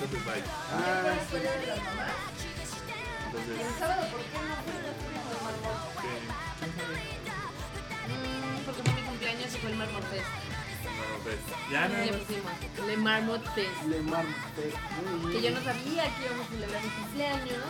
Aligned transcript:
entonces 0.00 0.24
bye. 0.24 0.42
Ah, 0.72 0.80
¿Miércoles 0.80 1.26
fue 1.30 1.40
Día 1.40 1.52
de 1.52 1.66
las 1.66 1.78
mamás? 1.84 2.12
Entonces, 3.26 3.52
¿Y 3.58 3.62
el 3.62 3.74
sábado 3.78 4.02
por 4.10 4.20
qué 4.20 4.38
no 4.38 4.54
sí, 4.64 4.70
Mm, 8.10 8.64
porque 8.64 8.82
fue 8.82 8.92
mi 8.94 9.02
cumpleaños 9.02 9.54
y 9.54 9.58
fue 9.58 9.70
el 9.70 9.76
Marmot 9.76 10.02
Fest. 10.10 10.26
ya 11.70 11.88
no. 11.88 11.98
Le 11.98 12.12
pusimos. 12.12 12.52
Le 12.86 12.96
Marmot 12.96 13.54
Fest. 13.54 13.82
Le 13.88 14.00
Marte. 14.00 14.72
Muy 15.22 15.32
Que 15.32 15.42
yo 15.42 15.50
no 15.52 15.62
sabía 15.62 16.04
que 16.16 16.24
íbamos 16.26 16.46
a 16.46 16.50
celebrar 16.50 16.82
mi 16.82 16.88
cumpleaños. 16.90 17.64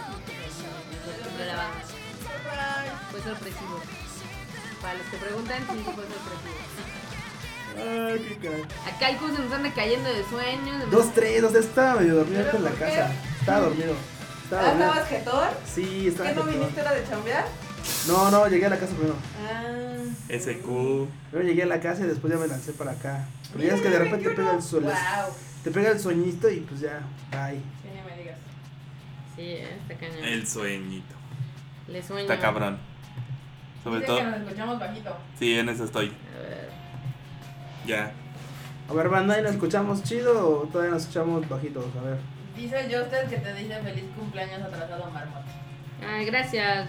De 1.39 1.45
la 1.47 1.57
banda. 1.57 1.83
Fue 3.11 3.21
sorpresivo. 3.23 3.81
Para 4.81 4.95
los 4.95 5.07
que 5.09 5.17
preguntan, 5.19 5.59
sí, 5.59 5.83
fue 5.85 6.05
sorpresivo. 6.09 7.10
Ay, 7.77 8.27
qué 8.29 8.37
caray. 8.49 8.63
Acá 8.95 9.11
el 9.11 9.17
curso 9.17 9.39
nos 9.43 9.53
anda 9.53 9.73
cayendo 9.75 10.09
de 10.13 10.25
sueño. 10.25 10.79
de- 10.79 10.87
Dos, 10.87 11.13
tres, 11.15 11.43
dos, 11.43 11.55
estaba 11.55 12.01
medio 12.01 12.17
dormido 12.17 12.43
¿Pero 12.47 12.59
en 12.59 12.65
la 12.65 12.71
casa. 12.71 13.11
Estaba 13.41 13.61
dormido. 13.61 13.95
Estaba 14.45 14.63
Ah, 14.63 14.65
dormido. 14.67 14.89
¿estabas 14.93 15.09
jetón? 15.09 15.49
Sí, 15.75 16.09
estaba 16.09 16.29
¿Qué 16.31 16.35
no 16.35 16.43
jetón. 16.43 16.59
viniste 16.61 16.81
era 16.81 16.93
de 16.93 17.09
chambear? 17.09 17.45
No, 18.09 18.31
no, 18.31 18.49
llegué 18.49 18.67
a 18.67 18.71
la 18.71 18.79
casa 18.79 18.93
primero. 18.95 19.17
Ah. 19.49 19.97
SQ. 20.29 21.09
Primero 21.31 21.49
llegué 21.49 21.63
a 21.63 21.67
la 21.67 21.81
casa 21.81 22.03
y 22.05 22.07
después 22.09 22.33
ya 22.33 22.39
me 22.39 22.47
lancé 22.47 22.73
para 22.73 22.93
acá. 22.93 23.27
Pero 23.53 23.65
ya 23.65 23.75
es 23.75 23.81
que 23.81 23.91
de 23.91 23.99
repente 23.99 24.29
te 24.29 24.35
pega 24.37 24.51
el. 24.53 24.59
Wow. 24.59 24.93
Te 25.65 25.71
pega 25.71 25.91
el 25.91 26.01
sueñito 26.01 26.49
y 26.51 26.61
pues 26.61 26.81
ya, 26.81 27.01
bye. 27.31 27.57
Sí, 27.59 27.89
ni 27.95 28.03
me 28.11 28.17
digas. 28.17 28.37
Sí, 29.37 29.43
eh, 29.43 29.79
está 29.83 29.95
cañón. 30.07 30.25
El 30.25 30.47
sueñito. 30.47 31.15
Le 31.89 32.03
sueño. 32.03 32.23
Está 32.23 32.39
cabrón. 32.41 32.79
Sobre 33.83 33.97
Dice 34.01 34.07
todo. 34.09 34.19
que 34.19 34.25
nos 34.25 34.41
escuchamos 34.41 34.79
bajito. 34.79 35.17
Sí, 35.39 35.59
en 35.59 35.69
eso 35.69 35.85
estoy. 35.85 36.07
A 36.37 36.39
ver. 36.41 36.71
Ya. 37.91 38.13
A 38.89 38.93
ver, 38.93 39.09
banda, 39.09 39.39
¿y 39.39 39.43
nos 39.43 39.53
escuchamos 39.53 40.05
chido 40.05 40.49
o 40.49 40.67
todavía 40.69 40.93
nos 40.93 41.03
escuchamos 41.03 41.49
bajitos? 41.49 41.85
A 42.01 42.05
ver. 42.05 42.19
Dice 42.57 42.83
Justin 42.85 43.29
que 43.29 43.37
te 43.39 43.55
dice 43.55 43.81
feliz 43.81 44.05
cumpleaños 44.17 44.63
atrasado, 44.63 45.11
Marmota. 45.11 45.45
Ay, 46.09 46.25
gracias. 46.27 46.89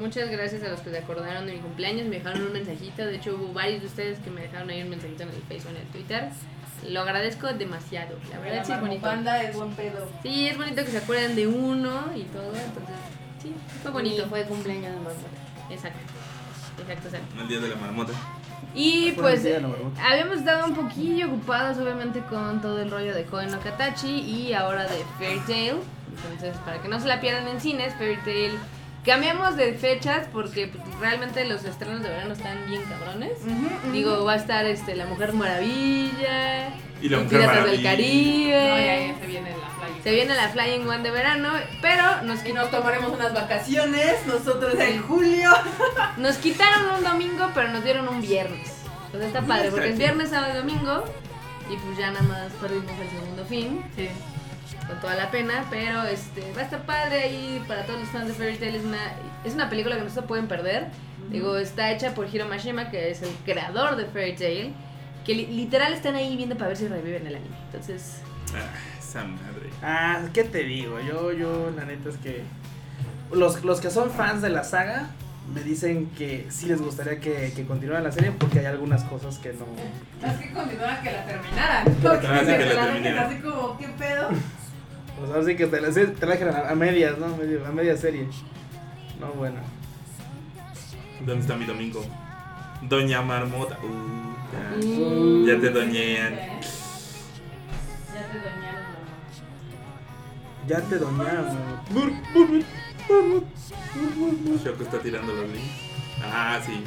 Muchas 0.00 0.28
gracias 0.28 0.62
a 0.64 0.68
los 0.68 0.80
que 0.80 0.90
se 0.90 0.98
acordaron 0.98 1.46
de 1.46 1.52
mi 1.54 1.58
cumpleaños, 1.58 2.06
me 2.08 2.16
dejaron 2.16 2.42
un 2.42 2.52
mensajito. 2.52 3.04
De 3.06 3.16
hecho, 3.16 3.36
hubo 3.36 3.52
varios 3.52 3.80
de 3.80 3.86
ustedes 3.86 4.18
que 4.18 4.30
me 4.30 4.42
dejaron 4.42 4.70
ahí 4.70 4.82
un 4.82 4.90
mensajito 4.90 5.22
en 5.22 5.28
el 5.28 5.42
Facebook, 5.42 5.70
en 5.70 5.76
el 5.76 5.86
Twitter. 5.88 6.28
Lo 6.88 7.00
agradezco 7.02 7.46
demasiado. 7.52 8.16
La 8.32 8.40
verdad, 8.40 8.64
sí 8.64 8.72
es 8.72 8.80
bonito. 8.80 9.02
Panda 9.02 9.42
es 9.42 9.54
buen 9.54 9.72
pedo. 9.74 10.08
Sí, 10.22 10.48
es 10.48 10.56
bonito 10.56 10.84
que 10.84 10.90
se 10.90 10.98
acuerden 10.98 11.36
de 11.36 11.46
uno 11.46 12.10
y 12.16 12.22
todo. 12.24 12.54
Entonces, 12.54 12.96
sí, 13.40 13.54
fue 13.82 13.90
bonito. 13.92 14.24
Y 14.26 14.28
fue 14.28 14.44
cumpleaños 14.44 14.94
de 14.94 15.00
Marmota. 15.00 15.28
Exacto. 15.70 16.00
Exacto, 16.80 17.08
exacto. 17.08 17.40
El 17.40 17.48
día 17.48 17.60
de 17.60 17.68
la 17.68 17.76
marmota. 17.76 18.12
Y 18.74 19.12
pues 19.12 19.44
habíamos 20.00 20.38
estado 20.38 20.66
un 20.66 20.74
poquillo 20.74 21.26
ocupados 21.26 21.78
obviamente 21.78 22.20
con 22.20 22.60
todo 22.60 22.80
el 22.80 22.90
rollo 22.90 23.14
de 23.14 23.24
Koen 23.24 23.50
no 23.50 23.60
Katachi 23.60 24.20
y 24.20 24.52
ahora 24.52 24.84
de 24.84 25.04
Fairy 25.18 25.40
Tail. 25.40 25.76
Entonces, 26.10 26.56
para 26.64 26.80
que 26.80 26.88
no 26.88 27.00
se 27.00 27.08
la 27.08 27.20
pierdan 27.20 27.48
en 27.48 27.60
cines, 27.60 27.94
Fairy 27.94 28.18
Tail 28.18 28.52
cambiamos 29.04 29.56
de 29.56 29.74
fechas 29.74 30.28
porque 30.32 30.68
pues, 30.68 30.82
realmente 31.00 31.44
los 31.46 31.64
estrenos 31.64 32.02
de 32.02 32.10
verano 32.10 32.32
están 32.32 32.58
bien 32.68 32.82
cabrones. 32.84 33.32
Digo, 33.92 34.24
va 34.24 34.34
a 34.34 34.36
estar 34.36 34.64
este 34.66 34.94
La 34.94 35.06
Mujer 35.06 35.32
Maravilla, 35.32 36.68
Y 37.00 37.08
la 37.08 37.16
Los 37.16 37.24
Mujer 37.24 37.40
Piratas 37.40 37.70
del. 37.70 37.82
Caribe. 37.82 38.68
No, 38.68 38.78
ya, 38.78 39.06
ya 39.06 39.18
se 39.18 39.26
viene 39.26 39.50
la. 39.50 39.79
Se 40.02 40.12
viene 40.12 40.34
la 40.34 40.48
Flying 40.48 40.88
One 40.88 41.02
de 41.02 41.10
verano, 41.10 41.50
pero 41.82 42.22
nos, 42.22 42.44
Y 42.46 42.52
nos 42.52 42.70
tomaremos 42.70 43.12
unas 43.12 43.34
vacaciones, 43.34 44.26
nosotros 44.26 44.74
en 44.78 45.02
julio. 45.02 45.50
nos 46.16 46.36
quitaron 46.36 46.96
un 46.98 47.04
domingo, 47.04 47.50
pero 47.54 47.68
nos 47.68 47.84
dieron 47.84 48.08
un 48.08 48.20
viernes. 48.22 48.76
Entonces 49.06 49.28
está 49.28 49.42
padre, 49.42 49.70
porque 49.70 49.90
es 49.90 49.98
viernes, 49.98 50.30
sábado 50.30 50.54
y 50.54 50.56
domingo. 50.56 51.04
Y 51.68 51.76
pues 51.76 51.98
ya 51.98 52.10
nada 52.10 52.22
más 52.22 52.52
perdimos 52.60 52.90
el 53.00 53.10
segundo 53.10 53.44
fin. 53.44 53.82
Sí. 53.96 54.08
con 54.86 54.98
toda 55.00 55.14
la 55.16 55.30
pena, 55.30 55.66
pero 55.70 56.02
este 56.04 56.50
va 56.56 56.62
a 56.62 56.64
estar 56.64 56.82
padre 56.86 57.22
ahí 57.24 57.62
para 57.68 57.84
todos 57.84 58.00
los 58.00 58.08
fans 58.08 58.28
de 58.28 58.34
Fairy 58.34 58.56
Tail. 58.56 58.74
Es 58.76 58.84
una, 58.84 58.98
es 59.44 59.54
una 59.54 59.68
película 59.68 59.96
que 59.96 60.02
no 60.02 60.10
se 60.10 60.22
pueden 60.22 60.48
perder. 60.48 60.86
Digo, 61.28 61.56
está 61.58 61.90
hecha 61.92 62.14
por 62.14 62.32
Hiro 62.34 62.46
Mashima, 62.46 62.90
que 62.90 63.10
es 63.10 63.22
el 63.22 63.30
creador 63.44 63.96
de 63.96 64.06
Fairy 64.06 64.34
Tail, 64.34 64.74
que 65.24 65.34
li- 65.34 65.46
literal 65.46 65.92
están 65.92 66.16
ahí 66.16 66.36
viendo 66.36 66.56
para 66.56 66.68
ver 66.68 66.76
si 66.76 66.88
reviven 66.88 67.26
el 67.26 67.36
anime. 67.36 67.56
Entonces, 67.66 68.22
Ah, 68.52 68.66
esa 69.10 69.24
madre. 69.24 69.70
Ah, 69.82 70.20
¿qué 70.32 70.44
te 70.44 70.62
digo? 70.64 70.98
Yo, 71.00 71.32
yo, 71.32 71.70
la 71.76 71.84
neta 71.84 72.08
es 72.08 72.16
que. 72.16 72.42
Los, 73.32 73.64
los 73.64 73.80
que 73.80 73.90
son 73.90 74.10
fans 74.10 74.42
de 74.42 74.50
la 74.50 74.64
saga 74.64 75.10
me 75.54 75.62
dicen 75.62 76.10
que 76.18 76.46
sí 76.50 76.66
les 76.66 76.80
gustaría 76.80 77.20
que, 77.20 77.52
que 77.54 77.64
continuara 77.66 78.02
la 78.02 78.12
serie 78.12 78.32
porque 78.32 78.60
hay 78.60 78.66
algunas 78.66 79.04
cosas 79.04 79.38
que 79.38 79.52
no. 79.52 79.66
Es 80.28 80.36
que 80.38 80.52
continuaban 80.52 81.02
que 81.02 81.12
la 81.12 81.24
terminaran. 81.26 81.84
Porque 82.02 82.26
Ah, 82.26 82.40
sí, 82.40 82.46
que 82.46 82.52
la 82.52 82.58
quedaron 82.58 82.92
terminaran. 83.02 83.26
así 83.32 83.36
como, 83.42 83.78
¿qué 83.78 83.88
pedo? 83.98 84.28
Pues 85.18 85.30
ahora 85.32 85.44
sí 85.44 85.56
que 85.56 85.66
te 85.66 85.80
la, 85.80 85.90
te 85.90 86.26
la 86.26 86.36
dejan 86.36 86.54
a, 86.54 86.70
a 86.70 86.74
medias, 86.74 87.18
¿no? 87.18 87.36
Medio- 87.36 87.66
A 87.66 87.72
media 87.72 87.96
serie. 87.96 88.26
No, 89.20 89.28
bueno. 89.32 89.56
¿Dónde 91.24 91.42
está 91.42 91.56
mi 91.56 91.66
domingo? 91.66 92.04
Doña 92.82 93.20
Marmota. 93.22 93.76
Uh, 93.82 94.82
ya. 94.82 94.88
Mm. 94.88 95.46
Ya 95.46 95.60
te 95.60 95.70
doñean. 95.70 96.34
Ya 100.66 100.80
te 100.82 100.98
doñamos. 100.98 101.54
Shoko 104.62 104.82
está 104.82 104.98
tirando 105.00 105.32
los 105.32 105.48
links. 105.48 105.70
Ah, 106.22 106.60
sí. 106.64 106.84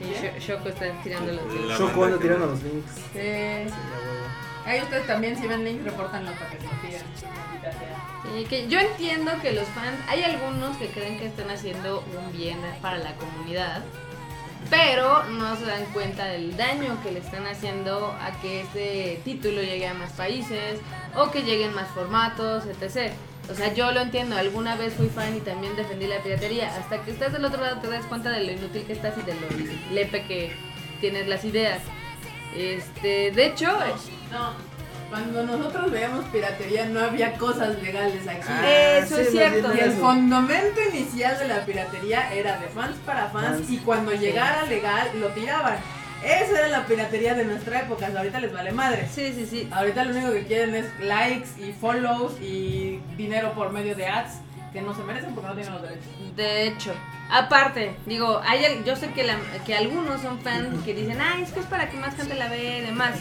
sí, 0.00 0.12
Sho- 0.14 0.38
Shoko 0.56 0.68
está 0.70 0.90
tirando 1.02 1.32
los 1.32 1.78
Choco 1.78 2.00
banda 2.00 2.06
anda 2.16 2.18
tirando 2.18 2.46
los 2.46 2.62
links. 2.62 2.92
Sí. 2.94 3.02
Sí, 3.12 3.20
ya 3.20 3.70
huevo. 3.70 4.26
Ahí 4.66 4.80
ustedes 4.82 5.06
también, 5.06 5.36
si 5.38 5.46
ven 5.46 5.64
link, 5.64 5.82
repórtanlo 5.84 6.30
para 6.32 6.50
que 6.50 6.58
se 6.58 6.64
lo. 6.64 8.38
Sí, 8.38 8.44
que 8.46 8.68
yo 8.68 8.78
entiendo 8.80 9.30
que 9.40 9.52
los 9.52 9.66
fans, 9.68 9.96
hay 10.08 10.22
algunos 10.24 10.76
que 10.76 10.88
creen 10.88 11.18
que 11.18 11.26
están 11.26 11.50
haciendo 11.50 12.00
un 12.18 12.32
bien 12.36 12.58
para 12.82 12.98
la 12.98 13.14
comunidad, 13.14 13.82
pero 14.70 15.24
no 15.24 15.56
se 15.56 15.64
dan 15.64 15.84
cuenta 15.92 16.26
del 16.26 16.56
daño 16.56 16.98
que 17.02 17.12
le 17.12 17.20
están 17.20 17.46
haciendo 17.46 18.14
a 18.20 18.32
que 18.40 18.62
este 18.62 19.20
título 19.24 19.62
llegue 19.62 19.86
a 19.86 19.94
más 19.94 20.12
países 20.12 20.80
o 21.16 21.30
que 21.30 21.42
lleguen 21.42 21.74
más 21.74 21.88
formatos, 21.88 22.64
etc. 22.66 23.12
O 23.50 23.54
sea, 23.54 23.72
yo 23.72 23.92
lo 23.92 24.00
entiendo, 24.00 24.36
alguna 24.36 24.76
vez 24.76 24.92
fui 24.94 25.08
fan 25.08 25.34
y 25.34 25.40
también 25.40 25.74
defendí 25.74 26.06
la 26.06 26.22
piratería, 26.22 26.76
hasta 26.76 27.02
que 27.02 27.12
estás 27.12 27.32
del 27.32 27.44
otro 27.44 27.62
lado 27.62 27.80
te 27.80 27.88
das 27.88 28.04
cuenta 28.04 28.30
de 28.30 28.44
lo 28.44 28.52
inútil 28.52 28.84
que 28.84 28.92
estás 28.92 29.14
y 29.16 29.22
de 29.22 29.34
lo 29.34 29.94
lepe 29.94 30.26
que 30.26 30.52
tienes 31.00 31.26
las 31.28 31.44
ideas. 31.44 31.80
Este, 32.54 33.30
de 33.30 33.46
hecho, 33.46 33.66
No, 34.30 34.52
cuando 35.08 35.42
nosotros 35.44 35.90
veíamos 35.90 36.24
piratería 36.26 36.86
no 36.86 37.00
había 37.00 37.34
cosas 37.34 37.80
legales 37.82 38.26
aquí. 38.28 38.46
Ah, 38.48 38.98
Eso 38.98 39.18
es 39.18 39.30
cierto. 39.30 39.74
Y 39.74 39.80
el 39.80 39.92
fundamento 39.92 40.80
inicial 40.92 41.38
de 41.38 41.48
la 41.48 41.64
piratería 41.64 42.32
era 42.34 42.58
de 42.58 42.66
fans 42.68 42.96
para 43.06 43.28
fans 43.28 43.68
y 43.70 43.78
cuando 43.78 44.12
llegara 44.12 44.64
legal 44.64 45.08
lo 45.14 45.28
tiraban. 45.28 45.76
Esa 46.22 46.58
era 46.58 46.68
la 46.68 46.84
piratería 46.84 47.34
de 47.34 47.44
nuestra 47.44 47.80
época, 47.82 48.08
ahorita 48.14 48.40
les 48.40 48.52
vale 48.52 48.72
madre. 48.72 49.08
sí, 49.14 49.32
sí, 49.34 49.46
sí. 49.46 49.68
Ahorita 49.72 50.04
lo 50.04 50.10
único 50.16 50.32
que 50.32 50.46
quieren 50.46 50.74
es 50.74 50.86
likes 51.00 51.48
y 51.58 51.72
follows 51.72 52.32
y 52.40 53.00
dinero 53.16 53.52
por 53.52 53.70
medio 53.72 53.94
de 53.94 54.06
ads 54.08 54.32
que 54.72 54.82
no 54.82 54.94
se 54.94 55.02
merecen 55.04 55.32
porque 55.34 55.48
no 55.48 55.54
tienen 55.54 55.72
los 55.72 55.82
derechos. 55.82 56.04
De 56.36 56.66
hecho, 56.66 56.92
aparte, 57.30 57.94
digo, 58.04 58.42
hay, 58.44 58.82
yo 58.84 58.96
sé 58.96 59.10
que, 59.12 59.22
la- 59.24 59.38
que 59.64 59.74
algunos 59.76 60.20
son 60.20 60.40
fans 60.40 60.82
que 60.84 60.92
dicen, 60.92 61.18
ay, 61.20 61.42
es 61.44 61.52
que 61.52 61.60
es 61.60 61.66
para 61.66 61.88
que 61.88 61.96
más 61.96 62.14
gente 62.16 62.34
la 62.34 62.48
vea 62.48 62.78
y 62.78 62.80
demás. 62.82 63.14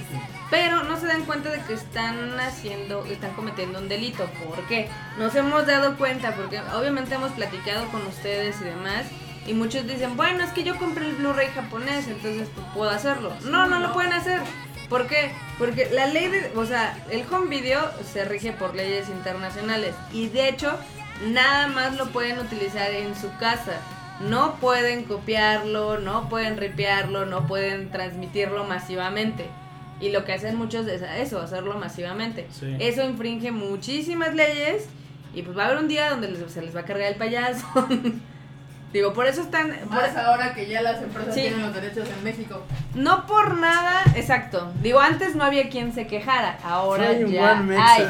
Pero 0.50 0.84
no 0.84 0.98
se 0.98 1.08
dan 1.08 1.26
cuenta 1.26 1.50
de 1.50 1.62
que 1.62 1.74
están 1.74 2.40
haciendo, 2.40 3.04
están 3.06 3.34
cometiendo 3.34 3.80
un 3.80 3.90
delito. 3.90 4.26
¿Por 4.48 4.66
qué? 4.68 4.90
Nos 5.18 5.36
hemos 5.36 5.66
dado 5.68 5.98
cuenta, 5.98 6.36
porque 6.36 6.62
obviamente 6.78 7.16
hemos 7.16 7.32
platicado 7.32 7.88
con 7.90 8.06
ustedes 8.08 8.62
y 8.62 8.66
demás. 8.66 9.06
Y 9.46 9.54
muchos 9.54 9.88
dicen, 9.88 10.16
bueno, 10.16 10.44
es 10.44 10.52
que 10.52 10.64
yo 10.64 10.78
compré 10.78 11.06
el 11.06 11.16
Blu-ray 11.16 11.48
japonés, 11.48 12.08
entonces 12.08 12.50
puedo 12.74 12.90
hacerlo. 12.90 13.34
No, 13.46 13.68
no 13.68 13.80
lo 13.80 13.94
pueden 13.94 14.14
hacer. 14.14 14.42
¿Por 14.90 15.08
qué? 15.08 15.32
Porque 15.58 15.90
la 15.92 16.06
ley 16.06 16.28
de, 16.28 16.52
o 16.56 16.66
sea, 16.66 16.98
el 17.10 17.26
home 17.32 17.50
video 17.50 17.92
se 18.14 18.24
rige 18.24 18.54
por 18.54 18.74
leyes 18.74 19.10
internacionales 19.10 19.94
y 20.14 20.30
de 20.30 20.48
hecho 20.48 20.78
nada 21.26 21.68
más 21.68 21.98
lo 21.98 22.08
pueden 22.08 22.40
utilizar 22.40 22.92
en 22.92 23.16
su 23.16 23.36
casa. 23.38 23.82
No 24.22 24.56
pueden 24.56 25.04
copiarlo, 25.04 26.00
no 26.00 26.28
pueden 26.30 26.58
ripearlo, 26.58 27.26
no 27.26 27.46
pueden 27.48 27.92
transmitirlo 27.92 28.64
masivamente. 28.64 29.50
Y 30.00 30.12
lo 30.12 30.26
que 30.26 30.34
hacen 30.34 30.56
muchos 30.56 30.86
es 30.88 31.02
eso, 31.02 31.42
hacerlo 31.42 31.76
masivamente. 31.78 32.48
Sí. 32.52 32.76
Eso 32.80 33.04
infringe 33.04 33.52
muchísimas 33.52 34.36
leyes 34.36 34.88
y 35.34 35.42
pues 35.42 35.58
va 35.58 35.64
a 35.64 35.66
haber 35.68 35.80
un 35.80 35.88
día 35.88 36.10
donde 36.12 36.30
les- 36.32 36.52
se 36.52 36.62
les 36.62 36.76
va 36.76 36.82
a 36.82 36.86
cargar 36.86 37.08
el 37.12 37.16
payaso. 37.18 37.66
Digo, 38.94 39.12
por 39.14 39.28
eso 39.28 39.42
están... 39.42 39.70
por- 39.86 39.90
Más 39.90 40.16
ahora 40.16 40.54
que 40.54 40.68
ya 40.68 40.82
las 40.82 41.02
empresas 41.02 41.34
Sí. 41.36 41.42
tienen 41.42 41.62
los 41.62 41.74
derechos 41.74 42.08
en 42.10 42.24
México. 42.24 42.62
no 42.96 43.26
por 43.28 43.58
nada, 43.58 44.04
exacto. 44.16 44.72
Digo, 44.82 45.00
antes 45.00 45.36
no 45.36 45.44
había 45.44 45.70
quien 45.70 45.94
se 45.94 46.08
quejara, 46.08 46.58
ahora 46.64 47.08
Soy 47.14 47.32
ya 47.32 47.60
hay. 47.80 48.08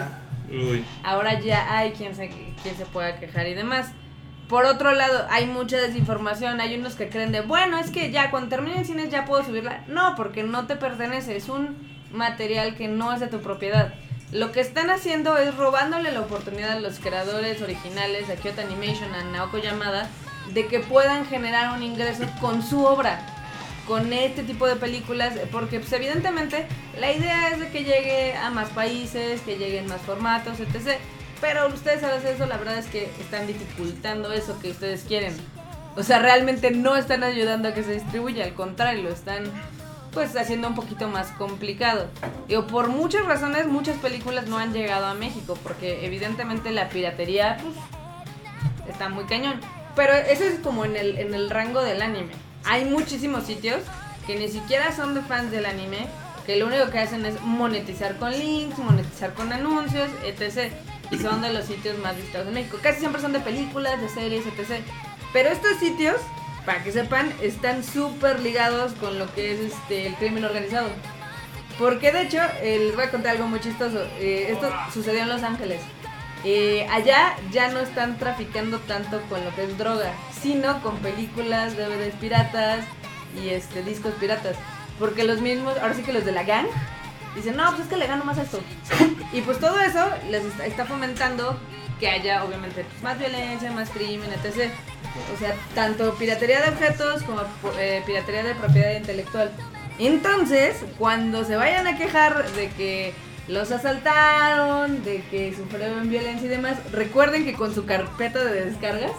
Uy. 0.51 0.85
Ahora 1.03 1.39
ya 1.39 1.75
hay 1.77 1.91
quien 1.91 2.15
se, 2.15 2.29
quien 2.61 2.77
se 2.77 2.85
pueda 2.85 3.19
quejar 3.19 3.47
y 3.47 3.53
demás. 3.55 3.87
Por 4.49 4.65
otro 4.65 4.93
lado, 4.93 5.27
hay 5.29 5.45
mucha 5.45 5.77
desinformación. 5.77 6.61
Hay 6.61 6.75
unos 6.75 6.95
que 6.95 7.09
creen 7.09 7.31
de, 7.31 7.41
bueno, 7.41 7.77
es 7.77 7.91
que 7.91 8.11
ya 8.11 8.31
cuando 8.31 8.49
termine 8.49 8.79
el 8.79 8.85
cine 8.85 9.09
ya 9.09 9.25
puedo 9.25 9.43
subirla. 9.43 9.83
No, 9.87 10.15
porque 10.15 10.43
no 10.43 10.67
te 10.67 10.75
pertenece. 10.75 11.35
Es 11.35 11.49
un 11.49 11.75
material 12.11 12.75
que 12.75 12.87
no 12.87 13.13
es 13.13 13.19
de 13.19 13.27
tu 13.27 13.41
propiedad. 13.41 13.93
Lo 14.31 14.51
que 14.51 14.59
están 14.59 14.89
haciendo 14.89 15.37
es 15.37 15.55
robándole 15.55 16.11
la 16.11 16.21
oportunidad 16.21 16.71
a 16.71 16.79
los 16.79 16.99
creadores 16.99 17.61
originales 17.61 18.27
de 18.27 18.35
Kyoto 18.35 18.61
Animation, 18.61 19.13
a 19.13 19.23
Naoko 19.23 19.57
Yamada, 19.57 20.09
de 20.53 20.67
que 20.67 20.79
puedan 20.79 21.25
generar 21.25 21.75
un 21.75 21.83
ingreso 21.83 22.23
con 22.41 22.61
su 22.61 22.83
obra 22.83 23.19
con 23.87 24.11
este 24.11 24.43
tipo 24.43 24.67
de 24.67 24.75
películas, 24.75 25.33
porque 25.51 25.79
pues 25.79 25.91
evidentemente 25.93 26.67
la 26.99 27.11
idea 27.11 27.49
es 27.49 27.59
de 27.59 27.69
que 27.69 27.85
llegue 27.85 28.35
a 28.35 28.49
más 28.49 28.69
países, 28.69 29.41
que 29.41 29.57
lleguen 29.57 29.87
más 29.87 30.01
formatos, 30.01 30.59
etc. 30.59 30.99
Pero 31.41 31.67
ustedes 31.67 32.03
al 32.03 32.11
hacer 32.11 32.35
eso, 32.35 32.45
la 32.45 32.57
verdad 32.57 32.77
es 32.77 32.87
que 32.87 33.05
están 33.19 33.47
dificultando 33.47 34.33
eso 34.33 34.59
que 34.59 34.71
ustedes 34.71 35.03
quieren. 35.03 35.35
O 35.95 36.03
sea, 36.03 36.19
realmente 36.19 36.71
no 36.71 36.95
están 36.95 37.23
ayudando 37.23 37.69
a 37.69 37.73
que 37.73 37.83
se 37.83 37.93
distribuya, 37.93 38.43
al 38.45 38.53
contrario, 38.53 39.03
lo 39.03 39.09
están 39.09 39.45
pues 40.13 40.35
haciendo 40.35 40.67
un 40.67 40.75
poquito 40.75 41.07
más 41.07 41.27
complicado. 41.31 42.07
Digo, 42.47 42.65
por 42.67 42.89
muchas 42.89 43.25
razones, 43.25 43.67
muchas 43.67 43.97
películas 43.97 44.47
no 44.47 44.57
han 44.57 44.73
llegado 44.73 45.05
a 45.05 45.13
México, 45.13 45.57
porque 45.61 46.05
evidentemente 46.05 46.71
la 46.71 46.89
piratería 46.89 47.57
pues, 47.61 47.75
está 48.89 49.09
muy 49.09 49.25
cañón. 49.25 49.59
Pero 49.95 50.13
eso 50.13 50.43
es 50.43 50.59
como 50.59 50.85
en 50.85 50.95
el, 50.95 51.17
en 51.17 51.33
el 51.33 51.49
rango 51.49 51.81
del 51.81 52.01
anime. 52.01 52.31
Hay 52.65 52.85
muchísimos 52.85 53.45
sitios 53.45 53.81
que 54.25 54.35
ni 54.35 54.47
siquiera 54.47 54.91
son 54.91 55.13
de 55.13 55.21
fans 55.21 55.51
del 55.51 55.65
anime, 55.65 56.07
que 56.45 56.55
lo 56.57 56.67
único 56.67 56.89
que 56.89 56.99
hacen 56.99 57.25
es 57.25 57.41
monetizar 57.41 58.17
con 58.17 58.31
links, 58.31 58.77
monetizar 58.77 59.33
con 59.33 59.51
anuncios, 59.51 60.09
etc. 60.23 60.71
Y 61.11 61.17
son 61.17 61.41
de 61.41 61.53
los 61.53 61.65
sitios 61.65 61.97
más 61.99 62.15
visitados 62.15 62.47
en 62.47 62.53
México. 62.53 62.77
Casi 62.81 62.99
siempre 62.99 63.21
son 63.21 63.33
de 63.33 63.39
películas, 63.39 64.01
de 64.01 64.09
series, 64.09 64.45
etc. 64.45 64.83
Pero 65.33 65.49
estos 65.49 65.77
sitios, 65.77 66.17
para 66.65 66.83
que 66.83 66.91
sepan, 66.91 67.33
están 67.41 67.83
súper 67.83 68.39
ligados 68.39 68.93
con 68.93 69.17
lo 69.17 69.33
que 69.33 69.53
es 69.53 69.59
este, 69.73 70.07
el 70.07 70.15
crimen 70.15 70.43
organizado. 70.43 70.89
Porque 71.79 72.11
de 72.11 72.23
hecho, 72.23 72.39
eh, 72.61 72.79
les 72.79 72.95
voy 72.95 73.05
a 73.05 73.11
contar 73.11 73.35
algo 73.35 73.47
muy 73.47 73.59
chistoso. 73.59 74.03
Eh, 74.19 74.47
esto 74.49 74.69
sucedió 74.93 75.21
en 75.21 75.29
Los 75.29 75.43
Ángeles. 75.43 75.81
Eh, 76.43 76.87
allá 76.91 77.35
ya 77.51 77.69
no 77.69 77.79
están 77.79 78.17
traficando 78.17 78.79
tanto 78.79 79.21
con 79.29 79.43
lo 79.43 79.53
que 79.55 79.63
es 79.63 79.77
droga, 79.77 80.13
sino 80.41 80.81
con 80.81 80.97
películas, 80.97 81.75
DVDs 81.75 82.15
piratas 82.19 82.85
y 83.41 83.49
este 83.49 83.83
discos 83.83 84.13
piratas. 84.19 84.55
Porque 84.99 85.23
los 85.23 85.41
mismos, 85.41 85.77
ahora 85.77 85.93
sí 85.93 86.03
que 86.03 86.13
los 86.13 86.25
de 86.25 86.31
la 86.31 86.43
gang, 86.43 86.67
dicen, 87.37 87.55
no, 87.55 87.69
pues 87.69 87.83
es 87.83 87.87
que 87.87 87.97
le 87.97 88.07
gano 88.07 88.25
más 88.25 88.37
a 88.37 88.43
esto. 88.43 88.59
Y 89.33 89.41
pues 89.41 89.59
todo 89.59 89.79
eso 89.79 90.05
les 90.29 90.43
está, 90.65 90.85
fomentando 90.85 91.59
que 91.99 92.09
haya 92.09 92.43
obviamente 92.43 92.83
pues, 92.83 93.03
más 93.03 93.19
violencia, 93.19 93.71
más 93.71 93.89
crimen, 93.89 94.29
etc. 94.31 94.71
O 95.33 95.37
sea, 95.39 95.55
tanto 95.75 96.13
piratería 96.15 96.61
de 96.61 96.69
objetos 96.69 97.23
como 97.23 97.41
eh, 97.77 98.03
piratería 98.05 98.43
de 98.43 98.55
propiedad 98.55 98.95
intelectual. 98.95 99.51
Entonces, 99.99 100.77
cuando 100.97 101.43
se 101.43 101.55
vayan 101.55 101.87
a 101.87 101.97
quejar 101.97 102.49
de 102.51 102.69
que 102.69 103.13
los 103.47 103.71
asaltaron, 103.71 105.03
de 105.03 105.23
que 105.23 105.55
sufrieron 105.55 106.09
violencia 106.09 106.45
y 106.45 106.49
demás, 106.49 106.77
recuerden 106.91 107.45
que 107.45 107.53
con 107.53 107.73
su 107.73 107.85
carpeta 107.85 108.43
de 108.43 108.65
descargas 108.65 109.13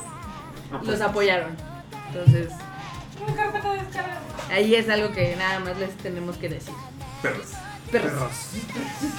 los 0.82 1.00
apoyaron. 1.00 1.56
Entonces, 2.08 2.48
carpeta 3.36 3.72
de 3.72 3.82
descarga. 3.82 4.18
ahí 4.50 4.74
es 4.74 4.88
algo 4.88 5.12
que 5.12 5.34
nada 5.36 5.60
más 5.60 5.78
les 5.78 5.96
tenemos 5.96 6.36
que 6.36 6.48
decir. 6.48 6.74
Perros. 7.22 7.52
Perros. 7.90 8.32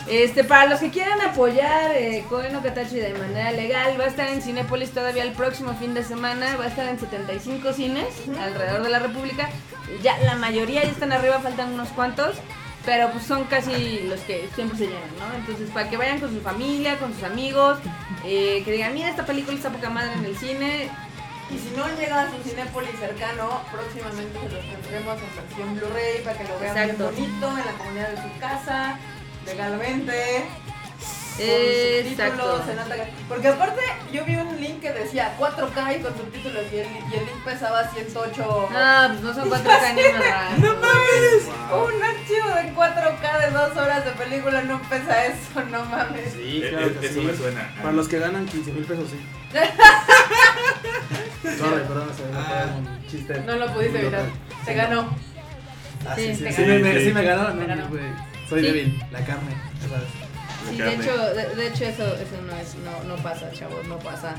Este, 0.07 0.43
para 0.43 0.69
los 0.69 0.79
que 0.79 0.89
quieran 0.89 1.21
apoyar 1.21 1.91
eh, 1.95 2.23
Katachi 2.63 2.97
de 2.97 3.13
manera 3.13 3.51
legal, 3.51 3.99
va 3.99 4.05
a 4.05 4.07
estar 4.07 4.29
en 4.29 4.41
Cinépolis 4.41 4.91
todavía 4.91 5.23
el 5.23 5.33
próximo 5.33 5.73
fin 5.75 5.93
de 5.93 6.03
semana, 6.03 6.55
va 6.57 6.65
a 6.65 6.67
estar 6.67 6.87
en 6.87 6.99
75 6.99 7.73
cines 7.73 8.07
alrededor 8.39 8.83
de 8.83 8.89
la 8.89 8.99
República. 8.99 9.49
Ya 10.03 10.17
la 10.19 10.35
mayoría 10.35 10.83
ya 10.83 10.89
están 10.89 11.11
arriba, 11.11 11.39
faltan 11.39 11.73
unos 11.73 11.89
cuantos, 11.89 12.35
pero 12.85 13.11
pues 13.11 13.25
son 13.25 13.45
casi 13.45 14.01
los 14.07 14.19
que 14.21 14.49
siempre 14.55 14.77
se 14.77 14.85
llenan, 14.85 15.09
¿no? 15.19 15.35
Entonces, 15.35 15.69
para 15.71 15.89
que 15.89 15.97
vayan 15.97 16.19
con 16.19 16.33
su 16.33 16.41
familia, 16.41 16.97
con 16.97 17.13
sus 17.13 17.23
amigos, 17.23 17.79
eh, 18.25 18.61
que 18.63 18.71
digan, 18.71 18.93
mira, 18.93 19.09
esta 19.09 19.25
película 19.25 19.55
está 19.55 19.69
poca 19.69 19.89
madre 19.89 20.13
en 20.13 20.25
el 20.25 20.37
cine. 20.37 20.89
Y 21.51 21.57
si 21.57 21.73
no 21.75 21.87
llega 21.97 22.21
a 22.23 22.29
su 22.31 22.37
Cinépolis 22.47 22.99
cercano, 22.99 23.61
próximamente 23.71 24.37
se 24.39 24.49
los 24.49 24.65
tendremos 24.65 25.17
en 25.19 25.35
versión 25.35 25.75
Blu-ray 25.75 26.23
para 26.23 26.37
que 26.37 26.43
lo 26.43 26.59
vean 26.59 26.77
Exacto. 26.77 27.09
bien 27.11 27.31
bonito 27.39 27.47
en 27.59 27.65
la 27.65 27.71
comunidad 27.73 28.09
de 28.09 28.17
su 28.21 28.39
casa, 28.39 28.99
legalmente. 29.45 30.45
con 31.37 31.45
Exacto. 31.47 32.43
subtítulos, 32.43 32.69
en 32.69 32.79
alta 32.79 32.95
Porque 33.27 33.47
aparte 33.47 33.81
yo 34.11 34.25
vi 34.25 34.35
un 34.35 34.59
link 34.61 34.81
que 34.81 34.91
decía 34.91 35.35
4K 35.39 35.97
y 35.97 36.01
con 36.03 36.15
subtítulos 36.17 36.65
y 36.71 36.77
el, 36.79 36.87
y 36.87 37.15
el 37.15 37.25
link 37.25 37.43
pesaba 37.43 37.87
108. 37.87 38.69
No, 38.71 39.07
pues 39.09 39.21
no 39.21 39.33
son 39.33 39.49
cuatro 39.49 39.71
caños, 39.71 40.05
¡No 40.59 40.67
no 40.67 40.73
mames! 40.81 41.47
Wow. 41.71 41.85
Un 41.87 42.03
archivo 42.03 42.47
de 42.49 42.73
4K 42.75 43.39
de 43.45 43.51
2 43.51 43.77
horas 43.77 44.05
de 44.05 44.11
película 44.11 44.61
no 44.63 44.79
pesa 44.83 45.25
eso, 45.25 45.63
no 45.71 45.83
mames. 45.85 46.33
Sí, 46.33 46.61
claro 46.69 46.87
eh, 46.87 46.97
que 46.99 47.05
eso 47.07 47.21
sí. 47.21 47.25
me 47.25 47.33
suena. 47.35 47.73
Para 47.81 47.93
los 47.93 48.07
que 48.07 48.19
ganan 48.19 48.45
15 48.45 48.71
mil 48.73 48.83
pesos, 48.85 49.09
sí. 49.09 49.19
Sorry, 51.41 51.83
perdón, 51.87 52.09
se 52.15 52.23
me 52.23 52.89
un 52.89 53.07
chiste. 53.07 53.41
No 53.45 53.55
lo 53.55 53.73
pudiste 53.73 53.99
evitar. 54.01 54.23
local. 54.23 54.31
Se 54.65 54.73
ganó. 54.73 55.09
Ah, 56.07 56.15
Sí, 56.15 56.35
sí, 56.35 56.45
sí, 56.47 56.53
sí, 56.53 56.61
ganó. 56.63 56.79
me, 56.79 56.99
sí 57.01 57.11
me 57.13 57.23
ganó. 57.23 57.49
No, 57.53 57.67
ganó. 57.67 57.87
güey, 57.89 58.01
Soy 58.49 58.61
Sí. 58.61 58.65
débil, 58.67 59.03
la 59.11 59.19
carne, 59.19 59.51
sabes. 59.87 60.09
Sí, 60.69 60.77
La 60.77 60.85
de 60.85 60.95
hecho, 60.95 61.17
de, 61.33 61.55
de 61.55 61.67
hecho 61.67 61.85
eso, 61.85 62.03
eso 62.15 62.41
no 62.45 62.55
es, 62.57 62.75
no, 62.75 63.15
no 63.15 63.21
pasa, 63.23 63.51
chavos, 63.51 63.87
no 63.87 63.97
pasa. 63.99 64.35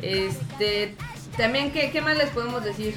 Este, 0.00 0.94
también, 1.36 1.72
¿qué, 1.72 1.90
qué 1.90 2.00
más 2.00 2.16
les 2.16 2.30
podemos 2.30 2.64
decir? 2.64 2.94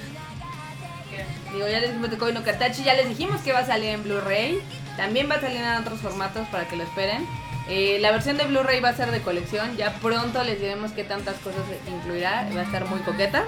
Digo, 1.54 1.68
ya 1.68 1.80
les 1.80 1.90
dijimos 1.90 2.10
de 2.12 2.18
Koi 2.18 2.34
no 2.34 2.44
Katachi, 2.44 2.84
ya 2.84 2.94
les 2.94 3.10
dijimos 3.10 3.42
que 3.42 3.52
va 3.52 3.60
a 3.60 3.66
salir 3.66 3.90
en 3.90 4.04
Blu-ray. 4.04 4.62
También 4.98 5.30
va 5.30 5.36
a 5.36 5.42
salir 5.42 5.58
en 5.58 5.68
otros 5.82 6.00
formatos 6.00 6.48
para 6.50 6.68
que 6.68 6.76
lo 6.78 6.84
esperen. 6.84 7.26
Eh, 7.74 8.00
la 8.02 8.12
versión 8.12 8.36
de 8.38 8.44
Blu-ray 8.44 8.82
va 8.82 8.90
a 8.90 8.96
ser 8.96 9.12
de 9.12 9.22
colección. 9.22 9.78
Ya 9.78 9.94
pronto 9.96 10.44
les 10.44 10.60
diremos 10.60 10.92
qué 10.92 11.06
tantas 11.06 11.36
cosas 11.38 11.62
incluirá. 11.88 12.48
Va 12.54 12.62
a 12.62 12.64
estar 12.64 12.86
muy 12.86 13.00
coqueta. 13.00 13.46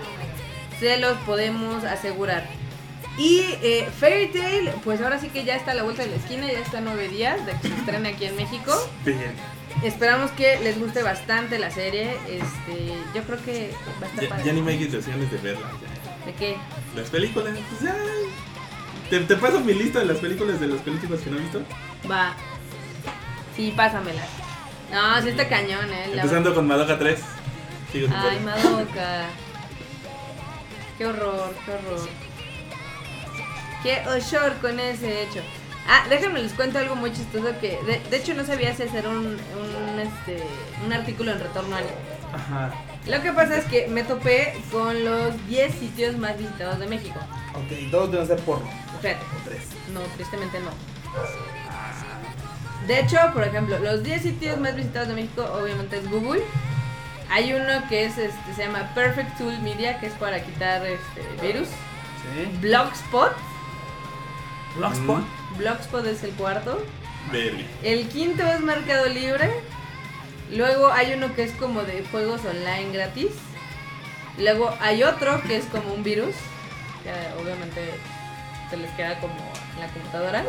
Se 0.80 0.98
los 0.98 1.18
podemos 1.20 1.84
asegurar. 1.84 2.48
Y 3.18 3.42
eh, 3.62 3.88
Fairy 4.00 4.28
Tail, 4.32 4.72
pues 4.84 5.02
ahora 5.02 5.20
sí 5.20 5.28
que 5.30 5.44
ya 5.44 5.56
está 5.56 5.72
a 5.72 5.74
la 5.76 5.84
vuelta 5.84 6.04
de 6.04 6.10
la 6.10 6.16
esquina, 6.16 6.52
ya 6.52 6.60
está 6.60 6.82
nueve 6.82 7.10
días 7.10 7.46
de 7.46 7.52
que 7.52 7.68
se 7.68 7.76
estrene 7.76 8.10
aquí 8.10 8.26
en 8.26 8.36
México. 8.38 8.72
Bien. 9.06 9.34
Esperamos 9.84 10.32
que 10.32 10.60
les 10.62 10.80
guste 10.80 11.04
bastante 11.04 11.60
la 11.60 11.70
serie. 11.70 12.12
Este, 12.30 12.94
yo 13.14 13.22
creo 13.24 13.44
que 13.44 13.72
va 14.02 14.08
a 14.08 14.10
estar 14.10 14.24
Ya, 14.24 14.30
padre. 14.30 14.44
ya 14.46 14.54
ni 14.54 14.62
me 14.62 14.72
hay 14.72 14.84
intenciones 14.84 15.30
de 15.32 15.38
verla. 15.38 15.68
ya. 15.82 16.26
¿De 16.26 16.34
qué? 16.34 16.56
Las 16.96 17.10
películas, 17.10 17.54
pues. 17.80 17.92
¿Te, 19.10 19.20
te 19.20 19.36
paso 19.36 19.60
mi 19.60 19.74
lista 19.74 20.00
de 20.00 20.06
las 20.06 20.18
películas 20.18 20.60
de 20.60 20.68
las 20.68 20.82
películas 20.82 21.20
que 21.22 21.30
no 21.30 21.38
he 21.38 21.42
visto? 21.42 21.62
Va. 22.10 22.36
Sí, 23.56 23.74
pásamela. 23.76 24.22
No, 24.92 25.22
sí 25.22 25.30
está 25.30 25.48
cañón, 25.48 25.92
eh. 25.92 26.08
la- 26.14 26.22
Empezando 26.24 26.54
con 26.54 26.68
Madoka 26.68 26.98
3. 26.98 27.20
Sigo 27.92 28.08
sin 28.08 28.16
Ay. 28.16 28.40
Madoka. 28.40 29.26
Qué 30.98 31.06
horror, 31.08 31.54
qué 31.66 31.72
horror. 31.72 32.10
Qué 33.84 34.38
horror 34.38 34.54
con 34.62 34.80
ese 34.80 35.24
hecho. 35.24 35.42
Ah, 35.88 36.06
déjenme 36.10 36.42
les 36.42 36.54
cuento 36.54 36.80
algo 36.80 36.96
muy 36.96 37.12
chistoso 37.12 37.48
que 37.60 37.78
de, 37.86 38.00
de 38.10 38.18
hecho 38.18 38.34
no 38.36 38.46
sabía 38.46 38.74
si 38.74 38.84
hacer 38.84 39.06
un, 39.06 39.18
un, 39.28 40.00
este, 40.00 40.42
un 40.86 40.94
artículo 40.94 41.32
en 41.34 41.40
retorno 41.42 41.76
al 41.76 41.84
Ajá. 42.34 42.72
Lo 43.06 43.22
que 43.22 43.34
pasa 43.34 43.58
es 43.58 43.66
que 43.66 43.88
me 43.88 44.04
topé 44.04 44.60
con 44.72 45.04
los 45.04 45.46
10 45.48 45.74
sitios 45.78 46.18
más 46.18 46.38
visitados 46.38 46.80
de 46.80 46.88
México. 46.88 47.20
Ok, 47.54 47.92
todos 47.92 48.12
deben 48.12 48.26
ser 48.28 48.40
porno. 48.40 48.70
Espérate, 48.96 49.26
O 49.26 49.50
tres. 49.50 49.62
no, 49.94 50.00
tristemente 50.16 50.58
no. 50.62 50.70
De 52.88 53.00
hecho, 53.00 53.18
por 53.34 53.44
ejemplo, 53.44 53.80
los 53.80 54.04
10 54.04 54.22
sitios 54.22 54.60
más 54.60 54.76
visitados 54.76 55.08
de 55.08 55.16
México 55.16 55.46
obviamente 55.60 55.98
es 55.98 56.10
Google. 56.10 56.44
Hay 57.30 57.54
uno 57.54 57.88
que 57.88 58.06
es 58.06 58.18
este, 58.18 58.54
se 58.56 58.64
llama 58.64 58.92
Perfect 58.94 59.38
Tool 59.38 59.58
Media, 59.60 60.00
que 60.00 60.08
es 60.08 60.14
para 60.14 60.44
quitar 60.44 60.86
este 60.86 61.22
virus. 61.42 61.68
Sí. 61.68 62.58
Blogspot. 62.60 63.34
Blogspot. 64.76 65.24
Blogspot 65.58 66.06
es 66.06 66.24
el 66.24 66.32
cuarto. 66.32 66.84
Verga. 67.32 67.64
El 67.84 68.08
quinto 68.10 68.44
es 68.46 68.60
Mercado 68.60 69.08
Libre. 69.08 69.50
Luego 70.52 70.92
hay 70.92 71.14
uno 71.14 71.34
que 71.34 71.44
es 71.44 71.52
como 71.54 71.84
de 71.84 72.04
juegos 72.12 72.42
online 72.46 72.92
gratis. 72.92 73.32
Luego 74.38 74.76
hay 74.82 75.04
otro 75.04 75.42
que 75.44 75.58
es 75.58 75.66
como 75.66 75.94
un 75.94 76.04
virus. 76.04 76.36
Que 77.04 77.42
obviamente 77.42 77.82
se 78.70 78.78
les 78.78 78.92
queda 78.92 79.20
como 79.20 79.36
en 79.76 79.80
la 79.80 79.88
computadora. 79.88 80.44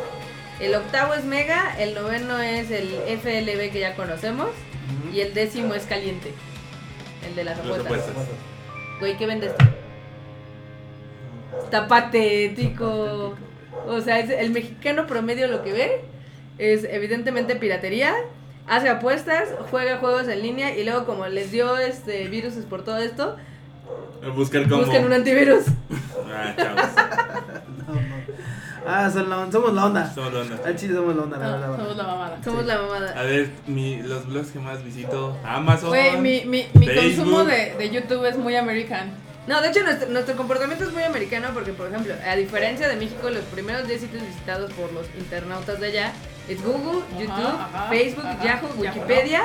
El 0.61 0.75
octavo 0.75 1.15
es 1.15 1.25
Mega, 1.25 1.75
el 1.79 1.95
noveno 1.95 2.39
es 2.39 2.71
el 2.71 2.89
FLB 2.89 3.73
que 3.73 3.81
ya 3.81 3.97
conocemos 3.97 4.51
y 5.13 5.21
el 5.21 5.35
décimo 5.35 5.75
es 5.75 5.85
Caliente. 5.85 6.33
El 7.29 7.35
de 7.35 7.45
las 7.45 7.59
apuestas. 7.59 7.93
Güey, 9.01 9.17
¿qué 9.17 9.27
vende 9.27 9.47
esto? 9.49 9.65
Está 11.65 11.89
patético. 11.89 13.35
O 13.87 14.01
sea, 14.01 14.19
es 14.21 14.31
el 14.31 14.51
mexicano 14.51 15.07
promedio 15.07 15.49
lo 15.49 15.63
que 15.63 15.73
ve 15.73 16.01
es 16.59 16.85
evidentemente 16.85 17.57
piratería, 17.57 18.15
hace 18.69 18.89
apuestas, 18.89 19.49
juega 19.71 19.99
juegos 19.99 20.29
en 20.29 20.41
línea 20.43 20.77
y 20.77 20.85
luego 20.85 21.05
como 21.05 21.27
les 21.27 21.51
dio 21.51 21.77
este 21.79 22.29
viruses 22.29 22.65
por 22.65 22.85
todo 22.85 22.99
esto, 22.99 23.37
Buscar 24.35 24.67
cómo. 24.69 24.83
buscan 24.85 25.05
un 25.05 25.13
antivirus. 25.13 25.65
Ah, 26.33 26.55
chavos. 26.57 26.85
No, 27.87 27.95
no. 27.95 28.01
Ah, 28.87 29.11
son 29.11 29.31
la- 29.31 29.51
somos 29.51 29.73
la 29.73 29.87
onda. 29.87 30.15
Somos 30.15 30.33
la 30.33 30.41
onda. 30.41 30.59
Al 30.65 30.77
chile 30.77 30.95
somos 30.95 31.17
la 31.17 31.23
onda, 31.23 31.39
la 31.39 31.47
No, 31.47 31.53
verdad. 31.61 31.77
somos 31.79 31.97
la 31.97 32.03
mamada. 32.05 32.39
Somos 32.45 32.65
la 32.67 32.79
mamada. 32.83 33.21
A 33.21 33.23
ver, 33.23 33.51
mi, 33.67 34.03
los 34.03 34.27
blogs 34.27 34.51
que 34.51 34.59
más 34.59 34.85
visito. 34.85 35.37
Amazon. 35.45 35.89
Güey, 35.91 36.17
mi, 36.21 36.45
mi, 36.45 36.67
mi 36.75 36.87
Facebook. 36.87 37.25
consumo 37.25 37.45
de, 37.45 37.75
de 37.79 37.91
YouTube 37.91 38.25
es 38.27 38.37
muy 38.37 38.57
american. 38.57 39.13
No, 39.47 39.61
de 39.61 39.69
hecho 39.69 39.83
nuestro, 39.83 40.09
nuestro 40.09 40.37
comportamiento 40.37 40.85
es 40.85 40.93
muy 40.93 41.03
americano 41.03 41.49
porque, 41.53 41.73
por 41.73 41.89
ejemplo, 41.89 42.15
a 42.27 42.35
diferencia 42.35 42.89
de 42.89 42.97
México, 42.97 43.29
los 43.29 43.43
primeros 43.45 43.87
10 43.87 44.01
sitios 44.01 44.23
visitados 44.27 44.73
por 44.73 44.91
los 44.93 45.07
internautas 45.19 45.79
de 45.81 45.87
allá 45.89 46.13
es 46.49 46.63
Google, 46.65 47.03
Ajá, 47.11 47.21
YouTube, 47.21 47.61
ajá, 47.61 47.87
Facebook, 47.91 48.27
ajá, 48.27 48.45
Yahoo, 48.45 48.69
Yahoo, 48.69 48.81
Wikipedia, 48.81 49.43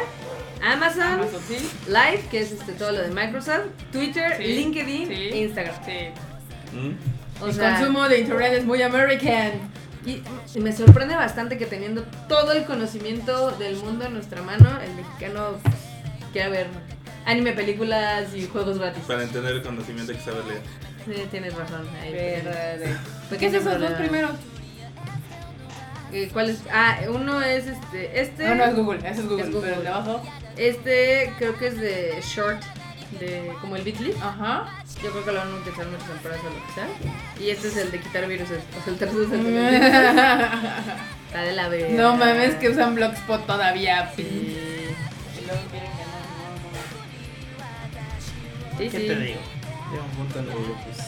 Amazon, 0.64 1.02
Amazon, 1.04 1.42
sí. 1.48 1.70
Live, 1.88 2.24
que 2.32 2.40
es 2.42 2.52
este, 2.54 2.72
todo 2.74 2.92
lo 2.94 3.02
de 3.02 3.10
Microsoft, 3.10 3.68
Twitter, 3.92 4.36
Sí, 4.38 4.44
LinkedIn 4.44 5.08
sí. 5.08 5.14
e 5.14 5.38
Instagram. 5.44 5.76
Sí. 5.86 6.78
¿Mm? 6.78 7.19
O 7.42 7.52
sea, 7.52 7.76
consumo 7.78 8.08
de 8.10 8.20
internet 8.20 8.54
es 8.54 8.66
muy 8.66 8.82
american. 8.82 9.52
y, 10.06 10.22
y 10.56 10.60
me 10.62 10.74
sorprende 10.74 11.16
bastante 11.16 11.58
que 11.58 11.66
teniendo 11.66 12.04
todo 12.28 12.52
el 12.54 12.66
conocimiento 12.66 13.52
del 13.52 13.76
mundo 13.78 14.06
en 14.06 14.14
nuestra 14.14 14.42
mano, 14.42 14.70
el 14.82 14.94
mexicano 14.96 15.58
quiera 16.34 16.50
ver 16.50 16.68
anime, 17.26 17.54
películas 17.54 18.34
y 18.36 18.48
juegos 18.48 18.78
gratis. 18.80 19.04
Para 19.08 19.24
entender 19.24 19.56
el 19.56 19.62
conocimiento 19.64 20.12
hay 20.12 20.18
que 20.18 20.24
saber 20.24 20.44
leer. 20.46 20.62
Sí, 21.06 21.28
tienes 21.32 21.56
razón. 21.56 21.88
ahí. 22.02 22.12
¿Qué 23.40 23.46
es 23.48 23.54
esos 23.54 23.80
dos 23.80 23.92
primeros? 23.94 24.32
Eh, 26.12 26.30
¿Cuál 26.34 26.50
es? 26.50 26.60
Ah, 26.72 26.98
uno 27.10 27.42
es 27.42 27.68
este. 27.68 28.20
Este. 28.20 28.48
No, 28.48 28.56
no 28.56 28.64
es 28.66 28.76
Google, 28.76 29.00
ese 29.08 29.22
es 29.22 29.28
Google, 29.30 29.44
Es 29.44 29.52
Google. 29.52 29.62
pero 29.70 29.76
el 29.78 29.84
de 29.84 29.90
abajo. 29.90 30.22
Este 30.58 31.34
creo 31.38 31.56
que 31.58 31.68
es 31.68 31.80
de 31.80 32.20
short. 32.24 32.62
De, 33.20 33.52
como 33.60 33.76
el 33.76 33.82
Bitly. 33.84 34.14
Ajá. 34.22 34.84
Yo 35.04 35.10
creo 35.12 35.26
que 35.26 35.32
lo 35.32 35.40
van 35.40 35.52
a 35.52 35.56
utilizar 35.56 35.88
muchas 35.88 36.10
empresas 36.10 36.42
o 36.44 36.50
lo 36.50 36.66
que 36.68 36.74
sea. 36.74 36.88
Y 37.44 37.50
este 37.50 37.68
es 37.70 37.78
el 37.78 37.92
de 37.92 38.00
quitar 38.00 38.28
viruses. 38.28 38.60
O 38.80 38.84
sea, 38.84 38.94
el 38.94 39.00
tercero 39.00 39.24
es 39.24 39.32
el 39.32 39.44
de. 39.46 39.78
Está 41.30 41.42
de 41.44 41.54
la 41.54 41.70
verga. 41.70 41.90
no 42.02 42.16
mames 42.18 42.56
que 42.56 42.70
usan 42.70 42.96
Blogspot 42.96 43.46
todavía. 43.46 44.12
Sí. 44.16 44.22
Y 44.24 45.46
luego 45.46 45.62
quieren 45.72 45.92
que 45.92 46.04
no, 46.04 46.10
Sí, 48.78 48.90
¿Qué 48.90 49.00
sí. 49.00 49.08
te 49.08 49.16
digo? 49.16 49.40
Llega 49.92 50.04
un 50.04 50.10
punto 50.12 50.40
en 50.40 50.46
el 50.46 50.52
que 50.52 50.74
pues 50.86 51.00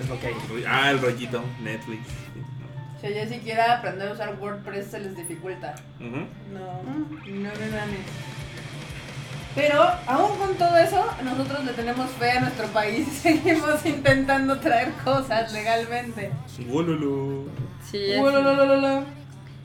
es 0.00 0.08
lo 0.08 0.18
que 0.20 0.26
hay. 0.28 0.34
Ah, 0.66 0.90
el 0.90 1.00
rollito. 1.00 1.44
Netflix. 1.62 2.00
no. 2.36 3.08
Si 3.08 3.14
ya 3.14 3.26
siquiera 3.28 3.78
aprender 3.78 4.08
a 4.08 4.12
usar 4.12 4.34
WordPress 4.40 4.86
se 4.86 5.00
les 5.00 5.16
dificulta. 5.16 5.74
Ujú. 6.00 6.26
No, 6.52 6.82
no, 6.82 6.92
no 7.26 7.50
mames. 7.50 8.06
Pero 9.54 9.82
aún 10.06 10.38
con 10.38 10.54
todo 10.54 10.76
eso, 10.78 11.04
nosotros 11.22 11.64
le 11.64 11.72
tenemos 11.72 12.10
fe 12.12 12.30
a 12.32 12.40
nuestro 12.40 12.66
país 12.68 13.06
y 13.06 13.10
seguimos 13.18 13.84
intentando 13.84 14.58
traer 14.58 14.92
cosas 15.04 15.52
legalmente. 15.52 16.30
Wololo. 16.68 17.44
Sí, 17.90 18.12
es, 18.12 18.20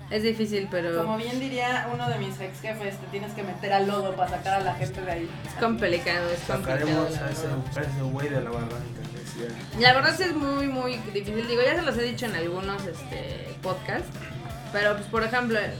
es 0.09 0.23
difícil, 0.23 0.67
pero 0.71 1.03
Como 1.03 1.17
bien 1.17 1.39
diría 1.39 1.89
uno 1.93 2.09
de 2.09 2.17
mis 2.17 2.39
ex 2.39 2.61
jefes, 2.61 2.97
te 2.97 3.07
tienes 3.07 3.33
que 3.33 3.43
meter 3.43 3.73
al 3.73 3.87
lodo 3.87 4.15
para 4.15 4.29
sacar 4.29 4.61
a 4.61 4.63
la 4.63 4.73
gente 4.75 5.01
de 5.01 5.11
ahí. 5.11 5.29
es 5.45 5.53
complicado. 5.53 6.29
Es 6.29 6.39
complicado. 6.41 6.79
Sacaremos 6.79 7.11
la 7.11 7.25
a 7.25 7.29
ese, 7.29 8.01
güey 8.03 8.29
de 8.29 8.41
la 8.41 8.49
barranca. 8.49 8.75
decía. 9.13 9.79
La 9.79 9.93
verdad 9.93 10.13
sí 10.17 10.23
es 10.23 10.33
muy, 10.33 10.67
muy 10.67 10.97
difícil. 11.13 11.47
Digo, 11.47 11.61
ya 11.61 11.75
se 11.75 11.81
los 11.81 11.97
he 11.97 12.03
dicho 12.03 12.25
en 12.25 12.35
algunos 12.35 12.85
este, 12.85 13.53
podcasts. 13.61 14.09
Pero, 14.71 14.95
pues, 14.95 15.07
por 15.07 15.23
ejemplo, 15.23 15.59
el, 15.59 15.73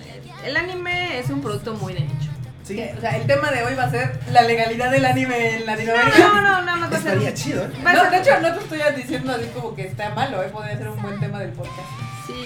el 0.46 0.58
anime 0.58 1.20
es 1.20 1.30
un 1.30 1.42
producto 1.42 1.74
muy 1.76 1.94
de 1.94 2.02
nicho. 2.02 2.37
Sí, 2.68 2.76
Que, 2.76 2.94
o 2.98 3.02
sea, 3.02 3.16
el 3.16 3.26
tema 3.26 3.50
de 3.52 3.64
hoy 3.64 3.76
va 3.76 3.84
a 3.86 3.90
ser 3.92 4.20
la 4.32 4.42
legalidad 4.42 4.92
del 4.92 5.06
anime 5.06 5.56
en 5.56 5.66
Latinoamérica. 5.66 6.18
No, 6.20 6.34
no, 6.34 6.42
no, 6.42 6.62
nada 6.64 6.76
más 6.78 6.92
va 6.92 6.98
a 6.98 7.02
ser. 7.02 7.14
estaría 7.14 7.34
chido, 7.34 7.64
¿eh? 7.64 7.70
No, 7.84 7.92
ser- 7.92 8.10
de 8.12 8.18
hecho, 8.18 8.40
no 8.42 8.54
te 8.54 8.60
estoy 8.60 8.80
diciendo 8.96 9.32
así 9.34 9.46
como 9.54 9.74
que 9.76 9.88
está 9.88 10.10
malo, 10.10 10.44
¿eh? 10.44 10.50
podría 10.50 10.78
ser 10.78 10.90
un 10.90 11.02
buen 11.02 11.20
tema 11.20 11.40
del 11.40 11.52
podcast. 11.52 11.88
Sí. 12.28 12.46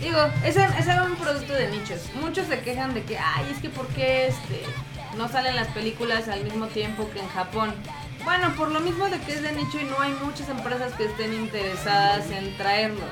Digo, 0.00 0.18
es, 0.44 0.56
es 0.56 0.86
un 1.04 1.16
producto 1.16 1.52
de 1.52 1.68
nichos. 1.68 2.00
Muchos 2.20 2.46
se 2.46 2.60
quejan 2.60 2.94
de 2.94 3.02
que, 3.02 3.18
ay, 3.18 3.46
es 3.52 3.60
que 3.60 3.68
¿por 3.68 3.86
qué 3.88 4.28
este, 4.28 4.62
no 5.16 5.28
salen 5.28 5.56
las 5.56 5.66
películas 5.68 6.28
al 6.28 6.44
mismo 6.44 6.66
tiempo 6.68 7.10
que 7.12 7.18
en 7.20 7.28
Japón? 7.28 7.74
Bueno, 8.24 8.54
por 8.56 8.70
lo 8.70 8.80
mismo 8.80 9.08
de 9.08 9.18
que 9.20 9.32
es 9.32 9.42
de 9.42 9.52
nicho 9.52 9.78
y 9.80 9.84
no 9.84 10.00
hay 10.00 10.12
muchas 10.22 10.48
empresas 10.48 10.92
que 10.94 11.04
estén 11.06 11.34
interesadas 11.34 12.30
en 12.30 12.56
traerlos. 12.56 13.10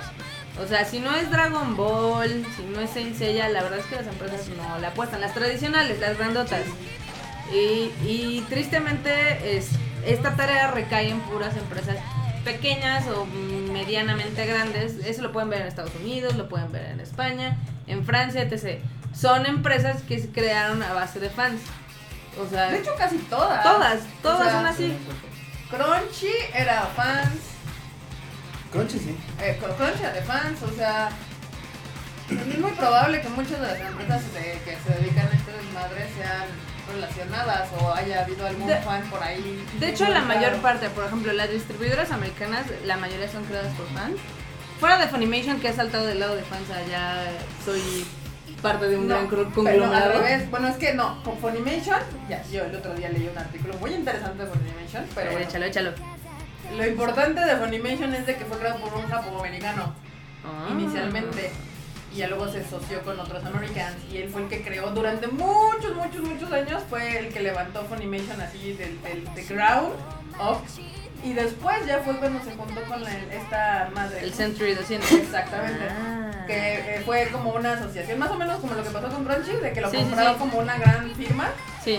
O 0.62 0.66
sea, 0.66 0.84
si 0.84 1.00
no 1.00 1.14
es 1.14 1.30
Dragon 1.30 1.76
Ball, 1.76 2.44
si 2.56 2.62
no 2.62 2.80
es 2.80 2.90
Saint 2.90 3.14
Seiya, 3.16 3.48
la 3.48 3.62
verdad 3.62 3.78
es 3.78 3.86
que 3.86 3.96
las 3.96 4.06
empresas 4.06 4.48
no 4.48 4.78
le 4.78 4.86
apuestan. 4.86 5.20
Las 5.20 5.34
tradicionales, 5.34 6.00
las 6.00 6.16
grandotas. 6.16 6.62
Y, 7.52 7.92
y 8.04 8.44
tristemente 8.48 9.56
es, 9.56 9.68
esta 10.06 10.34
tarea 10.34 10.70
recae 10.70 11.10
en 11.10 11.20
puras 11.20 11.56
empresas 11.56 11.96
pequeñas 12.44 13.06
o 13.08 13.26
medianamente 13.26 14.46
grandes. 14.46 14.94
Eso 15.04 15.22
lo 15.22 15.32
pueden 15.32 15.50
ver 15.50 15.60
en 15.60 15.66
Estados 15.66 15.94
Unidos, 16.00 16.36
lo 16.36 16.48
pueden 16.48 16.72
ver 16.72 16.86
en 16.86 17.00
España, 17.00 17.58
en 17.86 18.04
Francia, 18.04 18.42
etc. 18.42 18.80
Son 19.14 19.44
empresas 19.46 20.02
que 20.02 20.18
se 20.18 20.28
crearon 20.30 20.82
a 20.82 20.92
base 20.94 21.20
de 21.20 21.28
fans. 21.28 21.60
O 22.40 22.48
sea, 22.48 22.70
De 22.70 22.78
hecho, 22.78 22.94
casi 22.96 23.18
todas. 23.18 23.62
todas, 23.62 24.00
todas 24.22 24.40
o 24.40 24.42
sea, 24.44 24.52
son 24.52 24.66
así. 24.66 24.96
Crunchy 25.70 26.32
era 26.54 26.82
fans, 26.94 27.40
Crunchy 28.76 28.99
sí. 28.99 29.16
eh, 29.42 29.59
Crunchy 29.61 30.02
de 30.02 30.23
fans, 30.23 30.62
o 30.62 30.71
sea, 30.76 31.09
es 32.30 32.59
muy 32.59 32.73
probable 32.73 33.21
que 33.21 33.28
muchas 33.28 33.61
de 33.61 33.66
las 33.66 33.80
empresas 33.80 34.33
de- 34.35 34.61
que 34.64 34.76
se 34.85 34.99
dedican 35.00 35.28
a 35.28 35.33
este 35.37 35.52
desmadre 35.52 36.09
sean 36.16 36.47
relacionadas 36.92 37.68
o 37.80 37.92
haya 37.92 38.23
habido 38.25 38.47
algún 38.47 38.66
De- 38.66 38.76
fan 38.76 39.02
por 39.11 39.23
ahí. 39.23 39.64
De 39.80 39.88
hecho, 39.90 40.09
la 40.09 40.23
mayor 40.23 40.54
parte, 40.56 40.88
por 40.90 41.04
ejemplo, 41.04 41.33
las 41.33 41.50
distribuidoras 41.50 42.11
americanas, 42.12 42.64
la 42.85 42.97
mayoría 42.97 43.28
son 43.30 43.45
creadas 43.45 43.73
por 43.75 43.87
fans. 43.88 44.16
Fuera 44.80 44.99
de 44.99 45.09
Funimation, 45.09 45.59
que 45.61 45.68
ha 45.68 45.73
saltado 45.73 46.04
del 46.06 46.21
lado 46.21 46.37
de 46.37 46.42
fans, 46.42 46.68
allá 46.71 47.23
soy 47.64 48.06
parte 48.61 48.88
de 48.88 48.97
un 48.99 49.09
No, 49.09 49.14
gran 49.14 49.26
cru- 49.28 49.30
pero 49.30 49.47
al 49.47 49.52
conglomerado. 49.52 50.12
revés. 50.23 50.50
Bueno, 50.50 50.68
es 50.68 50.76
que 50.76 50.95
no, 50.95 51.23
con 51.23 51.38
Funimation, 51.38 52.00
ya, 52.28 52.42
yo 52.50 52.64
el 52.64 52.75
otro 52.75 52.95
día 52.95 53.09
leí 53.09 53.28
un 53.28 53.38
artículo 53.38 53.75
muy 53.78 53.92
interesante 53.95 54.45
de 54.45 54.49
Funimation, 54.50 55.04
pero 55.14 55.14
Pero 55.14 55.30
bueno, 55.33 55.47
échalo, 55.49 55.64
échalo. 55.66 55.92
Lo 56.76 56.87
importante 56.87 57.40
de 57.44 57.56
Funimation 57.56 58.14
es 58.14 58.26
de 58.26 58.37
que 58.37 58.44
fue 58.44 58.58
creado 58.58 58.78
por 58.80 58.94
un 58.94 59.06
japoamericano 59.08 59.92
Ah. 60.44 60.68
inicialmente 60.70 61.50
y 62.12 62.18
ya 62.18 62.28
luego 62.28 62.49
se 62.49 62.61
asoció 62.61 63.02
con 63.02 63.18
otros 63.18 63.44
americanos 63.44 63.99
y 64.12 64.18
él 64.18 64.28
fue 64.30 64.42
el 64.42 64.49
que 64.49 64.62
creó 64.62 64.90
durante 64.90 65.26
muchos, 65.26 65.94
muchos, 65.96 66.23
muchos 66.23 66.52
años, 66.52 66.82
fue 66.88 67.18
el 67.18 67.32
que 67.32 67.40
levantó 67.40 67.85
Funimation 67.85 68.40
así 68.40 68.73
del, 68.75 69.00
del 69.02 69.46
ground 69.49 69.92
up 70.40 70.58
y 71.25 71.32
después 71.32 71.85
ya 71.87 71.99
fue 72.00 72.16
cuando 72.18 72.38
se 72.44 72.52
juntó 72.54 72.80
con 72.85 73.02
la- 73.02 73.11
esta 73.32 73.90
madre. 73.94 74.23
El 74.23 74.32
Century 74.35 74.75
200. 74.75 75.11
Exactamente. 75.12 75.80
Ah. 75.90 76.44
Que 76.46 76.96
eh, 76.99 77.02
fue 77.04 77.26
como 77.32 77.50
una 77.54 77.73
asociación, 77.73 78.18
más 78.20 78.30
o 78.30 78.35
menos 78.37 78.61
como 78.61 78.75
lo 78.75 78.85
que 78.85 78.90
pasó 78.90 79.08
con 79.08 79.25
Crunchy, 79.25 79.56
de 79.56 79.73
que 79.73 79.80
lo 79.80 79.90
Sí, 79.90 79.96
sí, 79.96 80.02
compraron 80.04 80.35
sí. 80.35 80.38
como 80.38 80.58
una 80.58 80.78
gran 80.78 81.11
firma, 81.16 81.49
Sí. 81.82 81.99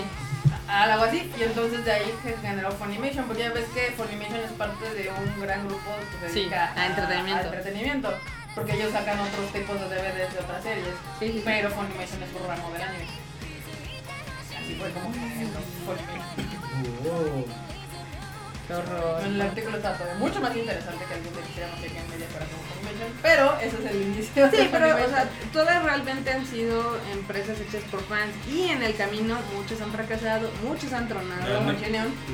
Algo 0.68 1.04
así, 1.04 1.32
y 1.38 1.42
entonces 1.42 1.84
de 1.84 1.92
ahí 1.92 2.14
se 2.22 2.36
generó 2.38 2.70
Funimation, 2.72 3.24
porque 3.26 3.42
ya 3.42 3.50
ves 3.52 3.66
que 3.74 3.92
Funimation 3.96 4.36
es 4.40 4.52
parte 4.52 4.84
de 4.94 5.10
un 5.10 5.40
gran 5.40 5.66
grupo 5.66 5.90
que 6.20 6.26
se 6.28 6.32
Sí, 6.32 6.40
dedica 6.40 6.72
a 6.76 6.86
entretenimiento. 6.86 7.40
a 7.42 7.44
entretenimiento, 7.46 8.14
porque 8.54 8.72
ellos 8.74 8.92
sacan 8.92 9.18
otros 9.20 9.52
tipos 9.52 9.80
de 9.80 9.86
DVDs 9.86 10.34
de 10.34 10.40
otras 10.40 10.62
series, 10.62 10.86
Sí, 11.18 11.26
sí, 11.26 11.32
sí. 11.32 11.42
pero 11.44 11.70
Funimation 11.70 12.22
es 12.22 12.30
su 12.30 12.38
ramo 12.46 12.70
del 12.72 12.82
anime. 12.82 13.04
Así 14.60 14.74
fue 14.74 14.90
como 14.90 15.10
Funimation. 15.10 15.50
Oh. 17.06 17.67
Qué 18.68 18.74
horror. 18.74 19.14
Bueno, 19.20 19.34
el 19.34 19.40
artículo 19.40 19.76
está 19.78 19.94
todavía 19.94 20.18
mucho 20.18 20.40
más 20.40 20.54
interesante 20.54 21.04
que 21.06 21.14
algún 21.14 21.32
día 21.32 21.42
quisiéramos 21.46 21.80
que 21.80 21.86
en 21.86 22.10
media 22.10 22.26
para 22.28 22.44
con 22.44 22.60
Funimation, 22.68 23.10
pero 23.22 23.58
ese 23.60 23.76
es 23.82 23.90
el 23.90 24.02
inicio 24.02 24.50
Sí, 24.50 24.56
de 24.58 24.68
pero 24.70 24.86
o 24.94 25.08
sea, 25.08 25.28
todas 25.54 25.82
realmente 25.82 26.30
han 26.30 26.46
sido 26.46 26.98
empresas 27.10 27.58
hechas 27.60 27.82
por 27.90 28.02
fans 28.04 28.32
y 28.46 28.68
en 28.68 28.82
el 28.82 28.94
camino 28.94 29.38
muchos 29.56 29.80
han 29.80 29.90
fracasado, 29.90 30.50
muchos 30.62 30.92
han 30.92 31.08
tronado. 31.08 31.60
No, 31.60 31.72
no. 31.72 31.78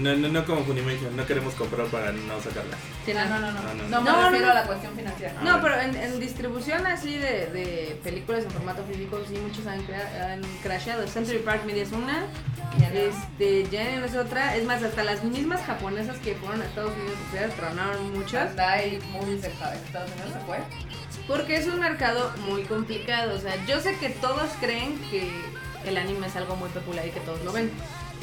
No, 0.00 0.16
no, 0.16 0.28
no 0.28 0.44
como 0.44 0.64
Funimation. 0.64 1.16
No 1.16 1.24
queremos 1.24 1.54
comprar 1.54 1.86
para 1.86 2.10
no 2.12 2.40
sacarlas. 2.40 2.78
No, 3.06 3.14
no, 3.14 3.38
no, 3.38 3.52
no, 3.52 3.62
No, 3.62 3.74
no, 3.74 3.74
no, 3.74 3.88
no. 3.88 4.00
me 4.02 4.10
No, 4.10 4.22
refiero 4.30 4.46
no. 4.46 4.50
a 4.52 4.54
la 4.56 4.66
cuestión 4.66 4.96
financiera. 4.96 5.34
No, 5.42 5.62
pero 5.62 5.80
en, 5.80 5.94
en 5.96 6.18
distribución 6.20 6.84
así 6.86 7.16
de, 7.16 7.46
de 7.46 8.00
películas 8.02 8.42
en 8.44 8.50
formato 8.50 8.82
físico, 8.84 9.20
sí, 9.28 9.34
muchos 9.38 9.66
han 9.68 9.80
crasheado. 10.62 11.06
Century 11.06 11.38
Park 11.38 11.64
Media 11.64 11.84
es 11.84 11.92
una, 11.92 12.24
Este, 12.92 13.66
Jen 13.70 14.04
es 14.04 14.14
otra. 14.14 14.56
Es 14.56 14.64
más, 14.64 14.82
hasta 14.82 15.02
las 15.04 15.22
mismas 15.24 15.62
japonesas 15.64 16.18
que 16.18 16.34
fueron 16.36 16.62
a 16.62 16.64
Estados 16.64 16.92
Unidos, 16.96 17.18
ustedes 17.26 17.54
tronaron 17.56 18.12
muchas. 18.14 18.48
Bandai 18.54 18.90
de 18.90 18.96
Estados 18.96 20.10
Unidos 20.12 20.32
se 20.32 20.40
fue. 20.46 20.58
Porque 21.26 21.56
es 21.56 21.66
un 21.66 21.80
mercado 21.80 22.32
muy 22.48 22.62
complicado. 22.64 23.34
O 23.34 23.38
sea, 23.38 23.54
yo 23.66 23.80
sé 23.80 23.96
que 23.96 24.10
todos 24.10 24.50
creen 24.60 24.98
que 25.10 25.30
el 25.86 25.96
anime 25.96 26.26
es 26.26 26.36
algo 26.36 26.56
muy 26.56 26.68
popular 26.70 27.06
y 27.06 27.10
que 27.10 27.20
todos 27.20 27.42
lo 27.44 27.52
ven. 27.52 27.70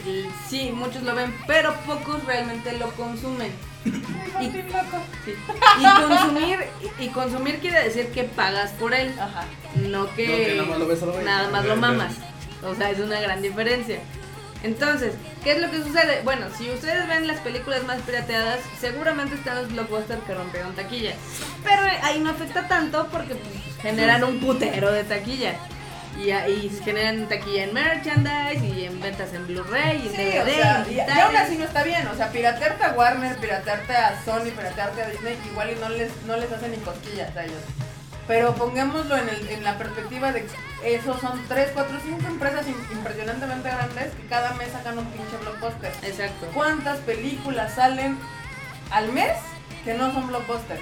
Y 0.06 0.26
sí, 0.50 0.72
muchos 0.74 1.04
lo 1.04 1.14
ven, 1.14 1.36
pero 1.48 1.76
pocos 1.86 2.24
realmente 2.26 2.72
lo 2.78 2.90
consumen. 2.94 3.52
Sí. 3.84 5.34
Y 5.80 6.08
consumir, 6.08 6.60
y, 7.00 7.04
y 7.06 7.10
consumir 7.10 7.60
quiere 7.60 7.84
decir 7.84 8.08
que 8.08 8.24
pagas 8.24 8.72
por 8.72 8.94
él, 8.94 9.14
Ajá. 9.20 9.44
no 9.90 10.12
que, 10.16 10.28
No, 10.28 10.36
que 10.36 10.56
nada 10.56 10.70
más 10.70 10.80
lo 10.80 10.88
ves 10.88 11.04
a 11.04 11.06
lo 11.06 11.12
güey. 11.14 11.26
nada 11.26 11.50
más 11.50 11.66
lo 11.66 11.76
mamas. 11.76 12.14
O 12.64 12.74
sea, 12.76 12.90
es 12.92 13.00
una 13.00 13.20
gran 13.20 13.42
diferencia. 13.42 14.00
Entonces, 14.64 15.14
¿qué 15.44 15.54
es 15.54 15.62
lo 15.62 15.72
que 15.72 15.78
sucede? 15.78 16.22
Bueno, 16.24 16.46
si 16.58 16.70
ustedes 16.70 17.08
ven 17.08 17.26
las 17.28 17.40
películas 17.40 17.84
más 17.84 18.00
pirateadas, 18.02 18.60
seguramente 18.80 19.36
están 19.36 19.56
los 19.58 19.72
blockbusters 19.72 20.22
que 20.24 20.34
rompieron 20.36 20.74
taquilla. 20.76 21.14
Pero 21.64 21.82
ahí 22.04 22.20
no 22.20 22.30
afecta 22.30 22.68
tanto 22.68 23.08
porque 23.12 23.36
pues, 23.36 23.54
generan 23.82 24.24
un 24.24 24.40
putero 24.40 24.92
de 24.92 25.04
taquilla. 25.04 25.56
Y, 26.20 26.70
se 26.70 26.84
generan 26.84 27.28
taquilla 27.28 27.64
en 27.64 27.74
merchandise 27.74 28.64
y 28.64 28.86
en 28.86 29.00
ventas 29.00 29.34
en 29.34 29.48
Blu-ray 29.48 30.02
y 30.04 30.08
en 30.10 30.16
Sí, 30.16 30.24
DVD. 30.24 30.42
o 30.42 30.46
sea, 30.46 30.86
y 30.88 30.94
y, 30.94 30.98
y 30.98 31.20
aún 31.20 31.36
así 31.36 31.58
no 31.58 31.64
está 31.64 31.84
bien. 31.84 32.06
O 32.08 32.16
sea, 32.16 32.30
piratearte 32.32 32.84
a 32.84 32.92
Warner, 32.92 33.38
piratearte 33.38 33.96
a 33.96 34.22
Sony, 34.24 34.52
piratearte 34.56 35.02
a 35.02 35.10
Disney, 35.10 35.38
igual 35.50 35.72
y 35.72 35.76
no 35.80 35.90
les, 35.90 36.12
no 36.28 36.36
les 36.38 36.52
hace 36.52 36.68
ni 36.68 36.78
cosquillas 36.78 37.36
a 37.36 37.46
ellos. 37.46 37.62
Pero 38.32 38.56
pongámoslo 38.56 39.18
en, 39.18 39.28
el, 39.28 39.50
en 39.50 39.64
la 39.66 39.78
perspectiva 39.78 40.32
de 40.32 40.46
que 40.46 40.96
esos 40.96 41.20
son 41.20 41.38
3, 41.50 41.72
4, 41.74 41.98
5 42.02 42.28
empresas 42.28 42.66
im- 42.66 42.92
impresionantemente 42.94 43.68
grandes 43.70 44.14
que 44.14 44.26
cada 44.28 44.54
mes 44.54 44.70
sacan 44.72 44.98
un 45.00 45.06
pinche 45.08 45.36
blockbuster. 45.42 45.92
Exacto. 46.02 46.48
¿Cuántas 46.54 47.00
películas 47.00 47.74
salen 47.76 48.18
al 48.90 49.10
mes 49.12 49.34
que 49.84 49.96
no 49.96 50.14
son 50.14 50.28
blockbusters? 50.28 50.80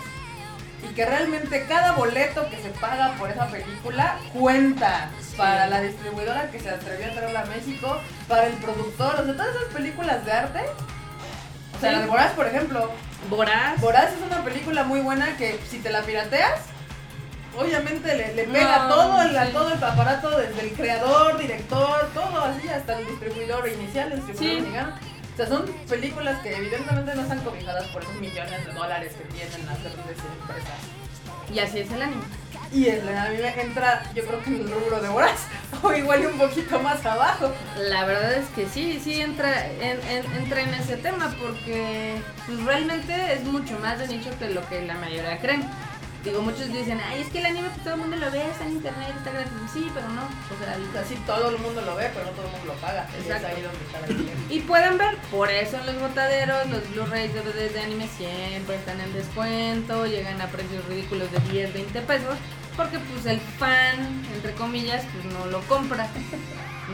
Y 0.88 0.93
que 0.93 1.07
realmente 1.07 1.65
cada 1.67 1.93
boleto 1.93 2.47
que 2.51 2.62
se 2.62 2.69
paga 2.69 3.13
por 3.17 3.31
esa 3.31 3.47
película 3.47 4.19
cuenta 4.31 5.09
para 5.35 5.65
la 5.65 5.81
distribuidora 5.81 6.51
que 6.51 6.59
se 6.59 6.69
atrevió 6.69 7.07
a 7.07 7.15
traerla 7.15 7.41
a 7.41 7.45
México, 7.45 7.99
para 8.27 8.45
el 8.45 8.53
productor, 8.57 9.15
o 9.21 9.25
sea, 9.25 9.33
todas 9.33 9.55
esas 9.55 9.73
películas 9.73 10.23
de 10.23 10.31
arte. 10.33 10.59
O 11.75 11.79
sea, 11.81 11.89
Sí. 11.89 11.95
la 11.95 12.01
de 12.03 12.07
Boraz, 12.07 12.31
por 12.33 12.45
ejemplo. 12.45 12.91
Boraz. 13.27 13.81
Boraz 13.81 14.13
es 14.13 14.21
una 14.21 14.43
película 14.43 14.83
muy 14.83 14.99
buena 15.01 15.35
que 15.35 15.59
si 15.67 15.79
te 15.79 15.89
la 15.89 16.01
pirateas, 16.03 16.62
obviamente 17.57 18.15
le, 18.15 18.33
le 18.35 18.43
pega 18.45 18.88
No, 18.88 18.95
todo, 18.95 19.21
el, 19.21 19.29
sí. 19.31 19.53
todo 19.53 19.73
el 19.73 19.83
aparato, 19.83 20.29
desde 20.38 20.62
el 20.62 20.71
creador, 20.73 21.38
director, 21.38 22.09
todo 22.13 22.43
así, 22.45 22.67
hasta 22.69 22.99
el 22.99 23.07
distribuidor 23.07 23.67
inicial, 23.67 24.12
el 24.12 24.25
distribuidor 24.25 24.85
Sí. 24.85 25.05
O 25.33 25.38
sea, 25.38 25.47
son 25.47 25.65
películas 25.88 26.41
que 26.41 26.53
evidentemente 26.55 27.15
no 27.15 27.21
están 27.21 27.39
cobijadas 27.39 27.85
por 27.88 28.03
esos 28.03 28.15
millones 28.15 28.65
de 28.65 28.73
dólares 28.73 29.13
que 29.17 29.23
tienen 29.33 29.65
las 29.67 29.79
grandes 29.81 30.17
empresas. 30.41 30.79
Y 31.53 31.59
así 31.59 31.79
es 31.79 31.91
el 31.91 32.01
anime. 32.01 32.23
Y 32.73 32.88
el, 32.88 33.07
a 33.17 33.29
mí 33.29 33.38
me 33.41 33.62
entra, 33.62 34.03
yo 34.13 34.23
creo 34.25 34.43
que 34.43 34.49
en 34.49 34.55
el 34.57 34.69
rubro 34.69 34.99
de 35.01 35.07
Boraz, 35.07 35.39
o 35.81 35.93
igual 35.93 36.23
y 36.23 36.25
un 36.27 36.38
poquito 36.38 36.79
más 36.81 37.03
abajo. 37.05 37.51
La 37.77 38.03
verdad 38.05 38.33
es 38.33 38.47
que 38.49 38.67
sí, 38.67 38.99
sí 39.03 39.21
entra 39.21 39.65
en, 39.67 39.99
en- 40.09 40.25
entra 40.38 40.62
en 40.62 40.73
ese 40.73 40.97
tema 40.97 41.33
porque 41.41 42.21
pues, 42.45 42.63
realmente 42.65 43.33
es 43.33 43.43
mucho 43.45 43.79
más 43.79 43.97
de 43.97 44.07
nicho 44.09 44.29
que 44.38 44.49
lo 44.49 44.67
que 44.67 44.85
la 44.85 44.95
mayoría 44.95 45.39
creen. 45.39 45.63
Digo, 46.23 46.41
muchos 46.41 46.67
dicen, 46.67 46.99
ay, 46.99 47.21
es 47.21 47.27
que 47.29 47.39
el 47.39 47.45
anime 47.45 47.69
pues, 47.69 47.82
todo 47.84 47.93
el 47.93 48.01
mundo 48.01 48.17
lo 48.17 48.29
ve, 48.29 48.45
está 48.45 48.65
en 48.65 48.73
internet, 48.73 49.13
está 49.17 49.32
gratis. 49.32 49.51
Sí, 49.73 49.89
pero 49.93 50.10
no. 50.10 50.23
O 50.23 50.93
sea, 50.93 51.03
sí, 51.05 51.15
todo 51.25 51.49
el 51.49 51.58
mundo 51.60 51.82
lo 51.82 51.95
ve, 51.95 52.10
pero 52.13 52.25
no 52.25 52.32
todo 52.32 52.45
el 52.45 52.51
mundo 52.51 52.73
lo 52.73 52.82
paga. 52.82 53.08
Y 53.15 53.19
es 53.21 53.25
Exacto. 53.25 53.47
ahí 53.47 53.62
donde 53.62 53.79
está 53.86 53.99
la. 54.01 54.53
Y 54.53 54.60
pueden 54.62 54.97
ver, 54.97 55.15
por 55.32 55.49
eso 55.49 55.77
en 55.77 55.86
los 55.86 55.99
botaderos, 56.01 56.69
los 56.69 56.89
Blu-rays, 56.91 57.34
DVDs 57.34 57.73
de 57.73 57.79
anime 57.82 58.08
siempre 58.17 58.75
están 58.75 58.99
en 58.99 59.13
descuento, 59.13 60.05
llegan 60.08 60.41
a 60.41 60.47
precios 60.47 60.84
ridículos 60.88 61.32
de 61.32 61.39
10, 61.51 61.73
20 61.73 62.01
pesos, 62.01 62.36
porque 62.75 62.99
pues 62.99 63.25
el 63.25 63.39
fan, 63.39 64.23
entre 64.36 64.51
comillas, 64.55 65.05
pues 65.13 65.34
no 65.34 65.45
lo 65.45 65.62
compra, 65.67 66.05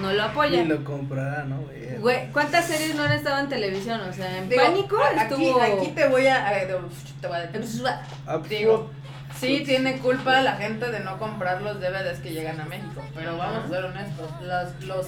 no 0.02 0.14
lo 0.14 0.24
apoya. 0.24 0.62
Y 0.62 0.66
lo 0.68 0.84
comprará, 0.84 1.46
¿no? 1.46 1.62
güey? 1.62 1.98
Güey, 1.98 2.32
¿cuántas 2.32 2.66
series 2.68 2.94
no 2.96 3.04
han 3.04 3.14
estado 3.14 3.40
en 3.40 3.50
televisión? 3.50 4.02
O 4.02 4.14
sea, 4.14 4.38
en 4.38 4.50
Digo, 4.50 4.62
Pánico 4.64 4.98
aquí, 5.02 5.46
estuvo... 5.48 5.62
aquí 5.62 5.88
te 5.96 6.08
voy 6.10 6.28
a, 6.28 6.48
a- 6.48 6.52
te 6.68 7.28
voy 7.28 7.38
a 7.38 7.40
detener. 7.42 7.68
Ah, 8.28 8.40
Digo, 8.48 8.90
sí 9.40 9.64
tiene 9.66 9.98
culpa 10.00 10.42
la 10.42 10.54
gente 10.58 10.90
de 10.92 11.00
no 11.00 11.18
comprar 11.18 11.62
los 11.62 11.80
DVDs 11.80 12.20
que 12.20 12.32
llegan 12.32 12.60
a 12.62 12.66
México, 12.66 13.04
pero 13.14 13.38
vamos 13.38 13.66
a 13.66 13.68
ser 13.70 13.86
honestos, 13.86 14.30
los, 14.42 14.84
los 14.86 15.06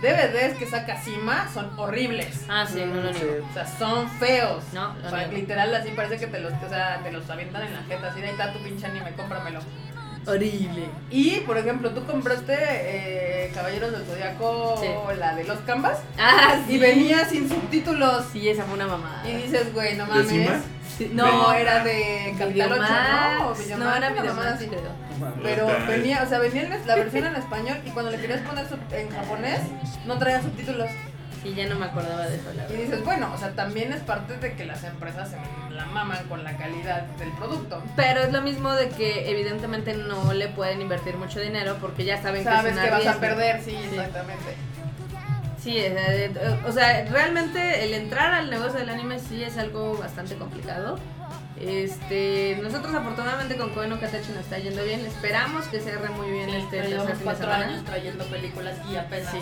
DVDs 0.00 0.56
que 0.58 0.66
saca 0.66 0.96
Cima 1.02 1.48
son 1.52 1.70
horribles. 1.76 2.44
Ah, 2.48 2.64
sí, 2.66 2.80
no 2.86 3.00
lo 3.02 3.10
niego. 3.12 3.46
O 3.50 3.52
sea, 3.54 3.66
son 3.66 4.08
feos. 4.10 4.62
No, 4.72 4.94
O 5.04 5.10
sea, 5.10 5.26
literal 5.28 5.74
así 5.74 5.90
parece 5.90 6.18
que 6.18 6.26
te 6.28 6.38
los, 6.40 6.52
o 6.52 6.68
sea, 6.68 7.00
te 7.02 7.10
los 7.10 7.28
avientan 7.28 7.62
en 7.64 7.72
la 7.74 7.82
jeta, 7.82 8.08
así 8.08 8.20
de 8.20 8.26
ahí 8.28 8.32
está 8.32 8.52
tu 8.52 8.60
pinche 8.60 8.86
anime, 8.86 9.12
cómpramelo. 9.16 9.60
Horrible. 10.26 10.88
Y, 11.10 11.40
por 11.40 11.56
ejemplo, 11.56 11.90
tú 11.90 12.04
compraste 12.04 12.54
eh, 12.58 13.50
Caballeros 13.54 13.92
del 13.92 14.04
Zodiaco, 14.04 14.76
Sí. 14.80 15.18
la 15.18 15.34
de 15.34 15.44
los 15.44 15.58
canvas, 15.60 15.98
Ah, 16.18 16.60
sí. 16.66 16.74
y 16.74 16.78
venía 16.78 17.24
sin 17.24 17.48
subtítulos. 17.48 18.26
Sí, 18.32 18.48
esa 18.48 18.64
fue 18.64 18.74
una 18.74 18.86
mamada. 18.86 19.26
Y 19.28 19.34
dices, 19.42 19.72
güey, 19.72 19.96
no 19.96 20.04
¿De 20.06 20.10
mames. 20.22 20.62
No, 21.12 21.52
era 21.52 21.84
de 21.84 22.34
Capital 22.38 22.72
8, 22.72 22.82
¿no? 22.82 23.50
O 23.50 23.54
Videomax. 23.54 23.58
Videomax, 23.64 23.78
No, 23.78 23.96
era 23.96 24.10
una 24.12 24.22
Videomax, 24.22 24.46
así. 24.54 24.70
Pero 25.42 25.66
venía, 25.86 26.22
o 26.22 26.28
sea, 26.28 26.38
venía 26.38 26.62
en 26.62 26.86
la 26.86 26.94
versión 26.96 27.26
en 27.26 27.36
español 27.36 27.78
y 27.84 27.90
cuando 27.90 28.10
le 28.10 28.18
querías 28.18 28.40
poner 28.42 28.68
sub- 28.68 28.92
en 28.92 29.10
japonés, 29.10 29.60
no 30.06 30.18
traía 30.18 30.42
subtítulos. 30.42 30.88
Sí, 31.42 31.54
ya 31.54 31.66
no 31.68 31.76
me 31.76 31.86
acordaba 31.86 32.26
de 32.26 32.34
eso, 32.36 32.52
la 32.52 32.68
Y 32.68 32.82
dices, 32.82 33.04
bueno, 33.04 33.30
o 33.32 33.38
sea, 33.38 33.50
también 33.52 33.92
es 33.92 34.00
parte 34.00 34.36
de 34.38 34.54
que 34.54 34.64
las 34.64 34.82
empresas 34.82 35.30
se 35.30 35.36
la 35.72 35.84
maman 35.86 36.26
con 36.28 36.42
la 36.42 36.56
calidad 36.56 37.02
del 37.02 37.30
producto. 37.30 37.80
Pero 37.94 38.22
es 38.22 38.32
lo 38.32 38.42
mismo 38.42 38.72
de 38.72 38.88
que 38.88 39.30
evidentemente 39.30 39.94
no 39.94 40.32
le 40.32 40.48
pueden 40.48 40.82
invertir 40.82 41.16
mucho 41.16 41.38
dinero 41.38 41.76
porque 41.80 42.04
ya 42.04 42.20
saben 42.20 42.42
que 42.42 42.50
Sabes 42.50 42.72
es 42.72 42.78
un 42.78 42.84
que 42.84 42.90
vas 42.90 43.06
a 43.06 43.20
perder, 43.20 43.62
sí, 43.62 43.76
exactamente. 43.76 44.56
Sí, 45.62 45.76
o 45.78 45.92
sea, 45.92 46.10
de- 46.10 46.60
o 46.66 46.72
sea, 46.72 47.04
realmente 47.10 47.84
el 47.84 47.94
entrar 47.94 48.32
al 48.32 48.48
negocio 48.50 48.78
del 48.78 48.88
anime 48.90 49.18
sí 49.18 49.42
es 49.42 49.56
algo 49.58 49.96
bastante 49.98 50.36
complicado. 50.36 50.98
Este, 51.60 52.56
nosotros 52.62 52.94
afortunadamente 52.94 53.56
con 53.56 53.70
Koe 53.70 53.88
no 53.88 53.98
Katachi 53.98 54.28
nos 54.30 54.42
está 54.44 54.58
yendo 54.58 54.84
bien. 54.84 55.04
Esperamos 55.04 55.66
que 55.66 55.80
cierre 55.80 56.08
muy 56.10 56.30
bien 56.30 56.48
este 56.50 56.76
tercer 56.76 56.90
llevamos 56.90 57.18
fin 57.18 57.28
de 57.28 57.34
semana. 57.36 57.66
años 57.66 57.84
trayendo 57.84 58.24
películas 58.26 58.74
y 58.90 58.96
apenas 58.96 59.32
Sí. 59.32 59.38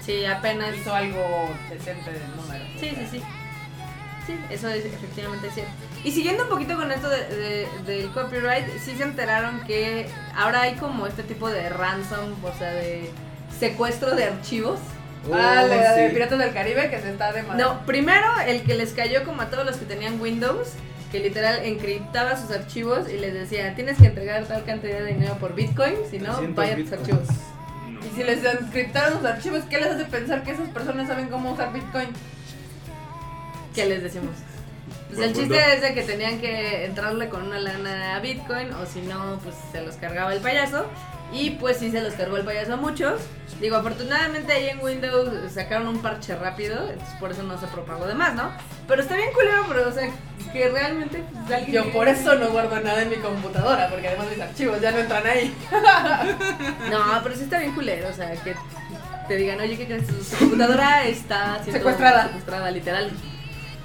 Sí, 0.00 0.24
apenas. 0.24 0.74
hizo 0.74 0.94
algo 0.94 1.50
decente 1.70 2.10
de 2.12 2.20
número. 2.36 2.64
Sí, 2.80 2.90
sí, 2.96 3.06
sí. 3.10 3.22
Sí, 4.26 4.38
eso 4.48 4.68
es 4.70 4.86
efectivamente 4.86 5.50
cierto. 5.50 5.70
Y 6.02 6.10
siguiendo 6.10 6.44
un 6.44 6.48
poquito 6.48 6.76
con 6.76 6.90
esto 6.90 7.10
de, 7.10 7.26
de- 7.28 7.68
del 7.84 8.10
copyright, 8.12 8.66
sí 8.78 8.96
se 8.96 9.02
enteraron 9.02 9.60
que 9.66 10.08
ahora 10.34 10.62
hay 10.62 10.76
como 10.76 11.06
este 11.06 11.22
tipo 11.24 11.50
de 11.50 11.68
ransom, 11.68 12.32
o 12.42 12.58
sea, 12.58 12.70
de 12.72 13.10
secuestro 13.58 14.14
de 14.14 14.24
archivos. 14.24 14.78
ah, 15.32 15.62
Oh, 15.64 15.66
la 15.68 15.92
de 15.94 16.08
sí. 16.08 16.14
Piratas 16.14 16.38
del 16.38 16.52
Caribe 16.52 16.90
que 16.90 17.00
se 17.00 17.10
está 17.10 17.32
demandando. 17.32 17.74
No, 17.74 17.86
primero 17.86 18.26
el 18.46 18.62
que 18.62 18.74
les 18.74 18.92
cayó 18.92 19.24
como 19.24 19.42
a 19.42 19.46
todos 19.50 19.64
los 19.64 19.76
que 19.76 19.86
tenían 19.86 20.20
Windows, 20.20 20.68
que 21.10 21.20
literal 21.20 21.64
encriptaba 21.64 22.36
sus 22.36 22.50
archivos 22.50 23.08
y 23.08 23.16
les 23.18 23.32
decía, 23.32 23.74
tienes 23.74 23.96
que 23.98 24.06
entregar 24.06 24.44
tal 24.44 24.64
cantidad 24.64 24.98
de 24.98 25.06
dinero 25.14 25.34
por 25.38 25.54
Bitcoin, 25.54 25.94
si 26.10 26.18
no, 26.18 26.34
300 26.34 26.54
vaya 26.56 26.76
tus 26.76 26.92
archivos. 26.92 27.28
No. 27.88 28.00
Y 28.04 28.10
si 28.16 28.22
les 28.24 28.44
encriptaron 28.44 29.18
sus 29.18 29.26
archivos, 29.26 29.62
¿qué 29.70 29.78
les 29.78 29.86
hace 29.92 30.04
pensar 30.04 30.42
que 30.42 30.50
esas 30.50 30.68
personas 30.70 31.06
saben 31.08 31.28
cómo 31.28 31.52
usar 31.52 31.72
Bitcoin? 31.72 32.08
¿Qué 33.74 33.86
les 33.86 34.02
decimos? 34.02 34.34
Pues 35.06 35.18
Buen 35.18 35.28
el 35.30 35.34
punto. 35.36 35.54
chiste 35.54 35.74
es 35.74 35.82
de 35.82 35.94
que 35.94 36.02
tenían 36.02 36.40
que 36.40 36.84
entrarle 36.84 37.28
con 37.28 37.42
una 37.46 37.58
lana 37.58 38.16
a 38.16 38.20
Bitcoin 38.20 38.72
o 38.72 38.86
si 38.86 39.00
no, 39.02 39.38
pues 39.42 39.54
se 39.72 39.80
los 39.82 39.96
cargaba 39.96 40.32
el 40.34 40.40
payaso. 40.40 40.86
Y 41.34 41.50
pues 41.50 41.78
sí 41.78 41.90
se 41.90 42.00
los 42.00 42.14
cargó 42.14 42.36
el 42.36 42.44
payaso 42.44 42.74
a 42.74 42.76
muchos. 42.76 43.20
Digo, 43.60 43.76
afortunadamente 43.76 44.52
ahí 44.52 44.68
en 44.68 44.80
Windows 44.80 45.28
sacaron 45.52 45.88
un 45.88 45.98
parche 46.00 46.34
rápido, 46.36 46.76
entonces 46.90 47.14
por 47.18 47.30
eso 47.32 47.42
no 47.42 47.58
se 47.58 47.66
propagó 47.66 48.06
de 48.06 48.14
más, 48.14 48.34
¿no? 48.34 48.50
Pero 48.86 49.02
está 49.02 49.16
bien 49.16 49.32
culero, 49.32 49.64
pero 49.68 49.88
o 49.88 49.92
sea, 49.92 50.08
que 50.52 50.68
realmente 50.68 51.22
pues, 51.32 51.52
alguien 51.58 51.72
Yo 51.72 51.84
que- 51.84 51.90
por 51.90 52.08
eso 52.08 52.34
no 52.36 52.48
guardo 52.50 52.78
nada 52.80 53.02
en 53.02 53.10
mi 53.10 53.16
computadora, 53.16 53.88
porque 53.90 54.08
además 54.08 54.26
mis 54.30 54.40
archivos 54.40 54.80
ya 54.80 54.92
no 54.92 54.98
entran 54.98 55.26
ahí. 55.26 55.54
No, 56.90 57.20
pero 57.22 57.34
sí 57.34 57.42
está 57.44 57.58
bien 57.58 57.74
culero, 57.74 58.08
o 58.08 58.12
sea, 58.12 58.32
que 58.42 58.54
te 59.28 59.36
digan, 59.36 59.60
oye, 59.60 59.76
¿qué 59.76 59.86
crees? 59.86 60.06
Su 60.06 60.36
computadora 60.36 61.04
está 61.06 61.54
siendo 61.62 61.72
Secuestrada. 61.78 62.24
secuestrada, 62.26 62.70
literal. 62.70 63.10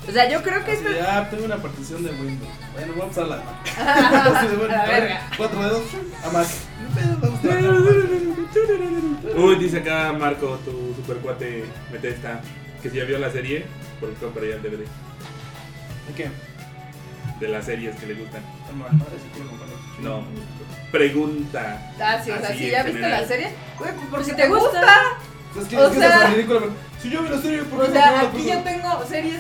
O 0.07 0.11
sea, 0.11 0.27
yo 0.29 0.41
creo 0.41 0.63
que 0.65 0.73
esto... 0.73 0.89
de, 0.89 1.01
ah, 1.01 1.27
tengo 1.29 1.45
una 1.45 1.57
partición 1.57 2.03
de 2.03 2.09
Windows. 2.11 2.49
Bueno, 2.73 2.93
vamos 2.97 3.17
a 3.17 3.21
la 3.21 3.35
A 4.83 4.85
verga. 4.85 5.21
Cuatro 5.37 5.61
dedos 5.63 5.83
a 6.25 6.29
Mac. 6.31 6.47
Uy, 9.35 9.55
dice 9.55 9.77
acá 9.79 10.13
Marco, 10.13 10.57
tu 10.65 10.93
super 10.95 11.17
cuate 11.17 11.65
Metesta, 11.91 12.41
que 12.81 12.89
si 12.89 12.97
ya 12.97 13.05
vio 13.05 13.19
la 13.19 13.31
serie, 13.31 13.65
por 13.99 14.09
qué 14.09 14.15
compraría 14.25 14.55
el 14.55 14.61
DVD 14.61 14.79
¿De 14.79 16.13
qué? 16.15 16.29
de 17.39 17.47
las 17.47 17.65
series 17.65 17.95
que 17.95 18.05
le 18.07 18.15
gustan. 18.15 18.41
No. 20.01 20.23
Pregunta. 20.91 21.93
Ah, 22.01 22.19
sí, 22.21 22.31
o 22.31 22.37
sea, 22.39 22.49
Así 22.49 22.57
si 22.57 22.65
en 22.65 22.71
ya 22.71 22.83
viste 22.83 22.99
general. 22.99 23.21
la 23.21 23.27
serie, 23.27 23.53
güey, 23.77 23.93
pues 23.93 24.05
porque 24.09 24.25
Si 24.25 24.33
te, 24.35 24.47
gusta. 24.49 24.63
gusta. 24.65 24.83
Es 25.61 25.67
que, 25.67 25.77
O 25.77 25.83
es 25.85 25.91
que 25.93 25.99
sea- 25.99 26.07
es 26.09 26.13
hasta 26.15 26.29
ridículo. 26.31 26.59
pero, 26.59 26.73
Si 27.01 27.09
yo 27.09 27.23
vi 27.23 27.29
la 27.29 27.41
serie, 27.41 27.63
¿por 27.63 27.81
O 27.81 27.85
qué 27.85 27.91
sea, 27.93 28.05
no 28.07 28.11
la 28.11 28.21
aquí 28.23 28.45
yo 28.45 28.59
tengo 28.63 29.05
series, 29.07 29.39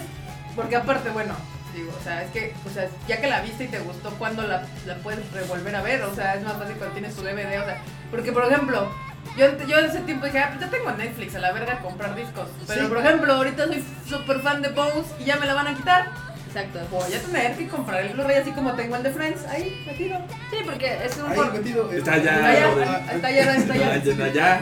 porque 0.55 0.75
aparte, 0.77 1.09
bueno, 1.09 1.33
digo, 1.79 1.91
o 1.99 2.03
sea, 2.03 2.23
es 2.23 2.31
que, 2.31 2.53
o 2.65 2.69
sea, 2.73 2.87
ya 3.07 3.19
que 3.21 3.27
la 3.27 3.41
viste 3.41 3.65
y 3.65 3.67
te 3.67 3.79
gustó, 3.79 4.09
¿cuándo 4.11 4.43
la, 4.43 4.63
la 4.85 4.95
puedes 4.97 5.29
revolver 5.31 5.75
a 5.75 5.81
ver? 5.81 6.01
O 6.03 6.13
sea, 6.15 6.35
es 6.35 6.43
más 6.43 6.53
fácil 6.53 6.75
cuando 6.75 6.93
tienes 6.95 7.15
tu 7.15 7.21
DVD, 7.23 7.59
o 7.61 7.65
sea, 7.65 7.81
porque 8.11 8.31
por 8.31 8.45
ejemplo, 8.45 8.89
yo, 9.37 9.57
yo 9.67 9.79
en 9.79 9.85
ese 9.85 9.99
tiempo 10.01 10.25
dije, 10.25 10.39
ah, 10.39 10.49
pues 10.55 10.61
ya 10.61 10.69
tengo 10.77 10.91
Netflix, 10.91 11.35
a 11.35 11.39
la 11.39 11.51
verga 11.51 11.79
comprar 11.79 12.15
discos. 12.15 12.47
Pero 12.67 12.81
Sí. 12.83 12.87
por 12.87 12.97
ejemplo, 12.99 13.33
ahorita 13.33 13.67
soy 13.67 13.83
súper 14.07 14.39
fan 14.41 14.61
de 14.61 14.69
Bones 14.69 15.05
y 15.19 15.25
ya 15.25 15.37
me 15.37 15.45
la 15.45 15.53
van 15.53 15.67
a 15.67 15.75
quitar. 15.75 16.07
Exacto. 16.47 16.79
Voy 16.89 17.13
a 17.13 17.19
tener 17.21 17.55
que 17.57 17.67
comprar 17.67 18.01
el 18.01 18.13
Blu-ray 18.13 18.37
así 18.37 18.51
como 18.51 18.73
tengo 18.73 18.95
el 18.95 19.03
de 19.03 19.11
Friends, 19.11 19.45
ahí, 19.45 19.83
metido. 19.85 20.17
Sí, 20.49 20.57
porque 20.65 20.97
es 21.05 21.15
un 21.17 21.29
Ahí 21.29 21.35
por- 21.35 21.53
metido. 21.53 21.91
Está 21.91 22.13
allá, 22.13 22.31
Está 22.33 22.47
allá, 22.47 23.11
está 23.13 23.27
allá, 23.27 23.55
está 23.55 23.73
allá. 23.75 23.95
Está 23.95 24.25
allá. 24.25 24.61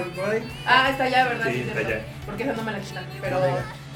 Ah, 0.65 0.89
está 0.89 1.03
allá, 1.05 1.23
¿verdad? 1.29 1.45
Sí, 1.49 1.61
es 1.61 1.67
está 1.69 1.79
allá. 1.79 2.01
Porque 2.25 2.43
esa 2.43 2.53
no 2.53 2.63
me 2.63 2.71
la 2.73 2.79
quitan, 2.79 3.05
pero... 3.21 3.39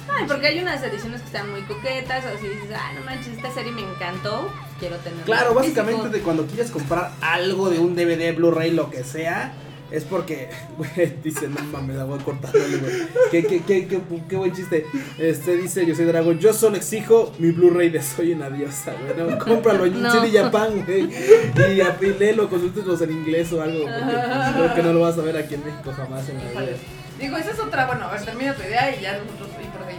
Ay, 0.10 0.26
porque 0.28 0.48
hay 0.48 0.60
unas 0.60 0.84
ediciones 0.84 1.22
que 1.22 1.28
están 1.28 1.50
muy 1.52 1.62
coquetas, 1.64 2.24
o 2.26 2.38
si 2.40 2.48
dices, 2.48 2.70
ay, 2.78 2.96
no 2.96 3.06
manches, 3.06 3.36
esta 3.38 3.52
serie 3.52 3.72
me 3.72 3.82
encantó, 3.82 4.52
quiero 4.80 4.98
tenerla. 4.98 5.26
Claro, 5.26 5.54
básicamente 5.54 6.02
físico". 6.02 6.18
de 6.18 6.24
cuando 6.24 6.46
quieres 6.48 6.72
comprar 6.72 7.12
algo 7.22 7.70
de 7.70 7.80
un 7.80 7.96
DVD, 7.96 8.36
Blu-ray, 8.36 8.72
lo 8.72 8.90
que 8.90 9.04
sea, 9.04 9.54
es 9.92 10.04
porque, 10.06 10.50
güey, 10.78 11.18
dice, 11.24 11.48
no 11.48 11.62
mames, 11.66 11.96
la 11.98 12.06
voy 12.06 12.20
a 12.20 12.24
cortar, 12.24 12.52
güey. 12.52 13.08
Qué, 13.30 13.44
qué, 13.46 13.62
qué, 13.62 13.88
qué, 13.88 14.02
qué 14.30 14.36
buen 14.38 14.54
chiste. 14.54 14.86
Este 15.18 15.58
dice, 15.58 15.86
yo 15.86 15.94
soy 15.96 16.06
Dragon, 16.06 16.40
yo 16.40 16.54
solo 16.54 16.78
exijo 16.78 17.34
mi 17.40 17.52
Blu-ray 17.52 17.90
de 17.90 18.02
Soy 18.02 18.32
una 18.34 18.50
diosa, 18.50 18.94
güey. 18.94 19.30
No, 19.30 19.38
cómpralo 19.46 19.86
en 19.86 20.02
No. 20.02 20.12
CD 20.12 20.32
Japan, 20.38 20.84
güey. 20.86 21.10
Y, 21.12 22.06
y 22.06 22.14
léelo, 22.20 22.50
consúltelos 22.50 23.02
en 23.02 23.12
inglés 23.12 23.52
o 23.54 23.62
algo, 23.62 23.84
porque 23.84 24.00
pues, 24.04 24.52
creo 24.56 24.76
que 24.76 24.84
no 24.84 24.94
lo 24.94 25.02
vas 25.02 25.18
a 25.18 25.22
ver 25.22 25.38
aquí 25.38 25.56
en 25.56 25.66
México 25.66 25.94
jamás 25.96 26.28
en 26.30 26.38
la 26.38 26.62
vida. 26.62 26.78
Digo, 27.20 27.38
esa 27.38 27.52
es 27.52 27.60
otra, 27.60 27.86
bueno, 27.86 28.06
a 28.06 28.14
ver, 28.14 28.26
termina 28.26 28.56
tu 28.56 28.64
idea 28.64 28.96
y 28.96 29.02
ya 29.02 29.20
nosotros. 29.20 29.50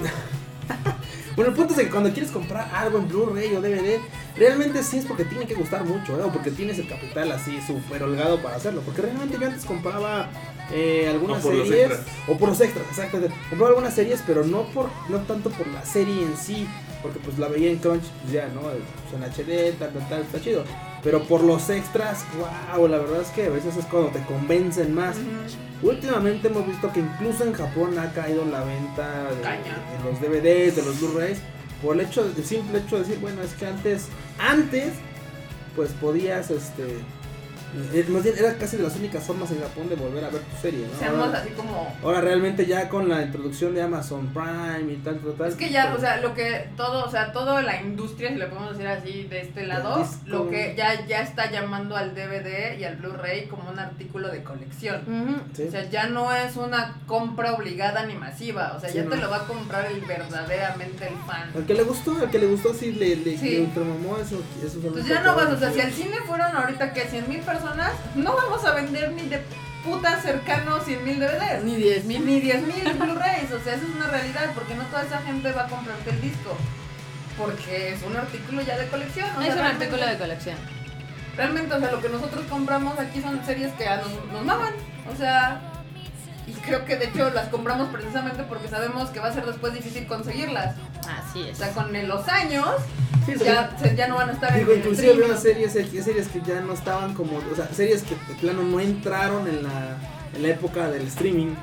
Bueno, 1.35 1.51
el 1.51 1.57
punto 1.57 1.73
es 1.73 1.81
que 1.81 1.89
cuando 1.89 2.13
quieres 2.13 2.31
comprar 2.31 2.71
algo 2.75 2.99
en 2.99 3.09
Blu-ray 3.09 3.55
o 3.55 3.63
DVD, 3.63 3.99
realmente 4.37 4.83
sí 4.83 4.99
es 4.99 5.07
porque 5.07 5.25
tiene 5.25 5.47
que 5.47 5.55
gustar 5.55 5.83
mucho, 5.85 6.19
¿eh? 6.19 6.23
o 6.25 6.31
porque 6.31 6.51
tienes 6.51 6.79
el 6.79 6.87
capital 6.87 7.33
así 7.33 7.59
súper 7.67 8.03
holgado 8.03 8.43
para 8.43 8.57
hacerlo. 8.57 8.83
Porque 8.85 9.01
realmente 9.01 9.39
yo 9.41 9.47
antes 9.47 9.65
compraba 9.65 10.29
eh, 10.71 11.09
algunas 11.11 11.43
series, 11.43 11.91
o 12.29 12.37
por 12.37 12.51
los 12.51 12.61
extras, 12.61 12.85
exactamente. 12.91 13.35
Compraba 13.49 13.71
algunas 13.71 13.95
series, 13.95 14.23
pero 14.27 14.45
no 14.45 14.65
por 14.73 14.91
no 15.09 15.21
tanto 15.21 15.49
por 15.51 15.67
la 15.69 15.85
serie 15.87 16.23
en 16.23 16.37
sí, 16.37 16.69
porque 17.03 17.19
pues 17.19 17.39
la 17.39 17.49
veía 17.49 17.71
en 17.71 17.79
Crunch, 17.79 18.05
pues 18.21 18.33
ya, 18.33 18.49
¿no? 18.49 18.61
Pues, 18.61 18.77
en 19.15 19.23
HD, 19.23 19.79
tal, 19.79 19.93
tal, 19.93 20.09
tal, 20.09 20.21
está 20.23 20.41
chido. 20.41 20.65
Pero 21.03 21.25
por 21.25 21.43
los 21.43 21.69
extras, 21.69 22.25
wow, 22.75 22.87
la 22.87 22.99
verdad 22.99 23.23
es 23.23 23.29
que 23.29 23.47
a 23.47 23.51
veces 23.51 23.77
es 23.77 23.85
cuando 23.87 24.11
te 24.11 24.23
convencen 24.25 24.95
más. 24.95 25.17
Últimamente 25.83 26.47
hemos 26.47 26.67
visto 26.67 26.93
que 26.93 27.01
incluso 27.01 27.45
en 27.45 27.55
Japón 27.55 27.99
ha 27.99 28.13
caído 28.13 28.45
la 28.45 28.63
venta 28.63 29.31
de, 29.33 30.05
los 30.05 30.21
DVDs, 30.21 30.77
de 30.77 30.83
los 30.85 31.01
Blu-rays, 31.01 31.39
por 31.83 31.97
el 31.97 32.07
hecho, 32.07 32.25
el 32.25 32.45
simple 32.45 32.79
hecho 32.79 32.97
de 32.97 33.03
decir, 33.03 33.19
bueno, 33.21 33.43
es 33.43 33.55
que 33.55 33.67
antes, 33.67 34.07
antes, 34.39 34.93
pues 35.75 35.91
podías, 36.01 36.53
este, 36.53 36.99
más 38.09 38.23
bien 38.23 38.35
era 38.39 38.55
casi 38.57 38.77
de 38.77 38.83
las 38.83 38.97
únicas 38.97 39.23
formas 39.25 39.51
en 39.51 39.61
Japón 39.61 39.89
de 39.89 39.95
volver 39.97 40.25
a 40.25 40.31
ver 40.31 40.41
tu 40.43 40.57
serie, 40.61 40.87
¿no? 40.93 40.99
Seamos 40.99 41.27
Ahora, 41.27 41.39
así 41.41 41.51
como... 41.51 41.97
ahora 42.03 42.21
realmente 42.21 42.67
ya 42.67 42.89
con 42.89 43.09
la 43.09 43.23
introducción 43.23 43.75
de 43.75 43.83
Amazon 43.83 44.29
Prime 44.29 44.93
y 44.93 44.97
tal, 44.97 45.19
tal, 45.21 45.33
tal. 45.35 45.49
Es 45.49 45.55
que 45.57 45.71
ya, 45.71 45.95
o 45.97 46.01
sea, 46.01 46.19
lo 46.21 46.35
que 46.35 46.69
todo, 46.77 47.05
o 47.07 47.11
sea, 47.11 47.33
toda 47.33 47.63
la 47.63 47.81
industria, 47.81 48.31
si 48.31 48.37
le 48.37 48.47
podemos 48.47 48.73
decir 48.73 48.87
así, 48.89 49.25
de 49.25 49.41
este 49.43 49.67
lado, 49.67 50.07
lo 50.27 50.49
que 50.51 50.75
ya, 50.77 51.07
ya 51.07 51.23
está 51.23 51.51
llamando 51.51 51.97
al 51.97 52.15
DVD 52.15 52.79
y 52.79 52.85
al 52.85 52.97
Blu-ray 52.97 53.47
como 53.47 53.71
un 53.71 53.79
artículo 53.79 54.29
de 54.29 54.43
colección. 54.43 55.43
Sí. 55.55 55.65
O 55.69 55.71
sea, 55.71 55.89
ya 55.89 56.07
no 56.09 56.33
es 56.35 56.57
una 56.57 56.97
compra 57.07 57.55
obligada 57.55 58.05
ni 58.07 58.15
masiva, 58.15 58.75
o 58.77 58.81
sea, 58.81 58.89
Sí, 58.91 58.97
ya 58.99 59.05
no. 59.05 59.11
te 59.11 59.17
lo 59.17 59.31
va 59.31 59.37
a 59.39 59.47
comprar 59.47 59.87
el 59.87 60.01
verdaderamente 60.03 61.07
el 61.09 61.15
fan. 61.27 61.51
Al 61.55 61.65
que 61.67 61.75
le 61.75 61.83
gustó, 61.85 62.17
al 62.21 62.31
que 62.31 62.39
le 62.39 62.47
gustó, 62.47 62.75
sí, 62.75 62.93
le, 62.93 63.17
le, 63.17 63.39
Sí. 63.39 63.51
le 63.51 63.61
ultramamó 63.63 64.19
eso. 64.19 64.43
eso 64.65 64.79
Entonces 64.83 65.07
ya 65.07 65.23
no 65.23 65.35
vas, 65.35 65.47
o 65.53 65.59
sea, 65.59 65.73
si 65.73 65.81
al 65.81 65.93
cine 65.93 66.17
fueron 66.27 66.55
ahorita 66.57 66.93
que 66.93 67.01
100 67.03 67.29
mil 67.29 67.41
personas, 67.41 67.62
no 68.15 68.37
vamos 68.37 68.65
a 68.65 68.73
vender 68.73 69.13
ni 69.13 69.23
de 69.23 69.43
puta 69.85 70.21
cercano 70.21 70.81
100 70.81 71.05
mil 71.05 71.19
DVDs. 71.21 71.65
Ni 71.65 71.77
10 71.77 72.05
mil. 72.05 72.27
Ni 72.27 72.41
10 72.41 72.63
mil 72.63 72.93
Blu-rays, 72.95 73.53
o 73.53 73.61
sea, 73.63 73.75
eso 73.75 73.87
es 73.87 73.95
una 73.95 74.09
realidad, 74.09 74.51
porque 74.55 74.75
no 74.75 74.85
toda 74.85 75.03
esa 75.03 75.21
gente 75.23 75.53
va 75.53 75.63
a 75.63 75.69
comprarte 75.69 76.11
el 76.11 76.21
disco. 76.21 76.57
Porque 77.39 77.95
es 77.95 78.03
un 78.03 78.17
artículo 78.17 78.63
ya 78.63 78.79
de 78.79 78.87
colección. 78.89 79.29
o 79.37 79.41
Es 79.41 79.55
un 79.55 79.61
artículo 79.61 80.07
de 80.07 80.19
colección. 80.19 80.57
Realmente, 81.37 81.75
o 81.75 81.81
sea, 81.81 81.91
lo 81.91 82.01
que 82.01 82.09
nosotros 82.11 82.45
compramos 82.49 82.99
aquí 82.99 83.23
son 83.23 83.45
series 83.45 83.73
que 83.73 83.89
a 83.89 83.97
nos, 83.97 84.11
nos 84.33 84.45
maman. 84.45 84.75
O 85.13 85.17
sea, 85.17 85.61
creo 86.65 86.85
que 86.85 86.97
de 86.97 87.07
hecho 87.07 87.31
las 87.31 87.49
compramos 87.49 87.89
precisamente 87.91 88.43
porque 88.45 88.69
sabemos 88.69 89.11
que 89.11 89.21
va 89.21 89.29
a 89.29 89.33
ser 89.33 89.45
después 89.47 89.75
difícil 89.75 90.07
conseguirlas. 90.07 90.77
Así 91.09 91.43
O 91.43 91.47
es. 91.47 91.59
sea, 91.59 91.73
con 91.73 91.95
el- 91.95 92.09
los 92.09 92.27
años 92.29 92.67
Sí, 93.27 93.35
ya, 93.45 93.77
se- 93.81 93.95
ya 93.95 94.09
no 94.09 94.17
van 94.17 94.31
a 94.31 94.33
estar 94.33 94.53
Digo, 94.59 94.73
en 94.73 94.79
inclusive 94.79 95.13
el 95.13 95.23
había 95.23 95.37
series, 95.37 95.77
eh, 95.77 96.03
series 96.03 96.27
que 96.27 96.41
ya 96.41 96.61
no 96.61 96.73
estaban 96.73 97.15
como, 97.15 97.37
o 97.37 97.55
sea, 97.55 97.69
series 97.73 98.03
que 98.03 98.17
de 98.27 98.35
plano 98.41 98.65
no 98.65 98.81
entraron 98.81 99.47
en 99.47 99.63
la, 99.63 99.97
en 100.35 100.43
la 100.43 100.49
época 100.49 100.89
del 100.91 101.07
streaming. 101.07 101.55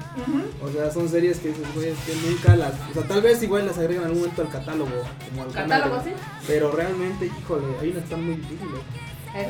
O 0.63 0.69
sea, 0.71 0.89
son 0.89 1.09
series 1.09 1.39
que 1.39 1.49
dices, 1.49 1.65
güey, 1.75 1.89
es 1.89 1.97
que 1.99 2.15
nunca 2.15 2.55
las, 2.55 2.71
o 2.89 2.93
sea, 2.93 3.03
tal 3.03 3.21
vez 3.21 3.43
igual 3.43 3.65
las 3.67 3.77
agregan 3.77 4.03
en 4.03 4.07
algún 4.07 4.21
momento 4.21 4.41
al 4.43 4.49
catálogo, 4.49 4.91
como 5.29 5.43
al 5.43 5.51
Catálogo, 5.51 6.01
sí. 6.01 6.11
Pero 6.47 6.71
realmente, 6.71 7.25
híjole, 7.25 7.65
unas 7.65 7.81
que 7.81 7.99
están 7.99 8.23
muy 8.25 8.35
difíciles. 8.35 8.79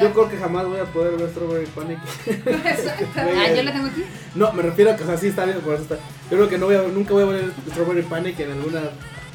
Yo 0.02 0.12
creo 0.14 0.30
que 0.30 0.38
jamás 0.38 0.66
voy 0.66 0.80
a 0.80 0.86
poder 0.86 1.16
ver 1.18 1.30
Strawberry 1.30 1.66
Panic. 1.68 2.00
Exacto. 2.28 3.06
Ah, 3.16 3.48
yo 3.56 3.64
la 3.64 3.72
tengo 3.72 3.88
aquí. 3.88 4.04
No, 4.36 4.52
me 4.54 4.62
refiero 4.64 4.92
a 4.92 4.96
que, 4.96 5.04
o 5.04 5.08
sea, 5.08 5.18
sí 5.18 5.28
está 5.28 5.46
bien, 5.46 5.60
por 5.62 5.74
eso 5.76 5.84
está. 5.84 5.96
Yo 6.30 6.38
creo 6.38 6.50
que 6.50 6.58
no 6.58 6.66
voy 6.66 6.76
a, 6.76 6.82
nunca 6.84 7.14
voy 7.14 7.24
a 7.24 7.28
ver 7.28 7.52
Strawberry 7.72 8.04
Panic 8.04 8.40
en 8.40 8.52
alguna 8.52 8.82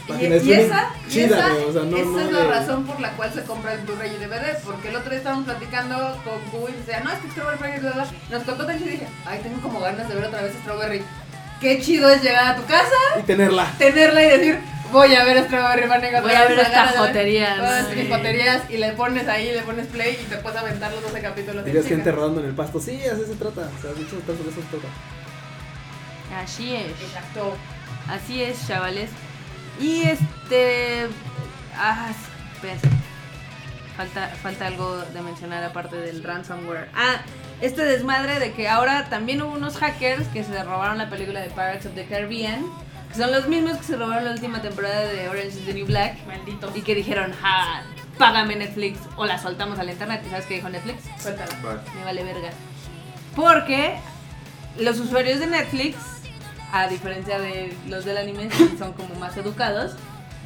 Y, 0.07 0.09
página 0.13 0.35
de 0.37 0.45
y 0.45 0.53
esa, 0.53 0.91
y 1.07 1.11
chida, 1.11 1.39
esa, 1.39 1.67
o 1.67 1.73
sea, 1.73 1.83
no, 1.85 1.97
esa 1.97 2.07
no 2.11 2.21
es 2.21 2.33
la 2.33 2.39
de- 2.41 2.49
razón 2.49 2.85
por 2.87 3.01
la 3.01 3.11
cual 3.13 3.33
se 3.33 3.43
compra 3.45 3.73
el 3.75 3.81
Blu-ray 3.81 4.13
y 4.15 4.25
DVD. 4.25 4.59
Porque 4.65 4.89
el 4.91 4.97
otro 4.97 5.11
día 5.11 5.19
estábamos 5.19 5.47
platicando 5.47 5.97
con 6.25 6.41
Q 6.51 6.69
y 6.69 6.73
decía, 6.73 7.01
no, 7.01 7.11
es 7.11 7.19
que 7.21 7.31
Strawberry 7.31 7.59
Panic, 7.59 7.81
bla, 7.81 7.91
bla". 7.93 8.07
Nos 8.31 8.43
contó 8.45 8.67
tan 8.67 8.79
chido 8.79 8.91
y 8.91 8.93
dije, 8.93 9.09
ay, 9.27 9.41
tengo 9.43 9.61
como 9.63 9.81
ganas 9.81 10.09
de 10.09 10.15
ver 10.15 10.25
otra 10.25 10.43
vez 10.43 10.53
Strawberry. 10.63 11.03
Qué 11.61 11.81
chido 11.81 12.11
es 12.11 12.23
llegar 12.23 12.49
a 12.49 12.57
tu 12.57 12.65
casa, 12.67 12.95
Y 13.19 13.23
tenerla. 13.23 13.73
tenerla 13.79 14.23
y 14.23 14.29
decir, 14.29 14.59
voy 14.92 15.14
a 15.14 15.25
ver 15.25 15.44
Strawberry 15.44 15.88
Panic 15.88 16.09
otra 16.11 16.20
Voy 16.23 16.33
a 16.33 16.40
vez, 16.40 16.49
ver 16.51 16.59
esta 16.61 16.83
agarra 16.83 16.92
de- 16.92 16.99
jotería, 17.09 17.57
todas 17.57 17.94
mis 17.97 18.09
joterías 18.09 18.62
y 18.70 18.77
le 18.79 18.92
pones 18.92 19.29
ahí, 19.29 19.53
le 19.53 19.62
pones 19.62 19.87
play 19.88 20.18
y 20.23 20.25
te 20.27 20.37
puedes 20.37 20.59
aventar 20.59 20.92
los 20.92 21.03
12 21.03 21.20
capítulos. 21.20 21.64
chinga. 21.64 21.83
gente 21.83 22.12
rodando 22.12 22.40
en 22.40 22.47
el 22.49 22.55
pasto. 22.55 22.81
Sí, 22.81 23.01
así 23.05 23.23
se 23.27 23.35
trata. 23.37 23.62
O 23.77 23.83
sea, 23.83 23.92
de 23.92 24.03
hecho, 24.03 24.16
de 24.16 24.33
eso 24.33 24.61
se 24.61 24.77
trata. 24.79 24.88
Así 26.42 26.75
es. 26.75 26.90
Exacto. 27.03 27.57
Así 28.09 28.42
es, 28.42 28.66
chavales. 28.66 29.11
Y 29.81 30.03
este. 30.03 31.07
Ah, 31.77 32.11
espérense. 32.55 32.88
Falta, 33.97 34.29
falta 34.42 34.66
algo 34.66 34.97
de 34.97 35.23
mencionar 35.23 35.62
aparte 35.62 35.97
del 35.97 36.23
ransomware. 36.23 36.88
Ah, 36.97 37.20
este 37.61 37.85
desmadre 37.85 38.40
de 38.40 38.53
que 38.53 38.68
ahora 38.68 39.09
también 39.09 39.40
hubo 39.42 39.53
unos 39.53 39.77
hackers 39.77 40.27
que 40.29 40.42
se 40.42 40.62
robaron 40.64 40.99
la 40.99 41.09
película 41.09 41.40
de 41.40 41.49
Pirates 41.51 41.87
of 41.87 41.94
the 41.94 42.05
Caribbean. 42.05 42.64
Que 43.14 43.20
son 43.20 43.31
los 43.31 43.46
mismos 43.46 43.77
que 43.79 43.85
se 43.85 43.96
robaron 43.96 44.24
la 44.24 44.33
última 44.33 44.61
temporada 44.61 45.03
de 45.03 45.29
Orange 45.29 45.59
is 45.59 45.66
the 45.66 45.72
New 45.72 45.87
Black. 45.87 46.27
Maldito. 46.27 46.72
Y 46.74 46.83
que 46.83 46.96
dijeron, 46.96 47.33
ja, 47.40 47.85
págame 48.18 48.57
Netflix. 48.57 48.98
O 49.16 49.24
la 49.24 49.38
soltamos 49.38 49.79
a 49.79 49.85
la 49.85 49.92
internet. 49.92 50.22
¿Y 50.27 50.31
sabes 50.31 50.46
qué 50.46 50.55
dijo 50.55 50.68
Netflix? 50.68 51.05
Suéltala. 51.22 51.55
Me 51.94 52.05
vale 52.05 52.24
verga. 52.24 52.50
Porque 53.37 53.94
los 54.81 54.98
usuarios 54.98 55.38
de 55.38 55.46
Netflix, 55.46 55.96
a 56.72 56.88
diferencia 56.88 57.38
de 57.38 57.72
los 57.88 58.05
del 58.05 58.16
anime, 58.16 58.48
son 58.79 58.94
como 58.94 59.14
más 59.14 59.37
educados. 59.37 59.92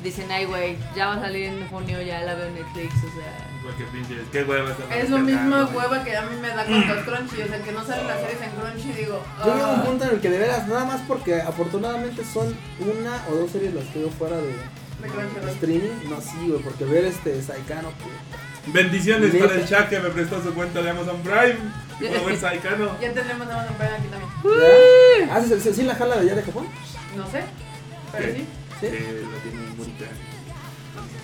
Dicen, 0.02 0.30
ay, 0.30 0.44
güey, 0.44 0.76
ya 0.94 1.08
va 1.08 1.14
a 1.14 1.20
salir 1.20 1.46
en 1.46 1.66
junio, 1.68 2.00
ya 2.00 2.20
la 2.22 2.34
veo 2.34 2.46
en 2.46 2.54
Netflix, 2.54 2.94
o 2.98 3.12
sea. 3.18 3.48
Porque 3.64 3.84
pinches, 3.84 4.28
qué 4.30 4.44
hueva 4.44 4.70
esta 4.70 4.96
Es 4.96 5.10
lo 5.10 5.18
mismo 5.18 5.56
hueva 5.74 6.04
que 6.04 6.16
a 6.16 6.22
mí 6.22 6.36
me 6.40 6.48
da 6.48 6.64
con 6.64 6.88
los 6.88 6.98
Crunchy. 7.04 7.42
O 7.42 7.48
sea, 7.48 7.60
que 7.62 7.72
no 7.72 7.84
salen 7.84 8.06
las 8.06 8.20
series 8.20 8.40
en 8.42 8.50
Crunchy, 8.50 8.92
digo. 8.92 9.22
Yo 9.44 9.54
llego 9.54 9.66
a 9.66 9.72
un 9.74 9.80
ah, 9.80 9.84
punto 9.84 10.04
en 10.04 10.10
el 10.10 10.20
que 10.20 10.30
de 10.30 10.38
veras, 10.38 10.68
nada 10.68 10.84
más 10.84 11.00
porque 11.08 11.40
afortunadamente 11.42 12.24
son 12.24 12.56
una 12.78 13.24
o 13.28 13.34
dos 13.34 13.50
series 13.50 13.74
las 13.74 13.84
que 13.86 13.98
veo 13.98 14.10
fuera 14.10 14.36
de, 14.36 14.46
de 14.52 15.08
Crunchyroll. 15.08 15.48
streaming. 15.50 16.08
No, 16.08 16.20
sí, 16.20 16.48
güey, 16.48 16.62
porque 16.62 16.84
ver 16.84 17.04
este 17.04 17.42
Saikano, 17.42 17.88
que 17.88 18.70
Bendiciones 18.72 19.32
Neta. 19.32 19.46
para 19.46 19.60
el 19.60 19.66
chat 19.66 19.88
que 19.88 19.98
me 19.98 20.10
prestó 20.10 20.42
su 20.42 20.54
cuenta 20.54 20.82
de 20.82 20.90
Amazon 20.90 21.20
Prime. 21.22 21.56
Y 22.00 22.04
puedo 22.06 22.24
ver 22.24 22.36
Saikano. 22.38 22.96
Ya 23.00 23.12
tenemos 23.12 23.48
Amazon 23.48 23.74
Prime 23.74 23.94
aquí 23.94 24.08
también. 24.08 24.30
¿Ya? 25.28 25.34
Ah, 25.34 25.42
¿sí, 25.74 25.82
la 25.82 25.94
jala 25.96 26.16
de 26.16 26.20
allá 26.22 26.34
de 26.36 26.42
Japón? 26.42 26.68
No 27.16 27.28
sé, 27.30 27.42
pero 28.12 28.26
¿Qué? 28.26 28.34
sí. 28.34 28.46
¿Sí? 28.80 28.86
Que 28.86 29.22
la 29.32 29.38
tiene 29.42 29.58
muy 29.66 29.76
bonita. 29.76 30.04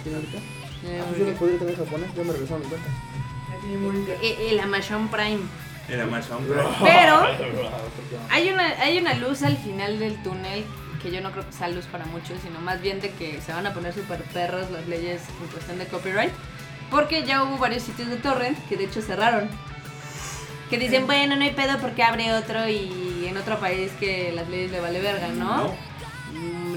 ¿Tiene 0.03 0.17
ahorita? 0.19 0.39
eh, 0.39 1.03
Ah, 1.03 1.15
yo 1.19 1.27
no 1.27 1.33
podría 1.33 1.59
tener 1.59 1.77
japonés, 1.77 2.11
yo 2.17 2.25
me 2.25 2.33
regreso 2.33 2.55
a 2.55 2.59
mi 2.59 2.65
cuenta. 2.67 2.89
Aquí 3.57 3.67
muy 3.77 3.97
bien. 4.05 4.19
eh, 4.23 4.49
el 4.51 4.61
Amazon 4.61 5.09
Prime. 5.09 5.41
Era 5.89 6.07
más 6.07 6.27
Prime. 6.27 6.47
Pero 6.83 7.27
hay 8.31 8.51
una, 8.51 8.65
hay 8.81 8.99
una 8.99 9.15
luz 9.15 9.43
al 9.43 9.57
final 9.57 9.99
del 9.99 10.23
túnel 10.23 10.65
que 11.03 11.11
yo 11.11 11.21
no 11.21 11.31
creo 11.33 11.45
que 11.47 11.53
sea 11.53 11.69
luz 11.69 11.85
para 11.87 12.07
muchos, 12.07 12.39
sino 12.43 12.59
más 12.61 12.81
bien 12.81 13.01
de 13.01 13.11
que 13.11 13.39
se 13.43 13.53
van 13.53 13.67
a 13.67 13.75
poner 13.75 13.93
super 13.93 14.23
perros 14.25 14.71
las 14.71 14.87
leyes 14.89 15.21
en 15.43 15.49
cuestión 15.49 15.79
de 15.79 15.87
copyright. 15.87 16.33
Porque 16.91 17.25
ya 17.25 17.43
hubo 17.43 17.59
varios 17.59 17.83
sitios 17.83 18.09
de 18.09 18.17
torrent 18.17 18.59
que 18.69 18.77
de 18.79 18.85
hecho 18.85 19.03
cerraron. 19.03 19.49
Que 20.71 20.79
dicen, 20.79 21.07
bueno, 21.07 21.37
no 21.37 21.43
hay 21.45 21.51
pedo 21.53 21.79
porque 21.79 22.03
abre 22.03 22.33
otro 22.33 22.67
y 22.69 23.27
en 23.29 23.37
otro 23.37 23.59
país 23.61 23.93
que 24.01 24.33
las 24.33 24.49
leyes 24.49 24.71
le 24.73 24.81
vale 24.81 25.01
verga, 25.01 25.29
¿no? 25.29 25.57
No, 25.59 25.75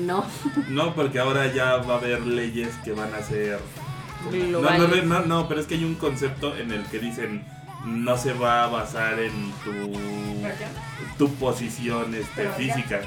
No. 0.08 0.26
no, 0.70 0.96
porque 0.96 1.20
ahora 1.20 1.52
ya 1.54 1.78
va 1.78 1.96
a 1.96 1.98
haber 1.98 2.22
leyes 2.22 2.70
que 2.84 2.94
van 2.94 3.14
a 3.14 3.22
ser... 3.22 3.60
No, 4.32 4.60
no, 4.62 4.88
no, 5.04 5.20
no, 5.26 5.48
pero 5.48 5.62
es 5.62 5.68
que 5.68 5.76
hay 5.76 5.84
un 5.84 5.96
concepto 5.96 6.56
en 6.58 6.72
el 6.72 6.84
que 6.86 7.00
dicen 7.00 7.46
no 7.86 8.18
se 8.18 8.34
va 8.34 8.64
a 8.64 8.68
basar 8.68 9.20
en 9.20 9.52
tu, 9.64 9.94
tu 11.18 11.34
posición 11.36 12.14
este, 12.16 12.50
física, 12.50 13.02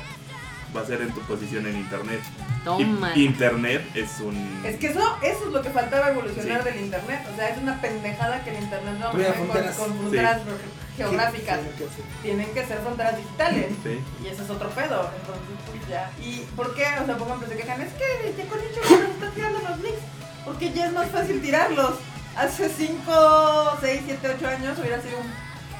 va 0.75 0.83
a 0.83 0.87
ser 0.87 1.03
en 1.03 1.13
tu 1.13 1.21
posición 1.23 1.67
en 1.67 1.77
internet. 1.77 2.21
Toma. 2.65 3.13
Internet 3.17 3.83
es 3.95 4.21
un... 4.21 4.37
Es 4.65 4.77
que 4.77 4.89
eso, 4.89 5.01
eso 5.23 5.47
es 5.47 5.53
lo 5.53 5.63
que 5.63 5.71
faltaba 5.71 6.11
evolucionar 6.11 6.63
Sí. 6.63 6.71
del 6.71 6.81
internet. 6.85 7.27
O 7.33 7.37
sea, 7.37 7.49
es 7.49 7.59
una 7.59 7.81
pendejada 7.81 8.45
que 8.45 8.57
el 8.57 8.63
internet 8.63 8.95
no 8.99 9.11
con, 9.11 9.21
con 9.89 9.99
fronteras 9.99 10.41
geográficas. 11.01 11.61
Sí, 11.61 11.69
sí, 11.79 11.85
sí. 11.97 12.03
Tienen 12.23 12.53
que 12.53 12.67
ser 12.67 12.79
fronteras 12.79 13.17
digitales. 13.17 13.67
Sí. 13.83 14.01
Y 14.23 14.27
ese 14.29 14.43
es 14.43 14.51
otro 14.51 14.69
pedo. 14.71 15.11
Entonces, 15.17 15.57
pues 15.67 15.89
ya. 15.89 16.11
¿Y 16.21 16.41
por 16.57 16.75
qué? 16.75 16.85
O 17.03 17.07
sea, 17.07 17.17
por 17.17 17.27
ejemplo, 17.27 17.49
se 17.49 17.57
quejan. 17.57 17.81
Es 17.81 17.93
que 17.95 18.35
ya 18.37 18.49
con 18.49 18.59
hecho 18.61 18.81
que 18.81 18.97
nos 19.03 19.11
está 19.11 19.31
tirando 19.31 19.59
los 19.61 19.79
links. 19.81 20.03
Porque 20.45 20.73
ya 20.73 20.87
es 20.87 20.93
más 20.93 21.09
fácil 21.09 21.41
tirarlos. 21.41 21.95
Hace 22.37 22.69
5, 22.69 23.79
6, 23.81 24.03
7, 24.07 24.29
8 24.37 24.49
años 24.49 24.79
hubiera 24.79 25.01
sido 25.03 25.19
un 25.19 25.31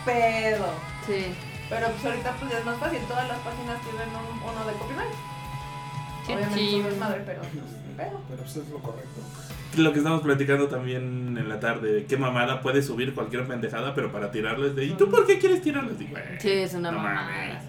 pedo. 0.05 0.67
Sí. 1.07 1.35
Pero 1.69 1.87
pues 1.89 2.05
ahorita 2.05 2.37
pues 2.39 2.51
ya 2.51 2.59
es 2.59 2.65
más 2.65 2.79
fácil. 2.79 2.99
Todas 3.07 3.29
las 3.29 3.39
páginas 3.39 3.81
tienen 3.83 4.09
un, 4.09 4.43
uno 4.43 4.67
de 4.67 4.73
copyright. 4.75 5.15
Sí, 6.27 6.33
Obviamente 6.33 6.59
sí. 6.59 6.69
eso 6.69 6.83
no 6.83 6.89
es 6.89 6.99
madre, 6.99 7.23
pero 7.25 7.41
pues, 7.43 7.55
ni 7.55 7.95
pedo. 7.95 8.21
Pero 8.29 8.43
pues 8.43 8.57
es 8.57 8.69
lo 8.69 8.79
correcto. 8.79 9.21
Lo 9.77 9.93
que 9.93 9.99
estamos 9.99 10.23
platicando 10.23 10.67
también 10.67 11.37
en 11.39 11.49
la 11.49 11.61
tarde, 11.61 12.05
qué 12.09 12.17
mamada 12.17 12.61
puede 12.61 12.83
subir 12.83 13.15
cualquier 13.15 13.47
pendejada, 13.47 13.95
pero 13.95 14.11
para 14.11 14.31
tirarlo 14.33 14.67
es 14.67 14.75
de, 14.75 14.85
¿y 14.87 14.91
tú 14.95 15.09
por 15.11 15.27
qué 15.27 15.39
quieres 15.39 15.63
tirarlo? 15.63 15.91
Digo, 15.91 16.17
"Eh, 16.19 16.39
Sí, 16.41 16.51
es 16.51 16.75
una 16.75 16.91
no 16.91 16.99
mamada. 16.99 17.25
mames". 17.31 17.63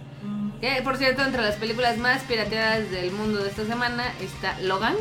Que, 0.60 0.82
por 0.84 0.98
cierto, 0.98 1.24
entre 1.24 1.42
las 1.42 1.56
películas 1.56 1.98
más 1.98 2.22
pirateadas 2.24 2.90
del 2.92 3.12
mundo 3.12 3.44
de 3.44 3.50
esta 3.50 3.66
semana 3.66 4.14
está 4.22 4.60
Logan, 4.62 4.96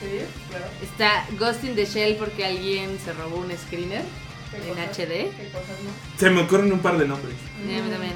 Sí, 0.00 0.20
claro. 0.50 0.64
está 0.82 1.24
Ghost 1.38 1.64
in 1.64 1.74
the 1.74 1.84
Shell 1.86 2.16
porque 2.16 2.44
alguien 2.44 2.98
se 2.98 3.12
robó 3.14 3.38
un 3.38 3.50
screener 3.56 4.02
¿Qué 4.50 4.56
en 4.68 4.74
cosas? 4.74 4.98
HD. 4.98 5.08
¿Qué 5.36 5.50
cosas 5.52 5.76
no? 5.84 5.90
Se 6.18 6.30
me 6.30 6.40
ocurren 6.42 6.72
un 6.72 6.80
par 6.80 6.96
de 6.98 7.06
nombres. 7.08 7.34
Sí, 7.66 7.74
a 7.74 7.82
mí 7.82 7.90
también. 7.90 8.12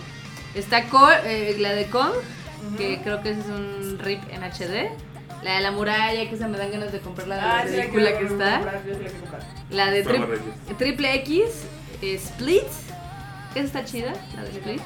Está 0.55 0.85
Co- 0.89 1.11
eh, 1.25 1.57
la 1.59 1.73
de 1.73 1.87
Kong, 1.87 2.13
que 2.79 3.01
creo 3.03 3.23
que 3.23 3.31
ese 3.31 3.41
es 3.41 3.47
un 3.47 3.99
rip 3.99 4.21
en 4.31 4.43
HD. 4.45 4.91
La 5.43 5.57
de 5.57 5.61
la 5.61 5.71
muralla, 5.73 6.29
que 6.29 6.35
esa 6.37 6.47
me 6.49 6.57
dan 6.59 6.71
ganas 6.71 6.93
de 6.93 7.01
Ah, 7.41 7.63
la 7.65 7.71
sí, 7.71 7.77
la 7.77 7.83
película 7.83 8.19
que 8.19 8.25
está. 8.27 8.55
comprar, 8.61 8.83
la 9.71 9.85
comprar. 10.19 10.39
De. 10.69 10.75
Triple 10.79 11.15
X, 11.17 11.43
eh, 12.01 12.15
Split, 12.15 12.63
que 13.53 13.61
esa 13.61 13.67
está 13.67 13.85
chida, 13.85 14.13
la 14.37 14.45
de 14.45 14.51
Split. 14.51 14.81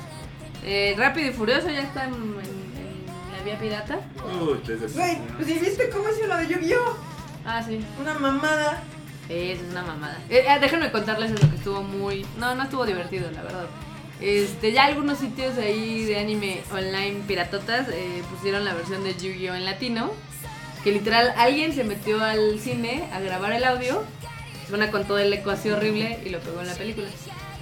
Eh, 0.65 0.95
Rápido 0.97 1.29
y 1.29 1.33
Furioso 1.33 1.69
ya 1.69 1.83
está 1.83 2.05
en, 2.05 2.15
en- 2.15 2.21
en 2.21 3.37
la 3.37 3.43
vía 3.45 3.59
pirata. 3.59 4.01
Uy, 4.41 4.59
Güey, 4.95 5.19
pues 5.37 5.49
¿y 5.49 5.55
viste 5.59 5.91
cómo 5.91 6.05
hizo 6.09 6.27
lo 6.27 6.37
de 6.39 6.47
Yu-Gi-Oh? 6.49 6.97
Ah, 7.45 7.63
sí. 7.63 7.85
Una 8.01 8.15
mamada. 8.15 8.83
Eso 9.29 9.63
es 9.65 9.71
una 9.71 9.83
mamada. 9.83 10.19
Eh, 10.31 10.45
eh, 10.49 10.59
déjenme 10.61 10.91
contarles 10.91 11.31
lo 11.33 11.51
que 11.51 11.57
estuvo 11.57 11.83
muy. 11.83 12.25
No, 12.39 12.55
no 12.55 12.63
estuvo 12.65 12.87
divertido, 12.87 13.31
la 13.31 13.43
verdad. 13.43 13.67
Este, 14.21 14.73
ya 14.73 14.87
algunos 14.87 15.19
sitios 15.19 15.59
ahí 15.59 16.05
de 16.07 16.19
anime 16.19 16.63
online 16.73 17.21
piratotas 17.29 17.89
eh, 17.91 18.23
pusieron 18.31 18.65
la 18.65 18.73
versión 18.73 19.05
de 19.05 19.15
Yu-Gi-Oh 19.15 19.55
en 19.55 19.65
latino. 19.67 20.11
Que 20.87 20.93
literal 20.93 21.35
alguien 21.37 21.75
se 21.75 21.83
metió 21.83 22.23
al 22.23 22.61
cine 22.61 23.09
a 23.13 23.19
grabar 23.19 23.51
el 23.51 23.65
audio. 23.65 24.05
Suena 24.69 24.93
con 24.93 25.05
todo 25.05 25.19
el 25.19 25.33
eco 25.33 25.51
así 25.51 25.69
horrible 25.69 26.21
y 26.25 26.29
lo 26.29 26.39
pegó 26.39 26.61
en 26.61 26.69
la 26.69 26.75
película. 26.75 27.09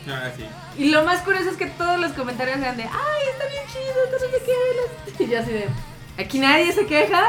Ah, 0.06 0.28
sí. 0.36 0.44
Y 0.76 0.90
lo 0.90 1.04
más 1.04 1.22
curioso 1.22 1.48
es 1.48 1.56
que 1.56 1.64
todos 1.68 1.98
los 1.98 2.12
comentarios 2.12 2.58
eran 2.58 2.76
de, 2.76 2.82
ay, 2.82 3.22
está 3.32 3.46
bien 3.46 3.62
chido, 3.72 3.94
no 4.12 4.18
sé 4.18 4.44
qué. 5.16 5.24
Y 5.24 5.28
yo 5.30 5.38
así 5.38 5.52
de, 5.52 5.68
aquí 6.18 6.38
nadie 6.38 6.70
se 6.74 6.84
queja 6.84 7.22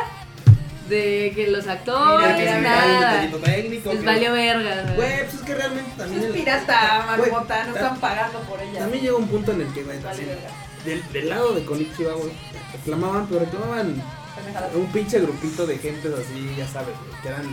de 0.89 1.31
que 1.33 1.47
los 1.47 1.65
actores, 1.65 2.37
Mira, 2.39 2.55
que 2.55 2.61
nada. 2.61 3.21
técnico. 3.41 3.93
Les 3.93 4.01
que- 4.01 4.05
valió 4.05 4.33
verga. 4.33 4.81
güey. 4.83 4.95
Pues 4.97 5.33
es 5.33 5.41
que 5.43 5.55
realmente 5.55 5.91
también. 5.97 6.19
Es 6.19 6.25
el- 6.27 6.33
pirata, 6.33 7.05
marmota, 7.07 7.63
no 7.67 7.73
están 7.73 7.99
pagando 8.01 8.39
por 8.41 8.61
ella. 8.61 8.79
También 8.79 9.01
llega 9.01 9.15
un 9.15 9.29
punto 9.29 9.53
en 9.53 9.61
el 9.61 9.73
que, 9.73 9.81
güey, 9.83 10.01
Vale, 10.01 10.37
del, 10.83 11.09
del 11.13 11.29
lado 11.29 11.53
de 11.53 11.63
Konichiwa, 11.63 12.11
güey, 12.15 12.33
reclamaban, 12.73 13.27
pero 13.27 13.39
reclamaban. 13.45 14.24
un 14.75 14.87
pinche 14.91 15.19
grupito 15.21 15.65
de 15.65 15.77
gentes 15.77 16.13
así, 16.13 16.53
ya 16.57 16.67
sabes, 16.67 16.93
que 17.21 17.27
eran 17.29 17.45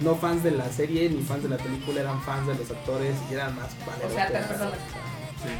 no 0.00 0.14
fans 0.16 0.42
de 0.42 0.52
la 0.52 0.70
serie 0.72 1.10
ni 1.10 1.22
fans 1.22 1.42
de 1.42 1.48
la 1.50 1.58
película, 1.58 2.00
eran 2.00 2.22
fans 2.22 2.46
de 2.46 2.54
los 2.54 2.70
actores 2.70 3.14
y 3.30 3.34
eran 3.34 3.54
más 3.56 3.68
vale, 3.86 4.04
O 4.06 4.10
sea, 4.10 4.28
personas. 4.28 4.72
sí. 5.42 5.50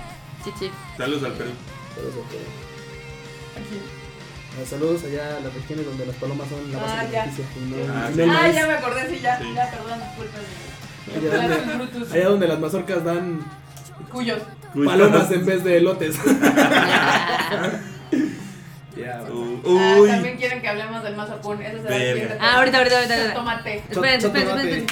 Sí, 0.45 0.51
sí. 0.59 0.71
Saludos 0.97 1.25
al 1.25 1.33
Perú. 1.33 1.51
Por 1.95 2.05
eso 2.05 2.25
que- 2.31 3.61
Aquí. 3.61 3.77
eh, 3.77 4.65
Saludos 4.67 5.05
allá 5.05 5.37
a 5.37 5.41
las 5.41 5.53
regiones 5.53 5.85
donde 5.85 6.07
las 6.07 6.17
palomas 6.17 6.49
son 6.49 6.73
la 6.73 6.79
base 6.79 6.95
Ah, 6.97 7.05
de 7.05 7.11
ya. 7.13 7.27
noticia. 7.27 7.45
y 7.57 7.59
no- 7.71 7.77
Ah, 7.93 8.09
no 8.17 8.33
Ah, 8.33 8.49
ya 8.49 8.67
me 8.67 8.73
acordé, 8.75 9.09
sí, 9.11 9.19
ya. 9.23 9.39
Sí. 9.39 9.53
Ya, 9.55 9.71
perdón, 9.71 10.01
disculpen. 10.01 10.43
Allá 11.17 11.49
donde, 11.49 12.15
allá 12.15 12.29
donde 12.29 12.49
las 12.49 12.59
mazorcas 12.61 13.05
dan 13.05 13.41
Cuyos. 14.13 14.41
Uy, 14.75 14.87
palomas 14.87 15.31
en 15.31 15.45
vez 15.45 15.63
de 15.65 15.77
elotes. 15.77 16.17
Uh, 18.97 19.79
Ah, 19.79 19.97
Uy. 20.01 20.09
también 20.09 20.37
quieren 20.37 20.61
que 20.61 20.69
hablemos 20.69 21.03
del 21.03 21.17
mazapún. 21.17 21.63
Ese 21.63 21.83
será 21.83 21.97
el 21.97 22.33
Ah, 22.41 22.57
ahorita, 22.59 22.79
ahorita, 22.79 22.97
ahorita. 22.97 23.15
ahorita. 23.15 23.35
Tomate. 23.35 23.75
Esperen, 23.77 24.21
Chot- 24.21 24.25
esperen, 24.27 24.49
chotomate. 24.49 24.79
esperen. 24.79 24.87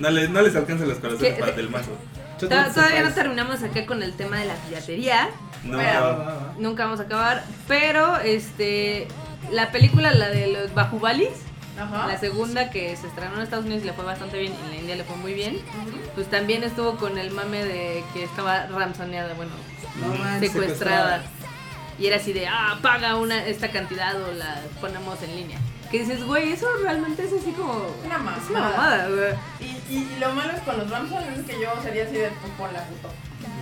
No 0.00 0.10
les, 0.10 0.30
no 0.30 0.42
les 0.42 0.54
alcanzan 0.56 0.88
los 0.88 0.98
corazones 0.98 1.32
para 1.38 1.52
del 1.52 1.70
mazo. 1.70 1.90
To- 2.38 2.48
Todavía 2.48 3.02
no 3.02 3.12
terminamos 3.12 3.62
acá 3.62 3.84
con 3.86 4.02
el 4.02 4.12
tema 4.14 4.38
de 4.38 4.44
la 4.46 4.54
piratería. 4.54 5.28
No. 5.64 5.76
Bueno. 5.76 6.00
Va, 6.00 6.10
va, 6.12 6.24
va. 6.24 6.54
Nunca 6.58 6.84
vamos 6.84 7.00
a 7.00 7.04
acabar. 7.04 7.42
Pero, 7.66 8.18
este. 8.20 9.08
La 9.50 9.72
película, 9.72 10.12
la 10.12 10.28
de 10.28 10.48
los 10.48 10.74
Bajubalis, 10.74 11.30
Ajá. 11.80 12.06
la 12.06 12.18
segunda 12.18 12.70
que 12.70 12.94
se 12.96 13.06
estrenó 13.06 13.36
en 13.36 13.42
Estados 13.42 13.64
Unidos 13.64 13.82
y 13.82 13.86
le 13.86 13.92
fue 13.92 14.04
bastante 14.04 14.38
bien, 14.38 14.52
y 14.52 14.64
en 14.66 14.70
la 14.70 14.76
India 14.76 14.96
le 14.96 15.04
fue 15.04 15.16
muy 15.16 15.32
bien. 15.32 15.58
Pues 16.14 16.28
también 16.28 16.62
estuvo 16.64 16.96
con 16.96 17.16
el 17.18 17.30
mame 17.30 17.64
de 17.64 18.04
que 18.12 18.24
estaba 18.24 18.66
ransoneada, 18.66 19.32
bueno, 19.34 19.52
No 20.00 20.38
secuestrada. 20.40 21.22
Y 21.98 22.06
era 22.06 22.16
así 22.16 22.32
de, 22.32 22.46
ah, 22.46 22.78
paga 22.80 23.16
una, 23.16 23.44
esta 23.46 23.70
cantidad 23.70 24.14
o 24.22 24.32
la 24.32 24.60
ponemos 24.80 25.20
en 25.22 25.34
línea. 25.36 25.58
Que 25.90 26.00
dices, 26.00 26.22
güey, 26.24 26.52
eso 26.52 26.68
realmente 26.82 27.24
es 27.24 27.32
así 27.32 27.50
como. 27.52 27.72
Una 28.04 28.16
Es 28.36 28.50
una 28.50 28.60
mamada. 28.60 28.76
mamada, 28.76 29.08
güey. 29.08 29.34
Y, 29.60 29.94
y, 29.94 29.98
y 30.14 30.18
lo 30.20 30.32
malo 30.32 30.52
es 30.52 30.60
con 30.60 30.76
los 30.78 30.90
Ramson 30.90 31.24
es 31.34 31.44
que 31.46 31.60
yo 31.60 31.70
sería 31.82 32.04
así 32.04 32.14
de 32.14 32.28
pues 32.40 32.52
ponla 32.58 32.84
puto. 32.84 33.10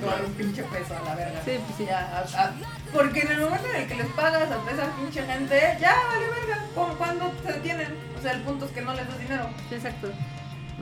Con 0.05 0.25
un 0.27 0.33
pinche 0.33 0.63
peso 0.65 0.95
a 0.95 1.09
la 1.09 1.15
verga. 1.15 1.41
Sí, 1.45 1.53
pues 1.65 1.77
sí. 1.79 1.87
Ya, 1.87 2.01
a- 2.01 2.45
a- 2.45 2.53
porque 2.93 3.21
en 3.21 3.31
el 3.33 3.41
momento 3.41 3.67
en 3.69 3.77
el 3.83 3.89
que 3.89 3.95
les 3.95 4.07
pagas 4.09 4.43
a 4.43 4.71
esa 4.71 4.91
pinche 4.97 5.25
gente, 5.25 5.79
ya 5.81 5.95
vale 6.09 6.27
verga. 6.29 6.65
¿Cu- 6.75 6.97
¿Cuándo 6.99 7.33
se 7.45 7.53
detienen? 7.53 7.97
O 8.19 8.23
sea, 8.23 8.33
el 8.33 8.41
punto 8.43 8.67
es 8.67 8.73
que 8.73 8.83
no 8.83 8.93
les 8.93 9.09
das 9.09 9.19
dinero. 9.19 9.49
Exacto. 9.71 10.09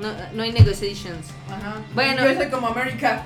No, 0.01 0.12
no 0.33 0.43
hay 0.43 0.51
negotiations. 0.53 1.29
Ajá. 1.49 1.75
Bueno. 1.95 2.25
Yo 2.25 2.35
soy 2.35 2.49
como 2.51 2.69
América. 2.69 3.23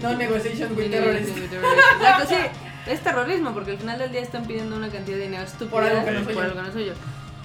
No 0.00 0.14
negotiations 0.14 0.70
with 0.76 0.90
terrorists. 0.90 1.32
Exacto, 1.36 2.26
sí. 2.28 2.36
Es 2.86 3.00
terrorismo 3.00 3.52
porque 3.54 3.72
al 3.72 3.78
final 3.78 3.98
del 3.98 4.12
día 4.12 4.20
están 4.20 4.46
pidiendo 4.46 4.76
una 4.76 4.90
cantidad 4.90 5.16
de 5.16 5.24
dinero 5.24 5.44
estúpida 5.44 5.70
Por 5.70 5.84
algo 5.84 6.04
que 6.04 6.10
no 6.10 6.20
es 6.20 6.28
por 6.28 6.44
algo 6.44 6.62
no 6.62 6.72
suyo. 6.72 6.94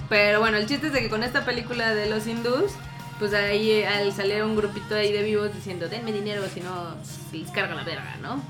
Pero 0.08 0.40
bueno, 0.40 0.58
el 0.58 0.66
chiste 0.66 0.88
es 0.88 0.92
de 0.92 1.00
que 1.00 1.08
con 1.08 1.22
esta 1.22 1.44
película 1.44 1.94
de 1.94 2.10
los 2.10 2.26
hindús, 2.26 2.72
pues 3.18 3.32
ahí 3.32 3.70
eh, 3.70 3.86
al 3.86 4.12
salir 4.12 4.42
un 4.42 4.56
grupito 4.56 4.96
ahí 4.96 5.12
de 5.12 5.22
vivos 5.22 5.54
diciendo, 5.54 5.88
denme 5.88 6.12
dinero, 6.12 6.42
si 6.52 6.60
no, 6.60 6.96
les 7.32 7.50
carga 7.52 7.74
la 7.74 7.84
verga, 7.84 8.16
¿no? 8.20 8.42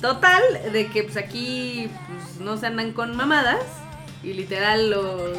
Total, 0.00 0.42
de 0.72 0.86
que 0.88 1.02
pues 1.02 1.16
aquí 1.16 1.90
pues, 2.06 2.40
no 2.40 2.56
se 2.56 2.66
andan 2.66 2.92
con 2.92 3.16
mamadas 3.16 3.64
y 4.22 4.34
literal 4.34 4.90
los, 4.90 5.38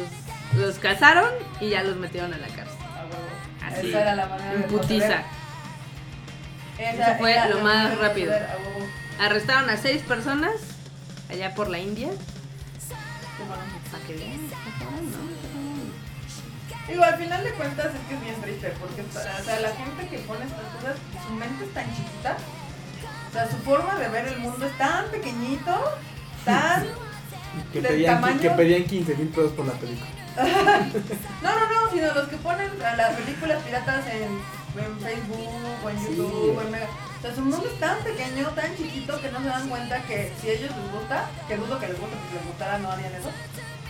los 0.58 0.78
cazaron 0.80 1.30
y 1.60 1.70
ya 1.70 1.82
los 1.82 1.96
metieron 1.96 2.34
a 2.34 2.38
la 2.38 2.48
cárcel. 2.48 2.76
Así, 3.64 3.88
Esa 3.88 4.00
era 4.02 4.16
la 4.16 4.26
manera 4.26 4.54
En 4.54 4.62
putiza. 4.64 5.22
Eso 6.78 7.14
fue 7.18 7.36
lo 7.48 7.60
más 7.60 7.96
rápido. 7.98 8.34
Arrestaron 9.18 9.70
a 9.70 9.76
seis 9.76 10.02
personas 10.02 10.52
allá 11.30 11.54
por 11.54 11.68
la 11.68 11.78
India. 11.78 12.08
Para. 13.48 13.62
Digo, 16.88 17.04
al 17.04 17.16
final 17.18 17.44
de 17.44 17.50
cuentas 17.52 17.86
es 17.86 18.00
que 18.08 18.14
es 18.14 18.20
bien 18.22 18.40
triste, 18.40 18.72
porque 18.80 19.02
o 19.02 19.12
sea, 19.44 19.60
la 19.60 19.70
gente 19.70 20.08
que 20.08 20.18
pone 20.20 20.44
estas 20.44 20.64
cosas, 20.74 20.96
su 21.26 21.32
mente 21.34 21.64
es 21.64 21.72
tan 21.74 21.86
chiquita, 21.94 22.36
o 23.28 23.32
sea, 23.32 23.48
su 23.50 23.56
forma 23.58 23.94
de 23.96 24.08
ver 24.08 24.26
el 24.28 24.38
mundo 24.40 24.66
es 24.66 24.76
tan 24.76 25.06
pequeñito, 25.10 25.72
tan... 26.44 26.84
Que 27.72 27.80
del 27.80 27.92
pedían, 27.92 28.20
tamaño- 28.20 28.40
que 28.40 28.50
pedían 28.50 28.84
15 28.84 29.16
mil 29.16 29.28
pesos 29.28 29.52
por 29.52 29.66
la 29.66 29.72
película. 29.74 30.08
No, 31.42 31.50
no, 31.58 31.66
no, 31.84 31.90
sino 31.90 32.12
los 32.14 32.28
que 32.28 32.36
ponen 32.36 32.70
a 32.82 32.94
las 32.96 33.14
películas 33.16 33.62
piratas 33.64 34.06
en, 34.08 34.22
en 34.24 35.00
Facebook 35.00 35.48
o 35.84 35.90
en 35.90 35.98
Sí. 35.98 36.16
YouTube 36.16 36.56
o 36.58 36.62
en 36.62 36.70
Mega. 36.70 36.86
O 37.20 37.22
sea, 37.22 37.34
su 37.34 37.42
mundo 37.42 37.62
es 37.70 37.78
tan 37.78 37.98
pequeño, 37.98 38.48
tan 38.48 38.74
chiquito 38.76 39.20
que 39.20 39.30
no 39.30 39.40
se 39.40 39.46
dan 39.46 39.68
cuenta 39.68 40.00
que 40.02 40.32
si 40.40 40.48
a 40.48 40.52
ellos 40.52 40.70
les 40.74 40.92
gusta, 40.92 41.28
que 41.46 41.56
dudo 41.56 41.78
que 41.78 41.88
les 41.88 42.00
guste, 42.00 42.16
porque 42.16 42.28
si 42.30 42.34
les 42.36 42.46
gustara 42.46 42.78
no 42.78 42.90
harían 42.90 43.14
eso. 43.14 43.30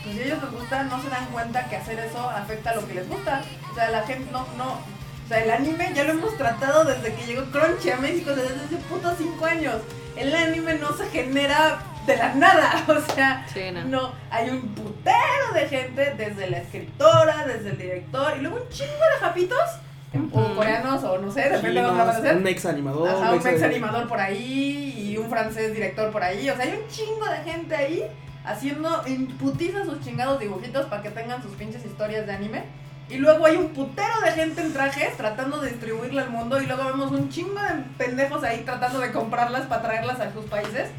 Pues 0.03 0.16
si 0.16 0.21
a 0.21 0.25
ellos 0.25 0.43
les 0.43 0.51
gusta, 0.53 0.83
no 0.85 1.01
se 1.01 1.09
dan 1.11 1.27
cuenta 1.27 1.69
que 1.69 1.77
hacer 1.77 1.99
eso 2.01 2.29
afecta 2.29 2.71
a 2.71 2.75
lo 2.75 2.87
que 2.88 2.95
les 2.95 3.09
gusta. 3.09 3.43
O 3.71 3.75
sea, 3.75 3.90
la 3.90 4.03
gente 4.03 4.29
no, 4.33 4.47
no. 4.57 4.73
O 4.73 5.29
sea, 5.29 5.45
el 5.45 5.51
anime 5.53 5.93
ya 5.95 6.03
lo 6.05 6.12
hemos 6.14 6.37
tratado 6.37 6.85
desde 6.85 7.14
que 7.14 7.25
llegó 7.25 7.45
Crunchy 7.53 7.90
a 7.90 7.99
México, 7.99 8.31
desde 8.35 8.64
hace 8.64 8.77
putos 8.88 9.14
5 9.19 9.47
años. 9.47 9.77
El 10.16 10.35
anime 10.35 10.75
no 10.75 10.93
se 10.97 11.09
genera 11.11 11.79
de 12.07 12.16
la 12.16 12.35
nada. 12.35 12.85
O 12.88 13.14
sea, 13.14 13.47
Sí, 13.55 13.71
no. 13.73 13.85
no, 13.85 14.12
hay 14.33 14.51
un 14.51 14.62
putero 14.75 15.53
de 15.55 15.69
gente, 15.69 16.14
desde 16.16 16.51
la 16.51 16.59
escritora, 16.59 17.47
desde 17.47 17.71
el 17.71 17.79
director, 17.79 18.35
y 18.37 18.40
luego 18.40 18.57
un 18.57 18.69
chingo 18.71 18.90
de 18.93 19.21
japitos, 19.21 19.61
o 20.33 20.55
coreanos, 20.57 21.05
o 21.05 21.18
no 21.18 21.31
sé, 21.31 21.42
depende 21.42 21.81
de 21.81 21.83
dónde 21.83 22.05
van 22.05 22.16
a 22.16 22.20
ser. 22.20 22.37
un 22.37 22.46
ex 22.46 22.66
animador. 22.66 23.09
Ajá, 23.09 23.33
un 23.33 23.46
ex 23.46 23.62
animador 23.62 24.09
por 24.09 24.20
ahí 24.20 25.11
y 25.11 25.16
un 25.16 25.29
francés 25.31 25.73
director 25.73 26.11
por 26.11 26.23
ahí. 26.23 26.51
O 26.51 26.57
sea, 26.57 26.64
hay 26.64 26.81
un 26.83 26.88
chingo 26.88 27.27
de 27.27 27.51
gente 27.51 27.75
ahí 27.77 28.05
haciendo 28.44 29.03
en 29.07 29.27
putiza 29.38 29.85
sus 29.85 30.01
chingados 30.01 30.40
dibujitos 30.40 30.87
para 30.87 31.03
que 31.03 31.11
tengan 31.11 31.42
sus 31.42 31.53
pinches 31.53 31.85
historias 31.85 32.27
de 32.27 32.33
anime. 32.33 32.64
Y 33.09 33.16
luego 33.16 33.44
hay 33.44 33.57
un 33.57 33.70
putero 33.70 34.20
de 34.25 34.31
gente 34.33 34.61
en 34.61 34.73
trajes 34.73 35.16
tratando 35.16 35.61
de 35.61 35.70
distribuirla 35.70 36.23
al 36.23 36.31
mundo. 36.31 36.61
Y 36.61 36.66
luego 36.66 36.85
vemos 36.85 37.11
un 37.11 37.29
chingo 37.29 37.61
de 37.61 37.83
pendejos 37.99 38.44
ahí 38.44 38.62
tratando 38.64 39.01
de 39.01 39.11
comprarlas 39.11 39.66
para 39.66 39.83
traerlas 39.83 40.20
a 40.20 40.33
sus 40.33 40.44
países. 40.44 40.90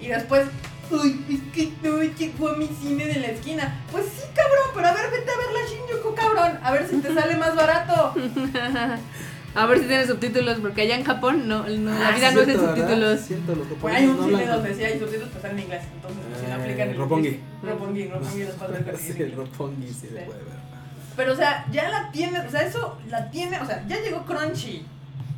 Y 0.00 0.08
después, 0.08 0.46
uy, 0.90 1.24
es 1.30 1.52
que 1.54 1.72
no 1.82 2.02
llegó 2.02 2.48
a 2.50 2.56
mi 2.56 2.68
cine 2.68 3.06
de 3.06 3.20
la 3.20 3.26
esquina. 3.28 3.80
Pues 3.92 4.04
sí, 4.06 4.22
cabrón, 4.34 4.70
pero 4.74 4.88
a 4.88 4.92
ver, 4.92 5.10
vete 5.10 5.30
a 5.30 5.36
ver 5.36 5.46
la 5.52 5.68
Shinjuku, 5.68 6.14
cabrón. 6.14 6.58
A 6.62 6.72
ver 6.72 6.88
si 6.88 6.96
te 6.98 7.14
sale 7.14 7.36
más 7.36 7.54
barato. 7.54 8.14
A 9.54 9.66
ver 9.66 9.78
si 9.80 9.86
tiene 9.86 10.06
subtítulos, 10.06 10.58
porque 10.60 10.82
allá 10.82 10.96
en 10.96 11.04
Japón 11.04 11.48
no, 11.48 11.66
no 11.66 11.90
la 11.98 12.08
Ah, 12.08 12.12
vida 12.12 12.30
no 12.32 12.40
es 12.42 12.46
de 12.46 12.54
subtítulos. 12.54 13.30
Los 13.30 13.66
Pues 13.80 13.94
hay 13.94 14.06
un 14.06 14.16
no 14.18 14.24
cine 14.26 14.46
donde 14.46 14.74
sí 14.74 14.84
hay 14.84 14.98
subtítulos, 15.00 15.28
pero 15.28 15.36
están 15.36 15.50
en 15.52 15.64
inglés. 15.64 15.82
Entonces, 15.94 16.20
pues, 16.28 16.40
si 16.40 16.46
no 16.46 16.52
Eh, 16.52 16.60
aplican 16.62 16.88
el 16.90 16.96
Roppongi. 16.96 17.40
Roppongi, 17.62 18.08
Roppongi 18.08 18.44
los 18.44 18.54
padres 18.54 18.86
de 18.86 18.96
Sí, 18.98 19.22
el 19.22 19.32
Roppongi 19.32 19.88
sí 19.88 19.94
se 19.94 20.00
Sí. 20.08 20.14
puede 20.26 20.38
ver. 20.44 20.58
Pero, 21.16 21.32
o 21.32 21.36
sea, 21.36 21.64
ya 21.72 21.88
la 21.88 22.10
tiene, 22.12 22.38
o 22.40 22.50
sea, 22.50 22.60
eso 22.62 22.98
la 23.08 23.30
tiene, 23.30 23.58
o 23.58 23.66
sea, 23.66 23.84
ya 23.88 23.96
llegó 24.00 24.24
Crunchy, 24.24 24.84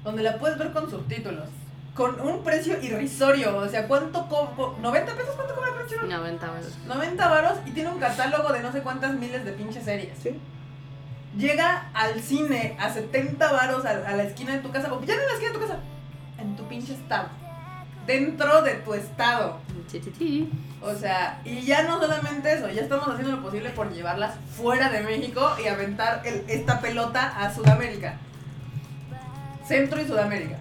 donde 0.04 0.22
la 0.22 0.38
puedes 0.38 0.58
ver 0.58 0.72
con 0.72 0.90
subtítulos, 0.90 1.48
con 2.00 2.18
un 2.18 2.42
precio 2.42 2.80
irrisorio, 2.82 3.58
o 3.58 3.68
sea, 3.68 3.86
¿cuánto 3.86 4.26
cobra? 4.26 4.54
¿90 4.80 5.04
pesos? 5.16 5.34
¿Cuánto 5.36 5.54
cobra 5.54 5.70
Crunchyroll? 5.76 6.08
90 6.08 6.50
veces. 6.52 6.78
90 6.86 7.28
varos 7.28 7.58
y 7.66 7.72
tiene 7.72 7.90
un 7.90 7.98
catálogo 8.00 8.50
de 8.54 8.60
no 8.62 8.72
sé 8.72 8.80
cuántas 8.80 9.12
miles 9.12 9.44
de 9.44 9.52
pinches 9.52 9.84
series. 9.84 10.18
Sí. 10.18 10.40
Llega 11.36 11.90
al 11.92 12.18
cine 12.22 12.74
a 12.80 12.88
70 12.88 13.52
varos 13.52 13.84
a, 13.84 13.90
a 13.90 14.16
la 14.16 14.22
esquina 14.22 14.52
de 14.54 14.60
tu 14.60 14.70
casa, 14.70 14.90
o 14.90 14.98
ya 15.04 15.14
no 15.14 15.20
en 15.20 15.26
la 15.26 15.32
esquina 15.34 15.52
de 15.52 15.58
tu 15.58 15.60
casa, 15.60 15.78
en 16.38 16.56
tu 16.56 16.66
pinche 16.68 16.94
estado, 16.94 17.28
dentro 18.06 18.62
de 18.62 18.74
tu 18.76 18.94
estado. 18.94 19.58
O 20.80 20.94
sea, 20.94 21.42
y 21.44 21.60
ya 21.66 21.82
no 21.82 22.00
solamente 22.00 22.50
eso, 22.54 22.66
ya 22.70 22.80
estamos 22.80 23.06
haciendo 23.08 23.36
lo 23.36 23.42
posible 23.42 23.68
por 23.70 23.92
llevarlas 23.92 24.36
fuera 24.56 24.88
de 24.88 25.02
México 25.02 25.50
y 25.62 25.68
aventar 25.68 26.22
el- 26.24 26.44
esta 26.48 26.80
pelota 26.80 27.26
a 27.38 27.52
Sudamérica. 27.54 28.14
Centro 29.66 30.00
y 30.00 30.06
Sudamérica. 30.06 30.56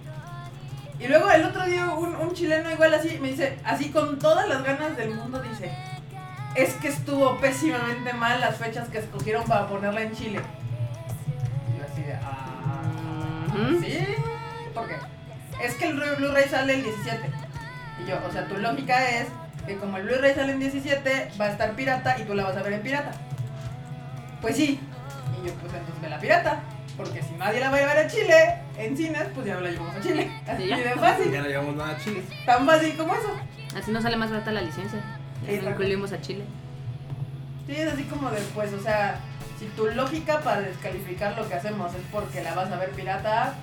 Y 0.99 1.07
luego 1.07 1.31
el 1.31 1.45
otro 1.45 1.65
día 1.65 1.89
un, 1.91 2.15
un 2.15 2.33
chileno 2.33 2.69
igual 2.71 2.93
así 2.93 3.17
me 3.21 3.29
dice, 3.29 3.57
así 3.63 3.89
con 3.89 4.19
todas 4.19 4.47
las 4.49 4.63
ganas 4.63 4.97
del 4.97 5.11
mundo, 5.11 5.41
dice, 5.41 5.71
es 6.55 6.73
que 6.75 6.89
estuvo 6.89 7.37
pésimamente 7.39 8.11
mal 8.13 8.39
las 8.41 8.57
fechas 8.57 8.89
que 8.89 8.97
escogieron 8.99 9.45
para 9.45 9.67
ponerla 9.67 10.01
en 10.01 10.11
Chile. 10.13 10.41
Y 11.73 11.77
yo 11.79 11.85
así 11.89 12.01
de, 12.01 12.13
ah. 12.15 13.77
¿sí? 13.81 14.05
¿Por 14.73 14.87
qué? 14.87 14.95
Es 15.63 15.75
que 15.75 15.85
el 15.87 15.97
Blu- 15.97 16.17
Blu-ray 16.17 16.49
sale 16.49 16.73
el 16.75 16.83
17. 16.83 17.29
Y 18.03 18.09
yo, 18.09 18.17
o 18.27 18.31
sea, 18.31 18.47
tu 18.47 18.57
lógica 18.57 19.09
es 19.09 19.27
que 19.65 19.77
como 19.77 19.97
el 19.97 20.03
Blu-ray 20.03 20.33
sale 20.35 20.51
en 20.53 20.59
17, 20.59 21.31
va 21.39 21.45
a 21.45 21.51
estar 21.51 21.71
pirata 21.75 22.17
y 22.19 22.23
tú 22.23 22.33
la 22.33 22.43
vas 22.43 22.57
a 22.57 22.61
ver 22.63 22.73
en 22.73 22.81
pirata. 22.81 23.11
Pues 24.41 24.55
sí. 24.57 24.79
Y 25.41 25.47
yo, 25.47 25.53
pues 25.55 25.73
entonces 25.73 26.01
ve 26.01 26.09
la 26.09 26.19
pirata. 26.19 26.59
Porque 26.97 27.21
si 27.23 27.33
nadie 27.35 27.61
la 27.61 27.69
va 27.69 27.77
a 27.77 27.79
llevar 27.79 27.97
a 27.97 28.07
Chile, 28.07 28.55
en 28.79 28.95
cines, 28.95 29.27
pues 29.35 29.45
ya 29.45 29.55
no 29.55 29.61
la 29.61 29.71
llevamos 29.71 29.95
a 29.95 30.01
Chile. 30.01 30.31
Así 30.47 30.67
ya. 30.67 30.77
de 30.77 30.95
fácil. 30.95 31.31
Ya 31.31 31.41
no 31.41 31.47
llevamos 31.47 31.75
nada 31.75 31.91
a 31.91 31.97
Chile. 31.99 32.23
Tan 32.45 32.65
fácil 32.65 32.95
como 32.95 33.13
eso. 33.13 33.35
Así 33.75 33.91
no 33.91 34.01
sale 34.01 34.15
más 34.17 34.31
barata 34.31 34.51
la 34.51 34.61
licencia. 34.61 35.01
Ya 35.45 35.53
incluimos 35.53 36.11
a 36.11 36.21
Chile. 36.21 36.43
Sí, 37.67 37.75
es 37.75 37.93
así 37.93 38.03
como 38.03 38.31
después, 38.31 38.73
o 38.73 38.79
sea, 38.79 39.19
si 39.59 39.65
tu 39.67 39.85
lógica 39.87 40.39
para 40.39 40.61
descalificar 40.61 41.37
lo 41.37 41.47
que 41.47 41.53
hacemos 41.53 41.93
es 41.93 42.01
porque 42.11 42.41
la 42.41 42.55
vas 42.55 42.71
a 42.71 42.77
ver 42.77 42.89
pirata, 42.91 43.55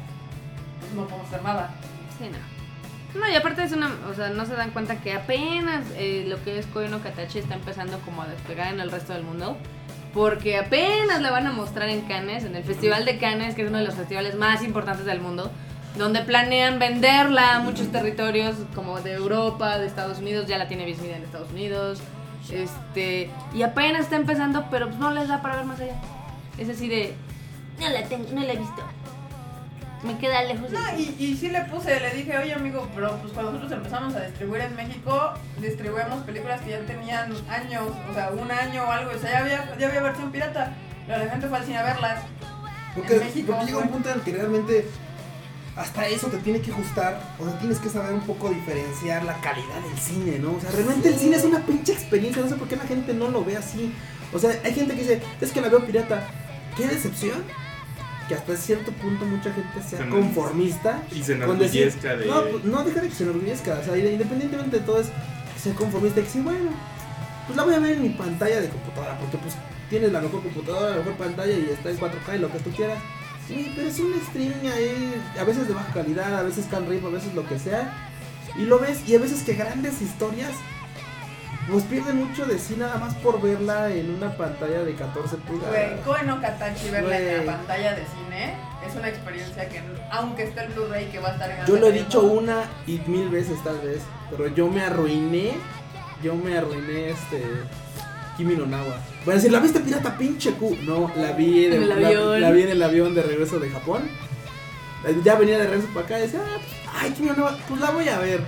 pues 0.81 0.93
no 0.93 1.07
podemos 1.07 1.27
hacer 1.27 1.43
nada. 1.43 1.71
Sí, 2.19 2.29
no. 2.31 2.57
No, 3.21 3.29
y 3.29 3.35
aparte 3.35 3.63
es 3.63 3.73
una, 3.73 3.91
o 4.11 4.15
sea, 4.15 4.29
no 4.29 4.45
se 4.45 4.55
dan 4.55 4.71
cuenta 4.71 5.01
que 5.01 5.15
apenas 5.15 5.87
eh, 5.97 6.25
lo 6.29 6.43
que 6.45 6.59
es 6.59 6.67
Koyo 6.67 6.89
no 6.89 7.03
Katachi 7.03 7.39
está 7.39 7.55
empezando 7.55 7.99
como 8.01 8.23
a 8.23 8.27
despegar 8.27 8.73
en 8.75 8.81
el 8.81 8.91
resto 8.91 9.15
del 9.15 9.23
mundo. 9.23 9.57
Porque 10.17 10.57
apenas 10.57 11.21
la 11.21 11.31
van 11.31 11.47
a 11.47 11.53
mostrar 11.53 11.91
en 11.91 12.01
Cannes, 12.01 12.45
en 12.45 12.57
el 12.57 12.65
Festival 12.65 13.05
de 13.05 13.19
Cannes, 13.19 13.55
que 13.55 13.63
es 13.63 13.69
uno 13.69 13.77
de 13.77 13.85
los 13.85 13.97
festivales 13.97 14.35
más 14.35 14.65
importantes 14.65 15.05
del 15.05 15.21
mundo, 15.21 15.51
donde 15.99 16.23
planean 16.23 16.79
venderla 16.79 17.57
a 17.57 17.61
muchos 17.61 17.89
territorios 17.89 18.57
como 18.75 18.99
de 19.03 19.13
Europa, 19.13 19.77
de 19.79 19.87
Estados 19.87 20.21
Unidos, 20.21 20.47
ya 20.47 20.57
la 20.57 20.69
tiene 20.69 20.87
Viz 20.87 21.03
Media 21.03 21.19
en 21.19 21.23
Estados 21.23 21.51
Unidos. 21.51 22.01
Este, 22.51 23.29
y 23.53 23.61
apenas 23.61 24.05
está 24.05 24.17
empezando, 24.17 24.64
pero 24.71 24.87
pues 24.87 24.99
no 24.99 25.11
les 25.11 25.29
da 25.29 25.43
para 25.43 25.57
ver 25.57 25.67
más 25.67 25.81
allá. 25.81 26.01
Es 26.57 26.71
así 26.71 26.89
de, 26.89 27.14
no 27.79 27.91
la 27.91 28.03
tengo, 28.05 28.27
no 28.33 28.41
la 28.41 28.55
he 28.55 28.57
visto. 28.57 28.83
Me 30.03 30.18
queda 30.18 30.42
lejos 30.44 30.70
de 30.70 30.78
No, 30.78 30.99
y, 30.99 31.16
y 31.18 31.36
sí 31.36 31.49
le 31.49 31.62
puse, 31.62 31.99
le 31.99 32.11
dije, 32.11 32.36
oye 32.36 32.53
amigo, 32.53 32.86
pero 32.94 33.16
pues 33.18 33.32
cuando 33.32 33.53
nosotros 33.53 33.78
empezamos 33.78 34.14
a 34.14 34.26
distribuir 34.26 34.62
en 34.62 34.76
México, 34.76 35.32
distribuíamos 35.61 36.22
películas 36.24 36.61
que 36.61 36.70
ya 36.70 36.80
tenían 36.80 37.32
años, 37.49 37.92
o 38.11 38.14
sea, 38.14 38.30
un 38.30 38.51
año 38.51 38.84
o 38.84 38.90
algo, 38.90 39.11
o 39.12 39.18
sea, 39.18 39.30
ya 39.32 39.38
había, 39.40 39.78
ya 39.78 39.88
había 39.88 40.03
versión 40.03 40.30
pirata. 40.30 40.74
Pero 41.07 41.24
la 41.24 41.30
gente 41.30 41.49
fue 41.49 41.59
al 41.59 41.64
cine 41.64 41.78
a 41.78 41.82
verlas. 41.84 42.24
Porque, 42.94 43.14
En 43.14 43.20
México, 43.20 43.53
porque 43.53 43.66
llega 43.66 43.78
un 43.78 43.88
punto 43.88 44.09
en 44.11 44.14
el 44.16 44.20
que 44.22 44.32
realmente 44.32 44.88
hasta 45.76 46.09
eso 46.09 46.28
te 46.28 46.38
tiene 46.38 46.61
que 46.61 46.72
ajustar. 46.72 47.20
O 47.38 47.44
sea, 47.44 47.59
tienes 47.59 47.78
que 47.78 47.88
saber 47.88 48.12
un 48.12 48.22
poco 48.22 48.51
diferenciar 48.51 49.22
la 49.24 49.34
calidad 49.40 49.80
del 49.88 49.99
cine, 49.99 50.38
¿no? 50.38 50.53
O 50.53 50.61
sea, 50.61 50.70
realmente 50.72 51.09
el 51.09 51.16
cine 51.16 51.36
es 51.36 51.44
una 51.44 51.61
pinche 51.61 51.92
experiencia. 51.92 52.42
No 52.42 52.49
sé 52.49 52.57
por 52.57 52.66
qué 52.66 52.76
la 52.76 52.84
gente 52.84 53.14
no 53.14 53.28
lo 53.28 53.44
ve 53.44 53.57
así. 53.57 53.92
O 54.32 54.38
sea, 54.38 54.51
hay 54.64 54.74
gente 54.74 54.94
que 54.94 55.01
dice, 55.01 55.22
es 55.40 55.53
que 55.53 55.61
la 55.61 55.68
veo 55.68 55.84
pirata. 55.84 56.26
Qué 56.76 56.86
decepción. 56.86 57.44
Que 58.29 58.35
hasta 58.35 58.57
cierto 58.57 58.91
punto 58.93 59.24
mucha 59.24 59.53
gente 59.53 59.83
sea 59.89 60.01
Se 60.01 60.09
conformista. 60.09 61.03
Y 61.12 61.22
se 61.22 61.39
con 61.39 61.59
decir- 61.59 61.93
de. 62.01 62.27
No, 62.27 62.43
pues, 62.51 62.64
no 62.64 62.83
deja 62.85 63.01
de 63.01 63.09
que 63.09 63.14
se 63.14 63.22
enorgullezca. 63.22 63.79
O 63.81 63.85
sea, 63.85 63.97
independientemente 63.97 64.79
de 64.79 64.85
todo, 64.85 65.01
es 65.01 65.07
que 65.55 65.61
sea 65.61 65.74
conformista. 65.74 66.20
Y 66.20 66.24
que 66.24 66.31
sí, 66.31 66.41
bueno, 66.41 66.70
pues 67.47 67.57
la 67.57 67.62
voy 67.64 67.74
a 67.74 67.79
ver 67.79 67.93
en 67.97 68.03
mi 68.03 68.09
pantalla 68.11 68.61
de 68.61 68.68
computadora. 68.68 69.16
Porque 69.18 69.39
pues 69.39 69.55
tienes 69.89 70.11
la 70.12 70.20
mejor 70.20 70.43
computadora, 70.43 70.91
la 70.91 70.97
mejor 70.97 71.14
pantalla 71.14 71.53
y 71.57 71.70
está 71.72 71.91
en 71.91 71.99
4K 71.99 72.35
y 72.37 72.39
lo 72.41 72.51
que 72.51 72.59
tú 72.59 72.70
quieras. 72.70 72.99
Sí, 73.47 73.72
pero 73.77 73.87
es 73.89 73.99
un 74.01 74.12
streaming 74.14 74.68
ahí, 74.68 75.14
a 75.39 75.45
veces 75.45 75.68
de 75.68 75.74
baja 75.74 75.93
calidad, 75.93 76.37
a 76.37 76.43
veces 76.43 76.66
can 76.68 76.89
rip, 76.89 77.05
a 77.05 77.11
veces 77.11 77.33
lo 77.35 77.47
que 77.47 77.61
sea. 77.61 77.95
Y 78.59 78.62
lo 78.64 78.81
ves, 78.81 79.09
y 79.09 79.14
a 79.14 79.20
veces 79.20 79.43
que 79.45 79.55
grandes 79.55 80.03
historias, 80.03 80.51
pues 81.71 81.85
pierden 81.85 82.17
mucho 82.25 82.45
de 82.47 82.59
sí 82.59 82.75
nada 82.79 82.97
más 82.99 83.14
por 83.17 83.41
verla 83.41 83.93
en 83.93 84.11
una 84.14 84.37
pantalla 84.37 84.85
de 84.85 84.95
14 84.95 85.37
Güey, 85.37 85.47
pulgadas. 85.61 86.01
Koe 86.05 86.23
no 86.25 86.41
Katachi 86.41 86.91
verla 86.91 87.19
en 87.19 87.25
Güey. 87.37 87.47
la 87.47 87.53
pantalla 87.57 87.95
de 87.95 88.03
cine 88.07 88.55
es 88.87 88.95
una 88.95 89.09
experiencia 89.09 89.69
que, 89.69 89.83
aunque 90.12 90.45
esté 90.45 90.61
el 90.62 90.73
Blu-ray 90.73 91.07
que 91.07 91.19
va 91.19 91.31
a 91.31 91.33
estar 91.33 91.51
en 91.51 91.67
Yo 91.67 91.77
lo 91.77 91.89
he 91.89 91.93
dicho 91.93 92.21
una 92.23 92.64
y 92.87 93.01
mil 93.07 93.29
veces 93.29 93.62
tal 93.64 93.79
vez, 93.81 94.01
pero 94.31 94.47
yo 94.49 94.69
me 94.69 94.83
arruiné, 94.83 95.53
yo 96.23 96.35
me 96.37 96.57
arruiné 96.57 97.11
este 97.11 97.43
Kimi 98.37 98.55
no 98.55 98.67
Nawa. 98.67 98.99
Voy 99.25 99.33
a 99.33 99.37
decir, 99.37 99.51
¿la 99.51 99.61
viste 99.61 99.81
pirata 99.81 100.17
pinche 100.17 100.53
Q? 100.53 100.77
No, 100.83 101.11
la 101.17 101.33
vi 101.33 101.64
En 101.67 101.73
el 101.83 101.89
la, 101.89 101.95
avión. 102.09 102.41
la 102.41 102.51
vi 102.51 102.62
en 102.62 102.69
el 102.69 102.83
avión 102.83 103.14
de 103.14 103.23
regreso 103.23 103.59
de 103.59 103.71
Japón. 103.71 104.03
Eh, 105.07 105.17
Ya 105.25 105.35
venía 105.37 105.59
de 105.59 105.64
regreso 105.67 105.89
para 105.95 106.05
acá 106.07 106.19
y 106.19 106.23
decía, 106.23 106.41
ah, 106.45 106.59
pues, 106.59 106.95
ay, 107.03 107.11
Kimi 107.12 107.29
no 107.29 107.35
Nawa, 107.37 107.59
pues 107.67 107.81
la 107.81 107.91
voy 107.91 108.09
a 108.09 108.19
ver. 108.19 108.41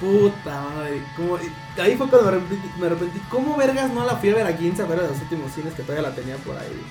Puta 0.00 0.60
madre, 0.60 1.02
como, 1.16 1.36
ahí 1.36 1.96
fue 1.96 2.08
cuando 2.08 2.30
me 2.30 2.36
arrepentí, 2.36 2.70
me 2.78 2.86
arrepentí. 2.86 3.18
¿Cómo 3.30 3.56
vergas 3.56 3.90
no 3.90 4.04
la 4.04 4.16
fui 4.16 4.30
a 4.30 4.34
ver 4.34 4.46
aquí 4.46 4.68
en 4.68 4.76
Savera 4.76 5.02
de 5.02 5.08
los 5.08 5.20
últimos 5.22 5.52
cines 5.52 5.72
que 5.74 5.82
todavía 5.82 6.08
la 6.08 6.14
tenía 6.14 6.36
por 6.36 6.56
ahí? 6.56 6.82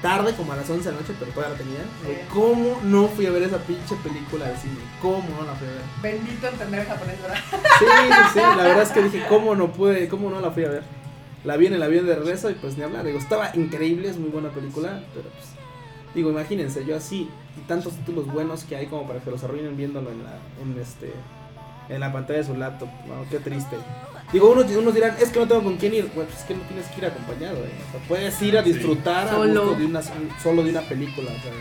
Tarde, 0.00 0.34
como 0.34 0.52
a 0.52 0.56
las 0.56 0.68
11 0.68 0.84
de 0.84 0.94
la 0.94 1.00
noche, 1.00 1.14
pero 1.18 1.32
todavía 1.32 1.56
la 1.56 1.64
tenía. 1.64 1.80
Sí. 1.80 2.28
¿Cómo 2.32 2.78
no 2.84 3.08
fui 3.08 3.26
a 3.26 3.30
ver 3.30 3.42
esa 3.44 3.58
pinche 3.58 3.96
película 4.04 4.46
de 4.46 4.56
cine? 4.58 4.76
¿Cómo 5.00 5.24
no 5.36 5.46
la 5.46 5.54
fui 5.54 5.66
a 5.66 5.70
ver? 5.70 5.80
Bendito 6.02 6.46
entender 6.46 6.86
japonés, 6.86 7.22
¿verdad? 7.22 7.38
Sí, 7.50 7.86
sí, 7.86 8.22
sí, 8.34 8.38
la 8.38 8.62
verdad 8.62 8.82
es 8.82 8.90
que 8.90 9.02
dije, 9.02 9.24
¿cómo 9.28 9.56
no 9.56 9.72
pude, 9.72 10.08
cómo 10.08 10.30
no 10.30 10.40
la 10.40 10.50
fui 10.50 10.64
a 10.64 10.68
ver? 10.68 10.82
La 11.42 11.56
vi 11.56 11.66
en 11.66 11.74
el 11.74 11.82
avión 11.82 12.06
de 12.06 12.14
regreso 12.14 12.50
y 12.50 12.54
pues 12.54 12.76
ni 12.76 12.84
hablar, 12.84 13.04
digo, 13.04 13.18
estaba 13.18 13.50
increíble, 13.54 14.08
es 14.08 14.16
muy 14.16 14.30
buena 14.30 14.50
película, 14.50 15.02
pero 15.12 15.28
pues, 15.28 15.46
digo, 16.14 16.30
imagínense, 16.30 16.84
yo 16.84 16.96
así, 16.96 17.28
y 17.56 17.60
tantos 17.66 17.94
títulos 17.94 18.26
buenos 18.26 18.64
que 18.64 18.76
hay 18.76 18.86
como 18.86 19.06
para 19.06 19.20
que 19.20 19.30
los 19.30 19.42
arruinen 19.42 19.76
viéndolo 19.76 20.10
en 20.10 20.22
la, 20.22 20.38
en 20.62 20.78
este, 20.80 21.12
en 21.88 22.00
la 22.00 22.12
pantalla 22.12 22.38
de 22.40 22.44
su 22.44 22.54
laptop, 22.56 22.88
no, 23.06 23.28
qué 23.30 23.38
triste. 23.38 23.76
Digo, 24.32 24.50
unos, 24.50 24.70
unos 24.70 24.94
dirán, 24.94 25.14
es 25.20 25.28
que 25.30 25.38
no 25.38 25.46
tengo 25.46 25.62
con 25.62 25.76
quién 25.76 25.94
ir, 25.94 26.08
pues 26.08 26.26
es 26.36 26.42
que 26.44 26.54
no 26.54 26.62
tienes 26.62 26.86
que 26.86 26.98
ir 26.98 27.06
acompañado, 27.06 27.56
eh. 27.58 27.70
o 27.88 27.92
sea, 27.98 28.08
puedes 28.08 28.42
ir 28.42 28.58
a 28.58 28.62
Sí. 28.64 28.72
disfrutar 28.72 29.28
a 29.28 29.30
Solo. 29.30 29.60
gusto 29.66 29.78
de 29.78 29.86
una, 29.86 30.02
solo 30.42 30.62
de 30.64 30.70
una 30.70 30.80
película, 30.82 31.30
o 31.30 31.40
sea. 31.42 31.52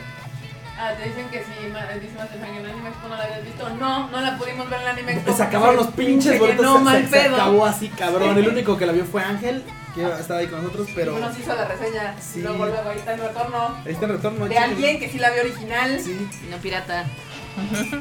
Ah, 0.76 0.92
te 0.98 1.08
dicen 1.08 1.28
que 1.30 1.38
ma- 1.72 1.86
dice 1.94 2.16
Master 2.18 2.40
Frank 2.40 2.58
en 2.58 2.66
Anime 2.66 2.90
Expo 2.90 3.08
no 3.08 3.16
la 3.16 3.24
habías 3.24 3.46
visto. 3.46 3.70
No, 3.76 4.10
no 4.10 4.22
la 4.22 4.38
pudimos 4.38 4.68
ver 4.70 4.80
en 4.82 4.88
el 4.88 4.92
Anime 4.94 5.12
Expo. 5.12 5.26
Pues 5.28 5.38
se 5.38 5.44
acabaron 5.44 5.76
los 5.76 5.88
pinches 5.88 6.40
boletos. 6.40 6.78
se- 6.78 6.84
mal 6.84 6.98
se, 6.98 7.10
se 7.10 7.24
pedo. 7.24 7.36
acabó 7.36 7.66
así, 7.66 7.90
cabrón. 7.90 8.38
El 8.38 8.48
único 8.48 8.76
que 8.78 8.86
la 8.88 8.92
vio 8.92 9.06
fue 9.06 9.22
Ángel, 9.22 9.64
que 9.94 10.04
estaba 10.04 10.40
ahí 10.40 10.48
con 10.48 10.64
nosotros, 10.64 10.88
pero. 10.96 11.16
Y 11.18 11.22
nos 11.22 11.38
hizo 11.38 11.56
la 11.56 11.66
reseña. 11.68 12.16
Sí. 12.20 12.40
Y 12.40 12.42
luego, 12.42 12.66
luego 12.66 12.90
ahí 12.90 12.98
está 12.98 13.14
en 13.14 13.20
retorno. 13.20 13.78
Ahí 13.86 13.92
está 13.94 14.06
en 14.06 14.12
retorno. 14.14 14.46
De 14.48 14.58
alguien 14.58 15.00
que 15.00 15.10
sí 15.10 15.20
la 15.20 15.30
vio 15.32 15.42
original. 15.44 16.00
Sí. 16.02 16.28
Y 16.48 16.50
no 16.50 16.58
pirata. 16.58 17.06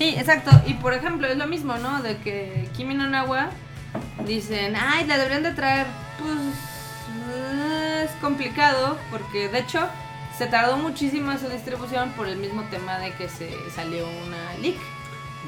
Sí, 0.00 0.14
exacto. 0.16 0.50
Y 0.66 0.72
por 0.74 0.94
ejemplo, 0.94 1.26
es 1.26 1.36
lo 1.36 1.46
mismo, 1.46 1.76
¿no? 1.76 2.00
De 2.00 2.16
que 2.16 2.70
Kimi 2.74 2.94
no 2.94 3.06
Nawa 3.06 3.50
dicen, 4.24 4.74
ay, 4.74 5.06
la 5.06 5.18
deberían 5.18 5.42
de 5.42 5.52
traer. 5.52 5.86
Pues 6.18 8.06
es 8.06 8.10
complicado 8.22 8.96
porque 9.10 9.50
de 9.50 9.58
hecho 9.58 9.86
se 10.38 10.46
tardó 10.46 10.78
muchísimo 10.78 11.32
en 11.32 11.38
su 11.38 11.50
distribución 11.50 12.12
por 12.12 12.28
el 12.28 12.38
mismo 12.38 12.62
tema 12.70 12.98
de 12.98 13.12
que 13.12 13.28
se 13.28 13.50
salió 13.76 14.08
una 14.26 14.54
leak. 14.62 14.78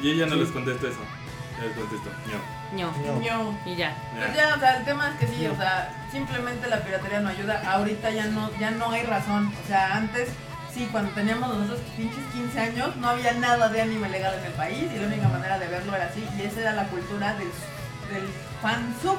Y 0.03 0.11
ella 0.11 0.27
no 0.27 0.37
les 0.37 0.51
contesto 0.51 0.87
eso. 0.87 1.01
Ya 1.59 1.69
les 1.69 1.75
contesto. 1.75 2.11
No. 2.77 2.93
No. 2.93 3.07
No. 3.07 3.21
Ño. 3.23 3.59
Y 3.65 3.75
ya. 3.75 3.97
Pues 4.15 4.37
ya, 4.37 4.55
o 4.55 4.59
sea, 4.61 4.77
el 4.77 4.85
tema 4.85 5.13
es 5.13 5.15
que 5.19 5.35
sí, 5.35 5.47
o 5.47 5.57
sea, 5.57 5.91
simplemente 6.13 6.69
la 6.69 6.85
piratería 6.85 7.21
no 7.21 7.31
ayuda. 7.31 7.63
Ahorita 7.73 8.11
ya 8.11 8.27
no, 8.27 8.51
ya 8.61 8.71
no 8.71 8.91
hay 8.91 9.05
razón. 9.05 9.51
O 9.65 9.67
sea, 9.67 9.97
antes, 9.97 10.29
sí, 10.73 10.89
cuando 10.91 11.11
teníamos 11.13 11.49
nosotros 11.49 11.81
pinches 11.97 12.25
15 12.33 12.61
años, 12.61 12.97
no 12.97 13.09
había 13.09 13.33
nada 13.35 13.69
de 13.69 13.83
anime 13.83 14.09
legal 14.09 14.35
en 14.39 14.47
el 14.47 14.53
país 14.53 14.85
y 14.95 14.99
la 14.99 15.07
única 15.07 15.29
manera 15.29 15.59
de 15.59 15.67
verlo 15.69 15.95
era 15.95 16.07
así. 16.07 16.25
Y 16.39 16.43
esa 16.43 16.61
era 16.61 16.73
la 16.73 16.87
cultura 16.89 17.35
del, 17.35 17.49
del 18.13 18.29
fansub. 18.61 19.19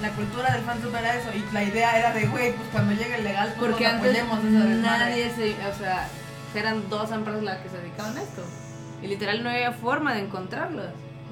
La 0.00 0.10
cultura 0.10 0.52
del 0.52 0.62
fansub 0.62 0.94
era 0.94 1.14
eso. 1.16 1.28
Y 1.34 1.52
la 1.52 1.62
idea 1.62 1.98
era 1.98 2.12
de, 2.12 2.26
güey, 2.26 2.54
pues 2.54 2.68
cuando 2.72 2.92
llegue 2.92 3.16
el 3.16 3.24
legal, 3.24 3.52
pues 3.56 3.70
Porque 3.70 3.84
nos 3.84 3.92
antes 3.94 4.10
apoyemos 4.10 4.42
desmadre. 4.42 4.74
nadie 4.76 5.30
se, 5.30 5.50
o 5.66 5.74
sea, 5.78 6.08
eran 6.54 6.88
dos 6.90 7.10
empresas 7.12 7.42
las 7.42 7.58
que 7.58 7.68
se 7.68 7.78
dedicaban 7.78 8.16
a 8.16 8.22
esto. 8.22 8.42
Y 9.02 9.06
literal 9.06 9.42
no 9.42 9.50
había 9.50 9.72
forma 9.72 10.14
de 10.14 10.20
encontrarlos. 10.20 10.86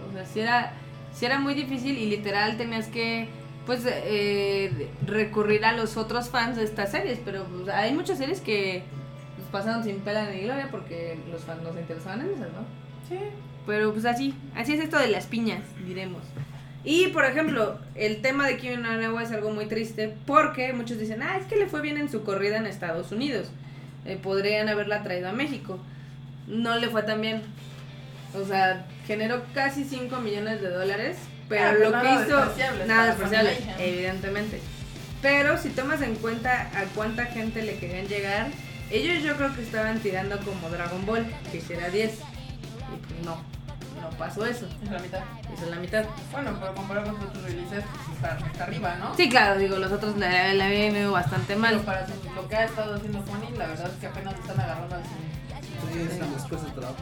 O 0.08 0.12
sea, 0.12 0.24
si 0.24 0.40
era, 0.40 0.72
sí 1.14 1.24
era 1.26 1.38
muy 1.38 1.54
difícil 1.54 1.96
y 1.98 2.06
literal 2.10 2.56
tenías 2.56 2.86
que, 2.86 3.28
pues, 3.66 3.82
eh, 3.86 4.88
recurrir 5.06 5.64
a 5.64 5.72
los 5.72 5.96
otros 5.96 6.28
fans 6.30 6.56
de 6.56 6.64
estas 6.64 6.90
series. 6.92 7.18
Pero 7.24 7.44
pues, 7.44 7.68
hay 7.74 7.92
muchas 7.92 8.18
series 8.18 8.40
que 8.40 8.84
pasaron 9.50 9.84
sin 9.84 10.00
pela 10.00 10.28
ni 10.30 10.40
gloria 10.42 10.68
porque 10.70 11.18
los 11.30 11.42
fans 11.44 11.62
no 11.62 11.72
se 11.72 11.80
interesaban 11.80 12.20
en 12.22 12.28
esas, 12.30 12.48
¿no? 12.52 12.64
Sí. 13.08 13.18
Pero 13.66 13.92
pues 13.92 14.04
así, 14.04 14.34
así 14.56 14.72
es 14.74 14.80
esto 14.80 14.98
de 14.98 15.08
las 15.08 15.26
piñas, 15.26 15.62
diremos. 15.86 16.22
Y 16.82 17.08
por 17.08 17.24
ejemplo, 17.24 17.78
el 17.94 18.22
tema 18.22 18.46
de 18.46 18.76
Na 18.78 19.12
wa 19.12 19.22
es 19.22 19.32
algo 19.32 19.50
muy 19.50 19.66
triste 19.66 20.14
porque 20.26 20.72
muchos 20.72 20.98
dicen, 20.98 21.22
ah, 21.22 21.36
es 21.38 21.46
que 21.46 21.56
le 21.56 21.66
fue 21.66 21.82
bien 21.82 21.98
en 21.98 22.08
su 22.10 22.24
corrida 22.24 22.56
en 22.56 22.66
Estados 22.66 23.12
Unidos. 23.12 23.50
Eh, 24.06 24.18
podrían 24.20 24.68
haberla 24.68 25.02
traído 25.02 25.28
a 25.28 25.32
México. 25.32 25.78
No 26.46 26.78
le 26.78 26.88
fue 26.88 27.02
tan 27.02 27.20
bien. 27.20 27.42
O 28.34 28.44
sea, 28.46 28.86
generó 29.06 29.42
casi 29.54 29.84
5 29.84 30.20
millones 30.20 30.62
de 30.62 30.70
dólares, 30.70 31.18
pero 31.48 31.64
Ah, 31.64 31.72
lo 31.72 31.78
pero 31.90 32.02
que 32.02 32.08
hizo... 32.14 32.36
despreciable, 32.38 32.86
Nada 32.86 33.06
despreciable, 33.08 33.58
evidentemente. 33.78 34.60
Pero 35.20 35.58
si 35.58 35.68
tomas 35.68 36.00
en 36.00 36.14
cuenta 36.14 36.70
a 36.74 36.84
cuánta 36.94 37.26
gente 37.26 37.60
le 37.62 37.76
querían 37.76 38.06
llegar, 38.06 38.46
ellos 38.90 39.22
yo 39.22 39.36
creo 39.36 39.54
que 39.54 39.62
estaban 39.62 39.98
tirando 40.00 40.38
como 40.40 40.68
Dragon 40.70 41.04
Ball, 41.06 41.26
que 41.50 41.58
hiciera 41.58 41.88
10. 41.88 42.12
Y 42.14 42.16
pues 43.06 43.24
no, 43.24 43.36
no 44.00 44.10
pasó 44.18 44.44
eso. 44.46 44.66
Es 44.84 44.90
la 44.90 44.98
mitad. 44.98 45.20
Hizo 45.54 45.66
la 45.70 45.76
mitad. 45.76 46.04
Bueno, 46.32 46.56
pero 46.60 46.74
comparado 46.74 47.12
con 47.14 47.26
otros 47.28 47.44
releases, 47.44 47.84
pues 47.84 48.16
está, 48.16 48.38
está 48.46 48.64
arriba, 48.64 48.96
¿no? 48.96 49.14
Sí, 49.16 49.28
claro, 49.28 49.58
digo, 49.58 49.76
los 49.78 49.92
otros 49.92 50.16
la, 50.16 50.54
la 50.54 50.66
habían 50.66 50.96
ido 50.96 51.12
bastante 51.12 51.48
Pero 51.54 51.60
mal. 51.60 51.80
para 51.80 52.06
su- 52.06 52.12
lo 52.34 52.48
que 52.48 52.56
ha 52.56 52.64
estado 52.64 52.94
haciendo 52.96 53.22
Funny, 53.22 53.56
la 53.56 53.66
verdad 53.68 53.88
es 53.92 53.98
que 54.00 54.06
apenas 54.06 54.34
están 54.34 54.60
agarrando 54.60 54.96
cine. 54.96 55.30
Sí, 55.92 56.00
es 56.10 56.16
una 56.20 56.26
después 56.36 56.62
de 56.64 56.70
trabajo. 56.70 56.96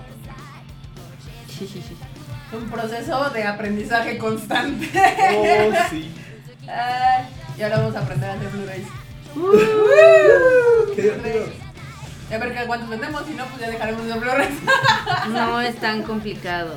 Sí, 1.49 1.66
sí, 1.66 1.82
sí. 1.86 1.97
Es 2.53 2.55
un 2.62 2.70
proceso 2.70 3.30
de 3.30 3.45
aprendizaje 3.45 4.16
constante. 4.18 4.89
Oh, 5.36 5.72
sí. 5.91 6.14
Ay, 6.68 7.26
y 7.59 7.62
ahora 7.62 7.78
vamos 7.78 7.97
a 7.97 8.01
aprender 8.01 8.30
a 8.30 8.34
hacer 8.34 8.49
Blu-rays. 8.51 8.86
Qué 10.95 11.03
divertido. 11.03 11.68
Y 12.31 12.35
a 12.35 12.39
ver 12.39 12.55
qué 12.55 12.66
cuántos 12.66 12.89
vendemos, 12.91 13.22
si 13.26 13.33
no, 13.35 13.45
pues 13.47 13.61
ya 13.61 13.70
dejaremos 13.70 14.07
de 14.07 14.12
Blu-rays. 14.18 14.59
No 15.31 15.61
es 15.61 15.76
tan 15.76 16.03
complicado. 16.03 16.74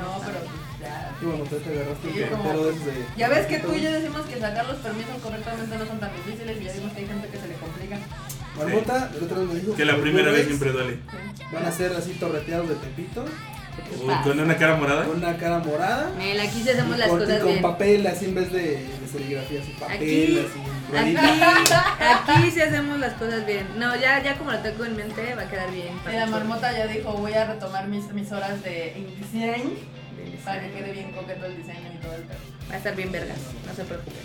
No, 0.00 0.20
pero 0.24 0.38
pues 0.40 0.80
ya. 0.80 1.10
Y 1.20 1.24
bueno, 1.26 1.44
tú 1.44 1.56
te 1.56 1.70
agarraste 1.70 2.12
Sí, 2.12 2.20
un 2.22 2.28
como- 2.30 2.44
pero 2.50 2.64
desde. 2.66 3.06
Ya 3.16 3.28
ves 3.28 3.46
que 3.46 3.58
tú 3.60 3.72
y 3.72 3.80
yo 3.82 3.92
decimos 3.92 4.22
que 4.26 4.40
sacar 4.40 4.66
los 4.66 4.76
permisos 4.78 5.16
correctamente 5.22 5.76
no 5.78 5.86
son 5.86 6.00
tan 6.00 6.10
difíciles 6.16 6.60
y 6.60 6.64
ya 6.64 6.72
vimos 6.72 6.92
que 6.92 6.98
hay 7.00 7.06
gente 7.06 7.28
que 7.28 7.38
se 7.38 7.48
le 7.48 7.54
complica. 7.54 7.98
Marmota, 8.58 9.10
el 9.16 9.22
otro 9.24 9.40
día 9.44 9.54
me 9.54 9.60
dijo 9.60 9.74
Que 9.74 9.84
la 9.84 9.96
primera 9.96 10.30
vez 10.30 10.46
siempre 10.46 10.72
duele. 10.72 10.98
Van 11.52 11.64
a 11.64 11.72
ser 11.72 11.92
así 11.92 12.12
torreteados 12.14 12.68
de 12.68 12.74
Tepito, 12.76 13.24
Uy, 14.04 14.14
con 14.24 14.40
una 14.40 14.56
cara 14.56 14.76
morada. 14.76 15.04
con 15.04 15.16
una 15.16 15.36
cara 15.36 15.58
morada. 15.60 16.10
Mel, 16.18 16.40
aquí 16.40 16.62
sí 16.62 16.70
hacemos 16.70 16.98
las 16.98 17.08
con, 17.08 17.18
cosas 17.20 17.38
con 17.40 17.48
bien. 17.50 17.62
papel 17.62 18.06
así 18.06 18.24
en 18.26 18.34
vez 18.34 18.52
de, 18.52 18.60
de 18.60 19.08
serigrafía, 19.10 19.60
así 19.60 19.72
papel, 19.78 19.96
Aquí- 19.96 20.38
así. 20.38 21.16
Aquí, 21.16 21.16
aquí 22.32 22.50
sí 22.50 22.60
hacemos 22.60 22.98
las 22.98 23.14
cosas 23.14 23.46
bien. 23.46 23.66
No, 23.78 23.94
ya, 23.96 24.22
ya 24.22 24.36
como 24.36 24.52
lo 24.52 24.58
tengo 24.58 24.84
en 24.84 24.96
mente, 24.96 25.34
va 25.34 25.42
a 25.42 25.48
quedar 25.48 25.70
bien. 25.70 25.94
Y 26.10 26.16
la 26.16 26.26
marmota 26.26 26.70
ya 26.76 26.86
dijo, 26.86 27.12
voy 27.14 27.32
a 27.34 27.46
retomar 27.46 27.88
mis, 27.88 28.12
mis 28.12 28.30
horas 28.32 28.62
de 28.62 28.94
InDesign 28.98 29.74
para 30.44 30.60
que 30.62 30.70
quede 30.72 30.92
bien 30.92 31.12
coqueto 31.12 31.46
el 31.46 31.56
diseño 31.56 31.90
y 31.94 31.98
todo 32.02 32.14
el 32.14 32.22
pedo. 32.22 32.38
Va 32.70 32.74
a 32.74 32.78
estar 32.78 32.94
bien 32.96 33.10
vergas, 33.12 33.38
no 33.66 33.74
se 33.74 33.84
preocupen. 33.84 34.20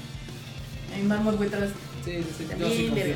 En 0.95 1.07
Marmot 1.07 1.39
We 1.39 1.47
Trust. 1.47 1.75
Sí, 2.03 2.23
sí, 2.23 2.33
sí. 2.37 2.43
Yo 2.43 2.49
También, 2.49 2.71
sí 2.73 2.87
confío. 2.89 3.15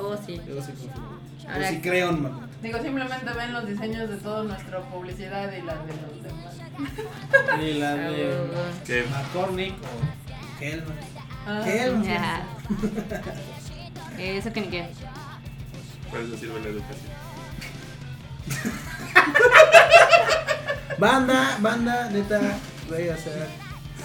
Oh, 0.00 0.16
sí. 0.26 0.40
Yo 0.48 0.62
sí 0.62 0.72
confío. 0.72 1.19
Ahora- 1.52 1.68
sí 1.70 1.80
creo 1.80 2.10
en 2.10 2.22
Marmota. 2.22 2.46
Digo, 2.62 2.78
simplemente 2.82 3.32
ven 3.32 3.52
los 3.54 3.66
diseños 3.66 4.08
de 4.10 4.16
toda 4.18 4.42
nuestra 4.44 4.80
publicidad 4.82 5.50
y 5.52 5.62
las 5.62 5.86
de 5.86 5.94
los 5.94 6.22
demás. 6.22 6.54
Y 7.62 7.72
la 7.74 7.94
de 7.96 8.34
Que 8.86 9.04
McCormick 9.04 9.74
o 9.82 9.86
Hellman. 10.62 10.98
Ah. 11.46 11.62
Ya. 12.04 12.44
Eso 14.22 14.52
que 14.52 14.60
ni 14.60 14.66
qué. 14.68 14.86
para 16.10 16.22
eso 16.22 16.36
sirve 16.36 16.60
la 16.60 16.68
educación. 16.68 17.08
Banda, 20.98 21.56
banda, 21.60 22.10
neta, 22.10 22.40
güey, 22.88 23.08
o 23.08 23.16
sea. 23.16 23.46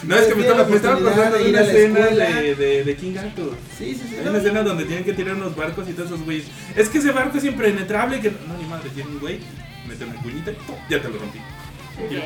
No, 0.04 0.16
es 0.16 0.22
que 0.24 0.36
me 0.36 0.44
Tiene 0.44 0.48
estaba, 0.62 0.70
me 0.70 0.76
estaba 0.76 0.96
oportunidad 0.96 1.26
acordando 1.28 1.38
de 1.46 1.50
una 1.50 1.62
escena 1.62 2.06
de, 2.08 2.56
de, 2.56 2.84
de 2.84 2.96
King 2.96 3.18
Arthur. 3.18 3.56
Sí, 3.78 3.94
sí, 3.96 4.02
sí. 4.10 4.16
Hay 4.18 4.24
no, 4.26 4.30
una 4.32 4.40
escena 4.40 4.62
no. 4.62 4.70
donde 4.70 4.86
tienen 4.86 5.04
que 5.06 5.14
tirar 5.14 5.36
unos 5.36 5.56
barcos 5.56 5.88
y 5.90 5.94
todos 5.94 6.10
esos 6.12 6.24
güeyes. 6.24 6.46
Es 6.76 6.90
que 6.90 6.98
ese 7.00 7.12
barco 7.12 7.38
es 7.38 7.44
impenetrable. 7.46 8.20
Que 8.22 8.32
no, 8.32 8.58
ni 8.62 8.66
madre, 8.68 8.90
tiene 8.94 9.10
un 9.10 9.20
güey. 9.20 9.40
Mete 9.88 10.04
una 10.06 10.16
cuñita 10.22 10.52
y 10.52 10.56
¡pum! 10.56 10.76
ya 10.90 11.02
te 11.02 11.10
lo 11.10 11.18
rompí. 11.20 11.40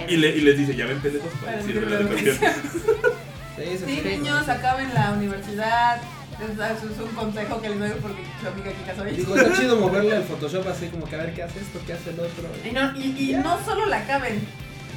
Y, 0.10 0.14
y 0.14 0.18
le- 0.18 0.36
y 0.38 0.42
les 0.42 0.58
dice, 0.58 0.76
ya 0.76 0.86
ven 0.86 1.00
pendejos, 1.00 1.30
para 1.46 1.62
sirve 1.62 1.90
la 1.90 2.00
educación. 2.00 2.38
Sí, 3.60 3.66
sí, 3.78 3.84
Sí, 3.88 4.00
sí. 4.02 4.08
niños, 4.10 4.48
acaben 4.48 4.94
la 4.94 5.12
universidad. 5.12 6.00
Es, 6.40 6.58
es 6.58 7.00
un 7.02 7.10
consejo 7.14 7.62
que 7.62 7.68
les 7.70 7.78
doy 7.80 7.90
porque 8.02 8.22
su 8.42 8.48
amiga 8.48 8.72
Kika 8.72 8.96
soy. 8.96 9.12
Digo, 9.12 9.36
está 9.36 9.54
chido 9.60 9.76
moverle 9.76 10.16
al 10.16 10.24
Photoshop 10.24 10.66
así 10.70 10.88
como 10.88 11.06
que 11.10 11.16
a 11.18 11.20
ver 11.20 11.34
qué 11.34 11.44
hace 11.44 11.60
esto, 11.60 11.80
qué 11.86 11.92
hace 11.92 12.12
el 12.12 12.20
otro. 12.22 12.44
Y 12.64 12.72
no, 12.72 12.98
y, 12.98 13.32
y 13.32 13.36
no 13.36 13.60
solo 13.66 13.86
la 13.88 13.98
acaben, 13.98 14.40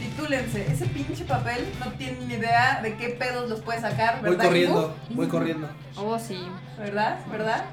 titúlense. 0.02 0.70
Ese 0.72 0.86
pinche 0.86 1.24
papel 1.24 1.66
no 1.80 1.92
tienen 1.92 2.26
ni 2.28 2.34
idea 2.34 2.80
de 2.82 2.96
qué 2.96 3.10
pedos 3.10 3.48
los 3.48 3.60
puede 3.60 3.80
sacar, 3.80 4.20
Voy 4.20 4.30
¿verdad? 4.30 4.44
corriendo, 4.44 4.96
voy 5.10 5.28
corriendo. 5.28 5.68
Oh, 5.96 6.18
sí. 6.18 6.46
¿Verdad? 6.78 7.18
¿Verdad? 7.30 7.64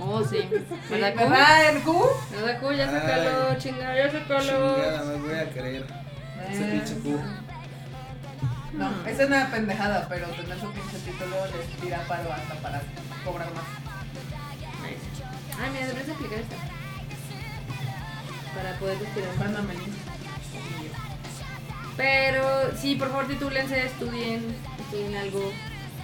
Oh, 0.00 0.22
sí. 0.24 0.38
¿Verdad, 0.90 1.12
Q? 1.14 1.18
¿Verdad, 1.20 1.68
el 1.76 1.82
Q? 1.82 2.06
¿Verdad, 2.30 2.60
Q? 2.60 2.72
Ya 2.72 2.90
sácalo, 2.90 3.48
Ay. 3.50 3.56
chingada, 3.58 3.96
ya 3.96 4.10
sácalo. 4.12 4.74
Chingada, 4.76 5.04
me 5.04 5.16
voy 5.16 5.34
a 5.38 5.50
creer. 5.50 5.86
Ese 6.50 6.64
pinche 6.64 6.94
Q. 7.00 7.20
No, 8.74 8.90
esa 9.06 9.22
es 9.22 9.28
una 9.28 9.50
pendejada, 9.50 10.06
pero 10.08 10.26
tener 10.28 10.60
su 10.60 10.70
pinche 10.70 10.98
título 10.98 11.36
les 11.56 11.66
tira 11.80 11.98
paro 12.06 12.32
hasta 12.32 12.54
para 12.56 12.80
cobrar 13.24 13.48
más. 13.52 13.64
Nice. 14.82 15.24
Ay, 15.60 15.70
mira, 15.72 15.86
deberías 15.86 16.14
aplicar 16.16 16.38
esta. 16.38 16.56
Para 18.54 18.78
poder 18.78 18.98
respirar. 19.00 19.36
Mándame 19.38 19.72
el 19.74 19.78
link. 19.80 19.97
Pero 21.98 22.70
sí, 22.80 22.94
por 22.94 23.08
favor, 23.08 23.26
titúlense, 23.28 23.84
estudien, 23.84 24.54
estudien 24.80 25.14
algo. 25.16 25.52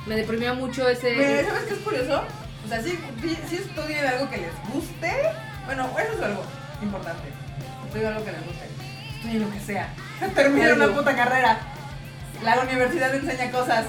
Me 0.07 0.17
deprimió 0.17 0.55
mucho 0.57 0.87
ese. 0.89 1.13
Mira, 1.15 1.45
¿Sabes 1.47 1.63
qué 1.69 1.75
es 1.75 1.81
curioso? 1.81 2.25
O 2.65 2.69
sea, 2.69 2.83
sí, 2.83 2.99
sí, 3.23 3.39
sí 3.49 3.57
estudien 3.57 4.05
algo 4.05 4.29
que 4.29 4.37
les 4.39 4.51
guste. 4.73 5.13
Bueno, 5.67 5.89
eso 5.99 6.13
es 6.19 6.23
algo 6.23 6.45
importante. 6.83 7.23
Estudien 7.87 8.09
algo 8.09 8.25
que 8.25 8.33
les 8.33 8.45
guste. 8.45 8.65
Estudien 9.17 9.43
lo 9.43 9.51
que 9.53 9.61
sea. 9.61 9.95
Terminen 10.35 10.73
una 10.75 10.89
puta 10.89 11.15
carrera. 11.17 11.59
La 12.43 12.61
universidad 12.61 13.15
enseña 13.15 13.51
cosas 13.53 13.87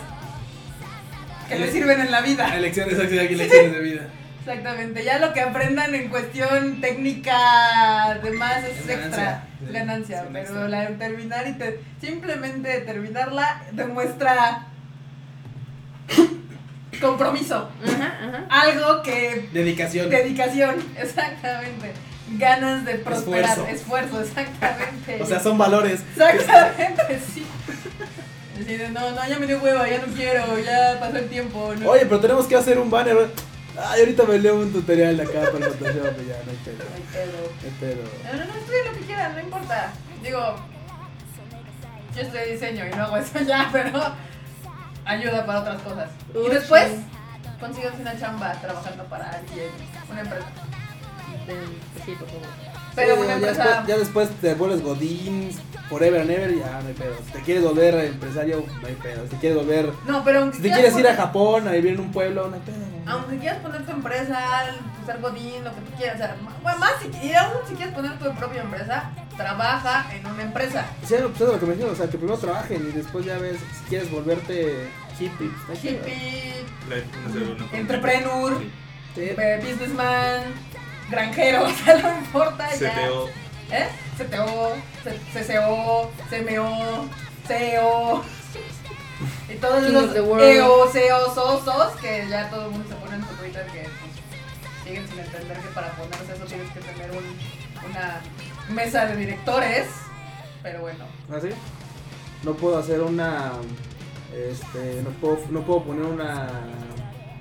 que 1.50 1.56
les 1.58 1.72
Sí. 1.72 1.80
sirven 1.80 2.02
en 2.02 2.12
la 2.12 2.22
vida. 2.22 2.56
Elecciones, 2.56 3.00
aquí 3.00 3.36
lecciones 3.36 3.72
de 3.74 3.80
vida. 3.80 4.02
Exactamente. 4.48 5.04
Ya 5.04 5.18
lo 5.18 5.34
que 5.34 5.42
aprendan 5.42 5.96
en 5.96 6.10
cuestión 6.10 6.80
técnica, 6.80 8.20
demás 8.24 8.64
es 8.64 8.88
extra. 8.88 9.44
ganancia. 9.72 10.24
Pero 10.28 10.40
extra. 10.40 10.68
la 10.70 10.82
de 10.82 10.96
terminar 10.98 11.48
y 11.48 11.54
te- 11.54 11.80
simplemente 12.00 12.82
terminarla 12.82 13.64
demuestra 13.72 14.68
compromiso. 17.02 17.70
Ajá, 17.84 18.18
ajá. 18.22 18.46
Algo 18.50 19.02
que 19.02 19.50
Dedicación. 19.52 20.10
Dedicación, 20.10 20.76
exactamente. 20.98 21.94
Ganas 22.38 22.86
de 22.86 22.96
prosperar, 22.96 23.50
Esfuerzo. 23.52 23.68
esfuerzo, 23.76 24.22
exactamente. 24.22 25.22
O 25.22 25.26
sea, 25.26 25.40
son 25.40 25.58
valores. 25.58 26.02
exactamente, 26.16 27.20
sí. 27.34 27.46
Así 28.62 28.78
de, 28.78 28.90
no, 28.90 29.12
no, 29.12 29.28
ya 29.28 29.38
me 29.38 29.46
dio 29.48 29.60
hueva, 29.60 29.88
ya 29.90 29.98
no 30.00 30.14
quiero, 30.14 30.58
ya 30.60 30.98
pasó 31.00 31.18
el 31.18 31.28
tiempo. 31.30 31.74
No. 31.80 31.90
Oye, 31.90 32.06
pero 32.06 32.20
tenemos 32.20 32.46
que 32.48 32.56
hacer 32.56 32.78
un 32.80 32.90
banner. 32.90 33.30
Ay, 33.78 34.00
ahorita 34.02 34.24
me 34.24 34.38
leo 34.40 34.56
un 34.56 34.72
tutorial 34.72 35.18
de 35.18 35.24
acá 35.24 35.52
para 35.52 35.66
el 35.66 35.74
Photoshop 35.74 36.22
y 36.22 36.28
ya, 36.28 36.40
no 36.46 36.52
hay 36.52 36.58
pedo. 36.64 36.84
Ay, 36.96 37.04
pedo. 37.12 37.38
No 37.44 37.68
hay 37.68 37.76
pedo. 37.80 38.04
No, 38.24 38.34
no, 38.40 38.46
no, 38.54 38.60
estudien 38.60 38.86
lo 38.86 38.92
que 38.94 39.06
quieran, 39.06 39.34
no 39.34 39.40
importa. 39.42 39.94
Digo, 40.24 40.56
yo 42.16 42.22
estudié 42.22 42.46
diseño 42.54 42.86
y 42.88 42.90
no 42.96 43.04
hago 43.04 43.18
eso 43.18 43.40
ya, 43.42 43.70
pero 43.74 43.92
ayuda 45.06 45.46
para 45.46 45.60
otras 45.62 45.82
cosas. 45.82 46.10
Uy, 46.34 46.46
y 46.48 46.50
después 46.50 46.88
sí. 46.90 47.06
consigues 47.60 47.94
una 48.00 48.18
chamba 48.20 48.54
trabajando 48.62 49.04
para 49.06 49.30
alguien, 49.30 49.70
una 50.10 50.22
empresa. 50.22 50.48
Sí, 52.06 52.12
por 52.20 52.28
favor. 52.28 52.48
Pero 52.96 53.16
Sí, 53.16 53.20
una 53.22 53.28
ya, 53.28 53.34
empresa... 53.36 53.64
después, 53.64 53.88
ya 53.88 53.98
después 53.98 54.30
te 54.42 54.54
vuelves 54.54 54.82
Godín, 54.82 55.50
forever 55.90 56.22
and 56.22 56.32
ever, 56.32 56.56
ya 56.58 56.80
no 56.82 56.88
hay 56.88 56.94
pedo. 56.94 57.14
Si 57.26 57.32
te 57.34 57.42
quieres 57.42 57.64
volver 57.64 57.94
empresario, 58.06 58.66
no 58.82 58.88
hay 58.88 58.96
pedo. 58.96 59.24
Si 59.24 59.30
te 59.32 59.38
quieres 59.38 59.58
volver. 59.58 59.92
No, 60.08 60.24
pero 60.24 60.40
aunque 60.40 60.58
Si 60.58 60.64
te 60.64 60.70
quieras 60.70 60.94
quieres 60.94 61.00
ir 61.00 61.08
a 61.08 61.16
Japón 61.22 61.68
a 61.68 61.72
vivir 61.74 61.94
en 61.96 62.00
un 62.00 62.12
pueblo, 62.12 62.48
no 62.48 62.56
hay 62.56 62.62
pedo. 62.62 62.95
Aunque 63.08 63.38
quieras 63.38 63.60
poner 63.60 63.86
tu 63.86 63.92
empresa, 63.92 64.66
ser 65.06 65.20
godín, 65.22 65.64
lo 65.64 65.74
que 65.76 65.82
tú 65.82 65.92
quieras, 65.98 66.16
o 66.16 66.18
sea, 66.18 66.36
bueno, 66.64 66.80
más 66.80 66.94
si, 67.02 67.28
y 67.28 67.34
aún 67.34 67.58
si 67.68 67.76
quieres 67.76 67.94
poner 67.94 68.18
tu 68.18 68.34
propia 68.36 68.62
empresa, 68.64 69.12
trabaja 69.38 70.08
en 70.14 70.26
una 70.26 70.42
empresa. 70.44 70.86
Sí, 71.04 71.16
pues 71.20 71.42
es 71.42 71.48
lo 71.48 71.60
que 71.60 71.66
me 71.66 71.74
dijeron, 71.74 71.94
o 71.94 71.98
sea, 71.98 72.08
que 72.10 72.18
primero 72.18 72.38
trabajen 72.38 72.88
y 72.90 72.92
después 72.92 73.26
ya 73.26 73.38
ves 73.38 73.58
si 73.60 73.90
quieres 73.90 74.10
volverte 74.10 74.90
hippie. 75.20 75.52
Hippie, 75.84 76.66
entrepreneur, 77.74 78.58
Sí. 79.16 79.22
Eh, 79.22 79.62
businessman, 79.64 80.42
granjero, 81.10 81.64
o 81.68 81.70
sea, 81.70 81.98
no 82.02 82.18
importa 82.18 82.76
ya. 82.76 82.92
CTO. 82.94 83.30
¿Eh? 83.72 83.88
CTO, 84.18 84.76
CCO, 85.34 86.12
CMO, 86.30 87.10
CEO. 87.48 88.24
Y 89.50 89.56
todos 89.56 89.86
King 89.86 89.94
los 89.94 90.14
the 90.14 90.22
world. 90.22 90.44
EO, 90.44 90.88
CEO, 90.92 91.34
SOS, 91.34 91.96
que 92.02 92.28
ya 92.30 92.50
todo 92.50 92.66
el 92.66 92.72
mundo 92.72 92.88
se 92.90 92.96
pone 92.96 93.16
en 93.16 93.22
su 93.22 93.34
Twitter 93.36 93.66
que 93.68 93.82
pues, 93.84 94.84
siguen 94.84 95.08
sin 95.08 95.20
entender 95.20 95.58
que 95.58 95.68
para 95.70 95.92
ponerse 95.92 96.34
eso 96.34 96.46
tienes 96.46 96.72
que 96.74 96.80
tener 96.82 97.12
un- 97.12 97.90
una 97.90 98.22
mesa 98.70 99.06
de 99.06 99.16
directores. 99.18 99.88
Pero 100.64 100.82
bueno. 100.82 101.06
¿Ah, 101.32 101.38
sí? 101.42 101.50
No 102.44 102.54
puedo 102.56 102.78
hacer 102.80 103.02
una. 103.02 103.52
Este. 104.34 105.02
No 105.04 105.10
puedo, 105.12 105.40
no 105.50 105.62
puedo 105.62 105.84
poner 105.84 106.04
una 106.06 106.48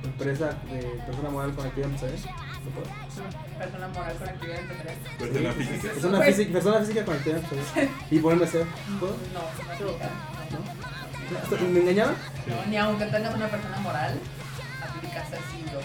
empresa 0.05 0.53
de 0.71 0.83
persona 1.07 1.31
moral 1.31 1.55
con 1.55 1.67
actividad 1.67 1.91
empresarial. 1.91 2.37
No 2.65 2.71
puedo. 2.71 3.59
Persona 3.59 3.89
moral 3.89 4.17
con 4.17 4.29
actividad 4.29 4.59
empresarial. 4.61 4.97
Persona 5.19 5.53
física. 5.53 5.93
Persona 5.93 6.17
Pues- 6.19 6.37
física, 6.37 6.53
persona 6.53 6.79
física 6.81 7.05
con 7.05 7.15
actividad 7.17 7.41
empresarial. 7.43 7.91
Y 8.11 8.19
ponerme 8.19 8.47
CEO. 8.47 8.67
¿Puedo? 9.01 9.17
No, 9.33 9.41
no. 9.41 9.93
¿No? 10.59 10.84
¿Me 11.61 11.81
engañaron? 11.81 12.15
No, 12.47 12.57
ni 12.69 12.77
aunque 12.77 13.07
tengas 13.07 13.35
una 13.35 13.49
persona 13.49 13.79
moral, 13.79 14.19
aplicas 14.83 15.25
al 15.27 15.39
CEO. 15.39 15.81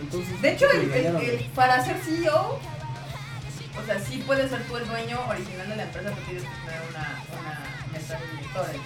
Entonces, 0.00 0.42
De 0.42 0.52
hecho, 0.52 0.70
el- 0.70 0.92
el- 0.92 1.16
el- 1.16 1.44
para 1.54 1.84
ser 1.84 1.96
CEO, 1.98 2.58
o 2.58 3.86
sea, 3.86 3.98
sí 3.98 4.22
puedes 4.26 4.50
ser 4.50 4.62
tú 4.64 4.76
el 4.76 4.86
dueño 4.86 5.18
original 5.28 5.68
de 5.68 5.76
la 5.76 5.82
empresa, 5.84 6.10
pero 6.14 6.26
tienes 6.26 6.42
que 6.44 6.48
tener 6.66 6.80
una, 6.90 7.22
una 7.40 7.92
mesa 7.92 8.18
de 8.18 8.26
directores. 8.36 8.80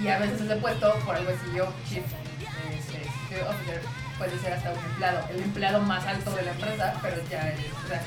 Y 0.00 0.08
a 0.08 0.18
veces 0.18 0.40
ese 0.40 0.56
puesto, 0.56 0.94
por 1.04 1.14
algo 1.16 1.30
es 1.30 1.38
CEO, 1.52 1.72
Chief 1.88 2.04
este, 2.04 2.96
Executive 2.98 3.42
Officer, 3.48 3.80
puede 4.18 4.38
ser 4.40 4.52
hasta 4.54 4.72
un 4.72 4.78
empleado, 4.84 5.28
el 5.30 5.40
empleado 5.42 5.80
más 5.80 6.04
alto 6.06 6.30
de 6.32 6.42
la 6.42 6.50
empresa, 6.50 6.94
pero 7.02 7.16
ya 7.30 7.48
es, 7.50 7.60
o 7.84 7.88
sea, 7.88 8.02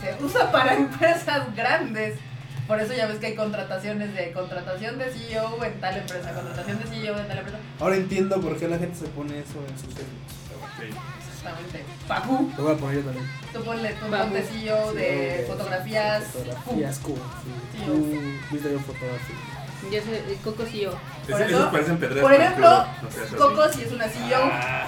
se 0.00 0.24
usa 0.24 0.50
para 0.52 0.74
empresas 0.76 1.54
grandes. 1.56 2.14
Por 2.66 2.80
eso 2.80 2.92
ya 2.94 3.06
ves 3.06 3.18
que 3.18 3.26
hay 3.26 3.34
contrataciones 3.34 4.14
de 4.14 4.32
contratación 4.32 4.98
de 4.98 5.06
CEO 5.12 5.62
en 5.64 5.80
tal 5.80 5.96
empresa, 5.96 6.32
contratación 6.32 6.78
de 6.78 6.84
CEO 6.86 7.18
en 7.18 7.28
tal 7.28 7.38
empresa. 7.38 7.58
Ahora 7.80 7.96
entiendo 7.96 8.40
por 8.40 8.56
qué 8.56 8.68
la 8.68 8.78
gente 8.78 8.98
se 8.98 9.06
pone 9.08 9.38
eso 9.40 9.58
en 9.68 9.78
sus 9.78 9.92
Facebook. 9.94 10.18
Sí. 10.80 10.86
Exactamente. 11.28 11.84
Papu. 12.06 12.52
Lo 12.56 12.62
voy 12.64 12.72
a 12.74 12.76
poner 12.76 12.96
yo 12.98 13.02
también. 13.02 13.26
Tú 13.52 13.62
ponle, 13.64 13.92
tú 13.94 14.06
Vamos. 14.08 14.26
ponte 14.26 14.42
CEO 14.44 14.92
de 14.94 15.38
Sí, 15.44 15.50
fotografías. 15.52 16.24
Fotografías, 16.26 16.98
cool. 17.00 17.14
Sí. 17.16 17.78
Sí. 17.78 17.84
Cool, 17.84 18.60
video 18.60 18.80
fotografía. 18.80 19.36
Yo 19.90 20.00
soy 20.00 20.14
el 20.32 20.36
Coco 20.38 20.64
yo. 20.66 20.92
Por 21.28 21.42
eso- 21.42 21.70
parecen 21.72 21.98
pedreras. 21.98 22.22
Por 22.22 22.32
ejemplo, 22.32 22.70
no. 22.70 23.36
Coco 23.36 23.68
sí 23.72 23.82
es 23.82 23.92
una 23.92 24.08
CEO. 24.08 24.38
Ah, 24.40 24.86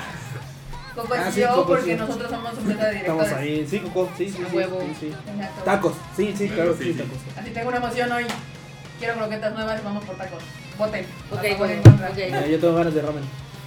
Coco 0.95 1.15
Ah, 1.15 1.29
es 1.29 1.35
sí, 1.35 1.43
Coco 1.43 1.67
porque 1.67 1.85
sí. 1.85 1.95
nosotros 1.97 2.31
somos 2.31 2.55
mesa 2.63 2.85
de 2.87 2.97
Estamos 2.99 3.25
directores. 3.25 3.33
ahí. 3.33 3.67
Sí, 3.69 3.79
Coco. 3.81 4.11
Sí, 4.17 4.29
sí, 4.31 4.45
sí. 4.49 4.57
huevo. 4.57 4.81
sí. 5.01 5.13
Tacos. 5.65 5.95
Sí, 6.17 6.35
sí, 6.37 6.49
claro, 6.49 6.77
Sí, 6.77 6.85
sí, 6.85 6.93
sí. 6.93 6.99
tacos. 6.99 7.19
Así 7.39 7.51
tengo 7.51 7.69
una 7.69 7.77
emoción 7.79 8.13
hoy. 8.13 8.25
Quiero 8.99 9.15
croquetas 9.15 9.53
nuevas, 9.55 9.83
vamos 9.85 10.05
por 10.05 10.17
tacos. 10.17 10.43
Voten. 10.79 11.07
Ok, 11.31 11.39
A 11.39 11.43
favor 11.43 11.47
y 11.47 11.51
en 11.51 11.59
bueno, 11.59 11.83
contra. 11.83 12.09
ok. 12.11 12.17
Mira, 12.17 12.47
yo 12.47 12.61
tengo 12.61 12.75
ganas 12.77 12.95
de 12.95 13.03
ramen. 13.03 13.25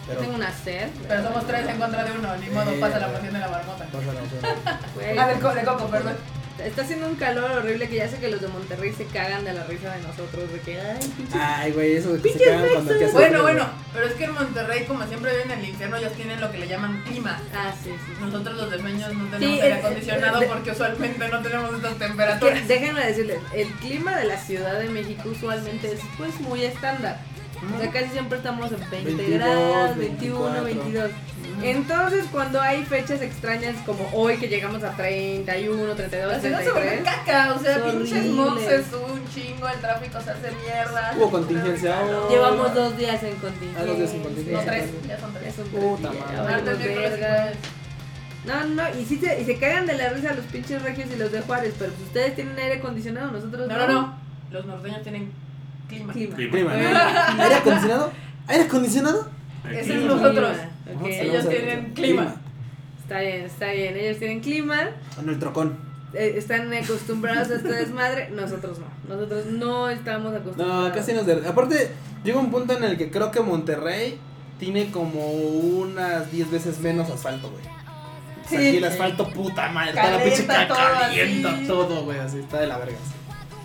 Pero. 0.07 0.19
Tengo 0.21 0.35
una 0.35 0.51
sed. 0.53 0.87
Pero 1.07 1.23
somos 1.23 1.45
tres 1.47 1.67
en 1.67 1.77
contra 1.79 2.03
de 2.05 2.11
uno, 2.13 2.37
ni 2.37 2.49
modo, 2.49 2.71
Eh, 2.71 2.77
pasa 2.79 2.99
la 2.99 3.07
moción 3.09 3.33
de 3.33 3.39
la 3.39 3.47
marmota. 3.49 3.85
Pásala, 3.85 4.19
pásala. 4.21 4.79
Güey, 4.95 5.17
Ah, 5.17 5.27
de 5.27 5.63
Coco, 5.65 5.85
perdón. 5.87 6.15
Está 6.63 6.81
haciendo 6.81 7.07
un 7.07 7.15
calor 7.15 7.51
horrible 7.51 7.87
que 7.87 7.95
ya 7.95 8.07
sé 8.09 8.17
que 8.17 8.29
los 8.29 8.41
de 8.41 8.47
Monterrey 8.47 8.91
se 8.93 9.05
cagan 9.05 9.45
de 9.45 9.53
la 9.53 9.63
risa 9.65 9.93
de 9.95 10.01
nosotros. 10.01 10.51
De 10.51 10.59
que, 10.59 10.79
ay, 10.81 10.99
pinches. 11.15 11.35
Ay, 11.39 11.71
güey, 11.71 11.95
eso 11.95 12.13
de 12.13 12.21
que 12.21 12.33
se 12.33 12.43
cagan 12.43 12.67
cuando 12.73 12.93
hacer 12.93 13.11
Bueno, 13.11 13.27
frío, 13.29 13.41
bueno, 13.43 13.69
pero 13.93 14.05
es 14.07 14.13
que 14.13 14.23
en 14.23 14.33
Monterrey, 14.33 14.85
como 14.85 15.05
siempre 15.07 15.31
viven 15.31 15.51
en 15.51 15.59
el 15.59 15.69
infierno, 15.69 15.97
ellos 15.97 16.13
tienen 16.13 16.41
lo 16.41 16.51
que 16.51 16.57
le 16.57 16.67
llaman 16.67 17.01
clima. 17.03 17.39
Ah, 17.53 17.73
sí, 17.83 17.91
sí. 17.91 18.11
Nosotros 18.19 18.57
los 18.57 18.71
de 18.71 18.79
sueños 18.79 19.13
no 19.13 19.25
tenemos 19.29 19.39
Sí, 19.55 19.61
aire 19.61 19.73
acondicionado 19.75 20.41
eh, 20.41 20.47
porque 20.51 20.71
usualmente 20.71 21.27
no 21.29 21.41
tenemos 21.41 21.73
estas 21.75 21.93
que, 21.93 21.99
temperaturas. 21.99 22.67
déjenme 22.67 23.05
decirles, 23.05 23.39
el 23.53 23.67
clima 23.73 24.17
de 24.17 24.25
la 24.25 24.37
Ciudad 24.37 24.79
de 24.79 24.89
México 24.89 25.29
usualmente 25.29 25.93
es 25.93 25.99
pues 26.17 26.39
muy 26.41 26.63
estándar. 26.63 27.19
O 27.75 27.79
sea, 27.79 27.91
casi 27.91 28.09
siempre 28.09 28.37
estamos 28.37 28.71
en 28.71 28.79
20 28.89 29.15
22, 29.15 29.39
grados, 29.39 29.97
21, 29.97 30.63
24. 30.63 30.63
22. 30.63 31.11
Entonces, 31.63 32.25
cuando 32.31 32.61
hay 32.61 32.83
fechas 32.83 33.21
extrañas 33.21 33.75
como 33.85 34.07
hoy 34.13 34.37
que 34.37 34.47
llegamos 34.47 34.83
a 34.83 34.91
31, 34.91 35.95
32, 35.95 36.31
La 36.31 36.39
ciudad 36.39 36.63
se 36.63 36.71
vuelve 36.71 36.89
33, 37.01 37.25
caca, 37.25 37.53
o 37.55 37.59
sea, 37.59 37.77
Es 37.77 37.81
pinches 37.81 38.09
se 38.09 38.83
sube 38.91 39.11
un 39.11 39.27
chingo, 39.29 39.67
el 39.67 39.79
tráfico 39.79 40.21
se 40.21 40.31
hace 40.31 40.51
mierda. 40.63 41.13
Hubo 41.17 41.31
contingencia 41.31 41.99
ahora. 41.99 42.29
llevamos 42.29 42.75
dos 42.75 42.97
días 42.97 43.23
en 43.23 43.35
contingencia. 43.37 43.81
Ah, 43.81 43.85
dos 43.85 43.97
días 43.97 44.13
en 44.13 44.21
contingencia. 44.21 44.57
No, 44.57 44.71
tres, 44.71 45.07
ya 45.07 45.19
son 45.19 45.33
tres. 45.33 45.53
Puta 45.55 46.11
madre. 46.11 47.57
No, 48.45 48.63
no, 48.63 48.83
y, 48.97 49.03
sí 49.03 49.17
se, 49.17 49.41
y 49.41 49.45
se 49.45 49.57
cagan 49.57 49.87
de 49.87 49.95
la 49.95 50.09
risa 50.09 50.33
los 50.33 50.45
pinches 50.45 50.81
regios 50.81 51.09
y 51.13 51.17
los 51.17 51.31
de 51.31 51.41
Juárez, 51.41 51.73
pero 51.77 51.91
ustedes 52.01 52.35
tienen 52.35 52.57
aire 52.57 52.75
acondicionado, 52.75 53.31
nosotros 53.31 53.67
No, 53.67 53.77
no, 53.77 53.87
no. 53.87 54.17
Los 54.51 54.65
norteños 54.65 55.01
tienen 55.01 55.33
clima. 55.87 56.13
Clima. 56.13 56.35
Clima. 56.35 56.51
Prima, 56.51 56.73
¿no? 56.77 56.79
¿Aire 57.43 57.55
acondicionado? 57.55 58.11
¿Aire 58.47 58.63
acondicionado? 58.63 59.27
Ese 59.69 59.79
Aquí. 59.79 59.91
es 59.91 60.05
nosotros. 60.05 60.57
Ellos 61.05 61.49
tienen 61.49 61.93
clima. 61.93 62.35
Está 63.01 63.19
bien, 63.19 63.45
está 63.45 63.71
bien. 63.71 63.95
Ellos 63.97 64.17
tienen 64.19 64.39
clima, 64.41 64.89
En 65.19 65.29
el 65.29 65.39
trocón. 65.39 65.77
eh, 66.13 66.33
están 66.37 66.73
acostumbrados 66.73 67.49
a 67.51 67.55
este 67.55 67.69
desmadre, 67.69 68.29
nosotros 68.31 68.79
no. 68.79 68.85
Nosotros 69.13 69.45
no 69.47 69.89
estamos 69.89 70.33
acostumbrados. 70.33 70.89
No, 70.89 70.93
casi 70.95 71.13
nos 71.13 71.25
de... 71.25 71.45
Aparte, 71.47 71.91
llega 72.23 72.39
un 72.39 72.51
punto 72.51 72.75
en 72.77 72.83
el 72.83 72.97
que 72.97 73.09
creo 73.11 73.31
que 73.31 73.39
Monterrey 73.41 74.17
tiene 74.59 74.89
como 74.91 75.19
unas 75.31 76.31
10 76.31 76.49
veces 76.51 76.79
menos 76.79 77.09
asfalto, 77.09 77.49
güey. 77.51 77.61
O 77.63 78.49
sea, 78.49 78.59
Sí. 78.59 78.67
aquí 78.67 78.77
el 78.77 78.85
asfalto, 78.85 79.27
puta 79.29 79.67
madre, 79.69 79.91
toda 79.91 80.11
la 80.11 80.23
pinche 80.23 80.45
Calienta 80.45 81.51
caca 81.51 81.67
todo 81.67 82.03
güey, 82.05 82.17
así 82.19 82.39
está 82.39 82.61
de 82.61 82.67
la 82.67 82.77
verga. 82.77 82.95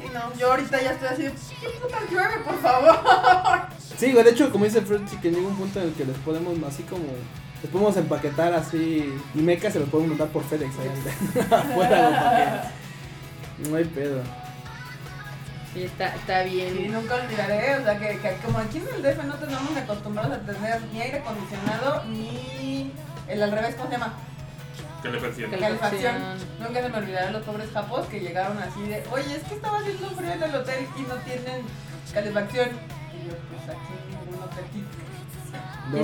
Sí, 0.02 0.08
no, 0.12 0.34
yo 0.38 0.50
ahorita 0.50 0.82
ya 0.82 0.90
estoy 0.92 1.08
así, 1.08 1.22
¿qué 1.60 1.68
puta 1.80 1.98
llueve, 2.10 2.38
por 2.44 2.60
favor? 2.60 2.98
Sí, 3.98 4.10
güey, 4.10 4.24
de 4.24 4.30
hecho, 4.30 4.50
como 4.50 4.64
dice 4.64 4.80
Fred, 4.80 5.02
sí 5.08 5.16
que 5.18 5.30
llega 5.30 5.46
un 5.46 5.54
punto 5.56 5.78
en 5.80 5.88
el 5.88 5.94
que 5.94 6.04
les 6.04 6.16
podemos 6.18 6.56
así 6.66 6.82
como... 6.82 7.04
Les 7.62 7.70
podemos 7.70 7.96
empaquetar 7.96 8.52
así 8.52 9.14
y 9.32 9.38
meca 9.38 9.70
se 9.70 9.78
los 9.78 9.88
podemos 9.90 10.08
mandar 10.10 10.28
por 10.28 10.42
FedEx 10.42 10.74
ahí 10.80 10.88
afuera, 11.52 12.10
para 12.10 12.70
que... 13.62 13.68
No 13.68 13.76
hay 13.76 13.84
pedo. 13.84 14.22
Sí, 15.72 15.84
está, 15.84 16.16
está 16.16 16.44
Y 16.46 16.50
bien. 16.72 16.92
nunca 16.92 17.14
olvidaré, 17.14 17.76
o 17.76 17.84
sea, 17.84 17.96
que, 17.96 18.18
que 18.18 18.36
como 18.44 18.58
aquí 18.58 18.78
en 18.78 18.88
el 18.88 19.02
DF 19.02 19.24
no 19.24 19.34
tenemos 19.34 19.76
acostumbrados 19.76 20.32
a 20.32 20.40
tener 20.40 20.80
ni 20.92 21.00
aire 21.00 21.18
acondicionado 21.18 22.04
ni 22.06 22.92
el 23.28 23.42
al 23.42 23.52
revés, 23.52 23.76
¿cómo 23.76 23.88
se 23.88 23.92
llama? 23.98 24.14
Calefacción. 25.02 25.50
Calefacción. 25.50 26.14
Nunca 26.60 26.82
se 26.82 26.88
me 26.88 26.98
olvidarán 26.98 27.32
los 27.32 27.42
pobres 27.42 27.70
japos 27.72 28.06
que 28.06 28.20
llegaron 28.20 28.58
así 28.58 28.82
de, 28.82 29.02
oye, 29.10 29.34
es 29.36 29.42
que 29.44 29.54
estaba 29.54 29.78
haciendo 29.78 30.08
frío 30.10 30.32
en 30.32 30.42
el 30.42 30.54
hotel 30.54 30.86
y 30.96 31.02
no 31.02 31.14
tienen 31.16 31.62
calefacción. 32.12 32.68
Y 32.68 33.28
yo, 33.28 33.34
pues 33.50 33.76
aquí 33.76 33.94
un 34.32 34.42
hotelito. 34.42 35.02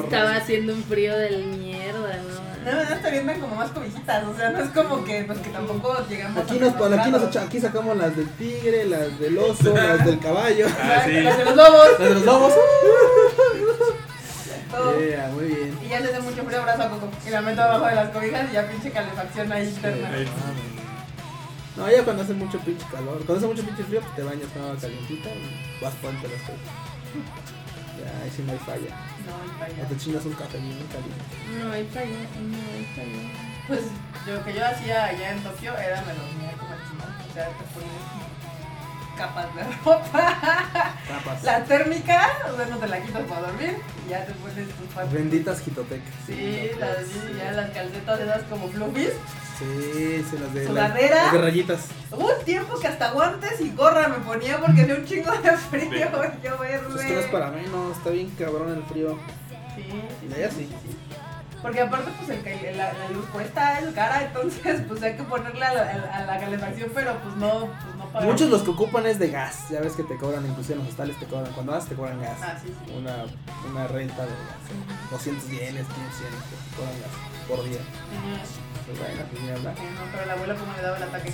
Estaba 0.05 0.36
haciendo 0.36 0.74
un 0.74 0.82
frío 0.84 1.16
del 1.16 1.44
mierda, 1.46 2.16
¿no? 2.16 2.49
No, 2.70 2.74
no, 2.74 2.80
está 2.94 3.09
bien, 3.09 3.26
ven 3.26 3.40
como 3.40 3.55
más 3.55 3.70
cobijitas, 3.70 4.24
o 4.24 4.36
sea, 4.36 4.51
no 4.51 4.59
es 4.59 4.68
como 4.70 5.03
que, 5.05 5.22
pues 5.24 5.38
que 5.38 5.49
tampoco 5.49 5.96
llegamos 6.09 6.42
Aquí 6.42 6.59
a 6.59 6.61
nos, 6.61 6.74
menos 6.74 6.99
aquí, 6.99 7.11
nos 7.11 7.36
aquí 7.36 7.61
sacamos 7.61 7.96
las 7.96 8.14
del 8.14 8.28
tigre, 8.30 8.84
las 8.84 9.18
del 9.18 9.38
oso, 9.38 9.72
las 9.74 10.05
del 10.05 10.18
caballo, 10.18 10.66
Ah, 10.82 11.03
sí. 11.07 11.12
Las 11.20 11.38
de 11.38 11.44
los 11.46 11.57
lobos. 11.57 11.88
las 11.90 12.09
de 12.09 12.14
los 12.14 12.24
lobos. 12.24 12.53
todo. 14.70 14.98
Yeah, 15.00 15.28
muy 15.28 15.44
bien. 15.46 15.78
Y 15.84 15.88
ya 15.88 16.00
se 16.00 16.08
hace 16.08 16.20
mucho 16.20 16.44
frío, 16.44 16.60
abrazo 16.60 16.82
a 16.82 16.88
Coco. 16.90 17.08
Y 17.26 17.30
la 17.30 17.40
meto 17.40 17.62
abajo 17.62 17.86
de 17.86 17.94
las 17.94 18.08
cobijas 18.10 18.50
y 18.50 18.54
ya 18.54 18.68
pinche 18.68 18.90
calefacción 18.90 19.52
ahí 19.52 19.68
interna. 19.68 20.08
Ahí. 20.10 20.26
No, 21.76 21.88
ya 21.90 22.02
cuando 22.02 22.22
hace 22.24 22.34
mucho 22.34 22.58
pinche 22.60 22.84
calor, 22.90 23.18
cuando 23.24 23.36
hace 23.36 23.46
mucho 23.46 23.62
pinche 23.64 23.84
frío, 23.84 24.00
pues 24.00 24.16
te 24.16 24.22
bañas 24.22 24.48
con 24.52 24.62
agua 24.62 24.76
calientita 24.80 25.28
y 25.30 25.84
vas 25.84 25.94
ponte 26.02 26.26
las 26.28 26.40
cosas. 26.42 26.66
Ya, 27.98 28.10
ahí 28.22 28.30
sí 28.34 28.42
no 28.46 28.52
hay 28.52 28.58
falla. 28.58 28.90
No, 29.26 29.34
y 29.46 29.50
O 29.50 29.58
vaya. 29.60 29.88
te 29.88 29.96
chingas 29.96 30.24
un 30.24 30.32
café 30.34 30.58
bien 30.58 30.78
caliente. 30.90 31.34
No 31.62 31.72
hay 31.72 31.84
falla, 31.86 32.18
no 32.42 32.58
hay 32.74 32.84
falla. 32.94 33.22
Pues 33.68 33.80
lo 34.26 34.44
que 34.44 34.54
yo 34.54 34.66
hacía 34.66 35.04
allá 35.04 35.32
en 35.32 35.42
Tokio 35.42 35.76
era 35.78 36.02
me 36.02 36.14
dormía 36.14 36.52
como 36.58 36.74
el 36.74 36.80
chingón. 36.82 37.14
O 37.14 37.34
sea, 37.34 37.46
te 37.46 37.64
ponías 37.74 38.17
capas 39.18 39.54
de 39.54 39.62
ropa. 39.84 40.36
Tapas. 41.08 41.42
La 41.44 41.64
térmica, 41.64 42.28
o 42.52 42.56
sea, 42.56 42.66
no 42.66 42.76
te 42.78 42.86
la 42.88 43.00
quitas 43.02 43.22
para 43.22 43.40
dormir 43.42 43.76
y 44.06 44.10
ya 44.10 44.24
te 44.24 44.32
pones 44.34 44.68
tus 44.68 44.86
patas. 44.94 45.12
Benditas 45.12 45.60
Gitotec. 45.60 46.00
Sí, 46.26 46.70
las, 46.78 46.96
ya 47.36 47.52
las 47.52 47.70
calcetas 47.70 48.20
esas 48.20 48.42
como 48.44 48.68
fluffies. 48.68 49.12
Sí, 49.58 50.24
sí, 50.30 50.38
las 50.38 50.54
de, 50.54 50.66
Sudadera. 50.66 51.24
las 51.24 51.32
de 51.32 51.38
rayitas. 51.42 51.80
Hubo 52.12 52.28
un 52.38 52.44
tiempo 52.44 52.78
que 52.78 52.86
hasta 52.86 53.10
guantes 53.10 53.60
y 53.60 53.70
gorra 53.74 54.06
me 54.08 54.18
ponía 54.18 54.58
porque 54.60 54.82
hacía 54.82 54.94
un 54.94 55.04
chingo 55.04 55.32
de 55.32 55.56
frío. 55.56 55.90
Yo 56.44 56.56
Pues 56.56 56.70
es 57.00 57.06
que 57.06 57.12
no 57.14 57.20
es 57.20 57.26
para 57.26 57.50
menos, 57.50 57.96
está 57.96 58.10
bien 58.10 58.30
cabrón 58.38 58.72
el 58.72 58.82
frío. 58.84 59.18
Sí, 59.74 59.82
sí, 59.90 60.28
Ya, 60.40 60.50
sí. 60.50 60.68
Porque 61.60 61.80
aparte, 61.80 62.08
pues 62.24 62.30
el, 62.38 62.76
la, 62.76 62.92
la 62.92 63.08
luz 63.10 63.26
cuesta, 63.32 63.80
es 63.80 63.92
cara, 63.92 64.22
entonces, 64.26 64.80
pues 64.88 65.02
hay 65.02 65.16
que 65.16 65.24
ponerle 65.24 65.64
a 65.64 65.74
la, 65.74 65.80
a 65.90 65.96
la- 65.98 66.16
a 66.18 66.24
la 66.24 66.38
calefacción, 66.38 66.88
pero 66.94 67.14
pues 67.18 67.34
no, 67.34 67.66
pues 67.66 67.96
Muchos 68.22 68.50
los 68.50 68.62
que 68.62 68.70
ocupan 68.70 69.06
es 69.06 69.18
de 69.18 69.30
gas. 69.30 69.68
Ya 69.70 69.80
ves 69.80 69.92
que 69.94 70.02
te 70.02 70.16
cobran, 70.16 70.44
inclusive 70.46 70.74
en 70.74 70.80
los 70.80 70.88
hostales 70.88 71.18
te 71.18 71.26
cobran. 71.26 71.52
Cuando 71.52 71.72
vas 71.72 71.86
te 71.86 71.94
cobran 71.94 72.20
gas. 72.20 72.38
Ah, 72.42 72.56
sí, 72.62 72.68
sí. 72.68 72.92
Una, 72.96 73.24
una 73.70 73.86
renta 73.88 74.22
de 74.22 74.28
gas. 74.30 75.11
200 75.11 75.44
yenes, 75.50 75.86
500 75.86 75.94
yenes 76.20 76.42
te 76.48 76.76
cobran 76.76 77.00
gas 77.00 77.11
por 77.48 77.64
día. 77.64 77.78
Pues 78.86 78.98
bueno, 78.98 79.20
pues 79.30 79.42
ni 79.42 79.50
hablar. 79.50 79.74
Eh, 79.76 79.80
no, 79.94 80.11
pero 80.12 80.26
la 80.26 80.32
abuela 80.32 80.54
como 80.54 80.72
le 80.74 80.82
daba 80.82 80.96
el 80.96 81.02
ataque. 81.02 81.32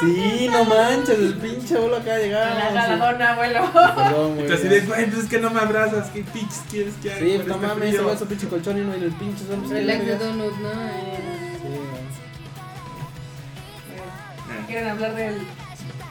Sí, 0.00 0.48
no 0.52 0.64
manches, 0.64 1.18
el 1.18 1.34
pinche 1.36 1.76
abuelo 1.76 1.96
acá 1.96 2.10
La 2.14 2.18
llegaba. 2.18 2.70
galadona, 2.72 3.32
abuelo. 3.32 3.70
Perdón, 3.72 4.34
güey. 4.36 4.52
Así 4.52 4.68
de, 4.68 4.80
güey, 4.80 5.06
pues 5.06 5.24
es 5.24 5.30
que 5.30 5.38
no 5.38 5.50
me 5.50 5.60
abrazas, 5.60 6.08
¿qué 6.10 6.22
pinches 6.24 6.62
quieres 6.68 6.94
que 7.02 7.10
haga? 7.12 7.20
Sí, 7.20 7.38
con 7.38 7.46
no 7.48 7.54
este 7.54 7.66
mames, 7.66 7.88
frío? 7.88 8.00
se 8.02 8.06
va 8.06 8.16
su 8.18 8.26
pinche 8.26 8.48
colchón 8.48 8.78
y 8.78 8.80
no 8.82 8.92
en 8.94 9.02
el 9.04 9.12
pinche 9.12 9.44
pues, 9.44 9.70
Relax 9.70 10.04
vergas. 10.04 10.20
donut, 10.20 10.54
¿no? 10.58 10.68
¿Quieren 14.66 14.88
hablar 14.88 15.14
del 15.14 15.46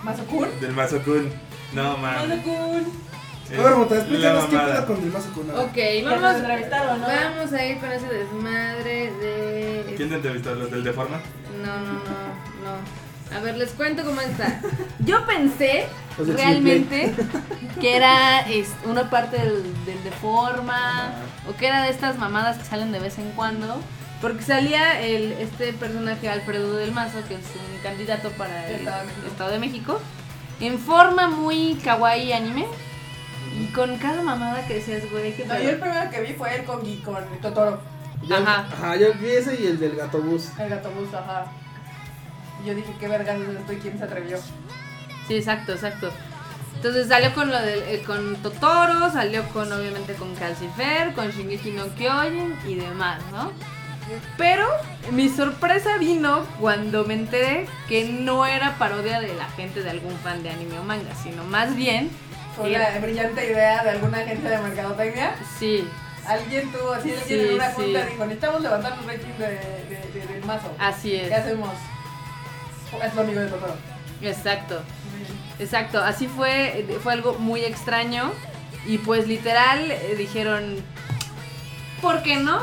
Mazokun? 0.03 0.59
Del 0.61 0.73
Mazokun. 0.73 1.31
No, 1.73 1.97
mames. 1.97 2.29
Mazokun. 2.29 3.05
A 3.47 3.61
ver, 3.61 3.75
Mota, 3.75 3.95
explícanos 3.95 4.45
qué 4.45 4.57
pedo 4.57 4.85
con 4.87 4.97
el 4.97 5.11
mazo 5.11 5.31
con 5.33 5.49
Ok, 5.51 5.77
vamos, 6.03 6.21
nos 6.21 6.35
entrevistaron, 6.37 6.99
¿no? 6.99 7.07
vamos 7.07 7.53
a 7.53 7.65
ir 7.65 7.77
con 7.77 7.91
ese 7.91 8.07
desmadre 8.07 9.11
de... 9.11 9.93
¿Quién 9.95 10.09
te 10.09 10.15
entrevistó? 10.15 10.55
¿Los 10.55 10.71
del 10.71 10.83
Deforma? 10.83 11.19
No, 11.63 11.77
no, 11.77 11.93
no, 11.93 11.99
no. 12.63 13.37
A 13.37 13.39
ver, 13.41 13.57
les 13.57 13.71
cuento 13.71 14.03
cómo 14.03 14.19
está. 14.21 14.61
Yo 14.99 15.25
pensé 15.27 15.85
realmente 16.17 17.13
que 17.79 17.95
era 17.95 18.39
es, 18.49 18.69
una 18.85 19.09
parte 19.11 19.37
del, 19.37 19.63
del 19.85 20.03
Deforma 20.03 21.13
o 21.47 21.55
que 21.55 21.67
era 21.67 21.83
de 21.83 21.89
estas 21.89 22.17
mamadas 22.17 22.57
que 22.57 22.65
salen 22.65 22.91
de 22.91 22.99
vez 22.99 23.19
en 23.19 23.29
cuando. 23.31 23.79
Porque 24.26 24.41
salía 24.41 24.99
el, 25.01 25.34
este 25.34 25.71
personaje 25.73 26.28
Alfredo 26.28 26.73
del 26.78 26.91
Mazo, 26.91 27.19
que 27.28 27.36
es 27.36 27.41
un 27.41 27.78
candidato 27.84 28.30
para 28.32 28.67
el 28.67 28.78
Estado 28.78 28.97
de 29.01 29.05
México. 29.05 29.28
Estado 29.28 29.51
de 29.51 29.59
México, 29.59 29.99
en 30.61 30.80
forma 30.80 31.28
muy 31.28 31.76
kawaii 31.84 32.34
anime. 32.34 32.65
Y 33.55 33.67
con 33.67 33.95
cada 33.99 34.23
mamada 34.23 34.65
que 34.65 34.73
decías, 34.76 35.03
güey, 35.11 35.30
No, 35.30 35.53
pedo. 35.53 35.63
yo 35.63 35.69
el 35.69 35.80
primero 35.80 36.09
que 36.09 36.21
vi 36.21 36.34
fue 36.34 36.55
el 36.55 36.63
con, 36.65 36.82
Gui- 36.82 37.03
con 37.03 37.23
Totoro, 37.39 37.80
Yo- 38.28 38.36
Ajá. 38.38 38.65
Ajá, 38.73 38.95
yo 38.95 39.13
vi 39.13 39.30
ese 39.30 39.61
y 39.61 39.67
el 39.67 39.80
del 39.80 39.95
gato 39.95 40.17
bus. 40.17 40.49
el 40.57 40.69
gato 40.69 40.89
bus, 40.89 41.13
ajá. 41.13 41.45
Y 42.63 42.67
yo 42.67 42.73
dije, 42.73 42.91
qué 42.99 43.07
vergas 43.07 43.38
es 43.39 43.49
esto 43.59 43.73
y 43.73 43.76
quién 43.78 43.97
se 43.99 44.05
atrevió. 44.05 44.39
Sí, 45.28 45.36
exacto, 45.36 45.73
exacto. 45.73 46.09
Entonces 46.78 47.07
salió 47.09 47.32
con 47.36 47.49
lo 47.51 47.61
del, 47.61 47.84
eh, 47.84 48.03
con 48.07 48.38
Totoro, 48.38 49.11
salió 49.11 49.47
con 49.49 49.71
obviamente 49.71 50.13
con 50.15 50.34
Calcifer, 50.36 51.13
con 51.13 51.30
Shingeki 51.30 51.71
no 51.73 51.93
Kyojin 51.95 52.55
y 52.67 52.76
demás, 52.76 53.21
¿no? 53.32 53.51
Pero 54.37 54.67
mi 55.11 55.29
sorpresa 55.29 55.97
vino 55.97 56.45
cuando 56.59 57.05
me 57.05 57.15
enteré 57.15 57.67
que 57.87 58.05
no 58.09 58.45
era 58.45 58.77
parodia 58.77 59.19
de 59.19 59.33
la 59.33 59.45
gente 59.49 59.81
de 59.81 59.89
algún 59.89 60.15
fan 60.19 60.43
de 60.43 60.49
anime 60.51 60.79
o 60.79 60.83
manga, 60.83 61.13
sino 61.15 61.43
más 61.43 61.75
bien, 61.75 62.11
Fue 62.55 62.69
una 62.69 62.99
brillante 62.99 63.45
idea 63.45 63.83
de 63.83 63.89
alguna 63.91 64.19
agencia 64.19 64.49
de 64.49 64.57
mercadotecnia. 64.59 65.35
sí, 65.59 65.87
Alguien 66.27 66.71
tuvo 66.71 66.93
así, 66.93 67.11
alguien 67.11 67.27
Sí, 67.27 67.47
en 67.49 67.53
una 67.53 67.67
sí. 67.69 67.75
junta 67.75 68.05
dijo, 68.05 68.23
necesitamos 68.25 68.61
levantar 68.61 68.97
los 68.97 69.05
ratings 69.05 69.37
de, 69.37 69.45
de- 69.47 70.09
de- 70.21 70.27
del 70.33 70.43
mazo. 70.45 70.71
así 70.79 71.11
¿Qué 71.11 71.27
es. 71.27 71.33
hacemos? 71.33 71.69
Es 73.03 73.13
lo 73.13 73.21
amigo 73.21 73.39
de 73.41 73.47
Totoro. 73.47 73.75
Exacto. 74.21 74.81
Exacto, 75.59 75.99
así 76.03 76.27
fue, 76.27 76.85
fue 77.03 77.13
algo 77.13 77.33
muy 77.35 77.61
extraño 77.63 78.31
y 78.87 78.97
pues 78.97 79.27
literal 79.27 79.91
eh, 79.91 80.15
dijeron, 80.17 80.77
¿por 82.01 82.23
qué 82.23 82.37
no? 82.37 82.59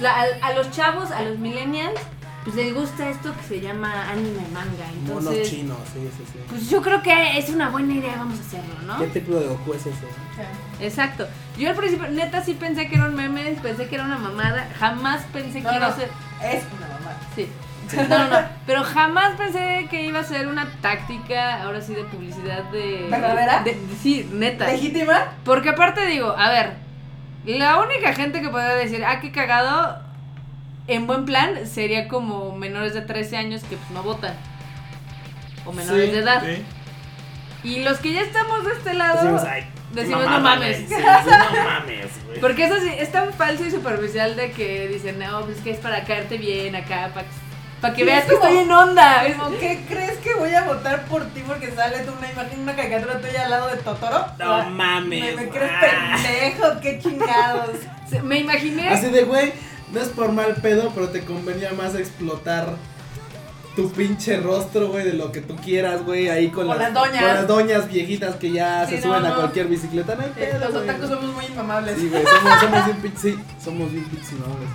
La- 0.00 0.14
a, 0.22 0.46
a 0.48 0.52
los 0.54 0.70
chavos, 0.70 1.10
a 1.10 1.22
los 1.22 1.38
millennials, 1.38 2.00
pues 2.44 2.56
les 2.56 2.74
gusta 2.74 3.08
esto 3.08 3.32
que 3.34 3.42
se 3.48 3.60
llama 3.60 4.10
anime 4.10 4.42
manga, 4.52 4.84
Monos 5.06 5.18
entonces 5.32 5.50
chinos, 5.50 5.78
sí, 5.94 6.00
sí, 6.16 6.24
sí. 6.30 6.38
pues 6.48 6.68
yo 6.68 6.82
creo 6.82 7.00
que 7.02 7.38
es 7.38 7.48
una 7.48 7.70
buena 7.70 7.94
idea, 7.94 8.16
vamos 8.18 8.38
a 8.38 8.42
hacerlo, 8.42 8.74
¿no? 8.86 8.98
¿Qué 8.98 9.06
tipo 9.06 9.34
de 9.36 9.46
Goku 9.46 9.72
es 9.72 9.86
ese? 9.86 9.92
Sí. 10.00 10.84
Exacto. 10.84 11.26
Yo 11.56 11.70
al 11.70 11.76
principio 11.76 12.06
neta 12.08 12.44
sí 12.44 12.52
pensé 12.54 12.88
que 12.88 12.96
era 12.96 13.06
un 13.06 13.14
meme, 13.14 13.56
pensé 13.62 13.86
que 13.86 13.94
era 13.94 14.04
una 14.04 14.18
mamada, 14.18 14.68
jamás 14.78 15.22
pensé 15.32 15.58
que 15.60 15.64
No, 15.68 15.74
iba 15.76 15.86
a 15.86 15.96
ser 15.96 16.10
es 16.42 16.64
una 16.76 16.88
mamá. 16.88 17.16
Sí. 17.34 17.48
No, 17.96 18.18
no, 18.18 18.28
no. 18.28 18.46
Pero 18.66 18.82
jamás 18.82 19.36
pensé 19.36 19.86
que 19.90 20.04
iba 20.04 20.20
a 20.20 20.24
ser 20.24 20.48
una 20.48 20.66
táctica, 20.82 21.62
ahora 21.62 21.80
sí, 21.80 21.94
de 21.94 22.04
publicidad 22.04 22.64
de. 22.64 23.06
¿Verdadera? 23.10 23.62
de- 23.62 23.74
de- 23.74 23.96
sí, 24.02 24.28
neta. 24.32 24.66
¿Legítima? 24.66 25.32
Porque 25.44 25.68
aparte 25.70 26.04
digo, 26.06 26.34
a 26.36 26.50
ver, 26.50 26.72
la 27.46 27.78
única 27.80 28.12
gente 28.14 28.40
que 28.40 28.48
podría 28.48 28.74
decir, 28.74 29.04
ah, 29.04 29.20
qué 29.20 29.30
cagado, 29.32 29.98
en 30.86 31.06
buen 31.06 31.24
plan, 31.24 31.66
sería 31.66 32.08
como 32.08 32.56
menores 32.56 32.94
de 32.94 33.02
13 33.02 33.36
años 33.36 33.62
que 33.64 33.76
pues, 33.76 33.90
no 33.90 34.02
votan. 34.02 34.34
O 35.66 35.72
menores 35.72 36.06
Sí, 36.06 36.12
de 36.12 36.18
edad. 36.18 36.42
sí. 36.44 36.64
Y 37.68 37.82
los 37.82 37.98
que 37.98 38.12
ya 38.12 38.20
estamos 38.20 38.64
de 38.66 38.72
este 38.72 38.92
lado, 38.94 39.16
Decimos, 39.22 39.42
ay, 39.44 39.64
decimos, 39.94 40.24
mamada, 40.26 40.38
no 40.38 40.44
mames. 40.44 40.76
Sí, 40.86 40.94
no 40.98 41.64
mames, 41.70 42.24
güey. 42.26 42.40
Porque 42.40 42.64
eso 42.66 42.78
sí, 42.80 42.90
es 42.98 43.10
tan 43.10 43.32
falso 43.32 43.64
y 43.64 43.70
superficial 43.70 44.36
de 44.36 44.50
que 44.52 44.88
dicen, 44.88 45.18
no, 45.18 45.40
pues 45.46 45.60
que 45.62 45.70
es 45.70 45.78
para 45.78 46.04
caerte 46.04 46.36
bien 46.36 46.76
acá, 46.76 47.10
para 47.14 47.26
que 47.26 47.32
Sí, 47.94 48.02
veas 48.04 48.24
es 48.24 48.30
que 48.30 48.36
como- 48.36 48.46
estoy 48.48 48.62
en 48.64 48.72
onda. 48.72 49.24
Como, 49.38 49.58
¿qué 49.58 49.84
crees 49.88 50.18
que 50.18 50.34
voy 50.34 50.54
a 50.54 50.64
votar 50.64 51.04
por 51.06 51.24
ti 51.26 51.42
porque 51.46 51.70
sale 51.72 51.98
tú 52.00 52.12
una 52.16 52.30
imagen, 52.30 52.60
una 52.60 52.76
caricatura 52.76 53.20
tuya 53.20 53.44
al 53.44 53.50
lado 53.50 53.68
de 53.68 53.76
Totoro? 53.78 54.26
No 54.38 54.54
Ah, 54.54 54.64
mames. 54.70 55.36
¿Me, 55.36 55.42
me 55.44 55.48
crees 55.50 55.72
pendejo? 55.80 56.80
¿Qué 56.80 56.98
chingados? 57.00 57.70
Me 58.22 58.38
imaginé. 58.38 58.88
Así 58.88 59.08
de, 59.10 59.24
güey, 59.24 59.52
no 59.92 60.00
es 60.00 60.08
por 60.08 60.30
mal 60.32 60.54
pedo, 60.56 60.92
pero 60.94 61.08
te 61.08 61.24
convenía 61.24 61.72
más 61.72 61.94
explotar 61.94 62.68
tu 63.74 63.90
pinche 63.90 64.36
rostro, 64.38 64.86
güey, 64.88 65.04
de 65.04 65.14
lo 65.14 65.32
que 65.32 65.40
tú 65.40 65.56
quieras, 65.56 66.04
güey, 66.04 66.28
ahí 66.28 66.48
con, 66.50 66.68
Con 66.68 66.78
las 66.78 66.94
doñas. 66.94 67.24
Con 67.24 67.34
las 67.34 67.46
doñas 67.48 67.88
viejitas 67.88 68.36
que 68.36 68.52
ya 68.52 68.86
Sí, 68.86 68.98
se 68.98 69.06
no, 69.08 69.14
suben 69.18 69.26
a 69.32 69.34
cualquier 69.34 69.66
bicicleta. 69.66 70.14
No 70.14 70.22
hay 70.22 70.28
Eh, 70.36 70.50
pedo, 70.52 70.58
Los 70.70 70.74
otakus 70.82 71.08
somos 71.08 71.34
muy 71.34 71.44
inmamables. 71.46 71.98
Sí, 71.98 72.08
güey, 72.08 72.22
somos, 72.24 72.60
somos 72.60 72.84
bien 72.84 72.96
pinches, 72.98 73.20
sí, 73.20 73.38
somos 73.64 73.90
bien 73.90 74.04
pinches 74.04 74.30
inmamables. 74.32 74.68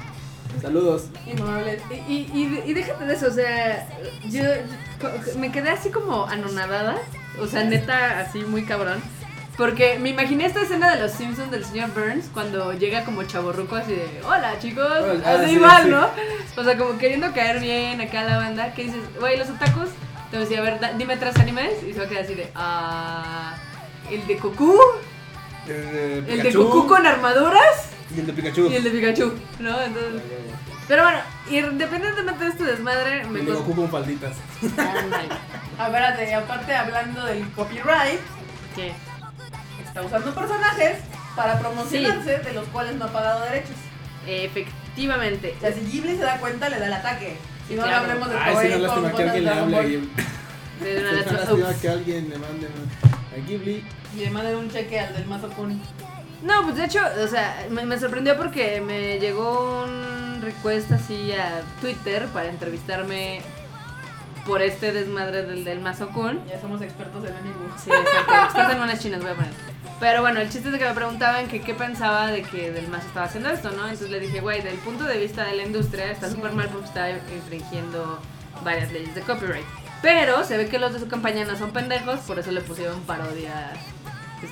Saludos. 0.62 1.06
Inmamables. 1.26 1.82
Y, 1.90 1.94
y, 2.14 2.28
y, 2.34 2.64
y 2.70 2.74
déjate 2.74 3.06
de 3.06 3.14
eso, 3.14 3.28
o 3.28 3.32
sea, 3.32 3.88
yo, 4.30 4.44
me 5.38 5.52
quedé 5.52 5.70
así 5.70 5.90
como 5.90 6.26
anonadada, 6.26 6.98
o 7.42 7.48
sea, 7.48 7.64
neta, 7.64 8.20
así 8.20 8.40
muy 8.40 8.64
cabrón. 8.66 9.02
Porque 9.58 10.00
me 10.00 10.10
imaginé 10.10 10.46
esta 10.46 10.62
escena 10.62 10.96
de 10.96 11.02
los 11.02 11.12
Simpsons 11.12 11.52
del 11.52 11.66
señor 11.66 11.90
Burns 11.94 12.30
cuando 12.34 12.72
llega 12.72 13.04
como 13.04 13.24
chaborruco 13.24 13.76
así 13.76 13.92
de, 13.92 14.08
hola 14.26 14.58
chicos, 14.60 14.88
ah, 15.26 15.34
así 15.34 15.50
sí, 15.50 15.56
igual, 15.56 15.84
sí. 15.84 15.90
¿no? 15.90 16.08
O 16.56 16.64
sea, 16.64 16.78
como 16.78 16.98
queriendo 16.98 17.34
caer 17.34 17.60
bien 17.60 18.00
acá 18.00 18.22
a 18.22 18.24
la 18.24 18.38
banda, 18.38 18.74
que 18.74 18.84
dices, 18.84 19.02
güey, 19.20 19.38
los 19.38 19.50
otakus, 19.50 19.90
te 20.32 20.38
voy 20.38 20.46
a 20.46 20.50
decir, 20.50 20.60
a 20.60 20.62
ver, 20.62 20.80
da- 20.80 20.94
dime 20.94 21.18
tres 21.18 21.36
animes, 21.38 21.84
y 21.84 21.92
se 21.92 22.00
va 22.00 22.06
a 22.06 22.08
quedar 22.10 22.24
así 22.24 22.36
de, 22.36 22.50
ah, 22.56 23.56
el 24.10 24.26
de 24.28 24.36
Goku, 24.36 24.80
El 25.68 26.26
el 26.28 26.44
de 26.44 26.52
Goku 26.52 26.88
con 26.88 27.06
armaduras 27.06 27.90
Y 28.16 28.20
el 28.22 28.28
de 28.28 28.34
Pikachu. 28.34 28.70
y 28.72 28.76
el 28.76 28.84
de 28.84 28.90
Pikachu, 28.90 29.34
¿no? 29.60 29.82
Entonces... 29.82 30.22
Pero 30.88 31.04
bueno, 31.04 31.20
independientemente 31.52 32.44
de 32.46 32.50
este 32.50 32.64
desmadre, 32.64 33.24
me 33.26 33.40
El 33.42 33.46
de 33.46 33.52
Goku 33.52 33.76
con 33.76 33.90
falditas. 33.90 34.36
Ándale. 34.64 35.30
Espérate, 35.80 36.30
y 36.30 36.34
aparte 36.34 36.76
hablando 36.76 37.26
del 37.26 37.48
copyright, 37.52 38.20
¿Qué? 38.76 38.94
está 39.86 40.02
usando 40.02 40.34
personajes 40.34 40.98
para 41.36 41.60
promocionarse 41.60 42.40
de 42.40 42.54
los 42.54 42.68
cuales 42.70 42.96
no 42.96 43.06
ha 43.06 43.14
pagado 43.14 43.42
derechos. 43.46 43.76
Efectivamente. 44.28 45.54
O 45.58 45.62
sea, 45.62 45.74
si 45.74 45.82
Ghibli 45.82 46.16
se 46.18 46.24
da 46.24 46.38
cuenta, 46.38 46.70
le 46.70 46.80
da 46.80 46.88
el 46.88 46.94
ataque. 46.94 47.38
Si 47.68 47.76
no, 47.76 47.84
Claro. 47.84 47.98
no 47.98 48.04
hablemos 48.12 48.30
de 48.30 48.38
Ay, 48.38 48.56
sí, 48.74 48.80
no 48.82 48.94
con 48.94 49.04
lástima 49.04 49.12
que 49.14 49.24
alguien 49.24 49.34
de 49.34 49.42
le 49.42 49.50
hable. 49.52 50.00
De 50.82 51.00
una 51.00 51.12
lástima 51.40 51.74
que 51.82 51.90
alguien 51.90 52.30
le 52.30 52.38
mande 52.38 52.68
a 52.68 53.48
Ghibli. 53.48 53.84
Y 54.16 54.20
le 54.22 54.30
manden 54.30 54.56
un 54.56 54.72
cheque 54.72 55.00
al 55.00 55.14
del 55.14 55.26
Mazo 55.26 55.50
Kun. 55.50 55.82
No, 56.42 56.64
pues 56.64 56.78
de 56.78 56.86
hecho, 56.86 57.02
o 57.24 57.28
sea, 57.28 57.66
me, 57.70 57.86
me 57.86 58.00
sorprendió 58.00 58.38
porque 58.38 58.82
me 58.82 59.20
llegó 59.20 59.84
un 59.84 60.42
request 60.42 60.92
así 60.92 61.34
a 61.34 61.62
Twitter 61.82 62.28
para 62.28 62.50
entrevistarme 62.50 63.42
por 64.46 64.62
este 64.62 64.92
desmadre 64.92 65.44
del, 65.44 65.64
del 65.64 65.80
Mazokun. 65.80 66.44
Ya 66.48 66.60
somos 66.60 66.82
expertos 66.82 67.24
en 67.26 67.36
anime. 67.36 67.56
Sí, 67.78 67.92
exacto. 67.92 68.34
Experta 68.46 68.72
en 68.72 68.80
monas 68.80 69.00
chinas, 69.00 69.22
voy 69.22 69.32
a 69.32 69.36
poner. 69.36 69.52
Pero 70.00 70.22
bueno, 70.22 70.40
el 70.40 70.50
chiste 70.50 70.70
es 70.70 70.78
que 70.78 70.86
me 70.86 70.94
preguntaban 70.94 71.48
que 71.48 71.62
qué 71.62 71.74
pensaba 71.74 72.28
de 72.28 72.42
que 72.44 72.72
del 72.72 72.88
Mazo 72.88 73.08
estaba 73.08 73.26
haciendo 73.26 73.50
esto, 73.50 73.72
¿no? 73.72 73.84
Entonces 73.84 74.10
le 74.10 74.20
dije, 74.20 74.40
güey, 74.40 74.62
del 74.62 74.78
punto 74.78 75.04
de 75.04 75.20
vista 75.20 75.44
de 75.44 75.56
la 75.56 75.64
industria 75.64 76.10
está 76.10 76.30
súper 76.30 76.54
mal 76.54 76.70
porque 76.70 76.88
está 76.88 77.10
infringiendo 77.12 78.20
varias 78.64 78.92
leyes 78.92 79.14
de 79.14 79.22
copyright. 79.22 79.66
Pero 80.02 80.44
se 80.46 80.58
ve 80.58 80.68
que 80.68 80.80
los 80.80 80.94
de 80.94 81.00
su 81.00 81.08
campaña 81.08 81.46
no 81.46 81.58
son 81.58 81.72
pendejos, 81.72 82.20
por 82.22 82.40
eso 82.40 82.52
le 82.52 82.62
pusieron 82.62 83.02
parodia 83.02 83.74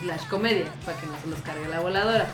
slash 0.02 0.28
comedia, 0.28 0.66
para 0.86 0.98
que 1.00 1.08
no 1.08 1.14
se 1.24 1.28
los 1.28 1.40
cargue 1.40 1.68
la 1.70 1.80
voladora. 1.80 2.28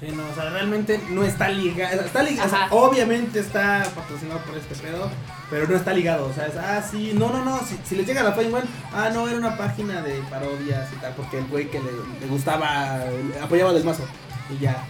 Sí, 0.00 0.08
no, 0.08 0.28
o 0.28 0.34
sea, 0.34 0.50
realmente 0.50 1.00
no 1.10 1.22
está 1.22 1.48
ligado. 1.48 2.00
Está 2.00 2.22
ligado, 2.24 2.48
o 2.48 2.50
sea, 2.50 2.64
Ajá. 2.64 2.74
obviamente 2.74 3.38
está 3.38 3.84
patrocinado 3.94 4.40
por 4.40 4.56
este 4.58 4.74
pedo, 4.74 5.08
pero 5.48 5.68
no 5.68 5.76
está 5.76 5.92
ligado. 5.92 6.26
O 6.26 6.32
sea, 6.32 6.46
es, 6.46 6.56
ah, 6.56 6.82
sí, 6.82 7.12
no, 7.14 7.30
no, 7.30 7.44
no. 7.44 7.60
Si, 7.60 7.78
si 7.84 7.94
les 7.94 8.04
llega 8.06 8.24
la 8.24 8.30
página, 8.34 8.48
igual, 8.48 8.64
ah, 8.92 9.10
no, 9.14 9.28
era 9.28 9.38
una 9.38 9.56
página 9.56 10.02
de 10.02 10.14
parodias 10.28 10.92
y 10.92 10.96
tal, 10.96 11.12
porque 11.14 11.38
el 11.38 11.46
güey 11.46 11.70
que 11.70 11.78
le, 11.78 11.92
le 12.20 12.26
gustaba, 12.26 13.04
le 13.06 13.38
apoyaba 13.40 13.72
del 13.72 13.84
mazo. 13.84 14.04
Y 14.50 14.58
ya. 14.58 14.84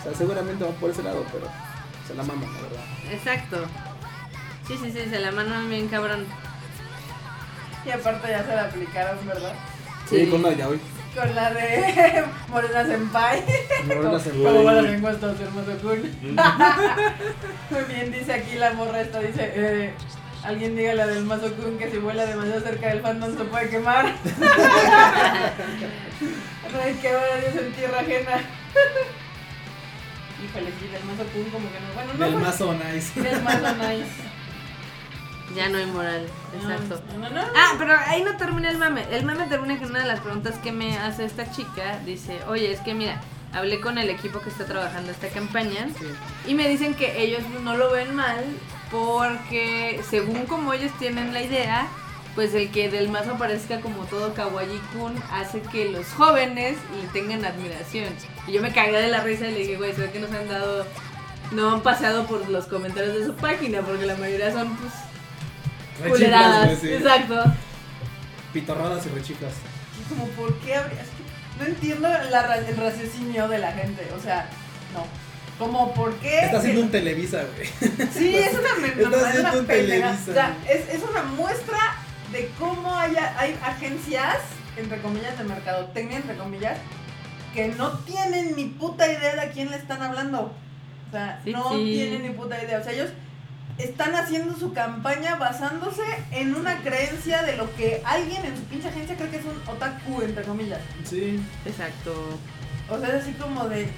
O 0.00 0.02
sea, 0.02 0.14
seguramente 0.14 0.64
va 0.64 0.70
por 0.72 0.90
ese 0.90 1.04
lado, 1.04 1.24
pero 1.32 1.46
se 2.08 2.14
la 2.14 2.24
maman, 2.24 2.52
la 2.52 2.60
verdad. 2.60 2.84
Exacto. 3.12 3.64
Sí, 4.66 4.76
sí, 4.82 4.90
sí, 4.92 5.08
se 5.08 5.18
la 5.20 5.30
mandan 5.30 5.70
bien 5.70 5.86
cabrón. 5.88 6.26
Y 7.84 7.90
aparte 7.90 8.28
ya 8.30 8.44
se 8.44 8.54
la 8.54 8.64
aplicaron, 8.64 9.26
¿verdad? 9.26 9.52
Sí, 10.08 10.24
Sí. 10.24 10.26
con 10.30 10.42
la 10.42 10.50
de 10.50 10.64
hoy. 10.64 10.80
Con 11.14 11.34
la 11.34 11.50
de 11.52 12.24
Morena 12.48 12.84
Senpai. 12.86 13.42
Morena 13.86 14.18
Senpai. 14.20 14.44
¿Cómo 14.44 14.64
van 14.64 14.76
las 14.84 14.94
encuestas, 14.94 15.40
hermoso 15.40 15.72
cool? 15.82 16.10
Muy 17.70 17.82
bien, 17.88 18.12
dice 18.12 18.32
aquí 18.32 18.56
la 18.56 18.72
morra 18.74 19.00
esta, 19.00 19.18
dice, 19.20 19.52
eh, 19.54 19.92
alguien 20.44 20.76
diga 20.76 20.94
la 20.94 21.06
del 21.06 21.24
Mazo 21.24 21.52
Kun 21.54 21.78
que 21.78 21.90
si 21.90 21.98
vuela 21.98 22.24
demasiado 22.26 22.60
cerca 22.60 22.88
del 22.88 23.00
fandom 23.00 23.36
se 23.36 23.44
puede 23.44 23.68
quemar. 23.70 24.06
Ay, 26.82 26.98
qué 27.02 27.08
hora 27.14 27.36
Dios 27.40 27.56
en 27.64 27.72
tierra 27.72 28.00
ajena. 28.00 28.40
Híjole, 30.44 30.70
sí, 30.80 30.86
del 30.88 31.04
Mazo 31.04 31.24
Kun 31.32 31.44
como 31.50 31.68
que 31.70 31.80
no. 31.80 31.94
Bueno, 31.94 32.12
no 32.18 32.24
Del 32.24 32.34
mazo 32.36 32.72
nice. 32.74 33.20
Del 33.20 33.42
Mazo 33.42 33.74
Nice. 33.76 34.29
Ya 35.56 35.68
no 35.68 35.78
hay 35.78 35.86
moral, 35.86 36.26
exacto. 36.54 37.02
No, 37.18 37.28
no, 37.28 37.30
no. 37.30 37.40
Ah, 37.56 37.74
pero 37.78 37.94
ahí 38.06 38.22
no 38.22 38.36
termina 38.36 38.70
el 38.70 38.78
mame. 38.78 39.04
El 39.10 39.24
mame 39.24 39.46
termina 39.46 39.78
con 39.78 39.90
una 39.90 40.00
de 40.00 40.06
las 40.06 40.20
preguntas 40.20 40.54
que 40.62 40.70
me 40.70 40.96
hace 40.98 41.24
esta 41.24 41.50
chica. 41.50 41.98
Dice, 42.06 42.38
oye, 42.46 42.70
es 42.72 42.80
que 42.80 42.94
mira, 42.94 43.20
hablé 43.52 43.80
con 43.80 43.98
el 43.98 44.10
equipo 44.10 44.40
que 44.40 44.48
está 44.48 44.64
trabajando 44.64 45.10
esta 45.10 45.28
campaña 45.28 45.88
Sí. 45.98 46.06
y 46.46 46.54
me 46.54 46.68
dicen 46.68 46.94
que 46.94 47.20
ellos 47.22 47.42
no 47.64 47.76
lo 47.76 47.90
ven 47.90 48.14
mal 48.14 48.44
porque 48.90 50.00
según 50.08 50.46
como 50.46 50.72
ellos 50.72 50.92
tienen 50.98 51.32
la 51.32 51.42
idea, 51.42 51.86
pues 52.34 52.54
el 52.54 52.70
que 52.70 52.88
del 52.88 53.08
mazo 53.08 53.32
aparezca 53.32 53.80
como 53.80 54.04
todo 54.04 54.34
kawaii-kun 54.34 55.14
hace 55.32 55.62
que 55.62 55.90
los 55.90 56.06
jóvenes 56.12 56.76
le 57.00 57.08
tengan 57.08 57.44
admiración. 57.44 58.12
Y 58.46 58.52
yo 58.52 58.62
me 58.62 58.72
cagué 58.72 59.00
de 59.00 59.08
la 59.08 59.20
risa 59.22 59.48
y 59.48 59.52
le 59.52 59.58
dije, 59.60 59.76
güey, 59.76 59.92
se 59.94 60.02
ve 60.02 60.10
que 60.12 60.20
nos 60.20 60.30
han 60.32 60.48
dado... 60.48 60.86
No 61.50 61.72
han 61.72 61.80
pasado 61.80 62.26
por 62.26 62.48
los 62.48 62.66
comentarios 62.66 63.16
de 63.16 63.26
su 63.26 63.34
página 63.34 63.80
porque 63.80 64.06
la 64.06 64.14
mayoría 64.14 64.52
son 64.52 64.76
pues 64.76 64.92
culeradas. 66.08 66.78
sí. 66.80 66.88
Exacto. 66.92 67.44
Pitorradas 68.52 69.06
y 69.06 69.08
rechiflas. 69.10 69.52
Como, 70.08 70.26
¿por 70.28 70.54
qué 70.60 70.74
habría? 70.74 71.02
es 71.02 71.08
que 71.08 71.60
no 71.60 71.66
entiendo 71.66 72.08
la 72.08 72.56
el 72.56 72.76
raciocinio 72.76 73.46
de 73.48 73.58
la 73.58 73.72
gente. 73.72 74.08
O 74.18 74.20
sea, 74.22 74.48
no. 74.94 75.04
Como, 75.58 75.92
¿por 75.94 76.14
qué? 76.16 76.40
Está 76.46 76.58
haciendo 76.58 76.80
un 76.82 76.90
Televisa, 76.90 77.42
güey. 77.54 77.68
Sí, 78.12 78.34
es 78.34 78.52
una, 78.54 78.74
me- 78.80 78.88
Está 79.02 79.16
es 79.16 79.24
haciendo 79.24 79.50
una 79.50 79.58
un. 79.60 79.66
Televisa, 79.66 80.16
O 80.30 80.32
sea, 80.32 80.56
es, 80.68 80.88
es 80.94 81.02
una 81.08 81.22
muestra 81.22 81.78
de 82.32 82.50
cómo 82.58 82.96
hay, 82.98 83.14
hay 83.36 83.56
agencias, 83.62 84.38
entre 84.76 85.00
comillas, 85.02 85.36
de 85.38 85.44
mercadotecnia, 85.44 86.16
entre 86.16 86.36
comillas, 86.36 86.78
que 87.54 87.68
no 87.68 87.90
tienen 87.98 88.56
ni 88.56 88.64
puta 88.66 89.06
idea 89.12 89.34
de 89.34 89.40
a 89.42 89.50
quién 89.50 89.70
le 89.70 89.76
están 89.76 90.02
hablando. 90.02 90.52
O 91.08 91.10
sea, 91.12 91.40
Sí, 91.44 91.52
no 91.52 91.68
sí. 91.74 91.84
tienen 91.84 92.22
ni 92.22 92.30
puta 92.30 92.60
idea. 92.62 92.78
O 92.78 92.82
sea, 92.82 92.92
ellos 92.94 93.10
están 93.78 94.14
haciendo 94.14 94.56
su 94.58 94.72
campaña 94.72 95.36
basándose 95.36 96.02
en 96.32 96.54
una 96.54 96.80
creencia 96.82 97.42
de 97.42 97.56
lo 97.56 97.74
que 97.76 98.02
alguien 98.04 98.44
en 98.44 98.56
su 98.56 98.62
pinche 98.64 98.88
agencia 98.88 99.16
cree 99.16 99.30
que 99.30 99.38
es 99.38 99.44
un 99.44 99.56
otaku, 99.66 100.22
entre 100.22 100.42
comillas. 100.44 100.80
Sí. 101.04 101.40
Exacto. 101.64 102.38
O 102.90 102.98
sea, 102.98 103.08
es 103.08 103.22
así 103.22 103.32
como 103.34 103.68
de, 103.68 103.88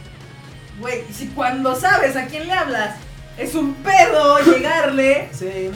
güey, 0.78 1.02
si 1.12 1.28
cuando 1.28 1.74
sabes 1.74 2.16
a 2.16 2.26
quién 2.26 2.46
le 2.46 2.52
hablas 2.52 2.94
es 3.38 3.54
un 3.54 3.74
pedo 3.74 4.38
llegarle, 4.44 5.28
Sí. 5.32 5.70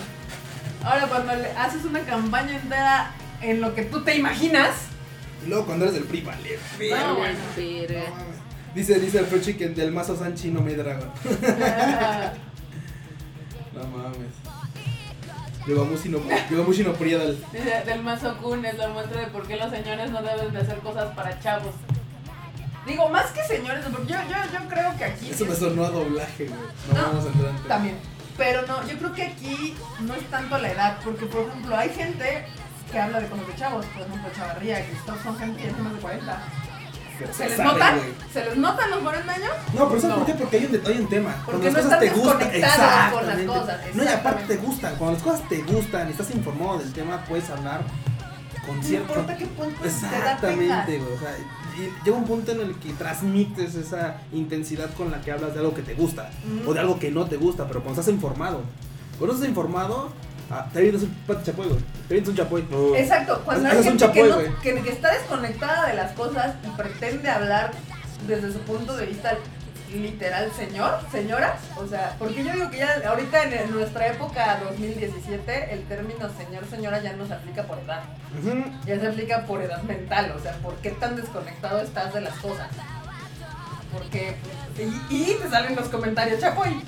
ahora 0.85 1.07
cuando 1.07 1.35
le 1.35 1.51
haces 1.53 1.85
una 1.85 2.01
campaña 2.01 2.57
entera 2.57 3.11
en 3.41 3.61
lo 3.61 3.75
que 3.75 3.83
tú 3.83 4.03
te 4.05 4.15
imaginas, 4.17 4.73
Y 5.45 5.49
luego 5.49 5.67
cuando 5.67 5.85
eres 5.87 5.95
del 5.95 6.05
PRI, 6.05 6.21
vale. 6.23 6.59
No, 6.91 7.17
bueno. 7.17 7.39
Dice, 8.75 8.99
dice 9.01 9.19
el 9.21 9.27
Fruchi 9.27 9.55
que 9.55 9.69
del 9.71 9.91
mazo 9.91 10.17
Sanchi 10.19 10.49
no 10.51 10.61
me 10.61 10.75
dragon. 10.75 11.11
No 13.77 13.85
mames. 13.99 14.33
Llevamos 15.67 16.07
no, 16.07 16.19
llevamos 16.51 16.79
no 16.79 16.93
Priadal. 16.93 17.37
dice, 17.53 17.83
del 17.85 18.03
mazo 18.03 18.37
kun 18.39 18.65
es 18.65 18.79
la 18.79 18.89
muestra 18.89 19.21
de 19.23 19.27
por 19.29 19.47
qué 19.49 19.57
los 19.57 19.71
señores 19.71 20.11
no 20.13 20.23
deben 20.23 20.53
de 20.53 20.61
hacer 20.61 20.79
cosas 20.79 21.13
para 21.17 21.39
chavos. 21.41 21.75
Digo, 22.87 23.09
más 23.09 23.27
que 23.33 23.43
señores, 23.43 23.85
porque 23.91 24.13
yo, 24.13 24.19
yo, 24.31 24.37
yo 24.61 24.69
creo 24.69 24.97
que 24.97 25.05
aquí... 25.05 25.31
Eso 25.31 25.45
me 25.45 25.53
es- 25.55 25.59
sonó 25.59 25.85
a 25.85 25.91
doblaje, 25.91 26.47
güey. 26.47 26.61
No, 26.95 26.95
No, 26.95 27.07
vamos 27.09 27.25
a 27.25 27.29
entrar. 27.29 27.53
También. 27.67 27.99
Pero 28.37 28.63
no, 28.67 28.87
yo 28.87 28.97
creo 28.99 29.13
que 29.13 29.23
aquí 29.25 29.75
no 30.01 30.15
es 30.15 30.23
tanto 30.31 30.57
la 30.59 30.71
edad, 30.71 30.99
porque 31.03 31.27
por 31.27 31.49
ejemplo 31.49 31.77
hay 31.77 31.89
gente 31.91 32.47
que 32.93 32.99
habla 33.01 33.19
de 33.21 33.29
cosas 33.29 33.47
de 33.49 33.57
chavos, 33.57 33.87
por 33.87 34.03
ejemplo 34.03 34.31
Chavarría, 34.37 34.87
Cristóbal, 34.87 35.21
son 35.25 35.39
gente 35.39 35.63
que 35.63 35.69
tiene 35.69 35.83
más 35.83 35.95
de 35.95 35.99
40. 35.99 36.39
¿Se 37.19 37.33
se 37.35 37.49
les 37.49 37.57
sabe, 37.57 37.73
notan? 37.73 37.99
¿Se 38.33 38.45
les 38.45 38.57
notan 38.57 38.91
los 38.91 38.99
40 39.01 39.33
años? 39.33 39.51
No, 39.75 39.89
pero 39.89 40.01
¿sabes 40.01 40.17
No. 40.17 40.17
por 40.17 40.27
qué? 40.27 40.35
Porque 40.35 40.57
hay 40.59 40.65
un, 40.67 40.87
hay 40.87 40.99
un 40.99 41.09
tema. 41.09 41.35
Porque 41.45 41.61
Cuando 41.71 41.71
no 41.71 41.77
las 41.77 41.85
cosas 41.85 41.99
te 42.01 42.07
están 42.07 42.21
gustan, 42.21 42.39
con 42.39 42.47
las 43.27 43.39
exactamente. 43.39 43.47
cosas, 43.47 43.79
No, 43.95 44.05
y 44.05 44.09
aparte 44.09 44.45
te 44.45 44.57
gustan. 44.57 44.95
Cuando 44.97 45.15
las 45.15 45.23
cosas 45.23 45.49
te 45.49 45.63
gustan 45.63 46.09
y 46.09 46.11
estás 46.11 46.31
informado 46.33 46.79
del 46.79 46.93
tema, 46.93 47.25
puedes 47.25 47.49
hablar 47.51 47.81
con 48.67 48.77
No 48.79 48.83
cierto. 48.83 49.13
importa 49.13 49.37
qué 49.37 49.47
punto 49.47 49.85
Exactamente, 49.85 50.99
güey. 50.99 51.13
O 51.13 51.19
sea, 51.19 51.35
y 51.79 52.05
llega 52.05 52.17
un 52.17 52.25
punto 52.25 52.53
en 52.53 52.61
el 52.61 52.75
que 52.79 52.93
transmites 52.95 53.75
esa 53.75 54.17
intensidad 54.33 54.91
con 54.95 55.11
la 55.11 55.21
que 55.21 55.31
hablas 55.33 55.53
de 55.55 55.61
algo 55.61 55.75
que 55.75 55.83
te 55.83 55.95
gusta 55.95 56.31
o 56.67 56.73
de 56.75 56.81
algo 56.81 56.99
que 56.99 57.11
no 57.11 57.27
te 57.27 57.37
gusta, 57.37 57.67
pero 57.69 57.83
cuando 57.83 58.01
estás 58.01 58.13
informado. 58.13 58.63
Cuando 59.19 59.35
estás 59.35 59.49
informado, 59.49 60.11
ah, 60.51 60.67
te 60.73 60.81
vienes 60.83 61.03
un 61.03 61.11
pati 61.27 61.45
chapoy, 61.45 61.69
güey. 61.69 61.81
Te 62.09 62.15
vienes 62.15 62.29
un 62.31 62.37
chapoy. 62.37 62.67
Exacto, 62.97 63.43
cuando 63.45 63.69
Haces 63.69 63.87
hay 63.87 63.93
un 63.93 63.99
gente 63.99 64.13
que, 64.13 64.29
chapoy, 64.29 64.49
no- 64.49 64.61
que, 64.61 64.83
que 64.83 64.91
está 64.91 65.13
desconectada 65.13 65.87
de 65.89 65.95
las 65.95 66.13
cosas 66.13 66.55
y 66.65 66.69
pretende 66.77 67.29
hablar 67.29 67.73
desde 68.27 68.53
su 68.53 68.59
punto 68.61 68.97
de 68.97 69.07
vista 69.07 69.37
literal 69.95 70.51
señor, 70.53 70.99
señora, 71.13 71.57
o 71.77 71.87
sea, 71.87 72.17
porque 72.19 72.43
yo 72.45 72.53
digo 72.53 72.71
que 72.71 72.79
ya 72.79 73.01
ahorita 73.07 73.45
en, 73.45 73.71
nuestra 73.71 74.09
época 74.09 74.61
2017 74.69 75.73
el 75.73 75.85
término 75.85 76.29
señor, 76.37 76.65
señora 76.69 77.01
ya 77.01 77.13
no 77.13 77.27
se 77.27 77.35
aplica 77.35 77.63
por 77.63 77.79
edad, 77.79 78.03
ya 78.85 78.99
se 79.01 79.07
aplica 79.07 79.47
por 79.47 79.63
edad 79.63 79.83
mental, 79.83 80.35
o 80.37 80.43
sea, 80.43 80.55
por 80.59 80.75
qué 80.77 80.91
tan 80.91 81.17
desconectado 81.17 81.81
estás 81.81 82.13
de 82.13 82.21
las 82.21 82.35
cosas. 82.39 82.69
Porque, 83.93 84.35
y, 85.09 85.15
y 85.15 85.35
te 85.41 85.49
salen 85.49 85.77
los 85.77 85.89
comentarios, 85.89 86.41
Chapoy, 86.41 86.83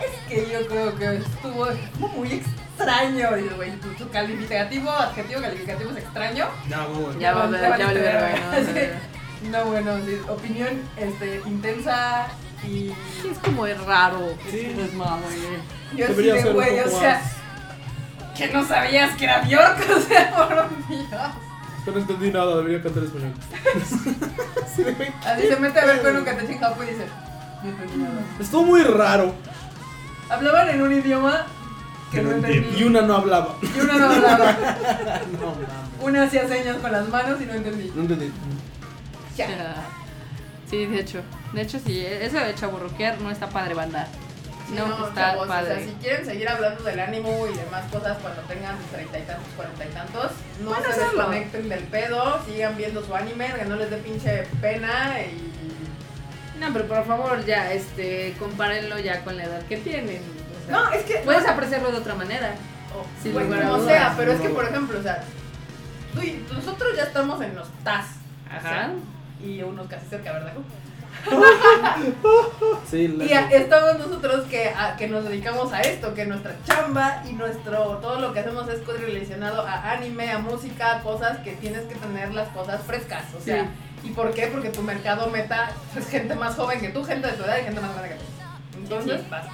es 0.00 0.28
que 0.28 0.52
yo 0.52 0.66
creo 0.66 0.96
que 0.96 1.16
estuvo 1.16 1.66
como 1.94 2.08
muy 2.08 2.32
extraño, 2.32 3.36
y 3.36 3.48
güey, 3.54 3.72
tu, 3.80 3.88
tu 3.94 4.08
calificativo, 4.10 4.90
adjetivo 4.90 5.40
calificativo 5.40 5.90
es 5.90 5.96
extraño. 5.98 6.46
No, 6.68 6.88
güey. 6.88 7.18
Ya 7.18 7.34
va 7.34 7.44
a 7.44 7.46
ver, 7.46 7.60
ya. 7.60 8.50
¿no? 8.50 8.72
Sí. 8.72 8.80
No, 9.50 9.66
bueno, 9.66 9.92
sí, 10.04 10.18
opinión 10.28 10.80
este, 10.96 11.40
intensa 11.46 12.26
y... 12.64 12.90
Sí, 13.22 13.28
es 13.30 13.38
como 13.38 13.66
es 13.66 13.78
raro. 13.84 14.34
Sí. 14.50 14.74
Es 14.80 14.94
mami. 14.94 15.22
Yo 15.94 16.08
Debería 16.08 16.34
de 16.34 16.52
güey, 16.52 16.80
o 16.80 16.88
sea, 16.88 17.20
más. 17.20 18.36
que 18.36 18.48
no 18.48 18.66
sabías 18.66 19.14
que 19.16 19.24
era 19.24 19.42
Bjork, 19.42 19.78
o 19.96 20.00
sea, 20.00 20.34
por 20.34 20.88
Dios. 20.88 21.10
Yo 21.84 21.92
no 21.92 21.98
entendí 21.98 22.30
nada, 22.32 22.56
debería 22.56 22.82
cantar 22.82 23.04
español. 23.04 23.34
Sí, 24.74 24.82
güey. 24.82 25.10
Así 25.24 25.48
se 25.48 25.56
mete 25.56 25.80
a 25.80 25.84
ver 25.86 26.02
con 26.02 26.16
un 26.16 26.24
catech 26.24 26.50
en 26.50 26.58
Japón 26.58 26.86
y 26.86 26.90
dice, 26.90 27.06
no 27.62 27.70
entendí 27.70 27.96
nada. 27.96 28.20
Estuvo 28.40 28.64
muy 28.64 28.82
raro. 28.82 29.34
Hablaban 30.28 30.68
en 30.70 30.82
un 30.82 30.92
idioma 30.92 31.46
que 32.12 32.22
no 32.22 32.32
entendí. 32.32 32.76
Y 32.78 32.84
una 32.84 33.02
no 33.02 33.16
hablaba. 33.16 33.56
Y 33.62 33.80
una 33.80 33.94
no 33.98 34.06
hablaba. 34.10 34.56
No, 35.40 35.46
mames. 35.52 35.68
Una 36.00 36.22
hacía 36.24 36.46
señas 36.48 36.76
con 36.76 36.92
las 36.92 37.08
manos 37.08 37.40
y 37.40 37.46
no 37.46 37.54
entendí. 37.54 37.90
No 37.94 38.02
entendí. 38.02 38.30
Ya. 39.36 39.48
Sí, 40.70 40.86
de 40.86 41.00
hecho. 41.00 41.22
De 41.52 41.62
hecho, 41.62 41.78
sí. 41.84 42.04
Eso 42.04 42.38
de 42.38 42.54
chaburruquear 42.54 43.20
no 43.20 43.30
está 43.30 43.48
padre, 43.48 43.74
banda. 43.74 44.06
Sí, 44.68 44.74
No, 44.76 44.86
no, 44.88 45.06
está 45.08 45.32
chavos, 45.32 45.44
o 45.44 45.46
sea, 45.46 45.60
padre. 45.60 45.84
si 45.86 45.92
quieren 45.94 46.26
seguir 46.26 46.48
hablando 46.48 46.82
del 46.82 46.98
ánimo 46.98 47.46
y 47.52 47.56
demás 47.56 47.84
cosas 47.92 48.18
cuando 48.20 48.42
tengan 48.42 48.76
treinta 48.92 49.18
y 49.18 49.22
tantos, 49.22 49.46
cuarenta 49.54 49.84
y 49.84 49.88
tantos, 49.90 50.30
no 50.60 50.68
Pueden 50.70 50.84
se 50.84 50.90
hacerlo. 50.90 51.10
desconecten 51.18 51.68
del 51.68 51.84
pedo, 51.84 52.40
sigan 52.46 52.76
viendo 52.76 53.04
su 53.04 53.14
anime, 53.14 53.52
que 53.56 53.64
no 53.64 53.76
les 53.76 53.90
dé 53.90 53.96
pinche 53.98 54.42
pena 54.60 55.20
y... 55.20 55.75
No, 56.60 56.72
pero 56.72 56.86
por 56.86 57.04
favor, 57.06 57.44
ya, 57.44 57.72
este, 57.72 58.34
compárenlo 58.38 58.98
ya 58.98 59.22
con 59.24 59.36
la 59.36 59.44
edad 59.44 59.62
que 59.66 59.76
tienen. 59.78 60.20
o 60.22 60.66
sea, 60.66 60.76
No, 60.76 60.90
es 60.92 61.04
que... 61.04 61.16
Puedes 61.24 61.44
no, 61.44 61.50
apreciarlo 61.50 61.90
de 61.92 61.98
otra 61.98 62.14
manera. 62.14 62.54
oh, 62.96 63.04
sin 63.22 63.32
güey, 63.32 63.44
lugar 63.46 63.62
a 63.62 63.68
como 63.68 63.82
dudas. 63.82 63.92
sea, 63.94 64.14
pero 64.16 64.32
es 64.32 64.40
que 64.40 64.48
por 64.48 64.64
ejemplo, 64.64 64.98
o 64.98 65.02
sea, 65.02 65.22
tú 66.14 66.22
y- 66.22 66.44
nosotros 66.52 66.96
ya 66.96 67.02
estamos 67.04 67.40
en 67.42 67.54
los 67.54 67.68
TAS 67.84 68.06
Ajá. 68.50 68.90
y 69.44 69.62
unos 69.62 69.86
casi 69.86 70.06
cerca, 70.06 70.32
¿verdad? 70.32 70.52
Sí, 72.90 73.08
la- 73.08 73.24
Y 73.24 73.32
a- 73.32 73.48
estamos 73.50 73.98
nosotros 73.98 74.44
que, 74.48 74.68
a- 74.70 74.96
que 74.96 75.08
nos 75.08 75.24
dedicamos 75.24 75.72
a 75.72 75.80
esto, 75.80 76.14
que 76.14 76.24
nuestra 76.26 76.54
chamba 76.64 77.22
y 77.28 77.32
nuestro 77.32 77.98
todo 77.98 78.20
lo 78.20 78.32
que 78.32 78.40
hacemos 78.40 78.68
es 78.68 78.86
relacionado 78.86 79.66
a 79.66 79.90
anime, 79.92 80.30
a 80.30 80.38
música, 80.38 80.96
a 80.96 81.02
cosas 81.02 81.38
que 81.38 81.52
tienes 81.52 81.82
que 81.82 81.94
tener 81.96 82.32
las 82.34 82.48
cosas 82.48 82.80
frescas. 82.82 83.24
O 83.36 83.40
sea, 83.42 83.64
Sí. 83.64 83.68
¿Y 84.06 84.10
por 84.10 84.32
qué? 84.32 84.46
Porque 84.48 84.68
tu 84.70 84.82
mercado 84.82 85.28
meta 85.28 85.70
es 85.96 86.08
gente 86.08 86.34
más 86.34 86.54
joven 86.54 86.80
que 86.80 86.88
tú, 86.88 87.04
gente 87.04 87.26
de 87.28 87.32
tu 87.34 87.44
edad 87.44 87.58
y 87.58 87.64
gente 87.64 87.80
más 87.80 87.90
grande 87.94 88.10
que 88.10 88.14
tú. 88.16 88.78
Entonces, 88.78 89.20
Sí. 89.20 89.26
vas. 89.30 89.44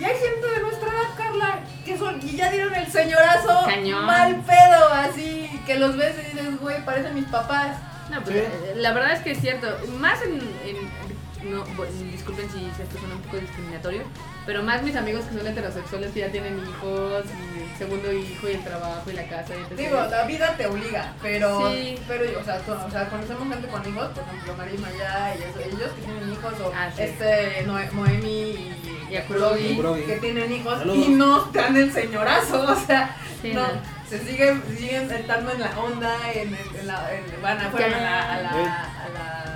Y 0.00 0.04
hay 0.04 0.14
gente 0.16 0.46
de 0.46 0.60
nuestra 0.60 0.88
edad, 0.88 1.08
Carla, 1.16 1.58
que 1.84 1.98
son, 1.98 2.20
y 2.22 2.36
ya 2.36 2.50
dieron 2.50 2.72
el 2.74 2.86
señorazo 2.90 3.64
Cañón. 3.66 4.04
mal 4.06 4.36
pedo, 4.46 4.92
así, 4.92 5.50
que 5.66 5.74
los 5.76 5.96
ves 5.96 6.14
y 6.18 6.36
dices, 6.36 6.60
güey, 6.60 6.84
parecen 6.84 7.14
mis 7.14 7.24
papás. 7.26 7.76
No, 8.10 8.22
pues, 8.22 8.36
Sí. 8.36 8.42
eh, 8.42 8.72
la 8.76 8.92
verdad 8.92 9.12
es 9.12 9.20
que 9.20 9.32
es 9.32 9.40
cierto. 9.40 9.66
Más 9.98 10.22
en. 10.22 10.34
en- 10.34 11.07
no, 11.44 11.64
disculpen 12.10 12.48
si 12.50 12.64
esto 12.82 12.98
suena 12.98 13.14
un 13.14 13.22
poco 13.22 13.36
discriminatorio, 13.38 14.02
pero 14.46 14.62
más 14.62 14.82
mis 14.82 14.96
amigos 14.96 15.24
que 15.26 15.36
son 15.38 15.46
heterosexuales 15.46 16.10
que 16.12 16.20
ya 16.20 16.28
tienen 16.30 16.58
hijos, 16.58 17.24
y 17.56 17.62
el 17.62 17.76
segundo 17.78 18.12
hijo, 18.12 18.48
y 18.48 18.52
el 18.52 18.64
trabajo, 18.64 19.10
y 19.10 19.12
la 19.12 19.24
casa, 19.28 19.52
y. 19.54 19.74
Digo, 19.74 20.00
la 20.10 20.24
vida 20.24 20.54
te 20.56 20.66
obliga, 20.66 21.12
pero, 21.22 21.70
Sí. 21.70 21.98
pero 22.08 22.40
o, 22.40 22.44
sea, 22.44 22.58
con- 22.60 22.78
o 22.80 22.90
sea, 22.90 23.08
conocemos 23.08 23.48
gente 23.48 23.68
con 23.68 23.88
hijos, 23.88 24.08
por 24.08 24.24
ejemplo, 24.24 24.54
Marima 24.56 24.88
ya 24.98 25.34
y 25.36 25.42
eso, 25.42 25.60
ellos 25.60 25.90
que 25.92 26.02
tienen 26.02 26.32
hijos, 26.32 26.52
o 26.60 26.72
Ah, 26.74 26.90
sí. 26.94 27.02
este 27.02 27.64
Noe- 27.66 27.90
Moemi 27.92 28.28
y, 28.28 28.74
Y 29.10 29.16
Akurogi. 29.16 30.04
Que 30.04 30.16
tienen 30.16 30.52
hijos 30.52 30.78
Saludos. 30.80 31.06
y 31.06 31.08
no 31.10 31.44
están 31.46 31.74
el 31.76 31.90
señorazo, 31.92 32.60
o 32.62 32.76
sea, 32.76 33.16
Sí, 33.40 33.52
no, 33.54 33.62
no. 33.62 33.68
se 34.06 34.18
siguen, 34.18 34.62
siguen 34.76 35.10
estando 35.10 35.50
en 35.52 35.60
la 35.60 35.78
onda, 35.78 36.14
en, 36.32 36.48
en, 36.54 36.58
en 36.80 36.86
la, 36.86 37.14
en- 37.14 37.40
van 37.42 37.58
a, 37.58 37.70
fueron 37.70 37.94
a 37.94 38.00
la, 38.00 38.34
a 38.34 38.42
la, 38.42 38.50
a 38.50 39.08
la, 39.08 39.47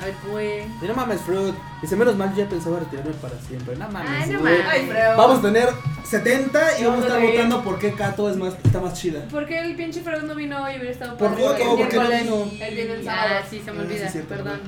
A 0.00 0.04
ver, 0.04 0.14
pues. 0.30 0.64
Y 0.82 0.86
no 0.86 0.94
mames, 0.94 1.20
Fruit. 1.22 1.54
Dice, 1.82 1.96
menos 1.96 2.16
mal 2.16 2.30
yo 2.34 2.44
ya 2.44 2.48
pensaba 2.48 2.78
retirarme 2.78 3.12
para 3.14 3.34
siempre. 3.40 3.74
No 3.76 3.88
mames, 3.88 4.10
Ay, 4.10 4.30
no 4.30 4.40
mames. 4.40 4.60
Ay, 4.68 4.86
Freud. 4.86 5.16
Vamos 5.16 5.38
a 5.38 5.42
tener 5.42 5.68
70 6.04 6.78
y 6.80 6.84
vamos 6.84 7.00
a 7.04 7.06
estar 7.08 7.20
votando 7.22 7.64
por 7.64 7.78
qué 7.78 7.92
Kato 7.94 8.30
es 8.30 8.36
más, 8.36 8.54
está 8.64 8.80
más 8.80 8.94
chida. 8.94 9.24
¿Por 9.28 9.46
qué 9.46 9.58
el 9.60 9.74
pinche 9.76 10.00
Freud 10.02 10.22
no 10.22 10.34
vino 10.34 10.62
hoy 10.62 10.72
y 10.74 10.76
hubiera 10.76 10.92
estado 10.92 11.16
Por 11.16 11.30
padre? 11.30 11.42
Joto, 11.44 11.62
el 11.72 11.78
¿por 11.78 11.88
qué 11.88 11.96
no 11.96 12.02
vino? 12.10 12.64
Él 12.64 12.74
viene 12.74 12.92
el 12.94 13.08
Ah, 13.08 13.14
sábado. 13.28 13.46
sí, 13.50 13.62
se 13.64 13.72
me 13.72 13.78
Ah, 13.78 13.82
olvida. 13.82 14.12
perdón. 14.28 14.60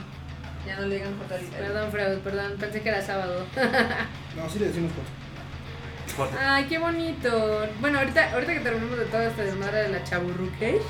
Ya 0.67 0.77
no 0.77 0.87
le 0.87 0.95
digan 0.97 1.15
ahorita. 1.31 1.57
Perdón, 1.59 1.91
Freud, 1.91 2.19
perdón. 2.19 2.53
Pensé 2.59 2.83
que 2.83 2.89
era 2.89 3.01
sábado. 3.03 3.45
No, 4.37 4.49
sí 4.49 4.59
le 4.59 4.67
decimos 4.69 4.93
por. 4.93 6.29
Ay, 6.39 6.65
qué 6.69 6.79
bonito. 6.79 7.67
Bueno, 7.81 7.99
ahorita, 8.01 8.33
ahorita 8.35 8.53
que 8.55 8.61
terminemos 8.61 8.99
de 8.99 9.05
toda 9.07 9.25
esta 9.27 9.43
desmadre 9.43 9.83
de 9.85 9.89
la 9.91 10.05
chaburruque, 10.05 10.81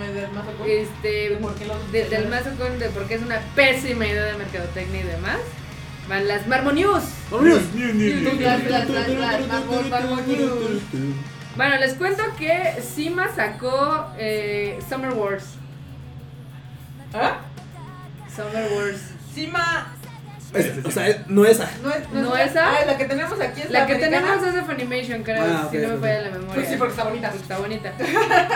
del 0.00 0.28
este, 0.66 1.36
¿Por 1.40 1.54
qué 1.54 1.64
de- 1.92 2.08
del 2.08 2.30
de 2.78 2.88
porque 2.90 3.14
es 3.14 3.22
una 3.22 3.40
pésima 3.54 4.06
idea 4.06 4.24
de 4.24 4.34
mercadotecnia 4.34 5.00
y 5.00 5.04
demás, 5.04 5.38
van 6.08 6.28
las 6.28 6.46
Marmo 6.46 6.72
News. 6.72 7.02
Bueno, 11.56 11.76
les 11.78 11.94
cuento 11.94 12.22
que 12.38 12.82
Sima 12.82 13.34
sacó 13.34 14.06
eh, 14.18 14.78
Summer 14.88 15.12
Wars. 15.14 15.44
¿Ah? 17.14 17.38
Summer 18.34 18.70
Wars. 18.72 19.00
Sima. 19.34 19.92
Es- 20.52 20.84
o 20.84 20.90
sea, 20.90 21.24
no 21.28 21.44
esa. 21.44 21.68
No 21.82 21.90
es, 21.90 22.08
¿No 22.12 22.36
esa? 22.36 22.76
Ah, 22.76 22.84
la 22.86 22.96
que 22.96 23.04
tenemos 23.06 23.40
aquí 23.40 23.62
es 23.62 23.70
La 23.70 23.86
que 23.86 23.94
americana. 23.94 24.22
tenemos 24.34 24.46
es 24.46 24.54
de 24.54 24.62
Funimation, 24.62 25.22
creo, 25.22 25.42
Ah, 25.44 25.68
si 25.70 25.78
no 25.78 25.88
me 25.88 25.96
falla 25.98 26.20
la 26.22 26.30
memoria. 26.30 26.54
Pues 26.54 26.68
sí, 26.68 26.74
porque 26.76 26.90
está 26.92 27.04
bonita. 27.04 27.30
Pues 27.30 27.42
está 27.42 27.58
bonita. 27.58 27.92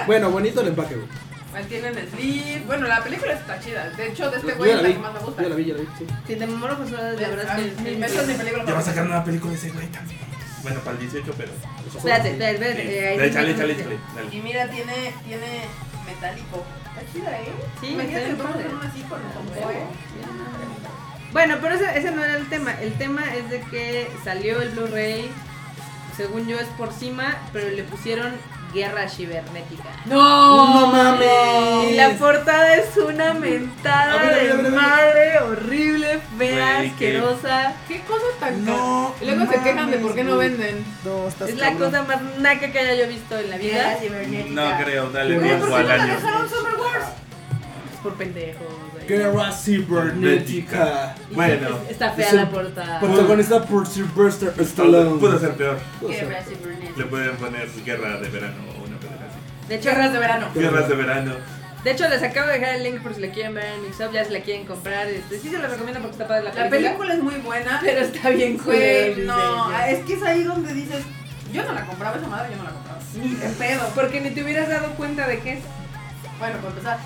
Bueno, 0.06 0.30
bonito 0.30 0.60
el 0.60 0.68
empaque, 0.68 0.94
güey. 0.94 1.08
Ahí 1.54 1.64
Tienen 1.64 1.94
sleeve. 2.10 2.62
Bueno, 2.66 2.86
la 2.86 3.02
película 3.02 3.32
está 3.32 3.58
chida. 3.60 3.90
De 3.90 4.08
hecho, 4.08 4.30
de 4.30 4.36
este 4.38 4.52
güey 4.52 4.70
es 4.70 4.82
la 4.82 4.88
que 4.88 4.98
más 4.98 5.12
me 5.14 5.18
gusta. 5.20 5.42
Yo 5.42 5.48
la 5.48 5.54
vi, 5.56 5.64
yo 5.64 5.74
la 5.74 5.80
vi, 5.80 5.88
sí. 5.98 6.06
Si 6.26 6.36
te 6.36 6.46
Momoro 6.46 6.78
Hosoda, 6.82 7.12
la 7.12 7.28
verdad 7.28 7.58
es 7.58 7.72
que. 7.74 7.82
Mi- 7.96 8.04
esa 8.04 8.20
es 8.22 8.28
mi 8.28 8.34
película 8.34 8.64
Ya 8.64 8.72
va 8.74 8.78
a 8.78 8.82
sacar 8.82 9.06
una 9.06 9.24
película 9.24 9.52
de 9.52 9.58
ese 9.58 9.70
güey 9.70 9.86
también. 9.88 10.20
Bueno, 10.62 10.80
para 10.80 10.92
el 10.96 11.10
18, 11.10 11.34
pero. 11.36 11.52
Espérate, 11.96 12.30
espérate, 12.30 12.54
espérate. 12.54 12.82
Sí. 12.82 12.88
eh, 12.94 13.08
ahí 13.08 13.16
Dale, 13.16 13.28
sí 13.28 13.34
chale, 13.34 13.52
me- 13.52 13.58
chale, 13.58 13.76
chale. 13.76 13.96
Y 14.36 14.40
mira, 14.40 14.70
tiene, 14.70 15.14
tiene 15.26 15.64
metálico. 16.06 16.64
Está 16.96 17.12
chida, 17.12 17.30
¿eh? 17.40 17.44
Sí, 17.80 17.86
Imagínate 17.88 18.26
así 18.26 19.02
con. 19.02 19.20
Bueno, 21.32 21.56
pero 21.62 21.74
ese, 21.76 21.98
ese 21.98 22.10
no 22.10 22.24
era 22.24 22.36
el 22.36 22.48
tema. 22.48 22.72
El 22.80 22.92
tema 22.94 23.22
es 23.34 23.48
de 23.50 23.60
que 23.62 24.08
salió 24.24 24.60
el 24.62 24.70
Blu-ray, 24.70 25.30
según 26.16 26.46
yo 26.48 26.58
es 26.58 26.66
por 26.76 26.92
cima, 26.92 27.36
pero 27.52 27.68
le 27.70 27.84
pusieron 27.84 28.32
guerra 28.72 29.08
cibernética. 29.08 29.84
¡No! 30.06 30.80
¡No 30.80 30.86
mames! 30.88 31.90
Y 31.90 31.94
la 31.94 32.10
portada 32.18 32.74
es 32.76 32.96
una 32.96 33.34
mentada 33.34 34.16
ver, 34.22 34.56
de 34.56 34.62
ver, 34.62 34.72
madre, 34.72 35.38
horrible, 35.40 36.20
fea, 36.38 36.76
Güey, 36.78 36.90
qué- 36.92 37.18
asquerosa. 37.18 37.72
¿Qué 37.88 38.00
cosa 38.02 38.24
tan 38.38 38.64
No? 38.64 39.14
Y 39.20 39.24
luego 39.26 39.50
se 39.50 39.60
quejan 39.62 39.90
de 39.90 39.98
por 39.98 40.14
qué 40.14 40.24
no 40.24 40.36
venden. 40.36 40.84
No, 41.04 41.28
estás 41.28 41.48
Es 41.50 41.56
la 41.58 41.70
cabrón. 41.70 41.90
cosa 41.90 42.02
más 42.04 42.22
naca 42.38 42.70
que 42.72 42.78
haya 42.78 42.94
yo 42.94 43.08
visto 43.08 43.38
en 43.38 43.50
la 43.50 43.56
vida. 43.58 43.96
No 44.50 44.76
creo, 44.84 45.10
dale 45.10 45.38
tiempo 45.38 45.66
¿Por 45.66 45.68
qué 45.68 45.74
al 45.76 45.82
no 45.82 45.88
la 45.96 46.02
año. 46.02 46.14
dejaron 46.14 46.48
Summer 46.48 46.74
Wars? 46.76 47.06
Es 47.94 48.00
por 48.02 48.14
pendejos. 48.14 48.66
Guerra 49.18 49.52
cibernética. 49.52 51.14
Bueno. 51.32 51.68
es- 51.84 51.90
Está 51.92 52.10
fea 52.12 52.26
Es 52.28 52.32
la 52.34 52.48
portada. 52.50 53.00
Protagonizada 53.00 53.64
por 53.64 53.86
Sylvester 53.86 54.52
Stallone. 54.58 55.38
ser 55.38 55.52
peor. 55.54 55.78
Guerra 56.06 56.42
cibernética. 56.42 56.98
Le 56.98 57.04
pueden 57.06 57.36
poner 57.36 57.68
guerra 57.84 58.18
de 58.20 58.28
verano 58.28 58.54
o 58.78 58.84
una 58.84 58.96
cosa 58.96 59.14
así. 59.28 59.68
De 59.68 59.74
hecho, 59.76 59.90
Guerras 59.90 60.12
de 60.12 60.18
verano. 60.18 60.46
Guerras 60.54 60.88
de 60.88 60.94
verano. 60.94 61.32
De 61.84 61.92
hecho, 61.92 62.06
les 62.10 62.22
acabo 62.22 62.48
de 62.48 62.58
dejar 62.58 62.74
el 62.74 62.82
link 62.82 63.00
por 63.00 63.14
si 63.14 63.22
la 63.22 63.28
quieren 63.32 63.54
ver 63.54 63.64
en 63.64 63.82
Mixup, 63.82 64.12
ya 64.12 64.22
si 64.24 64.32
la 64.32 64.40
quieren 64.40 64.66
comprar. 64.66 65.06
Este, 65.08 65.38
sí 65.38 65.48
se 65.48 65.58
la 65.58 65.66
recomiendo 65.66 66.00
porque 66.00 66.12
está 66.12 66.28
padre 66.28 66.42
la 66.44 66.48
La 66.52 66.68
película. 66.68 66.78
película 66.98 67.14
es 67.14 67.22
muy 67.22 67.34
buena. 67.36 67.80
Pero 67.84 68.00
está 68.00 68.28
bien 68.30 68.58
Güey, 68.62 69.16
no, 69.24 69.80
es 69.86 70.00
que 70.04 70.12
es 70.14 70.22
ahí 70.22 70.42
donde 70.42 70.74
dices, 70.74 71.02
yo 71.54 71.64
no 71.64 71.72
la 71.72 71.86
compraba 71.86 72.18
esa 72.18 72.28
madre, 72.28 72.50
yo 72.50 72.58
no 72.58 72.64
la 72.64 72.70
compraba. 72.70 72.98
Ni 73.14 73.34
de 73.34 73.48
pedo. 73.48 73.82
Porque 73.94 74.20
ni 74.20 74.30
te 74.30 74.44
hubieras 74.44 74.68
dado 74.68 74.90
cuenta 74.94 75.26
de 75.26 75.38
qué 75.40 75.52
es. 75.54 75.60
Bueno, 76.38 76.56
para 76.58 76.68
empezar. 76.68 76.98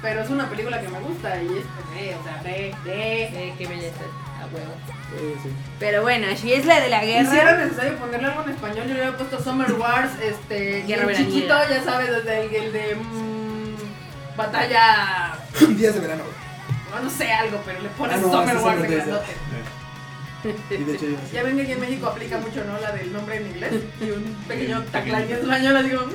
Pero 0.00 0.20
es 0.22 0.30
una 0.30 0.48
película 0.48 0.80
que 0.80 0.88
me 0.88 1.00
gusta 1.00 1.42
y 1.42 1.46
es 1.46 1.64
o 2.18 2.22
sea, 2.24 2.40
ve, 2.44 2.72
ve. 2.84 3.22
Eh, 3.24 3.54
qué 3.58 3.66
belleza, 3.66 4.04
a 4.40 4.46
huevo. 4.46 4.72
Sí, 5.10 5.34
sí. 5.42 5.50
Pero 5.80 6.02
bueno, 6.02 6.26
si 6.36 6.52
es 6.52 6.64
la 6.66 6.80
de 6.80 6.88
la 6.88 7.04
Y 7.04 7.08
si 7.08 7.14
era 7.36 7.52
guerra. 7.52 7.64
necesario 7.64 7.96
ponerle 7.96 8.28
algo 8.28 8.42
en 8.44 8.50
español, 8.50 8.86
yo 8.86 8.94
le 8.94 9.04
había 9.04 9.16
puesto 9.16 9.42
Summer 9.42 9.72
Wars, 9.72 10.10
este, 10.22 10.80
y 10.80 10.82
Guerra 10.86 11.14
chiquito, 11.14 11.54
ya 11.68 11.82
sabes, 11.82 12.10
desde 12.10 12.44
el, 12.46 12.54
el 12.54 12.72
de 12.72 12.94
mm, 12.94 14.36
batalla, 14.36 15.36
Días 15.70 15.94
de 15.94 16.00
verano. 16.00 16.22
no, 16.94 17.00
no 17.02 17.10
sé 17.10 17.32
algo, 17.32 17.60
pero 17.66 17.80
le 17.80 17.88
pones 17.90 18.16
Ah, 18.16 18.20
no, 18.20 18.30
Summer 18.32 18.56
Wars 18.58 18.78
es 18.78 18.84
en 18.84 18.84
el 18.84 18.90
de- 18.90 18.96
grandote. 18.96 19.32
Y 20.70 20.84
de 20.84 20.94
hecho, 20.94 21.06
yo- 21.06 21.16
Ya 21.32 21.42
ven 21.42 21.56
que 21.56 21.62
aquí 21.62 21.72
en 21.72 21.80
México 21.80 22.06
aplica 22.06 22.38
mucho, 22.38 22.62
¿no? 22.64 22.78
La 22.80 22.92
del 22.92 23.12
nombre 23.12 23.36
en 23.38 23.46
inglés 23.48 23.72
y 24.00 24.10
un 24.10 24.22
pequeño 24.46 24.82
tagline 24.92 25.22
en 25.22 25.32
español, 25.32 25.76
así 25.76 25.90
como, 25.90 26.06
mm, 26.06 26.12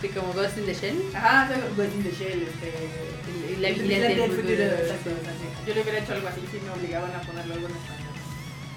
Sí, 0.00 0.08
como 0.10 0.32
Ghost 0.34 0.58
in 0.58 0.66
the 0.66 0.74
Shell. 0.74 1.02
ajá, 1.14 1.48
sea, 1.48 1.56
Ghost 1.76 1.94
in 1.94 2.02
the 2.04 2.10
Shell, 2.12 2.42
este, 2.42 3.52
Y 3.52 3.56
la 3.60 3.68
el 3.68 3.74
vida 3.82 4.08
del 4.08 4.30
futuro, 4.30 4.52
exacto. 4.52 5.10
Yo 5.66 5.74
le 5.74 5.80
hubiera 5.82 5.98
hecho 5.98 6.12
algo 6.12 6.28
así 6.28 6.40
si 6.52 6.60
me 6.60 6.70
obligaban 6.70 7.10
a 7.14 7.20
ponerlo 7.22 7.54
algo 7.54 7.68
en 7.68 7.74
español. 7.76 8.12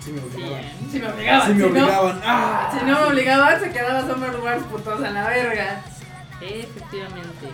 Sí 0.03 0.11
me 0.11 0.21
obligaban. 0.21 0.63
Si 0.91 0.99
me 0.99 1.07
obligaban, 1.09 1.47
me 1.49 1.53
si 1.55 1.59
no- 1.59 1.67
obligaban. 1.67 2.21
¡Ah! 2.23 2.69
Si 2.79 2.85
no 2.85 2.99
me 3.01 3.05
obligaban, 3.07 3.59
se 3.59 3.69
quedaba 3.71 4.01
Summer 4.07 4.35
Wars 4.39 4.63
putos 4.71 5.03
a 5.03 5.09
la 5.11 5.27
verga. 5.27 5.81
Efectivamente. 6.41 7.47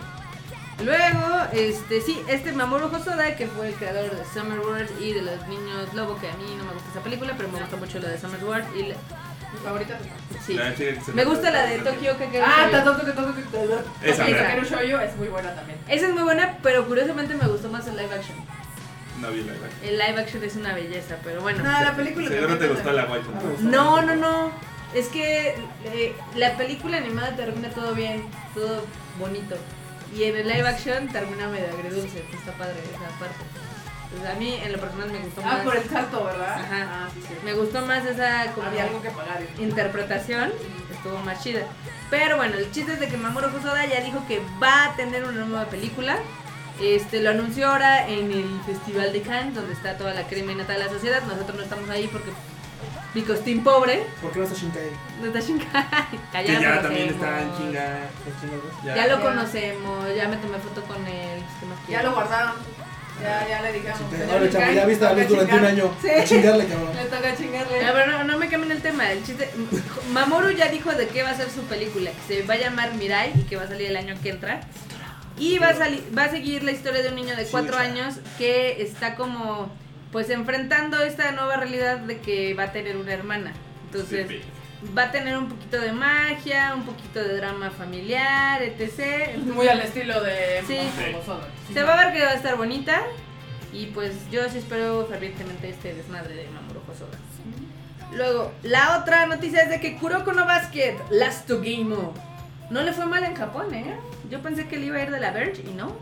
Luego, 0.84 1.42
este, 1.52 2.00
sí, 2.02 2.20
este 2.28 2.52
Mamoru 2.52 2.86
Hosoda, 2.94 3.34
que 3.34 3.46
fue 3.46 3.68
el 3.68 3.74
creador 3.74 4.10
de 4.14 4.24
Summer 4.32 4.60
Wars 4.60 4.90
y 5.00 5.12
de 5.14 5.22
los 5.22 5.48
niños 5.48 5.92
lobo, 5.94 6.18
que 6.20 6.28
a 6.28 6.34
mí 6.36 6.44
no 6.56 6.64
me 6.64 6.72
gusta 6.74 6.90
esa 6.90 7.00
película, 7.00 7.32
pero 7.36 7.48
me 7.48 7.58
gusta 7.60 7.76
mucho 7.76 7.98
la 7.98 8.08
de 8.10 8.18
Summer 8.20 8.44
Wars. 8.44 8.66
Y 8.76 8.82
la- 8.84 8.96
Mi 9.58 9.64
favorita 9.64 9.98
sí. 10.44 10.54
La 10.54 10.74
chica 10.74 10.92
que 10.94 11.00
se 11.00 11.12
Me 11.12 11.24
gusta 11.24 11.50
la 11.50 11.66
de 11.66 11.78
Tokio. 11.78 12.12
Tokyo 12.12 12.30
que 12.30 12.40
Ah, 12.42 12.68
Tatoto 12.70 13.04
que 13.04 13.12
Tatoto 13.12 13.34
que. 13.34 14.10
Esa. 14.10 14.24
Takeru 14.26 14.64
Shoujo 14.64 15.00
es 15.02 15.16
muy 15.16 15.28
buena 15.28 15.54
también. 15.54 15.78
Esa 15.88 16.06
es 16.08 16.14
muy 16.14 16.22
buena, 16.22 16.58
pero 16.62 16.86
curiosamente 16.86 17.34
me 17.34 17.46
gustó 17.46 17.68
más 17.68 17.86
el 17.86 17.96
live 17.96 18.14
action. 18.14 18.36
No 19.20 19.30
vi 19.30 19.42
la 19.44 19.52
verdad. 19.54 19.68
El 19.82 19.98
live 19.98 20.20
action 20.20 20.44
es 20.44 20.56
una 20.56 20.74
belleza, 20.74 21.16
pero 21.24 21.40
bueno. 21.40 21.62
No, 21.64 21.70
la 21.70 21.96
película 21.96 22.28
Seguro 22.28 22.58
te 22.58 22.68
gustó 22.68 22.92
la 22.92 23.04
guay. 23.06 23.22
No, 23.60 24.02
no, 24.02 24.14
no. 24.16 24.52
Es 24.94 25.08
que 25.08 25.54
eh, 25.84 26.14
la 26.34 26.56
película 26.56 26.98
animada 26.98 27.34
termina 27.34 27.70
todo 27.70 27.94
bien, 27.94 28.24
todo 28.54 28.84
bonito. 29.18 29.56
Y 30.14 30.24
en 30.24 30.36
el 30.36 30.46
live 30.48 30.68
action 30.68 31.08
termina 31.08 31.48
medio 31.48 31.66
agridulce. 31.68 32.20
pues 32.28 32.40
Está 32.40 32.52
padre 32.52 32.74
esa 32.84 33.18
parte. 33.18 33.34
Pues 34.10 34.30
a 34.30 34.34
mí, 34.38 34.54
en 34.62 34.72
lo 34.72 34.78
personal, 34.78 35.10
me 35.10 35.18
gustó 35.18 35.40
Ah, 35.44 35.54
más. 35.54 35.60
por 35.64 35.76
el 35.76 35.88
salto, 35.88 36.24
¿verdad? 36.24 36.52
Ajá. 36.60 36.86
Ah, 36.90 37.08
sí, 37.12 37.20
sí. 37.26 37.34
Me 37.44 37.52
gustó 37.54 37.84
más 37.84 38.04
esa 38.04 38.52
como 38.54 38.66
Había 38.68 38.84
algo 38.84 39.02
que 39.02 39.10
pagar. 39.10 39.40
interpretación. 39.58 40.52
Estuvo 40.92 41.18
más 41.20 41.42
chida. 41.42 41.62
Pero 42.10 42.36
bueno, 42.36 42.56
el 42.56 42.70
chiste 42.70 42.92
es 42.94 43.00
de 43.00 43.08
que 43.08 43.16
Mamoru 43.16 43.48
Hosoda 43.56 43.84
ya 43.86 44.00
dijo 44.00 44.24
que 44.28 44.40
va 44.62 44.86
a 44.86 44.96
tener 44.96 45.24
una 45.24 45.44
nueva 45.44 45.66
película. 45.66 46.18
Este, 46.80 47.20
lo 47.20 47.30
anunció 47.30 47.68
ahora 47.68 48.06
en 48.08 48.30
el 48.30 48.60
Festival 48.66 49.12
de 49.12 49.22
Cannes, 49.22 49.54
donde 49.54 49.72
está 49.72 49.96
toda 49.96 50.14
la 50.14 50.22
crema 50.26 50.52
de 50.52 50.78
la 50.78 50.88
sociedad. 50.88 51.22
Nosotros 51.22 51.56
no 51.56 51.62
estamos 51.62 51.88
ahí 51.90 52.06
porque 52.08 52.30
Because 53.14 53.40
Team 53.42 53.64
Pobre 53.64 54.04
¿Por 54.20 54.30
qué 54.30 54.40
no 54.40 54.44
está 54.44 54.56
Shinkai? 54.58 54.90
no 55.20 55.26
está 55.26 55.40
Shinkai. 55.40 55.84
Ya, 56.34 56.42
Que 56.44 56.52
lo 56.52 56.60
ya 56.60 56.82
también 56.82 57.08
está 57.08 57.40
en 57.42 57.56
chinga. 57.56 57.98
Ya 58.84 59.06
lo 59.06 59.16
Ya. 59.16 59.20
conocemos, 59.22 60.14
ya 60.14 60.28
me 60.28 60.36
tomé 60.36 60.58
foto 60.58 60.82
con 60.82 61.06
él. 61.06 61.40
pues, 61.40 61.60
¿qué 61.60 61.66
más 61.66 61.78
Ya 61.88 62.02
lo 62.02 62.12
guardaron. 62.12 62.52
Ya, 63.22 63.48
ya 63.48 63.62
le 63.62 63.72
señor 63.72 64.30
Ahora, 64.30 64.50
chavo, 64.50 64.72
ya 64.72 64.86
viste 64.86 65.06
a 65.06 65.12
luz 65.14 65.28
durante 65.28 65.54
un 65.54 65.64
año. 65.64 65.96
Sí. 66.02 66.10
A 66.10 66.24
chingarle, 66.24 66.66
cabrón. 66.66 66.94
Le 66.94 67.04
toca 67.04 67.36
chingarle. 67.36 67.84
A 67.84 67.92
ver, 67.92 68.08
no, 68.08 68.24
no 68.24 68.38
me 68.38 68.48
cambien 68.48 68.72
el 68.72 68.82
tema. 68.82 69.10
El 69.10 69.24
chiste. 69.24 69.50
Mamoru 70.12 70.50
ya 70.50 70.68
dijo 70.68 70.92
de 70.92 71.08
qué 71.08 71.22
va 71.22 71.30
a 71.30 71.34
ser 71.34 71.50
su 71.50 71.62
película. 71.62 72.10
Que 72.10 72.34
se 72.34 72.42
va 72.42 72.54
a 72.54 72.58
llamar 72.58 72.94
Mirai 72.94 73.32
y 73.34 73.44
que 73.44 73.56
va 73.56 73.62
a 73.62 73.68
salir 73.68 73.88
el 73.88 73.96
año 73.96 74.16
que 74.22 74.30
entra. 74.30 74.60
Y 75.38 75.58
va 75.58 75.68
a, 75.68 75.74
salir, 75.74 76.02
va 76.16 76.24
a 76.24 76.30
seguir 76.30 76.62
la 76.62 76.72
historia 76.72 77.02
de 77.02 77.10
un 77.10 77.16
niño 77.16 77.36
de 77.36 77.44
cuatro 77.46 77.76
años 77.76 78.16
que 78.38 78.82
está 78.82 79.14
como. 79.14 79.70
Pues 80.12 80.30
enfrentando 80.30 81.02
esta 81.02 81.32
nueva 81.32 81.56
realidad 81.56 81.98
de 81.98 82.18
que 82.20 82.54
va 82.54 82.64
a 82.64 82.72
tener 82.72 82.96
una 82.96 83.12
hermana. 83.12 83.52
Entonces. 83.86 84.28
Sí, 84.28 84.40
Va 84.96 85.04
a 85.04 85.10
tener 85.10 85.36
un 85.38 85.48
poquito 85.48 85.80
de 85.80 85.92
magia, 85.92 86.74
un 86.74 86.82
poquito 86.82 87.20
de 87.20 87.36
drama 87.36 87.70
familiar, 87.70 88.62
etc. 88.62 89.36
Muy 89.38 89.68
al 89.68 89.80
estilo 89.80 90.22
de 90.22 90.62
Sí. 90.66 90.78
Se 91.72 91.82
va 91.82 91.94
a 91.94 92.04
ver 92.04 92.14
que 92.14 92.24
va 92.24 92.30
a 92.30 92.34
estar 92.34 92.56
bonita. 92.56 93.02
Y 93.72 93.86
pues 93.86 94.12
yo 94.30 94.48
sí 94.48 94.58
espero 94.58 95.06
fervientemente 95.06 95.68
este 95.68 95.94
desmadre 95.94 96.34
de 96.34 96.48
Mamoru 96.48 96.80
Hosoda. 96.90 97.18
Luego, 98.12 98.52
la 98.62 98.98
otra 98.98 99.26
noticia 99.26 99.62
es 99.62 99.68
de 99.68 99.80
que 99.80 99.96
Kuroko 99.96 100.32
no 100.32 100.46
Basket, 100.46 100.96
Last 101.10 101.46
to 101.46 101.58
Game 101.58 101.94
no 102.70 102.82
le 102.82 102.92
fue 102.92 103.06
mal 103.06 103.22
en 103.22 103.34
Japón, 103.34 103.72
¿eh? 103.74 103.96
Yo 104.28 104.40
pensé 104.40 104.66
que 104.66 104.76
le 104.76 104.86
iba 104.86 104.96
a 104.98 105.02
ir 105.02 105.10
de 105.10 105.20
la 105.20 105.30
Verge 105.30 105.62
y 105.62 105.72
no. 105.72 105.92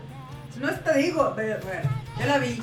No 0.59 0.71
te 0.71 0.97
digo, 0.97 1.33
pero, 1.35 1.59
bueno, 1.63 1.89
yo 2.19 2.25
la 2.25 2.37
vi. 2.39 2.61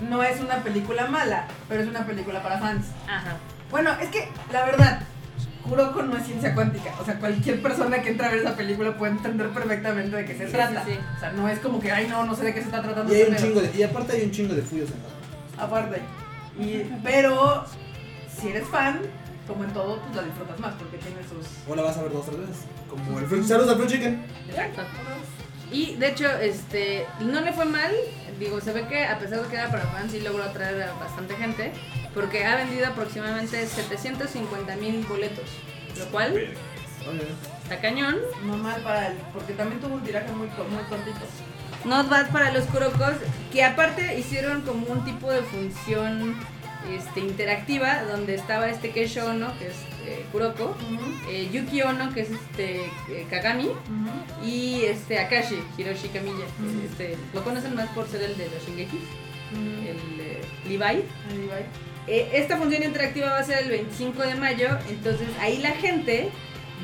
No 0.00 0.22
es 0.22 0.40
una 0.40 0.56
película 0.62 1.06
mala, 1.06 1.46
pero 1.68 1.82
es 1.82 1.88
una 1.88 2.06
película 2.06 2.42
para 2.42 2.58
fans. 2.58 2.86
Ajá. 3.08 3.36
Bueno, 3.70 3.90
es 4.00 4.10
que 4.10 4.28
la 4.52 4.64
verdad, 4.64 5.00
Kuroko 5.68 6.02
no 6.02 6.16
es 6.16 6.24
ciencia 6.26 6.54
cuántica. 6.54 6.94
O 7.00 7.04
sea, 7.04 7.18
cualquier 7.18 7.60
persona 7.62 8.00
que 8.02 8.10
entra 8.10 8.28
a 8.28 8.30
ver 8.30 8.40
esa 8.40 8.56
película 8.56 8.96
puede 8.96 9.12
entender 9.12 9.48
perfectamente 9.50 10.16
de 10.16 10.24
qué 10.24 10.36
se 10.36 10.46
Sí, 10.46 10.52
trata. 10.52 10.84
sí, 10.84 10.92
sí. 10.92 10.98
O 11.16 11.20
sea, 11.20 11.32
no 11.32 11.48
es 11.48 11.58
como 11.58 11.80
que, 11.80 11.90
ay, 11.92 12.06
no, 12.08 12.24
no 12.24 12.34
sé 12.34 12.44
de 12.44 12.54
qué 12.54 12.60
se 12.60 12.66
está 12.66 12.82
tratando. 12.82 13.12
Y 13.12 13.16
hay 13.16 13.30
un 13.30 13.36
chingo 13.36 13.60
de, 13.60 13.76
y 13.76 13.82
aparte 13.82 14.12
hay 14.16 14.24
un 14.24 14.30
chingo 14.30 14.54
de 14.54 14.62
fuyos 14.62 14.90
en 14.90 14.96
la 15.58 15.64
Aparte. 15.64 16.00
Y, 16.58 16.82
pero, 17.02 17.64
si 18.40 18.48
eres 18.48 18.66
fan, 18.68 19.00
como 19.46 19.64
en 19.64 19.70
todo, 19.72 20.00
pues 20.00 20.16
la 20.16 20.22
disfrutas 20.22 20.58
más 20.60 20.74
porque 20.74 20.98
tiene 20.98 21.18
sus. 21.22 21.46
O 21.70 21.74
la 21.76 21.82
vas 21.82 21.96
a 21.98 22.02
ver 22.02 22.12
dos 22.12 22.26
o 22.28 22.30
tres 22.32 22.48
veces. 22.48 22.64
Como 22.88 23.18
el 23.18 23.26
Fruit- 23.26 23.44
Saludos 23.44 23.70
al 23.70 23.76
Fruit 23.76 23.90
Chicken. 23.90 24.24
Exacto. 24.48 24.82
Y 25.72 25.96
de 25.96 26.08
hecho, 26.08 26.28
este, 26.38 27.06
no 27.20 27.40
le 27.40 27.52
fue 27.52 27.64
mal. 27.64 27.92
Digo, 28.38 28.60
se 28.60 28.72
ve 28.72 28.86
que 28.86 29.04
a 29.04 29.18
pesar 29.18 29.40
de 29.42 29.48
que 29.48 29.56
era 29.56 29.68
para 29.70 29.82
fans, 29.86 30.12
sí 30.12 30.20
logró 30.20 30.44
atraer 30.44 30.82
a 30.82 30.92
bastante 30.94 31.34
gente. 31.36 31.72
Porque 32.16 32.44
ha 32.44 32.56
vendido 32.56 32.86
aproximadamente 32.88 33.64
750 33.66 34.74
mil 34.76 35.04
boletos. 35.06 35.44
Lo 35.98 36.06
cual 36.06 36.34
está 37.62 37.80
cañón. 37.80 38.16
No 38.44 38.56
mal 38.56 38.80
para 38.82 39.08
él, 39.08 39.18
porque 39.32 39.52
también 39.52 39.80
tuvo 39.80 39.94
un 39.94 40.02
tiraje 40.02 40.32
muy, 40.32 40.48
co- 40.48 40.64
muy 40.64 40.82
cortito. 40.84 41.20
Not 41.84 42.08
bad 42.08 42.30
para 42.32 42.50
los 42.52 42.64
Kurokos, 42.64 43.14
que 43.52 43.62
aparte 43.64 44.18
hicieron 44.18 44.62
como 44.62 44.86
un 44.86 45.04
tipo 45.04 45.30
de 45.30 45.42
función 45.42 46.34
este, 46.90 47.20
interactiva, 47.20 48.02
donde 48.04 48.34
estaba 48.34 48.68
este 48.68 48.90
Keisho 48.90 49.26
Ono, 49.26 49.56
que 49.58 49.66
es 49.68 49.74
eh, 50.06 50.24
Kuroko, 50.32 50.74
eh, 51.30 51.48
Yuki 51.52 51.82
Ono, 51.82 52.12
que 52.12 52.22
es 52.22 52.30
este 52.30 52.86
eh, 53.10 53.26
Kagami, 53.30 53.70
y 54.44 54.82
este 54.84 55.18
Akashi, 55.18 55.58
Hiroshi 55.78 56.08
Kamiya. 56.08 56.46
que, 56.58 56.62
Ujú. 56.66 56.80
este, 56.90 57.16
lo 57.34 57.44
conocen 57.44 57.74
más 57.76 57.88
por 57.90 58.08
ser 58.08 58.22
el 58.22 58.36
de 58.36 58.48
los 58.48 58.64
Shingeki, 58.66 58.98
El- 59.54 59.86
el 59.86 60.20
eh, 60.20 60.40
Levi. 60.66 61.04
Eh, 62.08 62.30
esta 62.34 62.56
función 62.56 62.82
interactiva 62.82 63.30
va 63.30 63.38
a 63.38 63.44
ser 63.44 63.58
el 63.64 63.70
25 63.70 64.22
de 64.22 64.34
mayo, 64.36 64.68
entonces 64.88 65.26
ahí 65.40 65.58
la 65.58 65.70
gente 65.72 66.30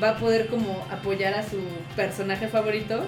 va 0.03 0.09
a 0.09 0.17
poder 0.17 0.47
como 0.47 0.85
apoyar 0.91 1.33
a 1.35 1.43
su 1.43 1.59
personaje 1.95 2.47
favorito, 2.47 3.05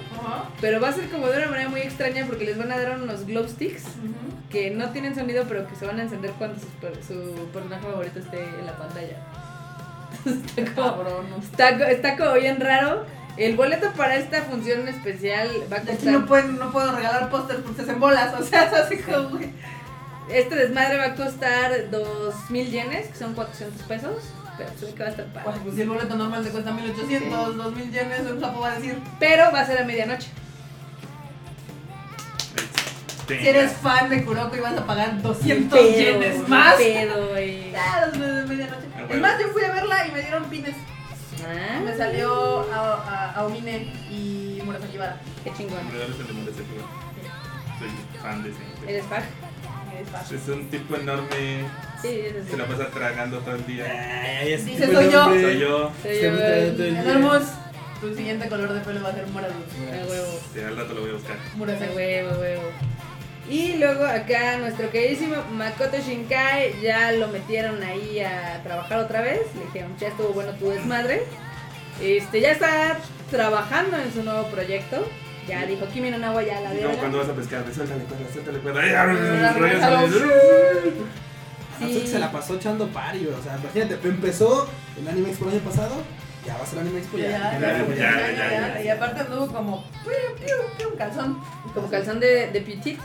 pero 0.61 0.79
va 0.79 0.89
a 0.89 0.93
ser 0.93 1.09
como 1.09 1.27
de 1.27 1.37
una 1.39 1.47
manera 1.49 1.67
muy 1.69 1.81
extraña 1.81 2.25
porque 2.25 2.45
les 2.45 2.57
van 2.57 2.71
a 2.71 2.77
dar 2.77 2.99
unos 3.01 3.25
glow 3.25 3.47
sticks 3.47 3.83
que 4.51 4.69
no 4.69 4.91
tienen 4.91 5.13
sonido 5.15 5.43
pero 5.49 5.67
que 5.67 5.75
se 5.75 5.85
van 5.85 5.99
a 5.99 6.03
encender 6.03 6.31
cuando 6.37 6.59
su, 6.59 6.67
per- 6.79 7.03
su 7.03 7.47
personaje 7.51 7.81
favorito 7.83 8.19
esté 8.19 8.37
en 8.59 8.65
la 8.65 8.77
pantalla. 8.77 9.17
está, 10.25 10.73
como, 10.73 11.03
está, 11.41 11.77
co- 11.77 11.83
está 11.83 12.17
como 12.17 12.33
bien 12.35 12.59
raro. 12.59 13.05
El 13.37 13.57
boleto 13.57 13.91
para 13.97 14.15
esta 14.15 14.43
función 14.43 14.87
especial 14.87 15.49
va 15.71 15.77
a 15.77 15.81
costar... 15.81 16.13
no, 16.13 16.25
pueden, 16.25 16.57
no 16.57 16.71
puedo 16.71 16.95
regalar 16.95 17.29
pósters 17.29 17.59
porque 17.61 17.77
se 17.77 17.81
hacen 17.81 17.99
bolas, 17.99 18.33
o 18.39 18.43
sea, 18.43 18.63
es 18.67 18.73
así 18.73 18.97
como. 18.99 19.37
Este 20.29 20.55
desmadre 20.55 20.97
va 20.97 21.05
a 21.05 21.15
costar 21.15 21.89
2000 21.91 22.71
yenes, 22.71 23.07
que 23.07 23.15
son 23.17 23.33
400 23.33 23.81
pesos. 23.83 24.15
Pero 24.57 24.69
se 24.79 24.85
ve 24.85 24.93
que 24.93 24.99
va 25.03 25.07
a 25.07 25.11
estar 25.11 25.25
padre. 25.27 25.41
Pues, 25.45 25.57
pues, 25.63 25.75
si 25.75 25.81
el 25.81 25.89
boleto 25.89 26.15
normal 26.15 26.43
te 26.43 26.49
cuesta 26.49 26.71
1800, 26.71 27.57
2000 27.57 27.91
yenes, 27.91 28.21
un 28.21 28.39
sapo 28.39 28.59
va 28.61 28.71
a 28.71 28.75
decir. 28.75 28.97
Pero 29.19 29.51
va 29.51 29.59
a 29.61 29.65
ser 29.65 29.81
a 29.81 29.83
medianoche. 29.85 30.29
Tenga. 33.27 33.41
Si 33.41 33.47
eres 33.49 33.73
fan 33.73 34.07
de 34.09 34.23
Kuroko 34.23 34.55
y 34.55 34.59
vas 34.59 34.77
a 34.77 34.85
pagar 34.85 35.19
200 35.21 35.79
Pedo, 35.79 35.91
yenes 35.97 36.47
más. 36.47 36.75
pedo, 36.75 37.27
güey. 37.31 37.71
Ya, 37.71 38.05
los 38.05 38.19
de 38.19 38.45
medianoche. 38.45 38.85
Ah, 38.95 39.07
Es 39.09 39.19
más, 39.19 39.39
yo 39.41 39.47
fui 39.49 39.63
a 39.63 39.71
verla 39.73 40.07
y 40.07 40.11
me 40.11 40.21
dieron 40.21 40.43
pines. 40.45 40.75
Ah, 41.47 41.79
Me 41.83 41.95
salió 41.97 42.71
a, 42.71 42.93
a, 42.93 43.31
Aomine 43.33 43.91
y 44.11 44.61
Murasaki 44.63 44.97
Vara. 44.97 45.19
Qué 45.43 45.51
chingón. 45.53 45.79
Soy 47.79 47.89
fan 48.21 48.43
de 48.43 48.49
ese. 48.51 48.59
¿Eres 48.87 49.05
fan? 49.07 49.23
Es 50.33 50.47
un 50.49 50.69
tipo 50.69 50.95
enorme. 50.95 51.65
Sí, 52.01 52.21
es 52.25 52.49
Se 52.49 52.57
la 52.57 52.65
pasa 52.65 52.89
tragando 52.89 53.39
todo 53.39 53.55
el 53.55 53.65
día. 53.65 53.85
Ay, 54.41 54.53
ese 54.53 54.65
Dice, 54.65 54.87
tipo 54.87 54.99
de 54.99 55.05
soy 55.05 55.13
yo. 55.13 55.25
Soy 55.25 55.59
yo. 55.59 55.91
Soy 56.01 56.21
yo, 56.21 56.31
me 56.31 56.37
trae 56.37 56.59
güey. 56.61 56.71
todo 56.75 56.85
el 56.85 56.91
día. 56.93 57.01
Enormos. 57.01 57.43
Tu 58.01 58.13
siguiente 58.15 58.49
color 58.49 58.73
de 58.73 58.79
pelo 58.81 59.01
va 59.01 59.09
a 59.09 59.13
ser 59.13 59.27
morado. 59.27 59.53
A 59.53 60.09
huevo. 60.11 60.39
Sí, 60.53 60.59
al 60.59 60.77
rato 60.77 60.93
lo 60.93 61.01
voy 61.01 61.09
a 61.11 61.13
buscar. 61.13 61.35
A 61.35 61.57
Murasaki. 61.57 61.95
huevo, 61.95 62.39
huevo. 62.39 62.63
Y 63.49 63.75
luego 63.77 64.03
acá 64.05 64.57
nuestro 64.57 64.89
queridísimo 64.89 65.35
Makoto 65.53 65.97
Shinkai 65.97 66.81
ya 66.81 67.11
lo 67.11 67.27
metieron 67.27 67.81
ahí 67.83 68.19
a 68.19 68.61
trabajar 68.63 68.99
otra 68.99 69.21
vez. 69.21 69.41
Le 69.55 69.65
dijeron, 69.65 69.95
ya 69.99 70.07
estuvo 70.09 70.29
bueno 70.29 70.51
tu 70.53 70.69
desmadre. 70.69 71.23
Este, 72.01 72.41
ya 72.41 72.51
está 72.51 72.97
trabajando 73.31 73.97
en 73.97 74.11
su 74.13 74.23
nuevo 74.23 74.47
proyecto. 74.47 75.07
Ya 75.47 75.65
dijo 75.65 75.85
Kimi 75.93 76.09
no 76.11 76.17
Nawa 76.17 76.41
ya 76.43 76.59
la 76.61 76.69
Como 76.69 76.81
verga. 76.81 76.97
cuando 76.99 77.17
vas 77.19 77.29
a 77.29 77.33
pescar, 77.33 77.63
de 77.65 77.73
suéltale 77.73 78.03
cuerda, 78.05 78.25
suéltale 78.33 78.59
cuerda. 78.59 78.81
Pues, 81.79 82.09
Se 82.09 82.19
la 82.19 82.31
pasó 82.31 82.55
echando 82.55 82.87
pari, 82.87 83.19
güey. 83.25 83.33
O 83.37 83.43
sea, 83.43 83.57
imagínate, 83.61 84.07
empezó 84.07 84.67
el 84.99 85.07
Anime 85.07 85.29
Expo 85.29 85.45
el 85.49 85.55
año 85.55 85.59
pasado, 85.61 85.95
ya 86.45 86.55
va 86.57 86.63
a 86.63 86.65
ser 86.65 86.79
el 86.79 86.85
Anime 86.85 86.99
Expo 86.99 87.17
Ya, 87.17 87.29
ya. 87.29 87.37
ya, 87.37 87.59
Ya, 87.59 87.59
ya, 87.59 87.95
ya, 87.95 87.95
ya, 87.95 88.33
ya, 88.33 88.73
ya. 88.75 88.81
Y 88.83 88.89
aparte 88.89 89.21
anduvo 89.21 89.47
como 89.47 89.83
piu, 90.77 90.95
calzón. 90.97 91.39
Como 91.73 91.89
calzón 91.89 92.19
de, 92.21 92.47
de 92.51 92.61
Petit. 92.61 92.99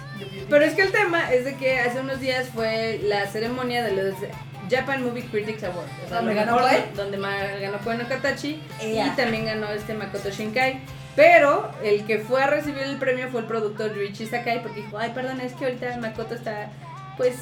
Pero 0.49 0.65
es 0.65 0.75
que 0.75 0.83
el 0.83 0.93
tema 0.93 1.33
es 1.33 1.45
de 1.45 1.57
que 1.57 1.81
hace 1.81 1.99
unos 2.01 2.21
días 2.21 2.49
fue 2.55 3.01
la 3.03 3.27
ceremonia 3.27 3.83
de 3.83 3.93
los 3.93 4.15
Japan 4.71 5.03
Movie 5.05 5.25
Critics 5.25 5.65
Awards. 5.65 5.91
O 6.07 6.09
sea, 6.09 6.19
¿Donde 6.19 6.35
ganó 6.35 6.59
Koei? 6.59 6.85
Donde 6.95 7.19
ganó 7.19 7.79
Koei 7.83 7.99
no 7.99 8.09
Katachi. 8.09 8.63
Ella. 8.81 9.09
Y 9.09 9.11
también 9.17 9.47
ganó 9.47 9.69
este 9.73 9.95
Makoto 9.95 10.31
Shinkai. 10.31 10.81
Pero 11.17 11.71
el 11.83 12.07
que 12.07 12.19
fue 12.19 12.43
a 12.43 12.47
recibir 12.47 12.83
el 12.83 12.97
premio 12.97 13.29
fue 13.31 13.41
el 13.41 13.47
productor 13.47 13.95
Yuichi 13.95 14.27
Sakai 14.27 14.63
porque 14.63 14.83
dijo, 14.83 14.99
ay, 14.99 15.11
perdón, 15.15 15.41
es 15.41 15.53
que 15.55 15.65
ahorita 15.67 15.97
Makoto 15.99 16.35
está, 16.35 16.71
pues, 17.17 17.37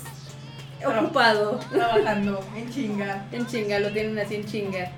ocupado. 0.84 1.60
Trabajando 1.70 2.40
en 2.56 2.70
chinga. 2.72 3.26
En 3.32 3.46
chinga, 3.46 3.78
lo 3.78 3.90
tienen 3.90 4.18
así 4.18 4.36
en 4.36 4.46
chinga. 4.46 4.90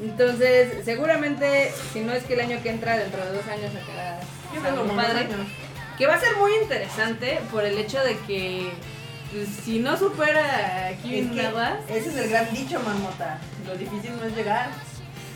Entonces, 0.00 0.84
seguramente, 0.84 1.72
si 1.92 2.00
no 2.00 2.12
es 2.12 2.24
que 2.24 2.34
el 2.34 2.40
año 2.40 2.62
que 2.62 2.70
entra, 2.70 2.96
dentro 2.96 3.24
de 3.24 3.32
dos 3.32 3.46
años 3.46 3.72
sacará 3.72 4.20
padre. 4.96 5.20
años. 5.20 5.48
Que 5.98 6.06
va 6.06 6.14
a 6.14 6.20
ser 6.20 6.36
muy 6.36 6.52
interesante 6.62 7.40
por 7.50 7.64
el 7.64 7.78
hecho 7.78 8.02
de 8.02 8.16
que 8.20 8.72
pues, 9.32 9.48
si 9.48 9.78
no 9.78 9.96
supera 9.96 10.40
a 10.40 10.90
Es 10.90 11.00
que 11.00 11.22
Nawa, 11.22 11.78
ese 11.88 12.08
es 12.08 12.16
el 12.16 12.30
gran 12.30 12.52
dicho, 12.52 12.80
mamota. 12.80 13.38
Lo 13.66 13.76
difícil 13.76 14.12
no 14.18 14.26
es 14.26 14.36
llegar, 14.36 14.70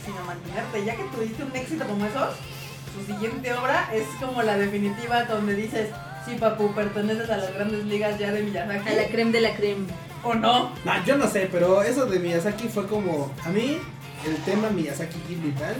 sino 0.04 0.22
mantenerte. 0.24 0.84
Ya 0.84 0.96
que 0.96 1.04
tuviste 1.04 1.42
un 1.44 1.54
éxito 1.54 1.86
como 1.86 2.04
esos, 2.06 2.34
tu 2.96 3.12
siguiente 3.12 3.52
obra 3.52 3.88
es 3.92 4.04
como 4.20 4.42
la 4.42 4.56
definitiva 4.56 5.24
donde 5.24 5.54
dices, 5.54 5.90
sí, 6.24 6.36
papu, 6.38 6.72
perteneces 6.74 7.28
a 7.30 7.36
las 7.36 7.52
grandes 7.54 7.84
ligas 7.84 8.18
ya 8.18 8.32
de 8.32 8.42
Miyazaki. 8.42 8.88
a 8.88 8.92
la 8.94 9.08
creme 9.08 9.32
de 9.32 9.40
la 9.40 9.54
creme. 9.54 9.86
¿O 10.22 10.34
no? 10.34 10.70
No, 10.84 11.04
yo 11.04 11.16
no 11.16 11.28
sé, 11.28 11.48
pero 11.52 11.82
eso 11.82 12.06
de 12.06 12.18
Miyazaki 12.18 12.68
fue 12.68 12.86
como. 12.86 13.30
A 13.44 13.50
mí, 13.50 13.78
el 14.26 14.36
tema 14.44 14.70
Miyazaki 14.70 15.18
Ghibli 15.28 15.50
y 15.50 15.52
tal, 15.52 15.76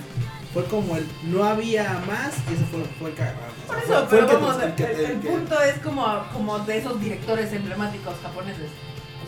fue 0.53 0.65
como 0.67 0.97
el 0.97 1.07
no 1.25 1.43
había 1.45 1.85
más 2.07 2.35
y 2.51 2.55
ese 2.55 2.65
fue, 2.67 2.85
fue 3.01 3.11
el 3.11 3.17
cagado. 3.17 3.37
Por 3.67 3.79
eso, 3.79 4.07
fue- 4.07 4.19
pero 4.19 4.41
vamos, 4.41 4.57
el, 4.63 5.17
punto 5.17 5.61
es 5.63 5.79
como, 5.81 6.25
como 6.33 6.59
de 6.61 6.79
esos 6.79 7.01
directores 7.01 7.53
emblemáticos 7.53 8.15
japoneses. 8.23 8.71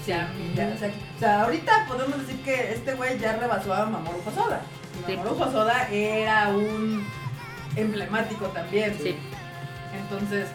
O 0.00 0.04
sea, 0.04 0.32
Miyazaki. 0.54 0.98
O 1.16 1.18
sea, 1.18 1.42
ahorita 1.42 1.86
podemos 1.88 2.18
decir 2.20 2.40
que 2.42 2.72
este 2.74 2.94
güey 2.94 3.18
ya 3.18 3.32
rebasó 3.36 3.74
a 3.74 3.86
Mamoru 3.86 4.20
Hosoda. 4.24 4.60
Mamoru 5.08 5.42
Hosoda 5.42 5.88
era 5.90 6.48
un 6.50 7.04
emblemático 7.80 8.46
también. 8.46 8.96
Sí. 9.00 9.16
Entonces, 10.02 10.46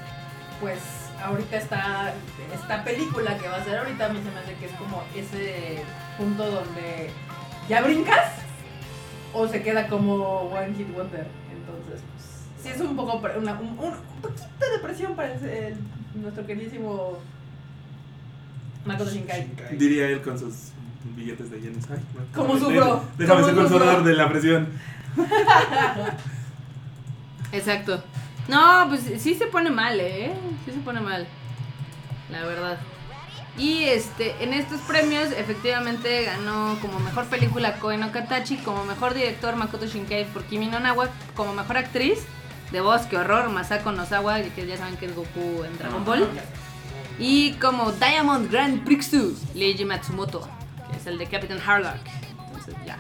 pues 0.62 0.80
ahorita 1.24 1.58
está 1.58 2.14
esta 2.54 2.84
película 2.84 3.38
que 3.38 3.48
va 3.48 3.58
a 3.58 3.64
ser 3.64 3.78
ahorita, 3.78 4.06
a 4.06 4.10
mí 4.10 4.20
se 4.24 4.32
me 4.32 4.40
hace 4.40 4.54
que 4.56 4.66
es 4.66 4.72
como 4.74 5.04
ese 5.16 5.84
punto 6.18 6.44
donde 6.50 7.10
ya 7.70 7.82
brincas 7.82 8.32
o 9.34 9.48
se 9.48 9.62
queda 9.64 9.88
como 9.88 10.42
One 10.52 10.74
Hit 10.76 10.94
Wonder. 10.94 11.26
Entonces, 11.52 12.02
pues 12.14 12.26
sí 12.62 12.70
es 12.70 12.80
un 12.82 12.96
poco 12.96 13.22
pre- 13.22 13.38
una- 13.38 13.54
un, 13.60 13.76
poquito 14.22 14.72
de 14.72 14.80
presión 14.82 15.16
para 15.16 15.34
el, 15.34 15.44
el 15.46 15.78
nuestro 16.22 16.46
queridísimo 16.46 17.18
Makoto 18.86 19.10
Shinkai. 19.10 19.50
Diría 19.78 20.08
él 20.10 20.22
con 20.22 20.38
sus 20.38 20.72
billetes 21.16 21.50
de 21.52 21.62
yenes. 21.62 21.86
Ay, 21.90 21.98
no. 22.14 22.22
¿Cómo 22.36 22.56
Déjame- 22.56 22.60
sufro? 22.80 23.04
Déjame 23.18 23.42
¿Cómo 23.42 23.46
ser 23.54 23.56
consolador 23.56 24.04
de 24.04 24.14
la 24.14 24.30
presión. 24.30 24.68
Exacto. 27.54 28.04
No, 28.48 28.86
pues 28.90 29.02
sí 29.22 29.36
se 29.36 29.46
pone 29.48 29.70
mal, 29.70 30.00
¿eh? 30.00 30.34
Sí 30.66 30.72
se 30.72 30.80
pone 30.80 31.00
mal. 31.00 31.26
La 32.30 32.44
verdad. 32.44 32.78
Y 33.58 33.84
este, 33.84 34.36
en 34.44 34.54
estos 34.54 34.82
premios 34.82 35.32
efectivamente 35.32 36.24
ganó 36.24 36.78
como 36.82 37.00
mejor 37.00 37.26
película 37.26 37.76
Koe 37.76 37.98
no 37.98 38.12
Katachi, 38.12 38.58
como 38.58 38.84
mejor 38.84 39.14
director 39.14 39.56
Makoto 39.56 39.86
Shinkai 39.86 40.26
por 40.26 40.44
Kimi 40.46 40.66
no 40.66 40.80
Nawa, 40.80 41.10
como 41.36 41.54
mejor 41.54 41.78
actriz 41.78 42.26
de 42.72 42.82
voz, 42.82 43.04
que 43.04 43.16
horror, 43.16 43.50
Masako 43.50 43.92
Nozawa, 43.92 44.42
que 44.42 44.66
ya 44.66 44.78
saben 44.78 44.98
que 44.98 45.06
es 45.06 45.16
Goku 45.16 45.64
en 45.64 45.78
Dragon 45.78 46.04
Ball. 46.04 46.28
Y 47.20 47.54
como 47.54 47.92
Diamond 47.92 48.50
Grand 48.52 48.84
Prix 48.84 49.12
Leiji 49.54 49.86
Matsumoto, 49.86 50.50
que 50.90 50.98
es 50.98 51.06
el 51.06 51.20
de 51.20 51.28
Captain 51.28 51.60
Harlock. 51.64 52.00
Entonces 52.48 52.76
ya 52.88 52.98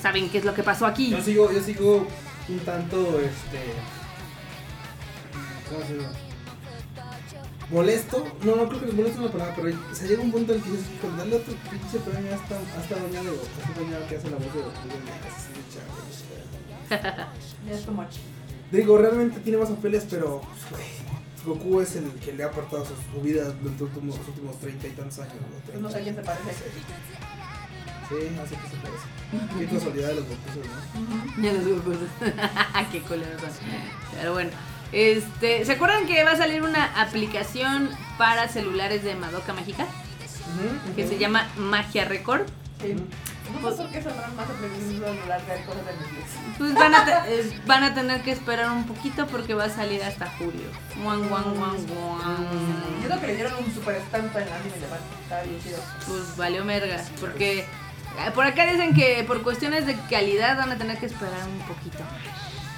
saben 0.00 0.30
qué 0.30 0.38
es 0.38 0.44
lo 0.44 0.54
que 0.54 0.62
pasó 0.62 0.86
aquí. 0.86 1.10
Yo 1.10 1.20
sigo, 1.20 1.50
yo 1.50 1.60
sigo 1.60 2.06
un 2.48 2.58
tanto, 2.60 3.20
este... 3.20 3.60
¿Cómo 5.68 5.84
se 5.86 5.96
llama? 5.96 6.12
Molesto, 7.70 8.24
no, 8.44 8.56
no 8.56 8.68
creo 8.68 8.80
que 8.80 8.92
molesto 8.92 9.12
es 9.12 9.18
una 9.18 9.32
palabra, 9.32 9.54
pero 9.56 9.68
o 9.90 9.94
sea, 9.94 10.06
llega 10.06 10.22
un 10.22 10.30
punto 10.30 10.52
en 10.52 10.60
que 10.60 10.70
dices, 10.70 10.86
con 11.00 11.16
darle 11.16 11.36
otro 11.36 11.54
pinche 11.70 11.98
premio 11.98 12.34
hasta, 12.34 12.58
hasta 12.78 12.96
doña 12.96 13.22
de 13.22 13.30
hasta 13.30 13.80
doña 13.80 14.06
que 14.06 14.16
hace 14.16 14.30
la 14.30 14.36
voz 14.36 14.52
de 14.54 14.60
Goku, 14.60 14.88
de 14.88 14.94
es 17.74 17.88
much. 17.88 18.16
Digo, 18.70 18.98
realmente 18.98 19.40
tiene 19.40 19.58
más 19.58 19.70
papeles, 19.70 20.06
pero 20.10 20.42
pues, 20.68 20.82
Goku 21.46 21.80
es 21.80 21.96
el 21.96 22.12
que 22.20 22.34
le 22.34 22.44
ha 22.44 22.48
apartado 22.48 22.84
su, 22.84 23.20
vida 23.22 23.44
durante 23.44 23.84
los 23.84 23.94
últimos, 23.94 24.18
los 24.18 24.28
últimos 24.28 24.58
30 24.58 24.86
y 24.86 24.90
tantos 24.90 25.18
años. 25.20 25.34
¿no? 25.34 25.60
Pues 25.66 25.80
no 25.80 25.90
sé 25.90 25.98
a 25.98 26.02
quién 26.02 26.14
se 26.14 26.22
parece. 26.22 26.64
Sí, 28.08 28.14
así 28.42 28.54
que 28.56 28.68
se 28.68 28.76
parece. 28.76 29.58
Qué 29.58 29.66
casualidad 29.74 30.08
de 30.08 30.14
los 30.16 30.24
Gokus, 30.24 30.56
¿no? 31.36 31.42
Ya 31.42 31.52
los 31.52 31.66
Gokus. 31.66 31.96
Qué 32.92 33.00
culeros 33.02 33.40
son. 33.40 33.50
Pero 34.14 34.32
bueno. 34.32 34.50
Este, 34.92 35.64
¿Se 35.64 35.72
acuerdan 35.72 36.06
que 36.06 36.22
va 36.22 36.32
a 36.32 36.36
salir 36.36 36.62
una 36.62 36.84
aplicación 37.02 37.90
para 38.16 38.46
celulares 38.48 39.02
de 39.02 39.16
Madoka 39.16 39.52
Mágica? 39.52 39.86
Que 40.94 41.06
se 41.08 41.18
llama 41.18 41.48
Magia 41.56 42.04
Record. 42.04 42.42
Sí. 42.80 42.94
No 43.60 43.70
sé 43.70 43.76
por 43.76 43.90
qué 43.90 44.02
saldrán 44.02 44.34
más 44.36 44.46
aplicaciones 44.48 45.00
de 45.00 45.06
celular 45.06 45.40
de 45.46 45.64
cosas 45.64 45.86
de 45.86 45.92
Netflix. 45.96 46.30
Pues 46.58 46.74
van 46.74 46.94
a, 46.94 47.04
te- 47.04 47.60
van 47.66 47.82
a 47.82 47.94
tener 47.94 48.22
que 48.22 48.30
esperar 48.32 48.70
un 48.70 48.84
poquito 48.86 49.26
porque 49.26 49.54
va 49.54 49.64
a 49.64 49.68
salir 49.68 50.02
hasta 50.02 50.30
julio. 50.38 50.68
Guan, 51.02 51.28
guan, 51.28 51.54
guan, 51.54 51.76
guan. 51.86 52.48
Siento 53.00 53.20
que 53.20 53.26
le 53.26 53.34
dieron 53.34 53.52
un 53.64 53.74
super 53.74 53.96
estampa 53.96 54.42
en 54.42 54.48
la 54.50 54.56
anime 54.56 54.76
de. 54.76 54.86
Estaba 55.22 55.42
bien 55.42 55.60
chido. 55.62 55.78
Pues 56.06 56.36
valió 56.36 56.64
merga. 56.64 57.02
Porque 57.20 57.66
por 58.34 58.46
acá 58.46 58.66
dicen 58.70 58.94
que 58.94 59.24
por 59.26 59.42
cuestiones 59.42 59.86
de 59.86 59.96
calidad 60.10 60.56
van 60.56 60.72
a 60.72 60.78
tener 60.78 60.98
que 60.98 61.06
esperar 61.06 61.48
un 61.48 61.58
poquito. 61.60 61.98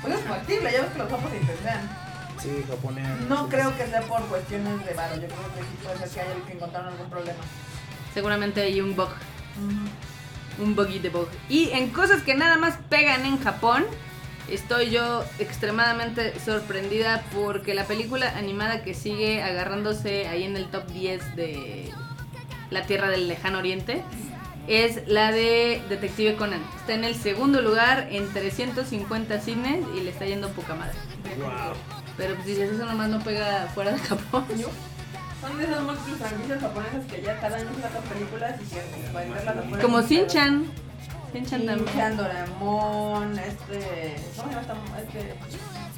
Pues 0.02 0.14
es 0.14 0.24
factible, 0.24 0.72
ya 0.72 0.82
ves 0.82 0.90
que 0.90 0.98
los 0.98 1.12
ojos 1.12 1.30
se 1.30 1.36
intentan. 1.38 2.06
Sí, 2.40 2.64
japonés. 2.68 3.20
No 3.28 3.48
creo 3.48 3.76
que 3.76 3.86
sea 3.86 4.02
por 4.02 4.20
cuestiones 4.26 4.84
de 4.84 4.94
varo. 4.94 5.14
Yo 5.14 5.26
creo 5.26 5.54
que 5.54 5.60
sí 5.60 5.78
puede 5.82 5.98
ser 5.98 6.08
que 6.08 6.20
haya 6.20 6.46
que 6.46 6.52
encontraron 6.52 6.92
algún 6.92 7.10
problema. 7.10 7.38
Seguramente 8.12 8.62
hay 8.62 8.80
un 8.80 8.94
bug. 8.94 9.08
Un 10.58 10.74
buggy 10.74 10.98
de 10.98 11.08
bug. 11.08 11.28
Y 11.48 11.70
en 11.70 11.90
cosas 11.90 12.22
que 12.22 12.34
nada 12.34 12.56
más 12.56 12.78
pegan 12.88 13.24
en 13.26 13.42
Japón, 13.42 13.84
estoy 14.48 14.90
yo 14.90 15.24
extremadamente 15.38 16.38
sorprendida 16.40 17.24
porque 17.34 17.74
la 17.74 17.84
película 17.84 18.36
animada 18.36 18.82
que 18.82 18.94
sigue 18.94 19.42
agarrándose 19.42 20.28
ahí 20.28 20.44
en 20.44 20.56
el 20.56 20.66
top 20.66 20.86
10 20.88 21.36
de 21.36 21.90
la 22.70 22.82
Tierra 22.82 23.08
del 23.08 23.28
Lejano 23.28 23.58
Oriente 23.58 24.02
es 24.68 25.06
la 25.06 25.32
de 25.32 25.82
Detective 25.88 26.36
Conan. 26.36 26.62
Está 26.76 26.94
en 26.94 27.04
el 27.04 27.14
segundo 27.14 27.62
lugar 27.62 28.08
en 28.10 28.32
350 28.32 29.40
cines 29.40 29.84
y 29.96 30.00
le 30.00 30.10
está 30.10 30.24
yendo 30.26 30.48
poca 30.50 30.74
madre. 30.74 30.94
Wow. 31.38 31.74
Pero 32.16 32.34
pues 32.34 32.46
dices, 32.46 32.72
eso 32.72 32.84
nomás 32.84 33.08
no 33.08 33.20
pega 33.20 33.68
fuera 33.74 33.92
de 33.92 33.98
Japón. 33.98 34.44
Son 35.40 35.58
de 35.58 35.64
esas 35.64 35.82
múltiples 35.82 36.16
franquicias 36.16 36.60
japonesas 36.60 37.04
que 37.04 37.22
ya 37.22 37.38
cada 37.38 37.58
año 37.58 37.68
sacan 37.80 38.02
películas 38.04 38.54
y 38.60 38.74
que 38.74 38.80
pueden 39.12 39.34
verlas 39.34 39.56
afuera. 39.58 39.82
Como 39.82 40.00
Shin-Chan. 40.00 40.66
Shin-Chan 41.32 41.66
también. 41.66 41.86
Shin-Chan, 41.86 42.16
Doraemon, 42.16 43.38
este. 43.38 44.16
¿Cómo 44.36 44.48
se 44.48 44.54
llama 44.54 44.60
esta? 44.62 44.74
Este. 45.02 45.34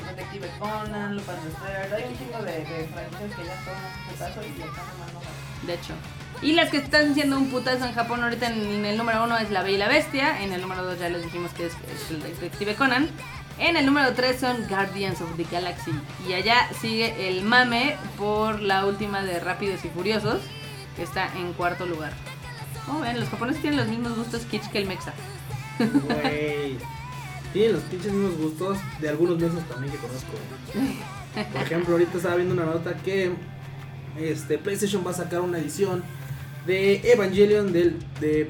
Detective 0.08 0.50
Conan, 0.58 1.16
Lupin 1.16 1.34
the 1.36 1.50
Third. 1.50 1.94
Hay 1.94 2.04
un 2.10 2.18
chingo 2.18 2.42
de, 2.42 2.52
de 2.52 2.88
franquicias 2.88 3.36
que 3.36 3.44
ya 3.44 3.56
son 3.64 3.74
un 3.78 4.10
putazo 4.10 4.42
y 4.42 4.58
nomás 4.58 5.12
no 5.14 5.20
salen. 5.20 5.66
de 5.66 5.74
hecho. 5.74 5.94
Y 6.40 6.52
las 6.52 6.70
que 6.70 6.76
están 6.76 7.14
siendo 7.14 7.36
un 7.36 7.50
putazo 7.50 7.84
en 7.84 7.92
Japón 7.92 8.22
ahorita 8.22 8.46
en 8.48 8.84
el 8.84 8.96
número 8.96 9.24
uno 9.24 9.36
es 9.38 9.50
La 9.50 9.62
Bella 9.62 9.74
y 9.74 9.78
la 9.78 9.88
Bestia, 9.88 10.42
en 10.42 10.52
el 10.52 10.60
número 10.60 10.84
dos 10.84 10.98
ya 10.98 11.08
les 11.08 11.22
dijimos 11.22 11.52
que 11.52 11.66
es, 11.66 11.72
es 11.72 12.10
el 12.10 12.22
Detective 12.22 12.76
Conan, 12.76 13.08
en 13.58 13.76
el 13.76 13.84
número 13.84 14.12
tres 14.14 14.38
son 14.38 14.68
Guardians 14.68 15.20
of 15.20 15.36
the 15.36 15.44
Galaxy 15.50 15.90
y 16.28 16.34
allá 16.34 16.68
sigue 16.80 17.28
el 17.28 17.42
mame 17.42 17.96
por 18.16 18.60
la 18.60 18.86
última 18.86 19.22
de 19.22 19.40
Rápidos 19.40 19.84
y 19.84 19.88
Furiosos, 19.88 20.40
que 20.94 21.02
está 21.02 21.28
en 21.36 21.52
cuarto 21.54 21.86
lugar. 21.86 22.12
Como 22.86 23.00
ven, 23.00 23.18
los 23.18 23.28
japoneses 23.28 23.60
tienen 23.60 23.80
los 23.80 23.88
mismos 23.88 24.16
gustos 24.16 24.42
kitsch 24.42 24.70
que 24.70 24.78
el 24.78 24.86
mexa. 24.86 25.12
Güey. 25.78 26.78
Tienen 27.52 27.72
los 27.72 27.82
pinches 27.82 28.12
mismos 28.12 28.38
gustos 28.38 28.78
de 29.00 29.08
algunos 29.08 29.38
meses 29.38 29.66
también 29.68 29.92
que 29.92 29.98
conozco. 29.98 30.32
Por 31.52 31.62
ejemplo, 31.62 31.94
ahorita 31.94 32.16
estaba 32.16 32.36
viendo 32.36 32.54
una 32.54 32.64
nota 32.64 32.94
que 32.96 33.32
este 34.18 34.58
PlayStation 34.58 35.04
va 35.06 35.10
a 35.10 35.14
sacar 35.14 35.40
una 35.40 35.58
edición 35.58 36.02
de 36.68 37.12
Evangelion 37.12 37.72
del, 37.72 37.98
de, 38.20 38.48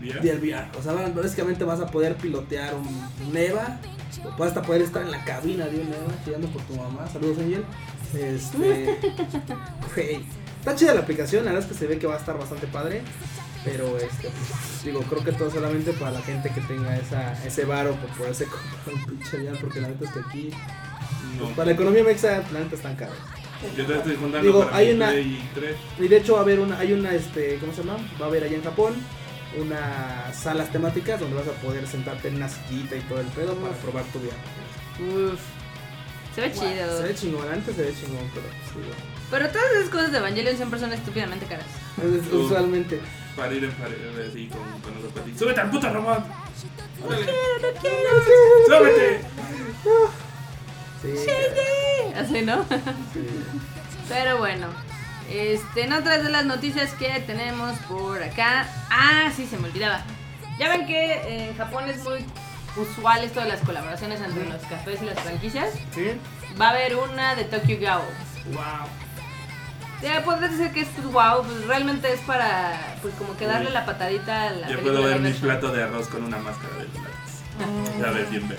VR. 0.00 0.20
del 0.20 0.38
VR. 0.38 0.66
O 0.78 0.82
sea, 0.82 0.92
básicamente 0.92 1.64
vas 1.64 1.80
a 1.80 1.86
poder 1.86 2.14
pilotear 2.16 2.74
un, 2.74 2.86
un 3.28 3.36
EVA. 3.36 3.80
O 4.24 4.38
vas 4.38 4.48
hasta 4.48 4.62
poder 4.62 4.82
estar 4.82 5.02
en 5.02 5.10
la 5.10 5.24
cabina 5.24 5.66
de 5.66 5.80
un 5.80 5.88
EVA 5.88 6.24
chillando 6.24 6.46
por 6.48 6.62
tu 6.62 6.76
mamá. 6.76 7.08
Saludos, 7.08 7.38
Angel. 7.38 7.64
Este. 8.14 8.98
güey, 9.96 10.20
Está 10.58 10.76
chida 10.76 10.94
la 10.94 11.00
aplicación, 11.00 11.44
la 11.44 11.50
verdad 11.52 11.68
es 11.68 11.72
que 11.74 11.78
se 11.80 11.88
ve 11.88 11.98
que 11.98 12.06
va 12.06 12.14
a 12.14 12.18
estar 12.18 12.38
bastante 12.38 12.68
padre. 12.68 13.02
Pero 13.64 13.96
este, 13.96 14.28
pues, 14.28 14.84
digo, 14.84 15.00
creo 15.02 15.24
que 15.24 15.32
todo 15.32 15.50
solamente 15.50 15.92
para 15.92 16.12
la 16.12 16.22
gente 16.22 16.50
que 16.50 16.60
tenga 16.62 16.96
esa, 16.96 17.32
ese 17.44 17.64
varo 17.64 17.94
por 17.94 18.10
poderse 18.10 18.44
comprar 18.84 18.94
un 18.94 19.04
pinche 19.18 19.60
porque 19.60 19.80
la 19.80 19.88
neta 19.88 20.04
es 20.04 20.10
que 20.12 20.20
aquí, 20.20 20.50
No. 21.36 21.44
pues, 21.44 21.56
para 21.56 21.66
la 21.66 21.72
economía 21.72 22.04
mexa, 22.04 22.42
la 22.52 22.60
neta 22.60 22.76
están 22.76 22.94
caros. 22.96 23.16
Yo 23.76 23.86
te 23.86 23.94
estoy 23.96 24.16
juntando 24.16 24.46
Digo, 24.46 24.64
para 24.64 24.76
hay 24.76 24.86
mi 24.88 24.92
una- 24.94 25.10
Play 25.10 25.50
3. 25.54 25.76
Y 26.00 26.08
de 26.08 26.16
hecho 26.16 26.32
va 26.34 26.38
a 26.40 26.42
haber 26.42 26.60
una, 26.60 26.78
hay 26.78 26.92
una, 26.92 27.12
este, 27.14 27.58
¿cómo 27.58 27.72
se 27.72 27.82
llama? 27.82 27.98
Va 28.20 28.26
a 28.26 28.28
haber 28.28 28.44
allá 28.44 28.56
en 28.56 28.64
Japón 28.64 28.94
unas 29.58 30.34
salas 30.36 30.70
temáticas 30.72 31.20
donde 31.20 31.36
vas 31.36 31.46
a 31.48 31.52
poder 31.60 31.86
sentarte 31.86 32.28
en 32.28 32.36
una 32.36 32.48
sillita 32.48 32.96
y 32.96 33.00
todo 33.00 33.20
el 33.20 33.26
pedo 33.28 33.54
para 33.56 33.74
probar 33.74 34.04
tu 34.04 34.18
VR. 34.18 35.32
Uf. 35.32 35.40
Se 36.34 36.40
ve 36.40 36.52
chido. 36.52 36.96
Se 36.98 37.02
ve 37.04 37.14
chingón, 37.14 37.46
antes 37.52 37.76
se 37.76 37.82
ve 37.82 37.92
chingón, 38.00 38.30
pero 38.34 38.46
pues, 38.46 38.84
digo, 38.86 38.96
Pero 39.30 39.48
todas 39.50 39.72
esas 39.72 39.90
cosas 39.90 40.12
de 40.12 40.18
Evangelion 40.18 40.56
siempre 40.56 40.80
son 40.80 40.92
estúpidamente 40.92 41.44
caras. 41.46 41.66
es- 41.98 42.32
usualmente. 42.32 43.00
Para 43.36 43.52
ir 43.54 43.64
en 43.64 43.72
pared 43.72 43.96
así 44.30 44.46
con, 44.48 44.60
con 44.80 45.02
los 45.02 45.12
patitos. 45.12 45.38
¡Súbete 45.40 45.60
al 45.60 45.70
puto 45.70 45.90
robot! 45.92 46.24
¡Órale! 47.06 47.26
¡Súbete! 48.66 49.20
Sí, 51.02 51.14
Así, 52.16 52.42
¿no? 52.42 52.64
sí. 53.12 53.26
Pero 54.08 54.38
bueno, 54.38 54.66
este, 55.30 55.84
en 55.84 55.92
otras 55.92 56.22
de 56.22 56.30
las 56.30 56.44
noticias 56.44 56.92
que 56.92 57.08
tenemos 57.26 57.78
por 57.88 58.22
acá. 58.22 58.66
Ah, 58.90 59.30
sí, 59.34 59.46
se 59.46 59.56
me 59.58 59.68
olvidaba. 59.68 60.02
Ya 60.58 60.68
ven 60.68 60.86
que 60.86 61.48
en 61.48 61.56
Japón 61.56 61.88
es 61.88 62.04
muy 62.04 62.24
usual 62.76 63.24
esto 63.24 63.40
de 63.40 63.48
las 63.48 63.60
colaboraciones 63.60 64.20
entre 64.20 64.44
los 64.48 64.62
cafés 64.62 65.00
y 65.02 65.06
las 65.06 65.18
franquicias. 65.20 65.70
¿Sí? 65.94 66.12
Va 66.60 66.68
a 66.68 66.70
haber 66.70 66.96
una 66.96 67.34
de 67.34 67.44
Tokyo 67.44 67.78
Gao. 67.80 68.02
Wow. 68.52 68.86
Ya 70.02 70.24
podrías 70.24 70.58
decir 70.58 70.72
que 70.72 70.80
es 70.80 70.88
pues, 70.88 71.06
wow, 71.12 71.44
pues 71.44 71.66
realmente 71.66 72.12
es 72.12 72.20
para 72.20 72.96
pues 73.02 73.14
como 73.14 73.36
que 73.36 73.46
darle 73.46 73.68
Uy. 73.68 73.72
la 73.72 73.86
patadita 73.86 74.48
a 74.48 74.50
la 74.50 74.68
Yo 74.68 74.78
película 74.78 75.00
puedo 75.00 75.04
ver 75.04 75.20
mi 75.20 75.32
plato 75.32 75.72
de 75.72 75.84
arroz 75.84 76.08
con 76.08 76.24
una 76.24 76.38
máscara 76.38 76.74
de 76.74 76.84
látex. 76.86 78.00
Ya 78.00 78.10
ves 78.10 78.30
bien 78.30 78.48
ver. 78.48 78.58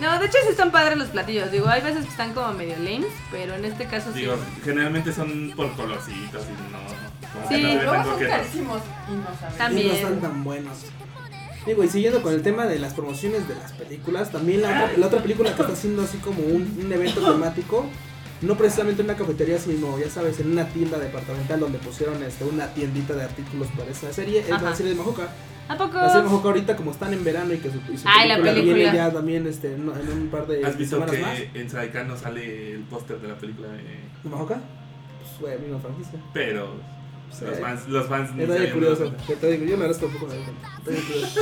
No, 0.00 0.18
de 0.20 0.26
hecho 0.26 0.38
sí 0.42 0.48
están 0.50 0.70
padres 0.70 0.96
los 0.98 1.08
platillos. 1.08 1.50
Digo, 1.50 1.68
hay 1.68 1.80
veces 1.82 2.04
que 2.04 2.10
están 2.10 2.32
como 2.32 2.52
medio 2.52 2.76
lames, 2.76 3.10
pero 3.30 3.54
en 3.54 3.64
este 3.64 3.86
caso 3.86 4.12
sí. 4.12 4.20
Digo, 4.20 4.36
generalmente 4.64 5.12
son 5.12 5.52
por 5.56 5.72
colorcitos 5.74 6.44
y 6.44 6.72
no. 6.72 6.78
Como 7.32 7.48
Sí. 7.48 7.54
que 7.62 7.74
no 7.76 7.82
Luego 7.82 8.04
son 8.04 8.20
carísimos 8.20 8.82
y 9.08 9.12
no 9.12 9.38
saben. 9.40 9.58
También. 9.58 9.86
Y 9.86 9.90
no 9.90 9.94
están 9.96 10.20
tan 10.20 10.44
buenos. 10.44 10.78
Digo, 11.66 11.84
y 11.84 11.88
siguiendo 11.88 12.22
con 12.22 12.32
el 12.32 12.42
tema 12.42 12.66
de 12.66 12.78
las 12.78 12.94
promociones 12.94 13.46
de 13.48 13.54
las 13.56 13.72
películas, 13.72 14.30
también 14.30 14.62
la 14.62 14.68
otra, 14.84 14.96
la 14.96 15.06
otra 15.06 15.22
película 15.22 15.54
que 15.54 15.60
está 15.60 15.72
haciendo 15.74 16.02
así 16.02 16.18
como 16.18 16.40
un, 16.42 16.78
un 16.84 16.92
evento 16.92 17.20
temático, 17.32 17.84
no 18.40 18.56
precisamente 18.56 19.02
en 19.02 19.08
una 19.10 19.18
cafetería, 19.18 19.58
sino, 19.58 19.98
ya 19.98 20.08
sabes, 20.08 20.40
en 20.40 20.50
una 20.52 20.66
tienda 20.68 20.98
departamental 20.98 21.60
donde 21.60 21.78
pusieron 21.78 22.22
este, 22.22 22.44
una 22.44 22.68
tiendita 22.72 23.12
de 23.14 23.24
artículos 23.24 23.68
para 23.76 23.90
esa 23.90 24.10
serie, 24.12 24.40
es 24.40 24.50
Ajá. 24.50 24.70
la 24.70 24.74
serie 24.74 24.92
de 24.92 24.98
Majoka. 24.98 25.28
¿A 25.72 25.76
poco? 25.78 25.98
Así 25.98 26.14
a 26.16 26.18
lo 26.18 26.24
mejor 26.24 26.42
que 26.42 26.48
ahorita 26.48 26.76
como 26.76 26.90
están 26.90 27.12
en 27.14 27.22
verano 27.22 27.54
y 27.54 27.58
que 27.58 27.70
su, 27.70 27.78
y 27.92 27.96
su 27.96 28.06
Ay, 28.08 28.28
la 28.28 28.36
película. 28.42 28.74
viene 28.74 28.92
ya 28.96 29.12
también 29.12 29.46
este, 29.46 29.68
en, 29.74 29.82
en 29.88 30.18
un 30.22 30.28
par 30.28 30.46
de 30.46 30.64
¿Has 30.64 30.76
visto 30.76 30.96
semanas 30.96 31.14
que 31.14 31.22
más. 31.22 31.38
en 31.54 31.70
Saikano 31.70 32.16
sale 32.16 32.72
el 32.74 32.80
póster 32.82 33.18
de 33.20 33.28
la 33.28 33.36
película? 33.36 33.68
de- 33.68 33.78
¿De 34.24 34.28
Mahoka? 34.30 34.60
Pues 35.20 35.40
güey, 35.40 35.58
misma 35.60 35.78
franquicia. 35.78 36.18
Pero 36.34 36.74
Sí. 37.30 37.44
los 37.44 37.60
fans, 37.60 37.86
los 37.88 38.06
fans 38.08 38.30
Es 38.36 38.50
habían 38.50 38.72
curioso. 38.72 39.04
dado 39.04 39.10
cuenta. 39.14 39.26
que 39.28 39.36
te 39.36 39.50
digo, 39.52 39.64
yo 39.64 39.76
la 39.76 39.86
verdad 39.86 40.00
tampoco 40.00 40.26
me 40.26 40.34
doy 40.34 40.42
bien 40.42 41.04
curioso. 41.06 41.40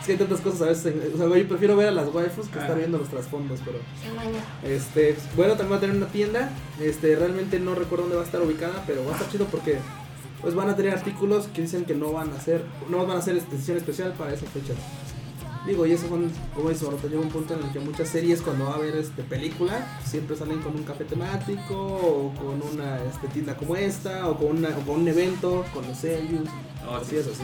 es 0.00 0.06
que 0.06 0.12
hay 0.12 0.18
tantas 0.18 0.40
cosas 0.40 0.62
a 0.62 0.64
veces. 0.64 0.86
en- 0.86 1.14
o 1.14 1.16
sea, 1.18 1.26
güey, 1.26 1.42
yo 1.42 1.48
prefiero 1.48 1.76
ver 1.76 1.88
a 1.88 1.90
las 1.90 2.08
waifus 2.08 2.48
que 2.48 2.58
estar 2.58 2.74
viendo 2.78 2.96
los 2.96 3.08
trasfondos, 3.10 3.60
pero. 3.62 3.78
Este, 4.64 5.16
bueno, 5.36 5.52
también 5.52 5.72
va 5.72 5.76
a 5.76 5.80
tener 5.80 5.96
una 5.96 6.06
tienda. 6.06 6.48
Este, 6.80 7.14
realmente 7.16 7.60
no 7.60 7.74
recuerdo 7.74 8.04
dónde 8.04 8.16
va 8.16 8.22
a 8.22 8.24
estar 8.24 8.40
ubicada, 8.40 8.82
pero 8.86 9.04
va 9.04 9.10
a 9.10 9.14
estar 9.16 9.30
chido 9.30 9.44
porque 9.44 9.76
pues 10.40 10.54
van 10.54 10.68
a 10.70 10.76
tener 10.76 10.92
artículos 10.94 11.46
que 11.48 11.62
dicen 11.62 11.84
que 11.84 11.94
no 11.94 12.12
van 12.12 12.30
a 12.32 12.40
ser, 12.40 12.64
no 12.88 13.06
van 13.06 13.18
a 13.18 13.22
ser 13.22 13.36
edición 13.36 13.76
especial 13.76 14.12
para 14.12 14.32
esas 14.32 14.48
fechas. 14.50 14.76
Digo, 15.66 15.84
y 15.84 15.92
eso 15.92 16.08
son, 16.08 16.32
como 16.54 16.70
dice 16.70 16.86
Barota, 16.86 17.06
llega 17.06 17.20
un 17.20 17.28
punto 17.28 17.52
en 17.52 17.62
el 17.62 17.70
que 17.70 17.80
muchas 17.80 18.08
series 18.08 18.40
cuando 18.40 18.64
va 18.64 18.72
a 18.72 18.76
haber 18.76 18.96
este 18.96 19.22
película, 19.22 19.86
siempre 20.04 20.34
salen 20.34 20.60
con 20.62 20.74
un 20.74 20.84
café 20.84 21.04
temático, 21.04 21.74
o 21.76 22.32
con 22.34 22.62
una 22.72 22.96
este, 23.04 23.28
tienda 23.28 23.54
como 23.56 23.76
esta, 23.76 24.26
o 24.28 24.38
con, 24.38 24.56
una, 24.56 24.70
o 24.70 24.80
con 24.86 25.02
un 25.02 25.08
evento, 25.08 25.64
con 25.74 25.86
los 25.86 25.98
sellos, 25.98 26.48
Oh, 26.88 26.96
así 26.96 27.10
sí. 27.10 27.16
es 27.16 27.26
así. 27.26 27.42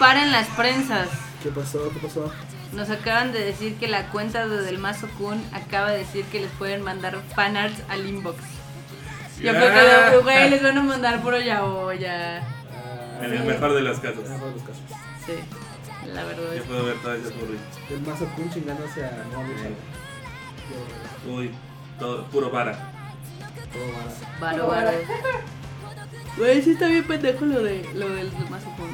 Paren 0.00 0.32
las 0.32 0.48
prensas. 0.48 1.08
¿Qué 1.42 1.50
pasó? 1.50 1.88
¿Qué 1.90 2.00
pasó? 2.00 2.32
Nos 2.72 2.90
acaban 2.90 3.32
de 3.32 3.44
decir 3.44 3.76
que 3.76 3.86
la 3.86 4.10
cuenta 4.10 4.48
de 4.48 4.60
Del 4.62 4.78
Mazo 4.78 5.06
Kun 5.18 5.40
acaba 5.52 5.92
de 5.92 5.98
decir 5.98 6.24
que 6.26 6.40
les 6.40 6.50
pueden 6.52 6.82
mandar 6.82 7.22
fanarts 7.34 7.80
al 7.88 8.06
inbox. 8.06 8.36
Yo 9.40 9.52
creo 9.52 9.70
Ah. 9.72 10.10
que 10.10 10.18
güey, 10.18 10.50
les 10.50 10.62
van 10.62 10.78
a 10.78 10.82
mandar 10.82 11.20
puro 11.22 11.38
ya 11.40 11.62
ya. 12.00 12.38
En 13.22 13.32
el 13.32 13.44
mejor 13.44 13.74
de 13.74 13.80
los 13.82 13.98
casos. 14.00 14.18
En 14.20 14.26
el 14.26 14.32
mejor 14.32 14.48
de 14.48 14.54
los 14.54 14.62
casos. 14.62 14.82
Sí, 15.26 15.32
la 16.12 16.24
verdad 16.24 16.42
Yo 16.48 16.52
es. 16.54 16.62
puedo 16.62 16.84
ver 16.84 16.96
todas 17.02 17.18
esas 17.20 17.34
burritas. 17.34 17.78
El 17.90 18.00
Mazo 18.00 18.26
Kun 18.36 18.50
chingándose 18.50 19.04
a 19.04 19.10
no 19.32 19.44
Uy, 21.34 21.50
todo, 21.98 22.24
puro 22.26 22.50
vara. 22.50 22.72
Todo 23.72 23.92
barato. 23.92 24.26
Varo, 24.40 24.66
varo. 24.68 24.90
Güey, 26.36 26.62
sí 26.62 26.72
está 26.72 26.86
bien 26.88 27.04
pendejo 27.04 27.44
lo, 27.46 27.62
de, 27.62 27.88
lo 27.94 28.08
del 28.10 28.30
Mazo 28.50 28.68
Kun. 28.76 28.90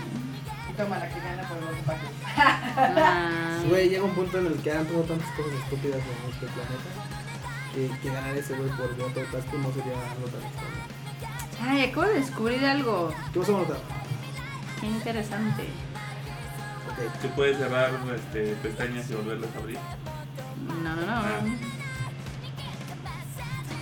Toma 0.77 0.99
la 0.99 1.09
que 1.09 1.21
gana 1.21 1.43
por 1.49 1.61
los 1.61 1.71
empaques. 1.79 2.09
Ah. 2.75 3.59
Güey, 3.69 3.91
llega 3.91 4.03
un 4.05 4.15
punto 4.15 4.39
en 4.39 4.47
el 4.47 4.55
que 4.63 4.73
han 4.73 4.85
pasado 4.87 5.03
tantas 5.03 5.29
cosas 5.37 5.53
estúpidas 5.63 5.97
en 5.99 6.33
este 6.33 6.47
planeta 6.47 6.91
que, 7.75 7.91
que 8.03 8.09
ganar 8.13 8.37
ese 8.37 8.55
güey 8.55 8.69
por 8.71 8.95
voto 8.97 9.21
de 9.21 9.27
Tasco 9.27 9.57
no 9.59 9.69
sería 9.73 9.93
algo 10.13 10.27
tan 10.29 10.43
extraño. 10.43 11.71
Ay, 11.71 11.85
acabo 11.85 12.07
de 12.07 12.15
descubrir 12.15 12.65
algo. 12.65 13.13
¿Qué 13.33 13.39
vas 13.39 13.49
a 13.49 13.53
notar? 13.53 13.77
Qué 14.81 14.87
interesante. 14.87 15.63
Ok. 15.63 17.13
Tú 17.23 17.29
puedes 17.37 17.57
cerrar 17.59 17.91
este, 18.15 18.55
pestañas 18.57 19.09
y 19.11 19.15
volverlas 19.15 19.51
a 19.55 19.59
abrir. 19.59 19.79
No, 20.67 20.75
no, 20.97 20.97
no. 20.97 21.13
Ah. 21.13 21.41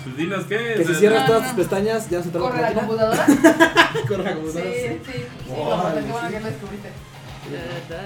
Pues 0.04 0.16
dinos 0.16 0.44
qué 0.46 0.74
Que 0.78 0.84
si 0.86 0.94
cierras 0.94 1.26
todas 1.26 1.48
tus 1.48 1.52
pestañas, 1.56 2.08
ya 2.08 2.22
se 2.22 2.30
te 2.30 2.38
va 2.38 2.48
¿Corre 2.50 2.62
la 2.62 2.72
computadora? 2.72 3.26
Corre 4.08 4.24
la 4.24 4.30
Sí, 4.30 4.36
computadora. 4.36 4.70
sí. 4.72 5.00
sí. 5.04 5.12
Sí, 5.12 5.24
Oh, 5.50 5.54
como 5.54 5.82
vale, 5.82 6.00
qué 6.00 6.12
bueno 6.12 6.28
sí. 6.28 6.34
que 6.34 6.40
lo 6.40 6.46
descubriste. 6.46 6.88
Da, 7.88 7.96
da. 7.96 8.02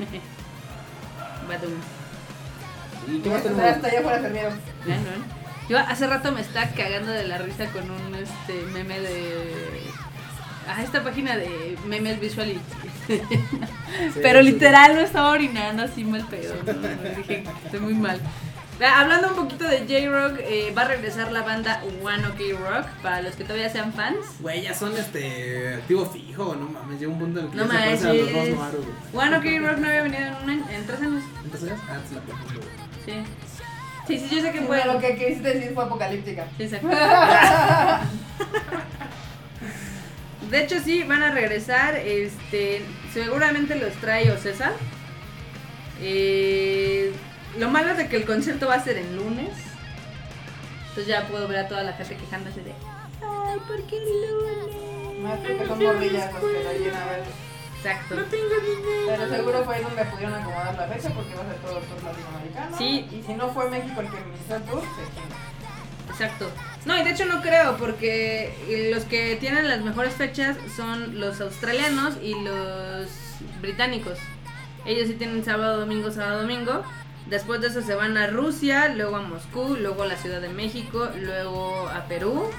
Y 0.00 0.02
Badum. 1.48 1.72
¿Y 3.08 3.18
qué 3.20 3.28
más 3.30 3.38
Hasta 3.38 3.50
tenemos? 3.50 3.84
allá 3.84 3.98
afuera 4.00 4.20
terminaron. 4.22 4.58
Ya, 4.86 4.96
¿no? 4.96 5.40
Yo 5.68 5.78
hace 5.78 6.06
rato 6.06 6.32
me 6.32 6.40
estaba 6.40 6.66
cagando 6.70 7.12
de 7.12 7.26
la 7.28 7.38
risa 7.38 7.66
con 7.66 7.90
un 7.90 8.14
este 8.14 8.54
meme 8.72 9.00
de. 9.00 9.42
Ah, 10.68 10.82
esta 10.82 11.02
página 11.02 11.36
de 11.36 11.76
memes 11.86 12.20
visually. 12.20 12.60
Pero 14.22 14.40
sí. 14.40 14.52
literal 14.52 14.94
no 14.94 15.00
estaba 15.00 15.30
orinando 15.30 15.82
así 15.82 16.04
mal 16.04 16.24
pedo. 16.26 16.54
¿no? 16.64 16.72
Dije, 17.16 17.44
estoy 17.64 17.80
muy 17.80 17.94
mal. 17.94 18.20
Ah, 18.82 19.00
Hablando 19.00 19.28
un 19.28 19.34
poquito 19.36 19.64
de 19.64 19.80
J-Rock, 19.80 20.38
eh, 20.40 20.72
va 20.76 20.82
a 20.82 20.88
regresar 20.88 21.30
la 21.32 21.42
banda 21.42 21.82
One 22.02 22.26
OK 22.28 22.40
Rock 22.58 22.86
para 23.02 23.20
los 23.22 23.34
que 23.36 23.44
todavía 23.44 23.68
sean 23.68 23.92
fans. 23.92 24.24
Güey, 24.40 24.62
ya 24.62 24.74
son 24.74 24.96
este 24.96 25.74
activo 25.74 26.06
fijo, 26.06 26.54
no 26.54 26.66
mames, 26.68 26.98
llega 26.98 27.12
un 27.12 27.18
punto 27.18 27.40
en 27.40 27.44
el 27.46 27.50
que 27.50 27.56
No 27.58 27.66
ya 27.72 27.96
se 27.96 28.14
los 28.14 28.32
dos 28.32 28.48
güey. 29.12 29.26
One 29.26 29.36
OK 29.36 29.44
Rock 29.68 29.78
no 29.78 29.88
había 29.88 30.02
venido 30.02 30.22
en, 30.22 30.34
un 30.42 30.50
año- 30.50 30.64
en 30.70 30.86
tres 30.86 31.00
años. 31.02 31.24
Antes 31.44 31.62
la 31.62 31.74
confundo, 31.76 32.60
güey. 32.60 32.70
Sí. 33.04 33.24
Sí, 34.06 34.18
sí, 34.18 34.34
yo 34.36 34.42
sé 34.42 34.50
que 34.52 34.58
fue. 34.62 34.66
Bueno, 34.78 34.94
lo 34.94 34.98
que 35.00 35.14
quisiste 35.16 35.54
decir 35.54 35.72
fue 35.74 35.84
apocalíptica. 35.84 36.46
Sí, 36.56 36.64
exacto. 36.64 36.88
De 40.50 40.64
hecho, 40.64 40.80
sí, 40.80 41.02
van 41.04 41.22
a 41.22 41.30
regresar. 41.32 41.96
Este, 41.96 42.82
seguramente 43.12 43.76
los 43.76 43.92
trae 43.94 44.36
César. 44.38 44.72
Eh, 46.00 47.12
lo 47.58 47.70
malo 47.70 47.90
es 47.90 47.98
de 47.98 48.08
que 48.08 48.16
el 48.16 48.26
concierto 48.26 48.68
va 48.68 48.74
a 48.74 48.84
ser 48.84 48.96
el 48.98 49.16
lunes. 49.16 49.50
Entonces 50.88 51.06
ya 51.06 51.26
puedo 51.28 51.46
ver 51.48 51.58
a 51.58 51.68
toda 51.68 51.82
la 51.82 51.92
gente 51.92 52.16
quejándose 52.16 52.62
de. 52.62 52.72
Ay, 53.22 53.58
¿por 53.66 53.82
qué 53.84 53.96
el 53.96 54.04
lunes? 54.04 55.20
Más 55.20 55.38
que 55.40 55.66
son 55.66 55.82
morrillas 55.82 56.32
los 56.32 56.42
que 56.42 56.90
la 56.90 57.02
a 57.02 57.06
ver. 57.06 57.24
Exacto. 57.76 58.14
Pero 59.06 59.28
seguro 59.28 59.64
fue 59.64 59.80
donde 59.80 60.04
pudieron 60.04 60.34
acomodar 60.34 60.74
la 60.74 60.86
fecha 60.86 61.08
porque 61.10 61.34
va 61.34 61.42
a 61.42 61.46
ser 61.46 61.56
todo 61.56 61.78
el 61.78 61.84
tour 61.84 62.02
latinoamericano. 62.02 62.76
Sí. 62.76 63.08
Y 63.10 63.22
si 63.22 63.34
no 63.34 63.48
fue 63.48 63.70
México 63.70 64.00
el 64.00 64.10
que 64.10 64.16
inició 64.20 64.56
el 64.56 64.62
tour, 64.64 64.82
se. 64.82 66.12
Exacto. 66.12 66.50
No, 66.84 66.98
y 66.98 67.04
de 67.04 67.10
hecho 67.10 67.24
no 67.24 67.40
creo, 67.40 67.76
porque 67.76 68.90
los 68.92 69.04
que 69.04 69.36
tienen 69.36 69.68
las 69.68 69.80
mejores 69.80 70.14
fechas 70.14 70.56
son 70.76 71.20
los 71.20 71.40
australianos 71.40 72.16
y 72.22 72.34
los 72.34 73.08
británicos. 73.62 74.18
Ellos 74.84 75.08
sí 75.08 75.14
tienen 75.14 75.44
sábado, 75.44 75.80
domingo, 75.80 76.10
sábado, 76.10 76.42
domingo. 76.42 76.82
Después 77.30 77.60
de 77.60 77.68
eso 77.68 77.80
se 77.82 77.94
van 77.94 78.16
a 78.16 78.26
Rusia, 78.26 78.88
luego 78.88 79.16
a 79.16 79.22
Moscú, 79.22 79.76
luego 79.80 80.02
a 80.02 80.06
la 80.06 80.16
Ciudad 80.16 80.40
de 80.40 80.48
México, 80.48 81.08
luego 81.20 81.88
a 81.88 82.04
Perú, 82.06 82.50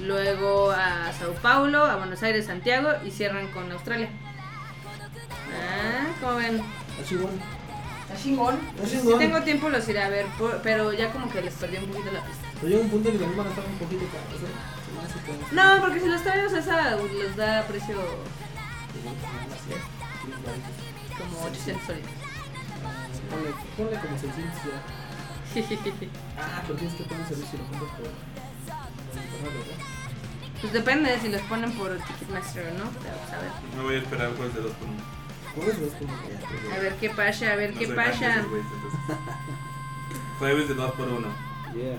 luego 0.00 0.72
a 0.72 1.12
Sao 1.18 1.32
Paulo, 1.34 1.84
a 1.84 1.94
Buenos 1.96 2.22
Aires, 2.24 2.46
Santiago 2.46 2.90
y 3.06 3.10
cierran 3.12 3.46
con 3.52 3.70
Australia. 3.70 4.08
Ah, 5.54 6.08
¿cómo 6.20 6.36
ven? 6.36 6.60
Así, 7.02 7.14
bueno. 7.14 7.38
Está 8.08 8.20
chingón. 8.20 8.58
Si 8.84 9.18
tengo 9.18 9.42
tiempo 9.42 9.68
los 9.68 9.88
iré 9.88 10.02
a 10.02 10.08
ver, 10.08 10.26
por- 10.38 10.60
pero 10.62 10.92
ya 10.92 11.12
como 11.12 11.30
que 11.30 11.40
les 11.42 11.54
perdí 11.54 11.76
un 11.76 11.86
poquito 11.86 12.10
la 12.10 12.24
pista. 12.24 12.48
Pero 12.54 12.68
llega 12.68 12.82
un 12.82 12.90
punto 12.90 13.08
en 13.10 13.14
el 13.14 13.20
que 13.20 13.26
también 13.26 13.38
van 13.38 13.46
a 13.46 13.50
estar 13.50 13.64
un 13.66 13.78
poquito 13.78 14.04
caros, 14.06 14.42
¿eh? 14.42 14.54
Se 14.84 14.92
me 14.92 15.00
hace 15.06 15.48
que- 15.50 15.54
No, 15.54 15.80
porque 15.80 16.00
si 16.00 16.08
los 16.08 16.22
traemos 16.22 16.52
esa 16.52 16.96
les 16.96 17.36
da 17.36 17.62
precio 17.68 17.96
como 21.16 21.44
800 21.46 21.86
soles. 21.86 22.04
Ponle, 23.30 23.50
ponle 23.76 24.00
como 24.00 24.18
600 24.18 24.64
ya. 24.64 24.82
Ah, 26.38 26.62
pero 26.66 26.78
tienes 26.78 26.94
que 26.94 27.04
poner 27.04 27.26
servicio 27.26 27.58
y 27.58 27.62
lo 27.62 27.64
compras 27.68 27.90
por 27.92 28.04
por. 28.04 28.12
Pues 30.60 30.72
depende 30.72 31.18
si 31.20 31.28
los 31.28 31.40
ponen 31.42 31.72
por 31.72 31.96
Ticketmaster 31.96 32.66
o 32.66 32.78
no. 32.78 32.90
pero, 33.02 33.14
pues, 33.16 33.32
a 33.32 33.38
ver. 33.38 33.50
Me 33.76 33.82
voy 33.82 33.94
a 33.94 33.98
esperar 33.98 34.34
jueves 34.36 34.54
de 34.54 34.60
dos 34.60 34.72
por 34.72 34.88
uno. 34.88 35.00
Jueves 35.54 35.78
o 35.78 35.84
es 35.86 35.92
como 35.94 36.14
que 36.22 36.68
ya, 36.68 36.74
A 36.74 36.78
ver 36.78 36.94
qué 36.96 37.10
pasa, 37.10 37.52
a 37.52 37.56
ver 37.56 37.72
No 37.72 37.78
qué 37.78 37.86
de 37.86 37.94
pasa. 37.94 38.44
Jueves 40.38 40.68
de 40.68 40.74
dos 40.74 40.92
por 40.92 41.08
uno. 41.08 41.28
Yeah. 41.74 41.98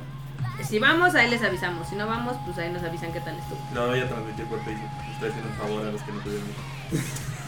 Si 0.64 0.80
vamos, 0.80 1.16
ahí 1.16 1.30
les 1.30 1.42
avisamos. 1.42 1.88
Si 1.88 1.96
no 1.96 2.06
vamos, 2.08 2.36
pues 2.46 2.58
ahí 2.58 2.72
nos 2.72 2.84
avisan 2.84 3.12
qué 3.14 3.22
tal 3.22 3.36
estuvo. 3.38 3.60
Lo 3.74 3.88
voy 3.88 4.00
a 4.00 4.08
transmitir 4.08 4.46
por 4.46 4.64
Facebook. 4.64 4.90
Estoy 5.14 5.30
haciendo 5.30 5.50
un 5.50 5.56
favor 5.56 5.88
a 5.88 5.92
los 5.92 6.02
que 6.02 6.12
no 6.12 6.22
pudieron 6.22 6.48
ir. 6.48 6.56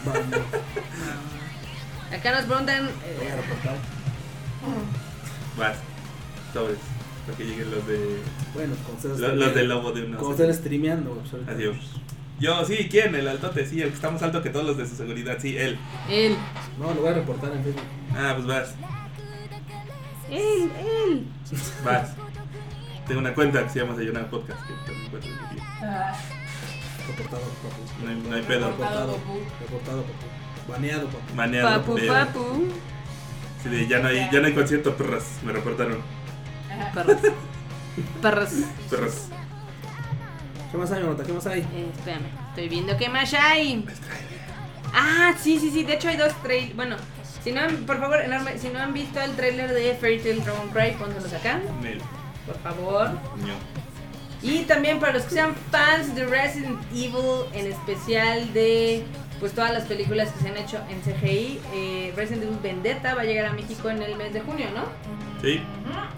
Vamos, 0.04 0.26
a 2.12 2.16
eh, 2.16 3.36
reportar. 3.36 3.76
Vas. 5.58 5.76
Sobres. 6.52 6.78
Para 7.26 7.38
que 7.38 7.44
lleguen 7.44 7.70
los 7.70 7.86
de. 7.86 8.18
Bueno, 8.54 8.74
Los, 9.02 9.18
los 9.18 9.54
del 9.54 9.68
lobo 9.68 9.92
de 9.92 10.04
una. 10.04 10.16
Como 10.18 10.32
están 10.32 10.52
streameando, 10.52 11.14
güey, 11.14 11.26
pues. 11.28 11.48
Adiós. 11.48 11.76
Yo, 12.40 12.64
sí, 12.64 12.88
¿quién? 12.90 13.14
El 13.14 13.28
altote, 13.28 13.64
sí, 13.66 13.80
el 13.80 13.90
que 13.90 13.94
está 13.94 14.10
más 14.10 14.22
alto 14.22 14.42
que 14.42 14.50
todos 14.50 14.66
los 14.66 14.76
de 14.76 14.86
su 14.86 14.96
seguridad, 14.96 15.38
sí, 15.40 15.56
él. 15.56 15.78
él. 16.08 16.36
No, 16.78 16.92
lo 16.92 17.00
voy 17.00 17.10
a 17.10 17.14
reportar 17.14 17.52
en 17.52 17.62
Facebook. 17.62 17.84
Ah, 18.16 18.32
pues 18.34 18.46
vas, 18.48 18.74
Él, 20.28 20.70
él. 21.08 21.26
vas. 21.84 22.10
Tengo 23.06 23.20
una 23.20 23.32
cuenta 23.34 23.62
que 23.62 23.70
se 23.70 23.78
llama 23.80 23.94
Sayonara 23.94 24.28
Podcast, 24.28 24.60
que 24.66 24.72
también 24.84 25.10
puedes 25.10 25.24
seguir. 25.26 25.38
Ah, 25.82 26.18
Reportado, 27.06 27.42
papu. 27.42 28.04
No 28.04 28.10
hay, 28.10 28.16
no 28.28 28.34
hay 28.36 28.42
pedo. 28.42 28.66
Reportado. 28.70 29.12
Reportado, 29.12 29.50
reportado, 29.60 30.02
papu. 30.02 30.26
Baneado, 30.72 31.06
papu. 31.06 31.34
Maneado. 31.34 31.68
Papu, 31.68 31.96
papu. 32.06 32.68
Sí, 33.62 33.68
de, 33.68 33.86
ya 33.86 33.98
no 34.00 34.08
hay, 34.08 34.28
ya 34.32 34.40
no 34.40 34.46
hay 34.46 34.54
concierto, 34.54 34.96
perras. 34.96 35.24
Me 35.44 35.52
reportaron. 35.52 35.98
ajá. 36.70 36.92
Perros. 36.92 37.16
Perros. 38.22 38.50
Perras. 38.90 39.28
¿Qué 40.70 40.78
más 40.78 40.90
hay, 40.90 41.02
Marota? 41.02 41.22
¿Qué 41.24 41.32
más 41.34 41.46
hay? 41.46 41.60
Eh, 41.60 41.86
espérame, 41.94 42.22
estoy 42.48 42.68
viendo 42.68 42.96
qué 42.96 43.08
más 43.10 43.34
hay. 43.34 43.84
Ah, 44.94 45.34
sí, 45.38 45.58
sí, 45.60 45.70
sí. 45.70 45.84
De 45.84 45.94
hecho 45.94 46.08
hay 46.08 46.16
dos 46.16 46.32
trailers. 46.42 46.74
Bueno, 46.74 46.96
si 47.44 47.52
no 47.52 47.60
han, 47.60 47.76
por 47.84 48.00
favor, 48.00 48.20
enorme, 48.22 48.56
si 48.58 48.68
no 48.70 48.78
han 48.80 48.94
visto 48.94 49.20
el 49.20 49.32
trailer 49.36 49.70
de 49.72 49.94
Fairy 49.94 50.18
Tail 50.20 50.42
Dragon 50.42 50.68
Cry, 50.70 50.92
pónselos 50.98 51.32
acá, 51.34 51.60
por 52.46 52.58
favor. 52.60 53.10
ño. 53.44 53.54
Y 54.42 54.62
también 54.64 54.98
para 54.98 55.12
los 55.12 55.22
que 55.24 55.34
sean 55.34 55.54
fans 55.70 56.14
de 56.14 56.26
Resident 56.26 56.80
Evil, 56.92 57.44
en 57.52 57.66
especial 57.70 58.52
de 58.52 59.04
pues 59.42 59.54
todas 59.54 59.72
las 59.72 59.82
películas 59.86 60.30
que 60.30 60.38
se 60.38 60.50
han 60.50 60.56
hecho 60.56 60.78
en 60.88 61.00
CGI, 61.00 61.60
eh, 61.74 62.12
Resident 62.14 62.44
Evil 62.44 62.60
Vendetta 62.62 63.16
va 63.16 63.22
a 63.22 63.24
llegar 63.24 63.46
a 63.46 63.52
México 63.52 63.90
en 63.90 64.00
el 64.00 64.14
mes 64.14 64.32
de 64.32 64.40
junio, 64.40 64.68
¿no? 64.72 64.84
Sí. 65.42 65.60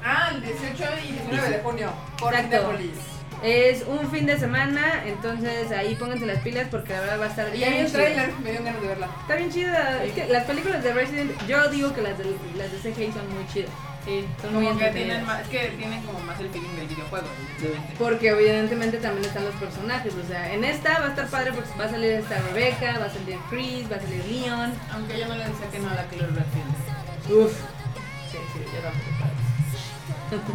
Ah, 0.04 0.30
el 0.34 0.42
18 0.42 0.84
y 1.08 1.12
19 1.12 1.48
de 1.48 1.58
junio. 1.60 1.90
Por 2.20 2.34
Exacto. 2.34 2.56
Indianapolis. 2.56 3.13
Es 3.44 3.84
un 3.86 4.10
fin 4.10 4.24
de 4.24 4.38
semana, 4.38 5.02
entonces 5.04 5.70
ahí 5.70 5.94
pónganse 5.96 6.24
las 6.24 6.38
pilas 6.38 6.66
porque 6.70 6.94
la 6.94 7.00
verdad 7.00 7.20
va 7.20 7.24
a 7.26 7.28
estar 7.28 7.48
Y 7.54 7.58
bien 7.58 7.72
hay 7.74 7.80
un 7.80 7.86
chida. 7.88 7.98
trailer, 7.98 8.32
me 8.42 8.52
dio 8.52 8.62
ganas 8.64 8.80
de 8.80 8.88
verla. 8.88 9.08
Está 9.20 9.34
bien 9.36 9.50
chida. 9.52 10.02
Es 10.02 10.12
que 10.14 10.26
las 10.28 10.44
películas 10.44 10.82
de 10.82 10.94
Resident 10.94 11.30
yo 11.46 11.68
digo 11.68 11.92
que 11.92 12.00
las 12.00 12.16
de, 12.16 12.24
las 12.56 12.72
de 12.72 12.78
CGI 12.78 13.12
son 13.12 13.28
muy 13.34 13.46
chidas. 13.52 13.70
Sí, 14.06 14.24
Son 14.40 14.52
muy 14.54 14.64
como 14.66 14.78
que 14.78 14.86
entretenidas. 14.86 14.92
tienen 14.94 15.26
más, 15.26 15.40
es 15.42 15.48
que 15.48 15.68
tienen 15.76 16.02
como 16.04 16.20
más 16.20 16.40
el 16.40 16.48
feeling 16.50 16.74
del 16.76 16.86
videojuego, 16.88 17.26
evidentemente. 17.38 17.94
Porque 17.98 18.28
evidentemente 18.28 18.96
también 18.98 19.24
están 19.26 19.44
los 19.44 19.54
personajes. 19.56 20.12
O 20.14 20.26
sea, 20.26 20.52
en 20.54 20.64
esta 20.64 20.98
va 21.00 21.06
a 21.06 21.08
estar 21.10 21.28
padre 21.28 21.52
porque 21.52 21.68
va 21.78 21.84
a 21.84 21.90
salir 21.90 22.12
esta 22.12 22.38
Rebecca, 22.48 22.98
va 22.98 23.06
a 23.06 23.10
salir 23.10 23.36
Chris, 23.50 23.90
va 23.92 23.96
a 23.96 24.00
salir 24.00 24.24
Leon. 24.24 24.72
Aunque 24.92 25.18
yo 25.18 25.26
no 25.28 25.34
le 25.36 25.44
decía 25.44 25.68
que 25.70 25.78
no 25.80 25.90
a 25.90 25.94
la 25.94 26.04
Claire 26.04 26.28
Redfield. 26.28 27.38
Uf. 27.44 27.52
Sí, 28.30 28.38
sí, 28.52 28.60
yo 28.74 28.80
tampoco. 28.80 30.52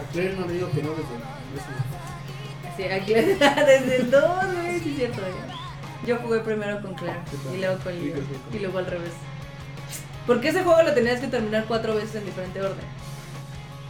A 0.00 0.12
Claire 0.12 0.34
no 0.36 0.46
le 0.46 0.52
digo 0.54 0.70
que 0.70 0.82
no 0.82 0.90
desde. 0.90 1.99
A 2.84 2.98
Claire, 3.04 3.34
desde 3.66 3.96
el 3.96 4.10
2, 4.10 4.22
güey, 4.62 4.80
sí 4.80 4.90
es 4.90 4.96
cierto. 4.96 5.20
Yo 6.06 6.16
jugué 6.18 6.40
primero 6.40 6.80
con 6.80 6.94
Claire 6.94 7.20
y 7.54 7.58
luego 7.58 7.78
con 7.82 7.92
Leon 7.94 8.20
y 8.52 8.58
luego 8.58 8.78
al 8.78 8.86
revés. 8.86 9.12
Porque 10.26 10.48
ese 10.48 10.62
juego 10.62 10.82
lo 10.82 10.92
tenías 10.94 11.20
que 11.20 11.26
terminar 11.28 11.64
cuatro 11.66 11.94
veces 11.94 12.16
en 12.16 12.26
diferente 12.26 12.60
orden. 12.60 12.84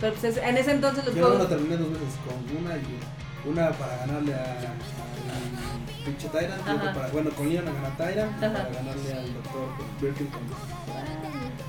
Pero 0.00 0.12
pues 0.14 0.24
es- 0.24 0.42
en 0.42 0.56
ese 0.56 0.72
entonces 0.72 1.04
los 1.04 1.14
Yo 1.14 1.20
no 1.22 1.28
lo 1.28 1.34
juegos... 1.36 1.48
terminé 1.50 1.76
dos 1.76 1.90
veces, 1.92 2.14
con 2.26 2.56
una 2.64 2.76
y 2.76 3.48
una 3.48 3.70
para 3.72 3.96
ganarle 3.98 4.34
a, 4.34 4.38
al 4.44 6.04
pinche 6.04 6.28
Tyrant, 6.28 6.62
y 6.66 6.70
otra 6.70 6.94
para, 6.94 7.08
bueno, 7.08 7.30
con 7.30 7.48
Leon 7.48 7.68
a 7.68 7.72
ganar 7.72 7.96
Tyrant, 7.96 8.36
y 8.36 8.40
para 8.40 8.50
ganarle 8.70 9.12
al 9.12 9.34
doctor 9.34 9.68
con 9.76 9.86
Birkin 10.00 10.26
con 10.28 10.40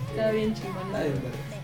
Estaba 0.10 0.31
bien 0.31 0.53
chingón. 0.53 0.84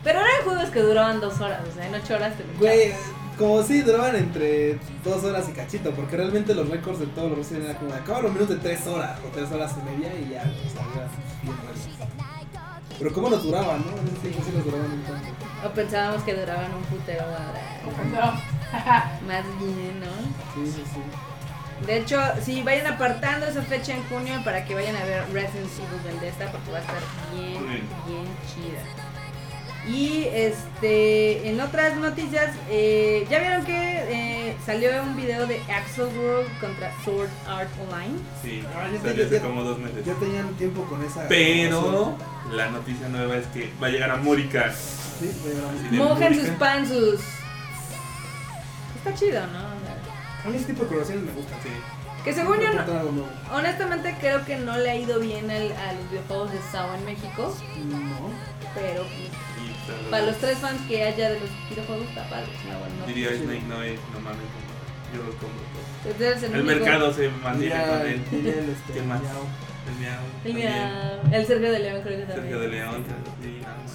Pero 0.04 0.20
eran 0.20 0.44
juegos 0.44 0.70
que 0.70 0.82
duraban 0.82 1.20
dos 1.20 1.40
horas, 1.42 1.62
o 1.68 1.74
sea, 1.74 1.88
en 1.88 1.96
ocho 1.96 2.16
horas 2.16 2.36
te 2.38 2.44
lo 2.44 2.54
Güey, 2.60 2.94
como 3.38 3.64
si 3.64 3.82
duraban 3.82 4.16
entre 4.16 4.80
dos 5.04 5.24
horas 5.24 5.48
y 5.50 5.52
cachito, 5.52 5.92
porque 5.92 6.18
realmente 6.18 6.56
los 6.56 6.68
récords 6.70 7.00
de 7.00 7.08
todos 7.08 7.30
los 7.30 7.38
Resident 7.40 7.66
era 7.66 7.78
como 7.78 7.92
de 7.92 8.00
acabar 8.00 8.24
los 8.24 8.34
minutos 8.34 8.56
de 8.56 8.62
tres 8.62 8.86
horas 8.88 9.20
o 9.26 9.30
tres 9.34 9.52
horas 9.52 9.74
y 9.80 9.90
media 9.90 10.14
y 10.20 10.30
ya, 10.30 10.42
o 10.42 10.70
sea, 10.70 10.84
ya 10.96 11.08
bien. 11.44 11.56
Pero 12.98 13.14
cómo 13.14 13.30
nos 13.30 13.44
duraban, 13.44 13.86
¿no? 13.86 13.92
En 13.92 14.08
ese 14.08 14.18
tiempo 14.18 14.42
sí 14.44 14.52
nos 14.56 14.66
duraban 14.66 14.92
un 14.92 15.04
tanto. 15.04 15.28
O 15.66 15.70
pensábamos 15.70 16.24
que 16.24 16.34
duraban 16.34 16.74
un 16.74 16.84
putero 16.84 17.24
ahora. 17.24 17.62
No. 18.12 18.58
Más 19.28 19.46
bien, 19.60 20.00
¿no? 20.00 20.66
Sí, 20.66 20.72
sí, 20.72 20.84
sí. 20.94 21.86
De 21.86 21.98
hecho, 21.98 22.20
sí, 22.42 22.64
vayan 22.64 22.88
apartando 22.88 23.46
esa 23.46 23.62
fecha 23.62 23.94
en 23.96 24.04
junio 24.06 24.42
para 24.44 24.66
que 24.66 24.74
vayan 24.74 24.96
a 24.96 25.06
ver 25.06 25.24
Resident 25.32 25.70
Evil 25.78 26.02
Vendetta 26.04 26.52
porque 26.52 26.72
va 26.72 26.78
a 26.80 26.82
estar 26.82 27.02
bien. 27.36 27.64
bien 28.08 28.26
chida. 28.48 29.07
Y 29.88 30.26
este, 30.34 31.48
en 31.50 31.62
otras 31.62 31.96
noticias, 31.96 32.52
eh, 32.70 33.26
ya 33.30 33.40
vieron 33.40 33.64
que 33.66 33.72
eh, 34.50 34.58
salió 34.66 34.90
un 35.02 35.16
video 35.16 35.48
de 35.48 35.62
Axel 35.72 36.06
World 36.18 36.50
contra 36.60 36.92
Sword 37.06 37.30
Art 37.48 37.70
Online. 37.88 38.18
sí, 38.44 38.64
Ah, 38.76 38.88
yo 38.92 39.00
salió 39.02 39.26
hace 39.26 39.40
como 39.40 39.64
dos 39.64 39.80
meses. 39.80 40.06
Ya 40.06 40.14
tenían 40.16 40.54
tiempo 40.56 40.84
con 40.86 41.04
esa. 41.06 41.28
Pero 41.30 42.18
la 42.52 42.70
noticia 42.70 43.08
nueva 43.08 43.38
es 43.38 43.48
que 43.48 43.72
va 43.82 43.88
a 43.88 43.90
llegar 43.90 44.12
a 44.12 44.18
Mórica. 44.18 44.74
Sí, 44.74 45.32
ya 45.46 45.54
llegamos. 45.54 45.82
Sí. 45.82 45.88
de 45.90 45.98
Mojen 46.04 46.36
sus 46.40 46.50
panzus. 46.58 47.22
Está 48.98 49.14
chido, 49.16 49.48
¿no? 49.48 49.60
A 50.46 50.50
mí 50.50 50.56
ese 50.58 50.66
tipo 50.66 50.82
de 50.84 50.88
colaboraciones 50.88 51.24
me 51.26 51.32
gustan. 51.32 51.60
Sí. 51.64 51.70
Que 52.24 52.34
según 52.34 52.60
yo, 52.60 52.74
no- 52.74 53.56
honestamente 53.56 54.16
creo 54.20 54.44
que 54.44 54.58
no 54.58 54.78
le 54.78 54.90
ha 54.92 54.96
ido 54.96 55.20
bien 55.20 55.50
al- 55.50 55.72
a 55.72 55.94
los 55.94 56.10
videojuegos 56.12 56.52
de 56.52 56.58
SAO 56.72 56.94
en 56.96 57.06
México, 57.06 57.56
No. 57.90 58.30
pero 58.76 59.04
Para 60.10 60.26
los 60.26 60.38
tres 60.38 60.58
fans 60.60 60.82
que 60.88 61.04
haya 61.04 61.30
de 61.32 61.40
los 61.40 61.50
videojuegos 61.70 62.08
está 62.10 62.30
padre. 62.30 62.48
es 62.58 62.66
una 62.66 62.78
buena 62.80 63.06
Diría 63.06 63.26
noticia. 63.32 63.46
Snake 63.46 63.64
no 63.68 63.84
es, 63.84 64.00
no 64.14 64.20
mames, 64.22 64.48
yo 65.14 65.24
los 65.24 65.36
compro 65.36 65.64
todos. 65.74 66.44
El, 66.44 66.54
El 66.56 66.62
único- 66.62 66.66
mercado 66.80 67.14
se 67.14 67.30
mantiene 67.30 67.76
Diría- 67.76 67.88
con 67.98 68.08
él. 68.08 68.22
diría 68.32 68.54
el, 68.54 68.70
este, 68.70 68.94
¿Qué 68.94 69.02
más? 69.02 69.22
miau. 69.22 69.44
El 70.46 70.54
miau. 70.54 70.74
El, 71.28 71.34
el 71.34 71.46
Sergio 71.48 71.72
de 71.72 71.80
León 71.80 72.02
creo 72.04 72.18
que 72.20 72.26
también. 72.26 72.42
Sergio 72.42 72.60
de 72.60 72.68
León. 72.70 73.04
Sí, 73.42 73.60
nada 73.62 73.78
más. 73.78 73.92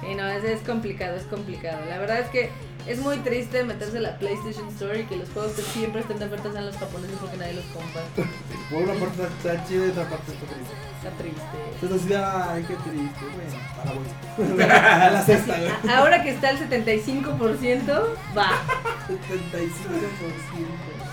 Sí, 0.00 0.14
no, 0.16 0.28
es, 0.28 0.44
es 0.44 0.60
complicado, 0.66 1.16
es 1.16 1.24
complicado. 1.24 1.78
La 1.88 1.98
verdad 1.98 2.20
es 2.20 2.28
que 2.30 2.50
es 2.86 2.98
muy 2.98 3.18
triste 3.18 3.62
meterse 3.64 3.98
a 3.98 4.00
la 4.00 4.18
PlayStation 4.18 4.68
Store 4.68 5.00
y 5.00 5.04
que 5.04 5.16
los 5.16 5.28
juegos 5.30 5.52
que 5.52 5.62
siempre 5.62 6.00
estén 6.00 6.18
de 6.18 6.26
oferta 6.26 6.52
sean 6.52 6.66
los 6.66 6.76
japoneses 6.76 7.16
porque 7.20 7.36
nadie 7.36 7.54
los 7.54 7.64
compra. 7.66 8.02
Por 8.70 8.82
una 8.82 8.94
parte 8.94 9.22
está 9.22 9.64
chido 9.66 9.86
y 9.86 9.90
otra 9.90 10.08
parte 10.08 10.32
está 10.32 10.46
triste. 10.46 10.74
Está 10.96 11.10
triste. 11.18 11.42
Entonces 11.82 12.16
ay, 12.16 12.64
qué 12.66 12.74
triste. 12.74 13.24
Bueno, 13.34 13.58
para 13.76 13.92
bolsa. 13.92 15.06
A 15.06 15.10
la 15.10 15.24
sexta, 15.24 15.58
güey. 15.58 15.94
Ahora 15.94 16.22
que 16.22 16.30
está 16.30 16.50
el 16.50 16.58
75%, 16.58 17.36
va. 18.36 18.50
75%. 19.08 19.22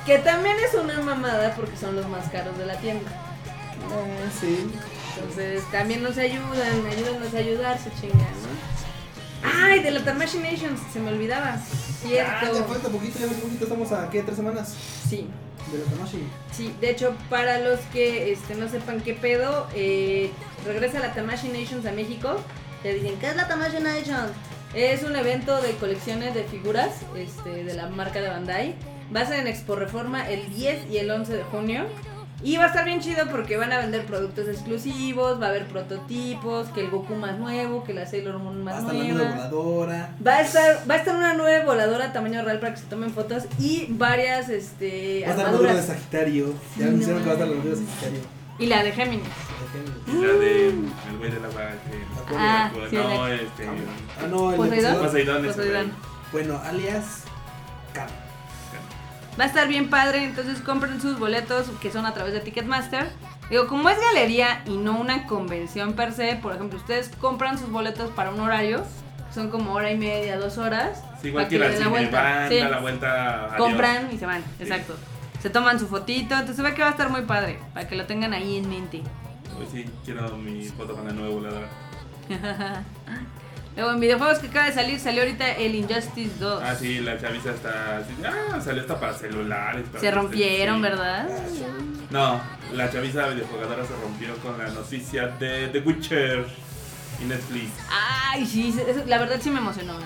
Que 0.05 0.17
también 0.19 0.55
es 0.59 0.73
una 0.73 1.01
mamada 1.01 1.53
porque 1.55 1.77
son 1.77 1.95
los 1.95 2.07
más 2.07 2.29
caros 2.29 2.57
de 2.57 2.65
la 2.65 2.75
tienda. 2.77 3.11
Eh, 3.11 4.29
sí. 4.39 4.71
Entonces 5.15 5.63
también 5.71 6.01
nos 6.01 6.17
ayudan, 6.17 6.85
ayúdanos 6.89 7.33
a 7.33 7.37
ayudarse, 7.37 7.91
chinga, 7.99 8.15
¿no? 8.15 8.88
Ay, 9.43 9.81
de 9.81 9.91
la 9.91 10.03
Tamashi 10.03 10.39
Nations, 10.39 10.79
se 10.91 10.99
me 10.99 11.11
olvidaba. 11.11 11.53
Ah, 11.55 11.59
ya 12.09 12.39
Cierto. 12.41 12.65
falta 12.65 12.89
poquito, 12.89 13.19
ya 13.19 13.27
falta 13.27 13.41
poquito. 13.41 13.63
Estamos 13.63 13.91
a, 13.91 14.09
¿qué? 14.09 14.21
¿Tres 14.23 14.35
semanas? 14.37 14.75
Sí, 15.09 15.27
De 15.71 15.77
la 15.79 15.85
Tamashi. 15.85 16.23
sí. 16.51 16.73
De 16.81 16.89
hecho, 16.89 17.13
para 17.29 17.59
los 17.59 17.79
que 17.93 18.31
este, 18.33 18.55
no 18.55 18.67
sepan 18.69 19.01
qué 19.01 19.13
pedo, 19.13 19.67
eh, 19.75 20.31
regresa 20.65 20.99
la 20.99 21.13
Tamashi 21.13 21.49
Nations 21.49 21.85
a 21.85 21.91
México. 21.91 22.37
Te 22.83 22.93
dicen, 22.93 23.17
¿qué 23.19 23.27
es 23.27 23.35
la 23.35 23.47
Tamashi 23.47 23.79
Nations? 23.81 24.31
Es 24.73 25.03
un 25.03 25.15
evento 25.15 25.61
de 25.61 25.71
colecciones 25.73 26.33
de 26.35 26.43
figuras 26.43 26.91
este, 27.15 27.63
de 27.63 27.73
la 27.73 27.87
marca 27.89 28.21
de 28.21 28.29
Bandai. 28.29 28.75
Va 29.15 29.21
a 29.21 29.25
ser 29.25 29.39
en 29.39 29.47
Expo 29.47 29.75
Reforma 29.75 30.29
el 30.29 30.53
10 30.53 30.91
y 30.91 30.97
el 30.97 31.09
11 31.09 31.33
de 31.33 31.43
junio. 31.43 31.85
Y 32.41 32.55
va 32.55 32.63
a 32.63 32.67
estar 32.67 32.85
bien 32.85 33.01
chido 33.01 33.25
porque 33.29 33.57
van 33.57 33.73
a 33.73 33.79
vender 33.79 34.05
productos 34.05 34.47
exclusivos, 34.47 35.41
va 35.41 35.47
a 35.47 35.49
haber 35.49 35.65
prototipos, 35.67 36.67
que 36.69 36.81
el 36.81 36.89
Goku 36.89 37.15
más 37.15 37.37
nuevo, 37.37 37.83
que 37.83 37.93
la 37.93 38.05
Sailor 38.05 38.39
Moon 38.39 38.63
más 38.63 38.81
la 38.83 38.93
nueva. 38.93 39.13
nube 39.13 39.27
voladora. 39.33 40.15
Va 40.25 40.35
a 40.37 40.41
estar, 40.41 40.89
va 40.89 40.93
a 40.93 40.97
estar 40.97 41.15
una 41.17 41.33
nueva 41.33 41.65
voladora 41.65 42.13
tamaño 42.13 42.41
real 42.43 42.59
para 42.61 42.73
que 42.75 42.79
se 42.79 42.85
tomen 42.85 43.11
fotos 43.11 43.43
y 43.59 43.87
varias 43.89 44.47
este, 44.47 45.23
Va 45.27 45.33
a 45.33 45.35
estar 45.37 45.53
la 45.61 45.73
de. 45.73 45.83
Sagitario. 45.83 46.47
Sí, 46.73 46.79
Ya 46.79 46.85
no 46.85 46.91
anunciaron 46.91 47.21
que 47.23 47.25
va 47.27 47.31
a 47.31 47.33
estar 47.35 47.47
la 47.49 47.53
armadura 47.55 47.75
de. 47.75 47.85
Sagitario. 47.85 48.19
Y 48.57 48.65
la 48.67 48.83
de 48.83 48.91
Géminis. 48.93 49.27
Y 50.07 50.11
la 50.25 50.33
de 50.33 50.67
el 50.69 51.17
güey 51.17 51.31
de 51.31 51.39
la 51.41 51.47
vaca. 51.49 51.73
Ah, 52.37 52.71
sí, 52.89 52.95
no, 52.95 53.25
de- 53.25 53.35
este. 53.35 53.67
Ah, 53.67 54.27
no, 54.29 54.51
el 54.51 54.57
¿Poseidón? 54.57 54.93
de 54.93 54.99
Poseidón 54.99 55.45
Poseidón. 55.45 55.91
Bueno, 56.31 56.61
alias. 56.65 57.23
Cam. 57.93 58.07
Va 59.39 59.45
a 59.45 59.47
estar 59.47 59.67
bien 59.67 59.89
padre, 59.89 60.23
entonces 60.23 60.59
compren 60.59 60.99
sus 61.01 61.17
boletos 61.17 61.67
que 61.81 61.91
son 61.91 62.05
a 62.05 62.13
través 62.13 62.33
de 62.33 62.41
Ticketmaster. 62.41 63.09
Digo, 63.49 63.67
como 63.67 63.89
es 63.89 63.97
galería 63.99 64.61
y 64.65 64.75
no 64.77 64.99
una 64.99 65.25
convención 65.27 65.93
per 65.93 66.11
se, 66.11 66.35
por 66.35 66.53
ejemplo, 66.55 66.77
ustedes 66.77 67.09
compran 67.19 67.57
sus 67.57 67.69
boletos 67.71 68.11
para 68.11 68.31
un 68.31 68.39
horario, 68.41 68.83
son 69.33 69.49
como 69.49 69.73
hora 69.73 69.91
y 69.91 69.97
media, 69.97 70.37
dos 70.37 70.57
horas. 70.57 71.03
Sí, 71.21 71.29
igual 71.29 71.47
que 71.47 71.55
ir 71.55 71.63
al 71.63 71.73
cine, 71.73 71.87
vuelta. 71.87 72.21
van, 72.21 72.49
Sí. 72.49 72.59
da 72.59 72.69
la 72.69 72.79
vuelta. 72.79 73.45
adiós. 73.45 73.57
compran 73.57 74.09
y 74.11 74.17
se 74.17 74.25
van, 74.25 74.41
Sí. 74.57 74.63
exacto. 74.63 74.95
Se 75.41 75.49
toman 75.49 75.79
su 75.79 75.87
fotito, 75.87 76.33
entonces 76.33 76.57
se 76.57 76.61
ve 76.61 76.73
que 76.73 76.81
va 76.81 76.89
a 76.89 76.91
estar 76.91 77.09
muy 77.09 77.21
padre, 77.21 77.59
para 77.73 77.87
que 77.87 77.95
lo 77.95 78.05
tengan 78.05 78.33
ahí 78.33 78.57
en 78.57 78.67
mente. 78.69 79.01
Hoy 79.57 79.67
sí, 79.71 79.85
quiero 80.03 80.35
mi 80.37 80.65
foto 80.65 80.95
con 80.95 81.05
la 81.07 81.13
nueva 81.13 81.33
voladora. 81.33 81.67
Luego 83.79 83.93
en 83.93 84.01
videojuegos 84.01 84.39
que 84.39 84.47
acaba 84.47 84.65
de 84.65 84.73
salir, 84.73 84.99
salió 84.99 85.21
ahorita 85.21 85.53
el 85.53 85.73
Injustice 85.73 86.31
2. 86.37 86.61
Ah, 86.65 86.75
sí, 86.77 86.99
la 86.99 87.17
chaviza 87.17 87.51
está. 87.51 87.99
así, 87.99 88.11
Ah, 88.25 88.59
salió 88.61 88.81
hasta 88.81 88.99
para 88.99 89.13
celulares. 89.13 89.85
para 89.87 90.01
Se 90.01 90.11
rompieron, 90.11 90.75
sí. 90.75 90.81
¿verdad? 90.81 91.29
No, 92.09 92.41
la 92.73 92.91
chaviza 92.91 93.27
videojugadora 93.29 93.85
se 93.85 93.93
rompió 93.95 94.35
con 94.39 94.57
la 94.57 94.67
noticia 94.71 95.27
de 95.27 95.69
The 95.69 95.79
Witcher 95.79 96.45
y 97.21 97.25
Netflix. 97.25 97.69
Ay, 97.89 98.45
sí, 98.45 98.75
la 99.07 99.17
verdad 99.17 99.39
sí 99.41 99.49
me 99.49 99.59
emocionó, 99.59 99.93
¿eh? 99.93 100.03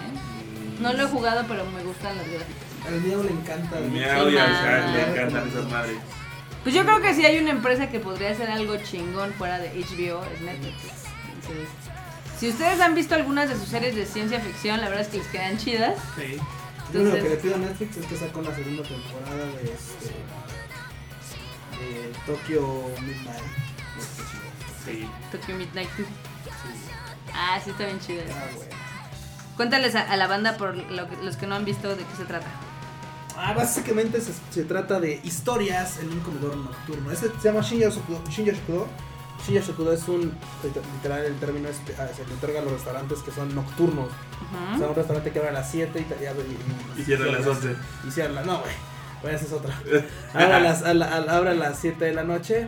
Mm, 0.80 0.84
No 0.84 0.94
lo 0.94 1.06
he 1.06 1.08
jugado, 1.08 1.44
pero 1.48 1.66
me 1.66 1.82
gustan 1.84 2.16
las 2.16 2.28
gráficas. 2.28 2.88
Al 2.88 3.02
Miau 3.02 3.24
le 3.24 3.32
encanta. 3.32 3.78
al. 3.78 3.84
Miau 3.86 4.30
y 4.30 4.38
al 4.38 4.94
le 4.94 5.02
encantan 5.14 5.48
esas 5.50 5.66
madres. 5.72 5.98
Pues 6.62 6.76
yo 6.76 6.84
creo 6.86 7.02
que 7.02 7.16
si 7.16 7.26
hay 7.26 7.40
una 7.40 7.50
empresa 7.50 7.90
que 7.90 8.00
podría 8.00 8.30
hacer 8.30 8.52
algo 8.52 8.78
chingón 8.78 9.34
fuera 9.34 9.58
de 9.58 9.70
HBO 9.70 10.24
es 10.32 10.42
Netflix. 10.42 10.84
Entonces, 11.34 11.70
si 12.44 12.50
ustedes 12.50 12.82
han 12.82 12.94
visto 12.94 13.16
algunas 13.16 13.48
de 13.48 13.56
sus 13.58 13.70
series 13.70 13.96
de 13.96 14.06
ciencia 14.06 14.42
ficción, 14.42 14.82
la 14.82 14.90
verdad 14.90 15.04
es 15.06 15.08
que 15.08 15.18
les 15.20 15.28
quedan 15.28 15.58
chidas. 15.58 15.96
Sí. 16.18 16.38
Lo 16.94 17.00
único 17.02 17.16
que 17.16 17.30
le 17.30 17.36
pido 17.38 17.56
a 17.56 17.58
Netflix 17.60 17.96
es 17.96 18.06
que 18.06 18.18
sacó 18.18 18.42
la 18.42 18.54
segunda 18.54 18.84
temporada 18.84 19.46
de 19.46 19.64
este. 19.74 20.08
de 21.80 22.14
Tokyo 22.26 22.84
Midnight. 23.02 23.44
Sí. 24.86 25.08
Tokyo 25.32 25.56
Midnight 25.56 25.90
2. 25.98 26.06
Sí, 26.08 26.14
Ah, 27.34 27.60
sí, 27.64 27.70
está 27.72 27.86
bien 27.86 28.00
chida. 28.02 28.24
ah, 28.30 28.48
güey. 28.56 28.68
Cuéntales 29.56 29.96
a, 29.96 30.02
a 30.12 30.18
la 30.18 30.28
banda 30.28 30.58
por 30.58 30.76
lo 30.76 31.10
que- 31.10 31.16
los 31.24 31.38
que 31.38 31.48
no 31.48 31.56
han 31.56 31.64
visto 31.64 31.90
de 31.96 32.04
qué 32.04 32.16
se 32.18 32.26
trata. 32.26 32.48
Ah, 33.38 33.54
básicamente 33.54 34.20
se, 34.22 34.34
se 34.52 34.64
trata 34.66 35.00
de 35.00 35.20
historias 35.24 35.98
en 36.00 36.10
un 36.12 36.20
comedor 36.20 36.58
nocturno. 36.58 37.10
Este 37.10 37.30
se 37.42 37.48
llama 37.48 37.62
Shinya 37.62 37.88
Shokudo. 37.90 38.22
Shinya 38.30 38.52
Shokudo. 38.54 38.88
Shinya 39.46 39.62
Shokudo 39.62 39.92
es 39.94 40.08
un, 40.08 40.32
literal 40.96 41.26
el 41.26 41.36
término 41.36 41.68
es, 41.70 41.78
ah, 42.00 42.08
se 42.16 42.26
le 42.26 42.34
otorga 42.36 42.60
a 42.60 42.64
los 42.64 42.74
restaurantes 42.74 43.20
que 43.20 43.32
son 43.32 43.54
nocturnos. 43.54 44.08
O 44.76 44.78
sea, 44.78 44.88
un 44.88 44.96
restaurante 44.96 45.32
que 45.32 45.40
abre 45.40 45.50
a 45.50 45.54
las 45.54 45.70
7 45.72 46.00
y, 46.00 46.04
te- 46.04 46.24
y, 46.24 46.28
abre- 46.28 46.46
y, 46.98 47.02
Y 47.02 47.04
cierra 47.04 47.26
a 47.26 47.32
las 47.32 47.46
11. 47.48 47.76
Y 48.08 48.12
cierra, 48.12 48.42
no, 48.44 48.60
güey. 48.60 48.72
Bueno, 49.22 49.38
esa 49.38 49.46
es 49.46 49.52
otra. 49.54 49.74
Abre 50.34 50.54
a 50.54 50.60
las, 50.60 50.84
a 50.84 50.94
la- 50.94 51.06
a- 51.08 51.38
abre 51.38 51.50
a 51.52 51.54
las 51.56 51.80
7 51.80 52.04
de 52.06 52.14
la 52.14 52.24
noche 52.24 52.68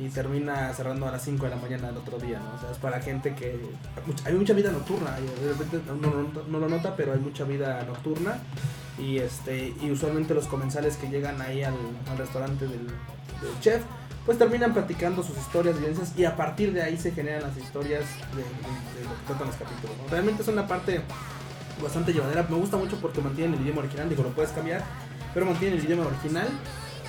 y 0.00 0.08
termina 0.08 0.72
cerrando 0.72 1.06
a 1.06 1.10
las 1.12 1.22
5 1.22 1.44
de 1.44 1.50
la 1.50 1.56
mañana 1.56 1.88
del 1.88 1.98
otro 1.98 2.18
día, 2.18 2.38
¿no? 2.38 2.54
O 2.56 2.60
sea, 2.60 2.70
es 2.70 2.78
para 2.78 3.00
gente 3.00 3.34
que... 3.34 3.60
Hay 4.24 4.32
mucha 4.34 4.54
vida 4.54 4.70
nocturna, 4.72 5.16
y 5.18 5.42
de 5.44 5.52
repente 5.52 5.80
no, 5.86 5.94
no- 5.96 6.22
no- 6.32 6.42
no 6.48 6.58
lo 6.58 6.68
nota, 6.68 6.96
pero 6.96 7.12
hay 7.12 7.18
mucha 7.18 7.44
vida 7.44 7.82
nocturna. 7.86 8.38
Y 8.98 9.18
este 9.18 9.74
y 9.80 9.90
usualmente 9.90 10.34
los 10.34 10.46
comensales 10.46 10.96
que 10.96 11.08
llegan 11.08 11.40
ahí 11.40 11.62
al, 11.62 11.74
al 12.10 12.18
restaurante 12.18 12.66
del, 12.66 12.86
del 12.86 13.60
chef, 13.60 13.82
pues 14.26 14.38
terminan 14.38 14.72
platicando 14.74 15.22
sus 15.22 15.36
historias, 15.38 15.78
vivencias, 15.78 16.12
y 16.16 16.24
a 16.24 16.36
partir 16.36 16.72
de 16.72 16.82
ahí 16.82 16.96
se 16.98 17.10
generan 17.12 17.42
las 17.42 17.56
historias 17.56 18.04
de, 18.32 18.42
de- 18.42 18.98
de 19.00 19.04
lo 19.08 19.14
que 19.18 19.26
tratan 19.26 19.46
los 19.48 19.56
capítulos. 19.56 19.96
¿no? 20.02 20.08
Realmente 20.10 20.42
es 20.42 20.48
una 20.48 20.66
parte 20.66 21.00
bastante 21.82 22.12
llevadera. 22.12 22.46
Me 22.48 22.56
gusta 22.56 22.76
mucho 22.76 22.96
porque 23.00 23.20
mantienen 23.20 23.54
el 23.54 23.62
idioma 23.62 23.80
original, 23.80 24.08
digo, 24.08 24.22
lo 24.22 24.30
puedes 24.30 24.50
cambiar, 24.52 24.82
pero 25.32 25.46
mantienen 25.46 25.78
el 25.78 25.84
idioma 25.84 26.06
original. 26.06 26.48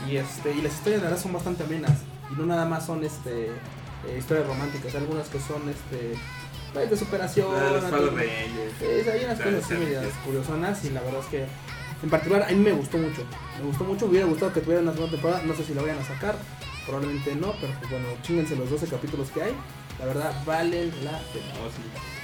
Y 0.09 0.15
este 0.17 0.51
y 0.53 0.61
las 0.61 0.73
historias 0.73 1.01
de 1.01 1.07
verdad 1.09 1.21
son 1.21 1.33
bastante 1.33 1.63
amenas. 1.63 1.91
Y 2.31 2.35
no 2.39 2.45
nada 2.45 2.65
más 2.65 2.85
son 2.85 3.03
este 3.03 3.47
eh, 3.47 4.15
historias 4.17 4.47
románticas, 4.47 4.95
algunas 4.95 5.27
que 5.27 5.39
son 5.39 5.67
este 5.69 6.13
pues, 6.73 6.89
de 6.89 6.97
superación. 6.97 7.47
Reyes. 8.81 9.07
Hay 9.09 9.25
unas 9.25 9.37
cosas 9.37 9.63
así 9.65 9.73
sí, 9.75 9.79
medias 9.79 10.05
curiosonas 10.25 10.85
y 10.85 10.89
la 10.91 11.01
verdad 11.01 11.19
es 11.19 11.25
que 11.27 11.45
en 12.01 12.09
particular 12.09 12.43
a 12.43 12.47
mí 12.47 12.55
me 12.55 12.71
gustó 12.71 12.97
mucho. 12.97 13.21
Me 13.59 13.65
gustó 13.67 13.83
mucho, 13.83 14.05
me 14.05 14.11
hubiera 14.11 14.25
gustado 14.27 14.53
que 14.53 14.61
tuviera 14.61 14.81
una 14.81 14.93
segunda 14.93 15.11
temporada, 15.11 15.43
no 15.45 15.53
sé 15.53 15.63
si 15.65 15.73
la 15.75 15.81
vayan 15.83 15.99
a 15.99 16.05
sacar, 16.05 16.35
probablemente 16.85 17.35
no, 17.35 17.53
pero 17.59 17.73
pues 17.79 17.91
bueno, 17.91 18.07
chinguense 18.23 18.55
los 18.55 18.69
12 18.69 18.87
capítulos 18.87 19.29
que 19.31 19.43
hay. 19.43 19.53
La 19.99 20.05
verdad 20.05 20.33
valen 20.45 20.89
la 21.03 21.19
pena. 21.31 21.53
Oh, 21.63 21.69
sí. 21.69 21.81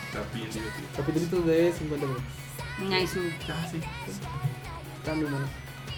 Está 0.07 0.23
bien 0.33 0.49
divertido. 0.49 0.87
Capítulos 0.95 1.45
de 1.45 1.73
50 1.73 2.05
minutos. 2.05 2.25
Naisu, 2.89 3.19
Ah, 3.49 3.67
sí. 3.69 3.81
Están 4.99 5.19
bien 5.19 5.31
buenos. 5.31 5.49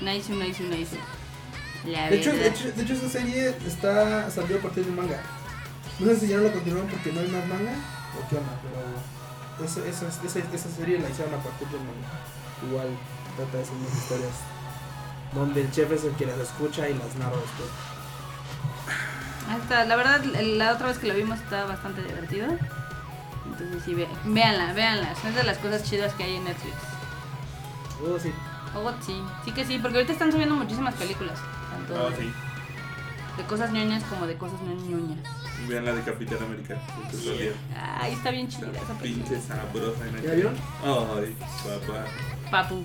Naisu, 0.01 0.35
Naisu, 0.35 0.63
Naisu. 0.63 0.95
La 1.85 2.09
De 2.09 2.17
hecho, 2.17 2.31
de, 2.33 2.47
hecho, 2.47 2.71
de 2.71 2.83
hecho, 2.83 2.93
esa 2.93 3.09
serie 3.09 3.55
está 3.65 4.29
salió 4.29 4.57
a 4.57 4.61
partir 4.61 4.83
de 4.83 4.89
un 4.89 4.97
manga. 4.97 5.21
No 5.99 6.07
sé 6.11 6.19
si 6.21 6.27
ya 6.27 6.37
no 6.37 6.43
la 6.43 6.51
continuaron 6.51 6.89
porque 6.89 7.11
no 7.13 7.21
hay 7.21 7.27
más 7.27 7.47
manga 7.47 7.71
o 8.17 8.29
qué 8.29 8.35
onda, 8.37 8.51
pero 8.63 9.65
esa, 9.65 9.85
esa, 9.87 10.07
esa, 10.07 10.39
esa 10.39 10.69
serie 10.69 10.99
la 10.99 11.09
hicieron 11.09 11.33
a 11.33 11.43
partir 11.43 11.67
de 11.69 11.77
un 11.77 11.85
manga. 11.87 12.07
Igual 12.67 12.87
trata 13.37 13.57
de 13.57 13.63
esas 13.63 13.75
mismas 13.75 13.97
historias. 13.97 14.35
Donde 15.33 15.61
el 15.61 15.71
chef 15.71 15.91
es 15.91 16.03
el 16.03 16.13
que 16.15 16.25
las 16.25 16.39
escucha 16.39 16.89
y 16.89 16.93
las 16.95 17.15
narra 17.15 17.37
después. 17.37 17.69
Ahí 19.49 19.57
está, 19.61 19.85
la 19.85 19.95
verdad, 19.95 20.23
la 20.23 20.73
otra 20.73 20.87
vez 20.87 20.97
que 20.99 21.07
lo 21.07 21.15
vimos 21.15 21.39
está 21.39 21.65
bastante 21.65 22.03
divertido. 22.03 22.47
Entonces 23.45 23.83
sí, 23.83 23.93
ve, 23.95 24.07
véanla, 24.25 24.73
véanla. 24.73 25.15
Son 25.15 25.33
de 25.33 25.43
las 25.43 25.57
cosas 25.57 25.83
chidas 25.83 26.13
que 26.13 26.23
hay 26.23 26.35
en 26.35 26.43
Netflix. 26.45 26.75
Oh, 28.03 28.19
sí. 28.19 28.31
Oh, 28.75 28.91
sí, 29.03 29.19
sí 29.43 29.51
que 29.51 29.65
sí, 29.65 29.79
porque 29.79 29.97
ahorita 29.97 30.13
están 30.13 30.31
subiendo 30.31 30.55
muchísimas 30.55 30.93
películas. 30.95 31.39
Tanto 31.71 32.05
Oh, 32.05 32.09
sí. 32.17 32.31
de 33.37 33.43
cosas 33.45 33.71
ñoñas 33.71 34.03
como 34.03 34.27
de 34.27 34.37
cosas 34.37 34.61
no 34.61 34.73
ñoñas. 34.73 35.19
Vean 35.67 35.83
la 35.85 35.93
de 35.93 36.01
Capitán 36.03 36.37
América. 36.43 36.75
Vieron. 37.11 37.57
Ay, 37.99 38.13
está 38.13 38.29
bien 38.31 38.47
chida 38.47 38.67
esa 38.71 38.93
película. 38.93 39.25
pinche 39.29 39.41
sabrosa. 39.41 40.07
en 40.07 40.21
¿Ya 40.23 40.31
vieron? 40.33 40.55
Ay, 40.85 41.35
papá. 41.63 42.05
Papu. 42.51 42.83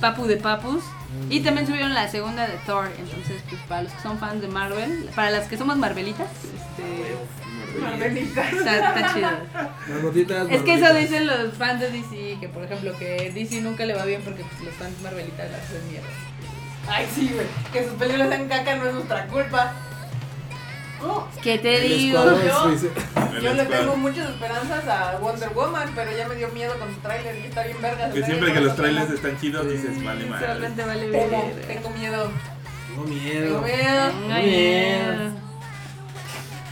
Papu 0.00 0.26
de 0.26 0.36
Papus. 0.36 0.82
Y 1.28 1.40
también 1.40 1.66
subieron 1.66 1.92
la 1.92 2.08
segunda 2.08 2.46
de 2.46 2.56
Thor. 2.66 2.88
Entonces, 2.98 3.42
pues 3.48 3.60
para 3.62 3.82
los 3.82 3.92
que 3.92 4.00
son 4.00 4.18
fans 4.18 4.40
de 4.40 4.48
Marvel, 4.48 5.10
para 5.16 5.30
las 5.30 5.48
que 5.48 5.58
somos 5.58 5.76
Marvelitas, 5.76 6.28
este, 6.30 7.80
Marvelita. 7.80 8.48
está, 8.48 8.76
está 8.76 9.14
chido. 9.14 10.48
Es 10.50 10.62
que 10.62 10.74
eso 10.74 10.94
dicen 10.94 11.26
los 11.26 11.54
fans 11.54 11.80
de 11.80 11.90
DC, 11.90 12.38
que 12.40 12.48
por 12.48 12.62
ejemplo 12.62 12.96
que 12.98 13.32
DC 13.32 13.60
nunca 13.60 13.84
le 13.86 13.94
va 13.94 14.04
bien 14.04 14.22
porque 14.22 14.44
pues, 14.44 14.60
los 14.62 14.74
fans 14.74 15.00
Marvelitas 15.02 15.50
las 15.50 15.62
hacen 15.62 15.88
mierda. 15.88 16.08
Ay, 16.88 17.06
sí, 17.12 17.30
güey. 17.34 17.46
Que 17.72 17.84
sus 17.84 17.94
películas 17.94 18.28
sean 18.28 18.48
caca 18.48 18.76
no 18.76 18.86
es 18.86 18.94
nuestra 18.94 19.26
culpa. 19.26 19.72
¿Qué 21.42 21.58
te 21.58 21.76
El 21.76 21.98
digo? 21.98 22.22
Yo- 23.40 23.54
le 23.54 23.64
tengo 23.64 23.96
muchas 23.96 24.28
esperanzas 24.30 24.86
a 24.86 25.18
Wonder 25.18 25.50
Woman, 25.54 25.90
pero 25.94 26.10
ya 26.16 26.28
me 26.28 26.34
dio 26.34 26.48
miedo 26.48 26.74
con 26.78 26.92
su 26.94 27.00
tráiler 27.00 27.36
y 27.38 27.46
está 27.48 27.62
bien 27.64 27.80
verga. 27.80 28.10
Que 28.10 28.22
siempre 28.24 28.52
que 28.52 28.60
los 28.60 28.76
trailers 28.76 29.10
están 29.10 29.38
chidos 29.40 29.68
dices, 29.68 30.04
vale 30.04 30.26
madre. 30.26 30.46
Realmente 30.46 30.84
vale 30.84 31.06
Tengo, 31.08 31.30
ver. 31.30 31.66
tengo 31.66 31.90
miedo. 31.90 32.30
Tengo 32.88 33.04
Tengo 33.04 33.60
miedo. 33.62 34.12
miedo. 34.42 35.32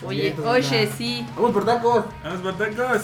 Oye, 0.06 0.34
oye, 0.44 0.90
sí. 0.96 1.26
Vamos 1.34 1.52
por 1.52 1.64
tacos. 1.64 2.04
Vamos 2.22 2.40
por 2.40 2.54
tacos. 2.56 3.02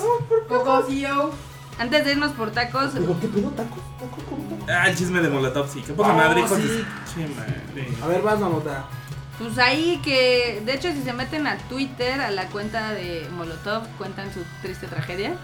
Coco 0.49 0.83
CEO. 0.89 1.31
Antes 1.77 2.05
de 2.05 2.13
irnos 2.13 2.31
por 2.33 2.53
tacos, 2.53 2.95
Digo, 2.95 3.17
¿qué 3.21 3.27
pedo 3.27 3.49
tacos? 3.51 3.79
¿Tacos 3.99 4.23
con 4.25 4.39
tacos? 4.49 4.69
Ah, 4.69 4.89
el 4.89 4.97
chisme 4.97 5.21
de 5.21 5.29
Molotov, 5.29 5.69
sí. 5.69 5.83
Qué 5.85 5.93
poca 5.93 6.11
Oh, 6.11 6.15
madre, 6.15 6.41
hijos 6.43 6.57
sí. 6.57 6.69
su- 6.69 7.15
Che, 7.21 7.27
madre. 7.35 7.89
A 8.01 8.07
ver, 8.07 8.23
vas, 8.23 8.39
mamota. 8.39 8.85
Pues 9.39 9.59
ahí 9.59 10.01
que, 10.05 10.63
de 10.65 10.75
hecho, 10.75 10.91
si 10.93 11.03
se 11.03 11.13
meten 11.13 11.47
a 11.47 11.57
Twitter, 11.69 12.21
a 12.21 12.31
la 12.31 12.47
cuenta 12.47 12.93
de 12.93 13.27
Molotov, 13.33 13.87
cuentan 13.99 14.33
su 14.33 14.41
triste 14.63 14.87
tragedia. 14.87 15.35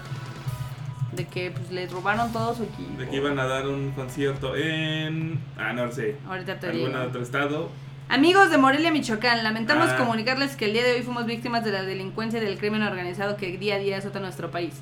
De 1.13 1.27
que 1.27 1.51
pues 1.51 1.69
les 1.71 1.91
robaron 1.91 2.31
todo 2.31 2.55
su 2.55 2.63
equipo. 2.63 2.97
De 2.97 3.09
que 3.09 3.17
iban 3.17 3.37
a 3.37 3.45
dar 3.45 3.67
un 3.67 3.91
concierto 3.91 4.55
en. 4.55 5.41
Ah, 5.57 5.73
no 5.73 5.91
sé. 5.91 6.15
Ahorita 6.25 6.57
te 6.59 6.71
digo. 6.71 6.85
Algún 6.87 7.01
otro 7.01 7.21
estado. 7.21 7.69
Amigos 8.07 8.49
de 8.49 8.57
Morelia, 8.57 8.91
Michoacán, 8.91 9.43
lamentamos 9.43 9.89
Ah. 9.89 9.97
comunicarles 9.97 10.55
que 10.55 10.65
el 10.65 10.73
día 10.73 10.83
de 10.83 10.93
hoy 10.93 11.01
fuimos 11.01 11.25
víctimas 11.25 11.63
de 11.65 11.71
la 11.71 11.83
delincuencia 11.83 12.41
y 12.41 12.45
del 12.45 12.57
crimen 12.57 12.81
organizado 12.83 13.35
que 13.35 13.57
día 13.57 13.75
a 13.75 13.79
día 13.79 13.97
azota 13.97 14.19
nuestro 14.21 14.51
país. 14.51 14.73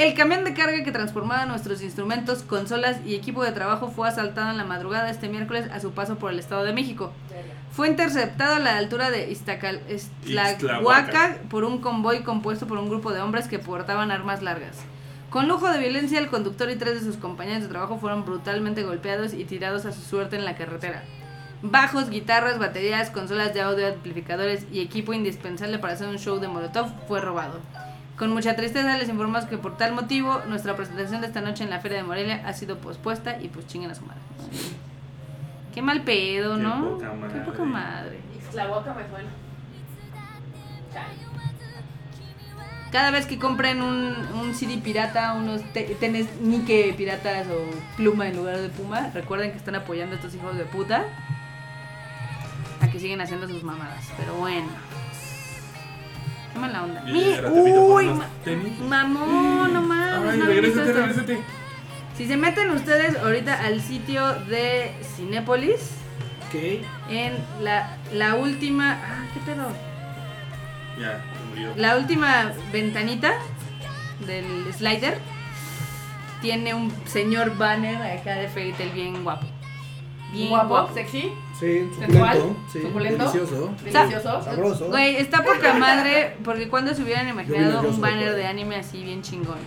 El 0.00 0.14
camión 0.14 0.44
de 0.44 0.54
carga 0.54 0.82
que 0.82 0.92
transportaba 0.92 1.44
nuestros 1.44 1.82
instrumentos, 1.82 2.42
consolas 2.42 2.96
y 3.04 3.14
equipo 3.14 3.44
de 3.44 3.52
trabajo 3.52 3.88
fue 3.88 4.08
asaltado 4.08 4.50
en 4.50 4.56
la 4.56 4.64
madrugada 4.64 5.04
de 5.04 5.10
este 5.10 5.28
miércoles 5.28 5.68
a 5.70 5.78
su 5.78 5.92
paso 5.92 6.16
por 6.16 6.32
el 6.32 6.38
Estado 6.38 6.64
de 6.64 6.72
México. 6.72 7.12
Fue 7.70 7.86
interceptado 7.86 8.54
a 8.54 8.58
la 8.60 8.78
altura 8.78 9.10
de 9.10 9.30
Iztacal- 9.30 9.82
Iztlahuaca. 9.90 11.36
por 11.50 11.64
un 11.64 11.82
convoy 11.82 12.20
compuesto 12.22 12.66
por 12.66 12.78
un 12.78 12.88
grupo 12.88 13.12
de 13.12 13.20
hombres 13.20 13.46
que 13.46 13.58
portaban 13.58 14.10
armas 14.10 14.40
largas. 14.40 14.78
Con 15.28 15.48
lujo 15.48 15.70
de 15.70 15.78
violencia, 15.78 16.18
el 16.18 16.28
conductor 16.28 16.70
y 16.70 16.76
tres 16.76 16.94
de 16.94 17.00
sus 17.00 17.18
compañeros 17.18 17.64
de 17.64 17.68
trabajo 17.68 17.98
fueron 17.98 18.24
brutalmente 18.24 18.82
golpeados 18.84 19.34
y 19.34 19.44
tirados 19.44 19.84
a 19.84 19.92
su 19.92 20.00
suerte 20.00 20.34
en 20.36 20.46
la 20.46 20.56
carretera. 20.56 21.02
Bajos, 21.60 22.08
guitarras, 22.08 22.58
baterías, 22.58 23.10
consolas 23.10 23.52
de 23.52 23.60
audio, 23.60 23.86
amplificadores 23.86 24.64
y 24.72 24.80
equipo 24.80 25.12
indispensable 25.12 25.78
para 25.78 25.92
hacer 25.92 26.08
un 26.08 26.18
show 26.18 26.40
de 26.40 26.48
Molotov 26.48 26.88
fue 27.06 27.20
robado. 27.20 27.60
Con 28.20 28.30
mucha 28.32 28.54
tristeza 28.54 28.96
les 28.98 29.08
informamos 29.08 29.46
que 29.48 29.56
por 29.56 29.76
tal 29.78 29.94
motivo 29.94 30.42
nuestra 30.46 30.76
presentación 30.76 31.22
de 31.22 31.26
esta 31.28 31.40
noche 31.40 31.64
en 31.64 31.70
la 31.70 31.80
Feria 31.80 31.96
de 31.96 32.04
Morelia 32.04 32.42
ha 32.46 32.52
sido 32.52 32.76
pospuesta 32.78 33.40
y 33.40 33.48
pues 33.48 33.66
chinguen 33.66 33.90
a 33.90 33.94
su 33.94 34.04
madre. 34.04 34.20
Qué 35.74 35.80
mal 35.80 36.02
pedo, 36.02 36.56
Qué 36.56 36.62
¿no? 36.62 36.98
poca 36.98 37.10
Qué 37.10 37.16
madre. 37.16 37.40
poca 37.40 37.64
madre. 37.64 38.20
Ixtlahuaca 38.36 38.92
me 38.94 39.08
suena. 39.08 39.30
Cada 42.92 43.10
vez 43.12 43.24
que 43.24 43.38
compren 43.38 43.80
un, 43.80 44.14
un 44.34 44.52
CD 44.54 44.76
pirata, 44.78 45.32
unos 45.34 45.62
te- 45.72 45.94
tenis 45.98 46.26
Nike 46.42 46.92
piratas 46.98 47.46
o 47.46 47.70
pluma 47.96 48.26
en 48.28 48.36
lugar 48.36 48.58
de 48.58 48.68
puma, 48.68 49.10
recuerden 49.14 49.52
que 49.52 49.56
están 49.58 49.76
apoyando 49.76 50.14
a 50.14 50.18
estos 50.18 50.34
hijos 50.34 50.56
de 50.58 50.64
puta 50.64 51.04
a 52.82 52.90
que 52.90 52.98
siguen 52.98 53.20
haciendo 53.20 53.46
sus 53.48 53.62
mamadas. 53.62 54.04
Pero 54.18 54.34
bueno. 54.34 54.66
Qué 56.52 56.58
mala 56.58 56.82
onda. 56.84 57.02
Y 57.08 57.34
Uy, 57.50 58.04
unos 58.06 58.18
ma- 58.18 58.28
tenis. 58.44 58.78
mamón, 58.80 59.72
no 59.72 59.82
mames. 59.82 60.30
Ay, 60.32 60.38
no 60.38 60.46
regrésate, 60.46 60.92
regrésate. 60.92 61.40
Si 62.16 62.26
se 62.26 62.36
meten 62.36 62.70
ustedes 62.70 63.16
ahorita 63.16 63.54
al 63.64 63.80
sitio 63.80 64.34
de 64.46 64.92
Cinépolis, 65.16 65.92
Ok. 66.48 66.82
en 67.10 67.34
la, 67.62 67.96
la 68.12 68.34
última. 68.34 68.92
Ah, 69.02 69.24
¿qué 69.32 69.40
pedo? 69.40 69.68
Ya, 71.00 71.12
se 71.38 71.48
murió. 71.48 71.72
La 71.76 71.96
última 71.96 72.52
ventanita 72.72 73.32
del 74.26 74.70
slider 74.74 75.18
tiene 76.42 76.74
un 76.74 76.92
señor 77.06 77.56
banner 77.56 77.96
acá 78.18 78.34
de 78.34 78.48
Fairy 78.48 78.72
Tail 78.72 78.90
bien 78.90 79.22
guapo. 79.24 79.46
Bien 80.32 80.48
Guapo, 80.50 80.68
guapo. 80.68 80.94
sexy, 80.94 81.32
Sí, 81.60 81.90
suculento. 81.94 82.56
Sí, 82.72 82.80
¿Suculento? 82.80 83.32
delicioso. 83.32 83.74
delicioso. 83.84 84.42
Sabroso. 84.42 84.86
Güey, 84.86 85.16
está 85.16 85.44
poca 85.44 85.74
madre 85.74 86.38
porque 86.42 86.68
cuando 86.70 86.94
se 86.94 87.02
hubieran 87.02 87.28
imaginado 87.28 87.86
un 87.86 88.00
banner 88.00 88.34
de 88.34 88.46
anime 88.46 88.76
así 88.76 89.04
bien 89.04 89.20
chingón. 89.20 89.58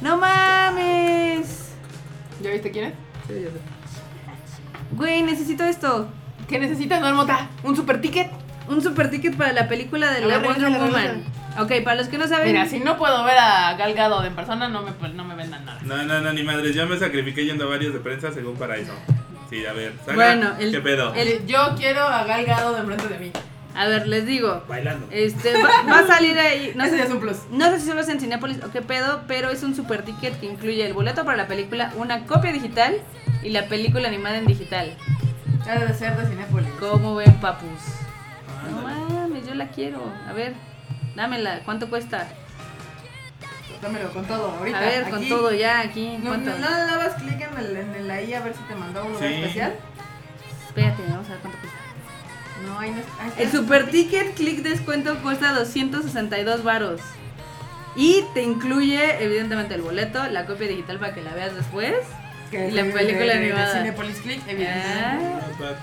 ¡No 0.00 0.16
mames! 0.16 1.72
¿Ya 2.42 2.50
viste 2.50 2.70
quién 2.70 2.86
es? 2.86 2.94
Sí, 3.28 3.34
ya 3.34 3.50
sé. 3.50 4.96
Güey, 4.96 5.22
necesito 5.22 5.64
esto. 5.64 6.08
¿Qué 6.48 6.58
necesitas, 6.58 7.02
Marmota? 7.02 7.50
¿Un 7.62 7.76
super 7.76 8.00
ticket? 8.00 8.30
Un 8.66 8.80
super 8.80 9.10
ticket 9.10 9.36
para 9.36 9.52
la 9.52 9.68
película 9.68 10.10
de 10.12 10.20
la 10.22 10.38
ver, 10.38 10.46
Wonder 10.46 10.70
Woman. 10.80 11.24
Ok, 11.58 11.84
para 11.84 11.96
los 11.96 12.08
que 12.08 12.16
no 12.16 12.28
saben. 12.28 12.46
Mira, 12.46 12.66
si 12.66 12.80
no 12.80 12.96
puedo 12.96 13.24
ver 13.24 13.36
a 13.36 13.74
Gal 13.74 13.92
Gadot 13.92 14.24
en 14.24 14.34
persona, 14.34 14.68
no 14.68 14.82
me, 14.82 14.92
no 15.12 15.24
me 15.24 15.34
vendan 15.34 15.66
nada. 15.66 15.80
No, 15.84 16.02
no, 16.02 16.20
no, 16.22 16.32
ni 16.32 16.42
madre. 16.42 16.72
Ya 16.72 16.86
me 16.86 16.98
sacrifiqué 16.98 17.44
yendo 17.44 17.66
a 17.66 17.68
varios 17.68 17.92
de 17.92 18.00
prensa 18.00 18.32
según 18.32 18.56
para 18.56 18.76
eso. 18.78 18.92
Sí, 19.50 19.66
a 19.66 19.72
ver. 19.72 19.92
Saga, 20.04 20.14
Bueno, 20.14 20.52
el- 20.58 20.70
¿Qué 20.72 20.80
pedo? 20.80 21.12
el- 21.14 21.46
Yo 21.46 21.74
quiero 21.76 22.02
a 22.02 22.24
Gal 22.24 22.44
Gadot 22.46 22.74
de 22.74 22.80
enfrente 22.80 23.08
de 23.08 23.18
mí. 23.18 23.32
A 23.74 23.86
ver, 23.86 24.06
les 24.08 24.26
digo. 24.26 24.64
Bailando. 24.68 25.06
Este, 25.10 25.52
va, 25.62 25.68
va 25.88 25.98
a 26.00 26.06
salir 26.06 26.38
ahí. 26.38 26.72
No 26.74 26.84
Ese 26.86 26.96
sé, 26.98 27.02
es 27.04 27.10
un 27.10 27.20
plus. 27.20 27.36
no 27.50 27.70
sé 27.70 27.80
si 27.80 27.86
solo 27.86 28.00
es 28.00 28.08
en 28.08 28.20
Cinépolis 28.20 28.62
o 28.64 28.70
qué 28.72 28.82
pedo, 28.82 29.22
pero 29.28 29.50
es 29.50 29.62
un 29.62 29.74
super 29.76 30.02
ticket 30.02 30.38
que 30.40 30.46
incluye 30.46 30.84
el 30.86 30.92
boleto 30.92 31.24
para 31.24 31.36
la 31.36 31.46
película, 31.46 31.92
una 31.96 32.26
copia 32.26 32.52
digital 32.52 32.96
y 33.42 33.50
la 33.50 33.66
película 33.66 34.08
animada 34.08 34.38
en 34.38 34.46
digital. 34.46 34.96
Ha 35.68 35.78
de 35.78 35.94
ser 35.94 36.16
de 36.16 36.26
Cinépolis. 36.28 36.68
¿Cómo 36.80 37.14
ven, 37.16 37.32
papus? 37.40 37.68
No 38.70 38.82
mames, 38.82 39.46
yo 39.46 39.54
la 39.54 39.68
quiero. 39.68 40.00
A 40.28 40.32
ver, 40.32 40.54
dámela. 41.14 41.60
¿Cuánto 41.64 41.88
cuesta? 41.88 42.28
Dámelo 43.82 44.12
con 44.12 44.24
todo, 44.26 44.50
ahorita. 44.58 44.78
A 44.78 44.80
ver, 44.82 45.10
con 45.10 45.26
todo 45.28 45.52
ya 45.54 45.80
aquí. 45.80 46.18
No, 46.22 46.36
no, 46.36 46.58
nada 46.58 46.96
más 46.98 47.14
clic 47.22 47.40
en 47.40 47.58
el, 47.58 47.76
en 47.76 47.94
el 47.94 48.10
ahí 48.10 48.34
a 48.34 48.40
ver 48.40 48.54
si 48.54 48.62
te 48.64 48.74
mandó 48.74 49.04
un 49.04 49.12
lugar 49.12 49.28
Sí. 49.28 49.34
especial. 49.36 49.74
Espérate, 50.66 51.02
vamos 51.08 51.26
a 51.26 51.30
ver 51.30 51.38
cuánto 51.40 51.58
cuesta. 51.58 51.78
No, 52.66 52.78
ahí 52.78 52.90
no 52.90 52.98
está. 53.00 53.22
ahí 53.22 53.28
está. 53.30 53.42
El 53.42 53.50
super 53.50 53.90
ticket 53.90 54.34
click 54.34 54.62
descuento 54.62 55.16
cuesta 55.22 55.52
262 55.54 56.62
varos. 56.62 57.00
Y 57.96 58.22
te 58.34 58.42
incluye, 58.42 59.24
evidentemente, 59.24 59.74
el 59.74 59.82
boleto, 59.82 60.22
la 60.28 60.44
copia 60.46 60.68
digital 60.68 60.98
para 60.98 61.14
que 61.14 61.22
la 61.22 61.32
veas 61.34 61.54
después. 61.54 61.94
Que 62.50 62.68
y 62.68 62.72
la 62.72 62.82
de- 62.82 62.90
película 62.92 63.32
de- 63.32 63.38
de- 63.38 63.46
de 63.46 63.52
animada. 63.52 63.78
Cinépolis 63.78 64.18
Click, 64.18 64.42
evidentemente. 64.46 65.00
Ah, 65.04 65.14
No, 65.14 65.40
pero- 65.58 65.76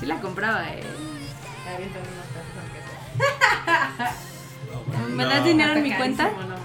sí 0.00 0.06
la 0.06 0.16
compraba, 0.20 0.64
eh. 0.70 0.82
Avientan 1.74 2.00
unos 2.00 2.26
pesos, 2.32 2.54
aunque 2.62 2.80
sea. 4.00 4.14
¿Me 5.16 5.24
No. 5.24 5.28
das 5.30 5.44
dinero 5.44 5.72
en 5.72 5.78
Está 5.78 5.88
mi 5.90 5.94
cuenta? 5.96 6.24
no. 6.24 6.56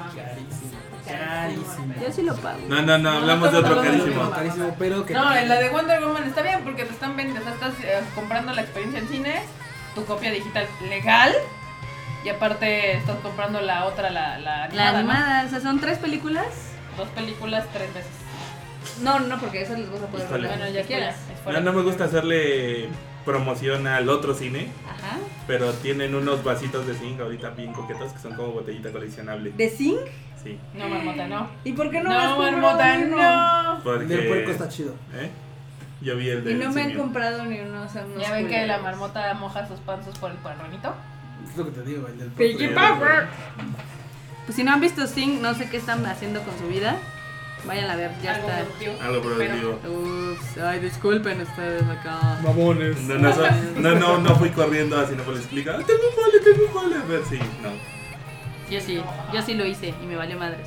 Carísimo. 1.20 1.94
Yo 2.02 2.12
sí 2.14 2.22
lo 2.24 2.36
pago. 2.36 2.60
No, 2.68 2.82
no, 2.82 2.98
no, 2.98 3.10
hablamos 3.12 3.52
de 3.52 3.58
otro 3.60 3.76
No, 3.76 3.76
no, 3.76 3.84
no, 3.84 3.98
carísimo. 3.98 4.24
no, 4.24 4.32
Carísimo, 4.32 4.76
pero 4.80 5.06
que. 5.06 5.14
No, 5.14 5.36
en 5.36 5.50
la 5.50 5.56
de 5.60 5.70
Wonder 5.70 6.02
Woman 6.04 6.24
está 6.24 6.42
bien 6.42 6.62
porque 6.64 6.84
te 6.86 6.92
están 6.94 7.16
vendiendo, 7.16 7.42
o 7.42 7.44
sea, 7.44 7.54
estás 7.54 7.74
eh, 7.84 8.02
comprando 8.16 8.54
la 8.54 8.62
experiencia 8.62 9.00
en 9.00 9.08
cine, 9.08 9.42
tu 9.96 10.06
copia 10.06 10.32
digital 10.32 10.68
legal 10.90 11.34
y 12.24 12.30
aparte 12.30 12.98
estás 12.98 13.18
comprando 13.20 13.62
la 13.62 13.86
otra, 13.86 14.10
la, 14.10 14.38
la 14.40 14.68
La 14.70 14.90
animada, 14.90 14.92
¿no? 14.92 14.98
animada, 15.00 15.46
o 15.46 15.50
sea, 15.50 15.60
son 15.60 15.80
tres 15.80 15.98
películas. 15.98 16.46
Dos 16.98 17.08
películas, 17.10 17.66
tres 17.74 17.94
veces. 17.94 18.12
No, 19.02 19.20
no, 19.20 19.40
porque 19.40 19.62
esas 19.62 19.80
las 19.80 19.92
vas 19.92 20.02
a 20.04 20.08
poder 20.08 20.26
Híjole. 20.28 20.48
ver 20.48 20.58
Bueno, 20.58 20.74
ya 20.74 20.84
quieras. 20.84 21.16
quieras. 21.44 21.64
No, 21.64 21.72
no 21.72 21.74
me 21.78 21.84
gusta 21.84 22.06
hacerle 22.06 22.90
promoción 23.26 23.88
al 23.88 24.10
otro 24.10 24.34
cine, 24.34 24.68
Ajá. 24.88 25.18
pero 25.48 25.72
tienen 25.74 26.16
unos 26.16 26.44
vasitos 26.44 26.86
de 26.88 26.96
zinc 26.96 27.20
ahorita 27.22 27.52
bien 27.52 27.72
coquetos 27.74 28.12
que 28.14 28.20
son 28.20 28.34
como 28.36 28.50
botellita 28.52 28.92
coleccionable. 28.92 29.52
¿De 29.56 29.70
zinc? 29.70 30.00
Sí, 30.44 30.58
No, 30.74 30.90
marmota, 30.90 31.28
no. 31.28 31.50
¿Y 31.64 31.74
por 31.74 31.92
qué 31.92 32.02
no, 32.02 32.10
No, 32.10 32.16
me 32.18 32.24
has 32.26 32.32
comprado 32.34 32.78
marmota, 32.78 33.00
uno? 33.06 33.74
no. 33.76 33.84
porque... 33.84 34.04
El 34.04 34.10
del 34.10 34.28
puerco 34.28 34.52
está 34.52 34.70
chido. 34.70 34.96
¿Eh? 35.14 35.30
Yo 36.02 36.16
vi 36.18 36.30
el 36.30 36.40
Y 36.40 36.42
de 36.42 36.54
no 36.56 36.72
me 36.72 36.82
han 36.82 36.94
comprado 36.96 37.46
ni 37.46 37.60
uno, 37.60 37.84
o 37.84 37.88
sea, 37.90 38.06
unos 38.06 38.22
Ya 38.22 38.32
ven 38.34 38.48
que 38.48 38.66
la 38.66 38.80
marmota 38.80 39.34
moja 39.36 39.68
sus 39.68 39.80
panzos 39.82 40.18
por 40.18 40.32
el 40.32 40.38
parronito. 40.38 40.96
Es 41.48 41.56
lo 41.58 41.66
que 41.66 41.72
te 41.72 41.84
digo, 41.84 42.08
el 42.08 42.18
del 42.18 42.30
Piggy 42.32 42.70
puerco. 42.70 42.96
Power. 43.00 43.28
Pues 44.46 44.56
si 44.56 44.64
no 44.64 44.72
han 44.74 44.82
visto 44.82 45.06
Sing, 45.06 45.42
no 45.42 45.54
sé 45.54 45.70
qué 45.70 45.78
están 45.78 46.04
haciendo 46.08 46.42
con 46.42 46.58
su 46.58 46.68
vida. 46.68 46.96
Vayan 47.66 47.92
a 47.92 47.96
ver, 47.96 48.10
ya 48.24 48.34
Algo 48.34 48.48
está. 48.50 48.62
productivo. 48.64 48.94
Algo 49.04 49.22
productivo. 49.22 49.80
Ups, 50.34 50.58
ay, 50.58 50.80
disculpen 50.80 51.42
ustedes 51.42 51.84
acá. 51.84 52.40
Mamones. 52.44 53.00
No, 53.02 53.20
no, 53.20 53.32
so- 53.36 53.44
no, 53.78 53.92
no, 54.00 54.18
no 54.18 54.36
fui 54.38 54.50
corriendo 54.50 55.00
así, 55.00 55.14
no 55.16 55.24
les 55.32 55.42
explica. 55.42 55.74
"Ah, 55.80 55.84
Tengo 55.86 56.00
un 56.10 56.16
vale, 56.24 56.40
tengo 56.40 56.68
un 56.68 56.74
vale. 56.74 57.04
A 57.04 57.06
ver, 57.08 57.22
sí, 57.30 57.38
no. 57.62 57.70
Yo 58.72 58.80
sí, 58.80 59.02
yo 59.34 59.41
sí 59.41 59.53
lo 59.53 59.65
hice 59.65 59.93
y 60.02 60.06
me 60.06 60.15
valió 60.15 60.38
madres. 60.39 60.65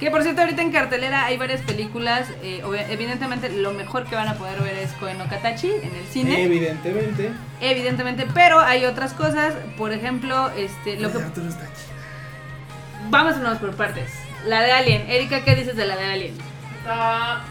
Que 0.00 0.10
por 0.10 0.22
cierto, 0.24 0.40
ahorita 0.40 0.62
en 0.62 0.72
cartelera 0.72 1.26
hay 1.26 1.36
varias 1.36 1.60
películas. 1.60 2.28
eh, 2.42 2.60
evidentemente, 2.90 3.50
lo 3.50 3.72
mejor 3.72 4.04
que 4.04 4.16
van 4.16 4.26
a 4.26 4.34
poder 4.34 4.60
ver 4.60 4.76
es 4.78 4.90
Koen 4.94 5.18
no 5.18 5.28
Katachi 5.28 5.70
en 5.70 5.94
el 5.94 6.06
cine. 6.10 6.42
Evidentemente. 6.42 7.30
Evidentemente, 7.60 8.26
pero 8.34 8.58
hay 8.58 8.84
otras 8.84 9.12
cosas. 9.12 9.54
Por 9.76 9.92
ejemplo, 9.92 10.50
este, 10.56 10.98
lo 10.98 11.12
que. 11.12 11.18
Está 11.18 11.32
chido. 11.34 11.92
Vámonos 13.10 13.58
por 13.58 13.76
partes. 13.76 14.10
La 14.46 14.62
de 14.62 14.72
Alien. 14.72 15.08
Erika, 15.08 15.44
¿qué 15.44 15.54
dices 15.54 15.76
de 15.76 15.86
la 15.86 15.94
de 15.96 16.04
Alien? 16.04 16.34
Ah, 16.88 17.44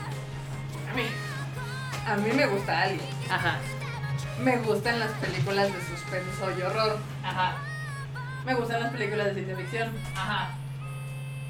a 0.92 0.96
mí. 0.96 1.04
A 2.06 2.18
mí 2.18 2.32
me 2.36 2.48
gusta 2.48 2.82
Alien. 2.82 3.00
Ajá. 3.30 3.60
Me 4.44 4.58
gustan 4.58 5.00
las 5.00 5.12
películas 5.12 5.68
de 5.68 5.80
suspenso 5.80 6.60
y 6.60 6.62
horror. 6.64 6.98
Ajá. 7.24 7.56
Me 8.46 8.54
gustan 8.56 8.82
las 8.82 8.92
películas 8.92 9.28
de 9.28 9.34
ciencia 9.36 9.56
ficción. 9.56 9.90
Ajá. 10.16 10.50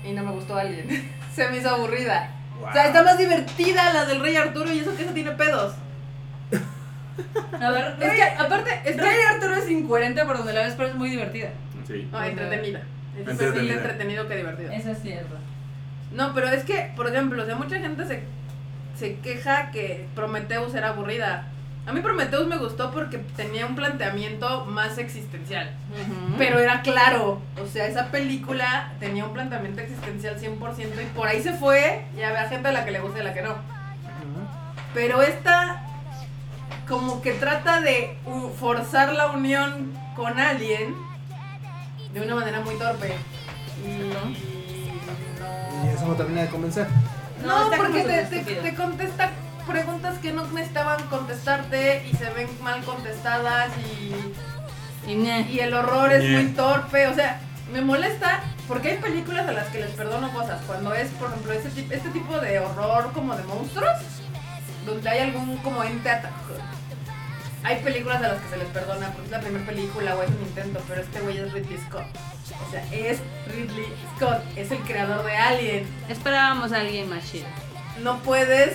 Y 0.04 0.12
no 0.14 0.24
me 0.24 0.32
gustó 0.32 0.58
Alien. 0.58 1.10
Se 1.34 1.48
me 1.50 1.58
hizo 1.58 1.70
aburrida. 1.70 2.32
Wow. 2.60 2.70
O 2.70 2.74
sea, 2.74 2.88
está 2.88 3.04
más 3.04 3.18
divertida 3.18 3.94
la 3.94 4.06
del 4.06 4.22
Rey 4.22 4.36
Arturo 4.36 4.72
y 4.72 4.80
eso 4.80 4.96
que 4.96 5.04
eso 5.04 5.14
tiene 5.14 5.32
pedos. 5.32 5.74
A 7.60 7.70
ver, 7.72 7.96
Es 8.00 8.14
que, 8.14 8.24
aparte, 8.24 8.72
es 8.86 8.96
que. 8.96 9.02
Rey 9.02 9.18
Arturo 9.34 9.56
es 9.56 9.70
incoherente 9.70 10.26
por 10.26 10.38
donde 10.38 10.54
la 10.54 10.64
ves, 10.64 10.74
pero 10.76 10.90
es 10.90 10.96
muy 10.96 11.10
divertida. 11.10 11.50
Sí. 11.88 12.08
No, 12.12 12.24
entretenida. 12.24 12.82
Es 13.18 13.26
más 13.26 13.32
Entretenida. 13.40 13.74
entretenido 13.76 14.28
que 14.28 14.36
divertido. 14.38 14.72
Eso 14.72 14.92
es 14.92 15.02
cierto. 15.02 15.36
No, 16.12 16.34
pero 16.34 16.48
es 16.50 16.64
que, 16.64 16.92
por 16.96 17.08
ejemplo, 17.08 17.44
o 17.44 17.46
sea, 17.46 17.56
mucha 17.56 17.78
gente 17.80 18.06
se, 18.06 18.24
se 18.98 19.20
queja 19.20 19.72
que 19.72 20.08
Prometheus 20.16 20.74
era 20.76 20.90
aburrida. 20.90 21.48
A 21.88 21.92
mí 21.94 22.02
Prometheus 22.02 22.48
me 22.48 22.58
gustó 22.58 22.92
porque 22.92 23.18
tenía 23.36 23.66
un 23.66 23.76
planteamiento 23.76 24.66
más 24.66 24.98
existencial. 25.00 25.76
Pero 26.38 26.60
era 26.60 26.82
claro, 26.82 27.42
o 27.62 27.66
sea, 27.68 27.88
esa 27.88 28.12
película 28.12 28.94
tenía 29.00 29.26
un 29.26 29.34
planteamiento 29.34 29.82
existencial 29.82 30.40
100% 30.40 31.02
y 31.02 31.06
por 31.16 31.28
ahí 31.28 31.42
se 31.42 31.54
fue, 31.54 32.06
ya 32.16 32.30
había 32.30 32.48
gente 32.48 32.68
a 32.68 32.72
la 32.72 32.86
que 32.86 32.92
le 32.92 33.00
gusta 33.00 33.18
y 33.18 33.22
a 33.22 33.24
la 33.24 33.34
que 33.34 33.42
no. 33.42 33.56
Pero 34.94 35.24
esta 35.24 35.84
como 36.88 37.22
que 37.22 37.32
trata 37.34 37.82
de 37.82 38.18
forzar 38.60 39.14
la 39.14 39.28
unión 39.32 39.94
con 40.16 40.40
alguien 40.40 40.94
de 42.14 42.22
una 42.22 42.36
manera 42.36 42.60
muy 42.60 42.76
torpe. 42.76 43.16
Y 43.84 43.90
Y 43.90 44.10
no... 44.10 45.90
eso 45.90 46.06
no 46.06 46.14
termina 46.16 46.42
de 46.44 46.50
convencer. 46.50 46.88
No, 47.46 47.72
porque 47.76 48.04
te 48.62 48.76
contesta 48.76 49.32
preguntas 49.72 50.18
que 50.20 50.32
no 50.34 50.46
necesitaban 50.48 51.02
contestarte 51.08 52.08
y 52.12 52.16
se 52.16 52.30
ven 52.32 52.48
mal 52.62 52.84
contestadas 52.84 53.70
y 53.78 55.12
Y 55.52 55.60
el 55.60 55.74
horror 55.74 56.12
es 56.14 56.24
muy 56.44 56.52
torpe, 56.54 57.08
o 57.08 57.16
sea, 57.16 57.42
me 57.74 57.82
molesta 57.82 58.42
porque 58.68 58.92
hay 58.92 58.98
películas 58.98 59.48
a 59.48 59.52
las 59.52 59.68
que 59.70 59.80
les 59.80 59.90
perdono 59.92 60.32
cosas. 60.32 60.62
Cuando 60.68 60.94
es, 60.94 61.08
por 61.12 61.30
ejemplo, 61.30 61.54
este, 61.54 61.70
tip- 61.70 61.92
este 61.92 62.10
tipo 62.10 62.40
de 62.40 62.60
horror 62.60 63.12
como 63.14 63.36
de 63.36 63.44
monstruos, 63.44 63.98
donde 64.86 65.10
hay 65.10 65.20
algún 65.20 65.58
como 65.58 65.84
ente 65.84 66.10
ata- 66.10 66.30
Hay 67.64 67.78
películas 67.84 68.18
a 68.24 68.28
las 68.30 68.42
que 68.42 68.50
se 68.50 68.58
les 68.58 68.68
perdona 68.70 69.08
porque 69.10 69.26
es 69.26 69.32
la 69.32 69.40
primera 69.40 69.66
película 69.66 70.16
o 70.16 70.24
es 70.24 70.30
un 70.30 70.42
intento, 70.42 70.80
pero 70.88 71.02
este 71.02 71.20
güey 71.22 71.38
es 71.38 71.52
Ridley 71.54 71.80
Scott. 71.88 72.06
O 72.68 72.72
sea, 72.72 72.84
es 72.92 73.20
Ridley 73.48 73.86
Scott, 74.16 74.42
es 74.56 74.72
el 74.72 74.80
creador 74.80 75.24
de 75.26 75.36
Alien. 75.38 75.88
Esperábamos 76.10 76.72
a 76.72 76.80
alguien 76.80 77.10
más 77.10 77.30
chido. 77.32 77.46
No 78.04 78.18
puedes 78.20 78.74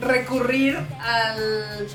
recurrir 0.00 0.76
al 1.00 1.86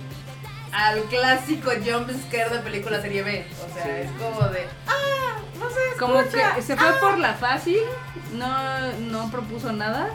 al 0.72 1.02
clásico 1.06 1.72
jump 1.84 2.10
scare 2.28 2.50
de 2.52 2.60
película 2.60 3.02
serie 3.02 3.24
B. 3.24 3.44
O 3.68 3.74
sea, 3.74 3.84
Sí. 3.86 3.90
es 4.04 4.12
como 4.22 4.48
de, 4.50 4.68
ah, 4.88 5.40
no 5.60 5.68
sé, 5.70 5.80
Como 6.00 6.20
escucha". 6.20 6.54
que 6.56 6.62
se 6.62 6.78
fue 6.78 6.92
por 7.00 7.18
la 7.18 7.34
fácil, 7.34 7.80
no, 8.34 8.92
no 9.10 9.32
propuso 9.32 9.72
nada. 9.72 10.10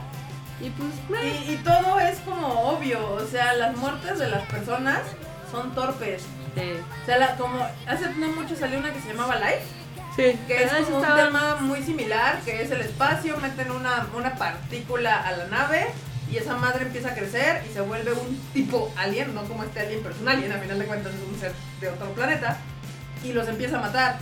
Y 0.60 0.70
pues. 0.70 0.90
Y, 1.24 1.54
y 1.54 1.56
todo 1.64 1.98
es 1.98 2.20
como 2.20 2.46
obvio, 2.70 3.04
o 3.14 3.26
sea, 3.26 3.54
las 3.54 3.76
muertes 3.76 4.20
de 4.20 4.28
las 4.28 4.42
personas 4.46 5.00
son 5.50 5.74
torpes. 5.74 6.22
Sí. 6.54 6.72
O 7.02 7.04
sea, 7.06 7.18
la- 7.18 7.34
como 7.36 7.58
hace 7.88 8.08
no 8.14 8.28
mucho 8.28 8.54
salió 8.54 8.78
una 8.78 8.92
que 8.92 9.00
se 9.00 9.08
llamaba 9.08 9.34
Life, 9.36 9.62
Sí, 10.14 10.38
que 10.46 10.62
es 10.62 10.72
Ah, 10.72 10.76
como 10.84 10.98
un 10.98 11.02
estaba- 11.02 11.24
tema 11.24 11.56
muy 11.56 11.82
similar, 11.82 12.38
que 12.44 12.62
es 12.62 12.70
el 12.70 12.82
espacio, 12.82 13.36
meten 13.38 13.72
una, 13.72 14.06
una 14.14 14.36
partícula 14.36 15.20
a 15.26 15.32
la 15.32 15.46
nave 15.48 15.88
y 16.34 16.38
esa 16.38 16.56
madre 16.56 16.84
empieza 16.84 17.10
a 17.10 17.14
crecer 17.14 17.62
y 17.70 17.72
se 17.72 17.80
vuelve 17.80 18.12
un 18.12 18.36
tipo 18.52 18.92
alien, 18.96 19.32
no 19.36 19.44
como 19.44 19.62
este 19.62 19.78
alien, 19.78 20.00
pero 20.02 20.16
es 20.16 20.20
un 20.20 20.28
alien, 20.28 20.50
a 20.50 20.58
final 20.58 20.80
de 20.80 20.84
cuentas 20.84 21.12
es 21.14 21.20
un 21.32 21.38
ser 21.38 21.52
de 21.80 21.88
otro 21.88 22.10
planeta, 22.12 22.58
y 23.22 23.32
los 23.32 23.46
empieza 23.46 23.78
a 23.78 23.80
matar. 23.80 24.18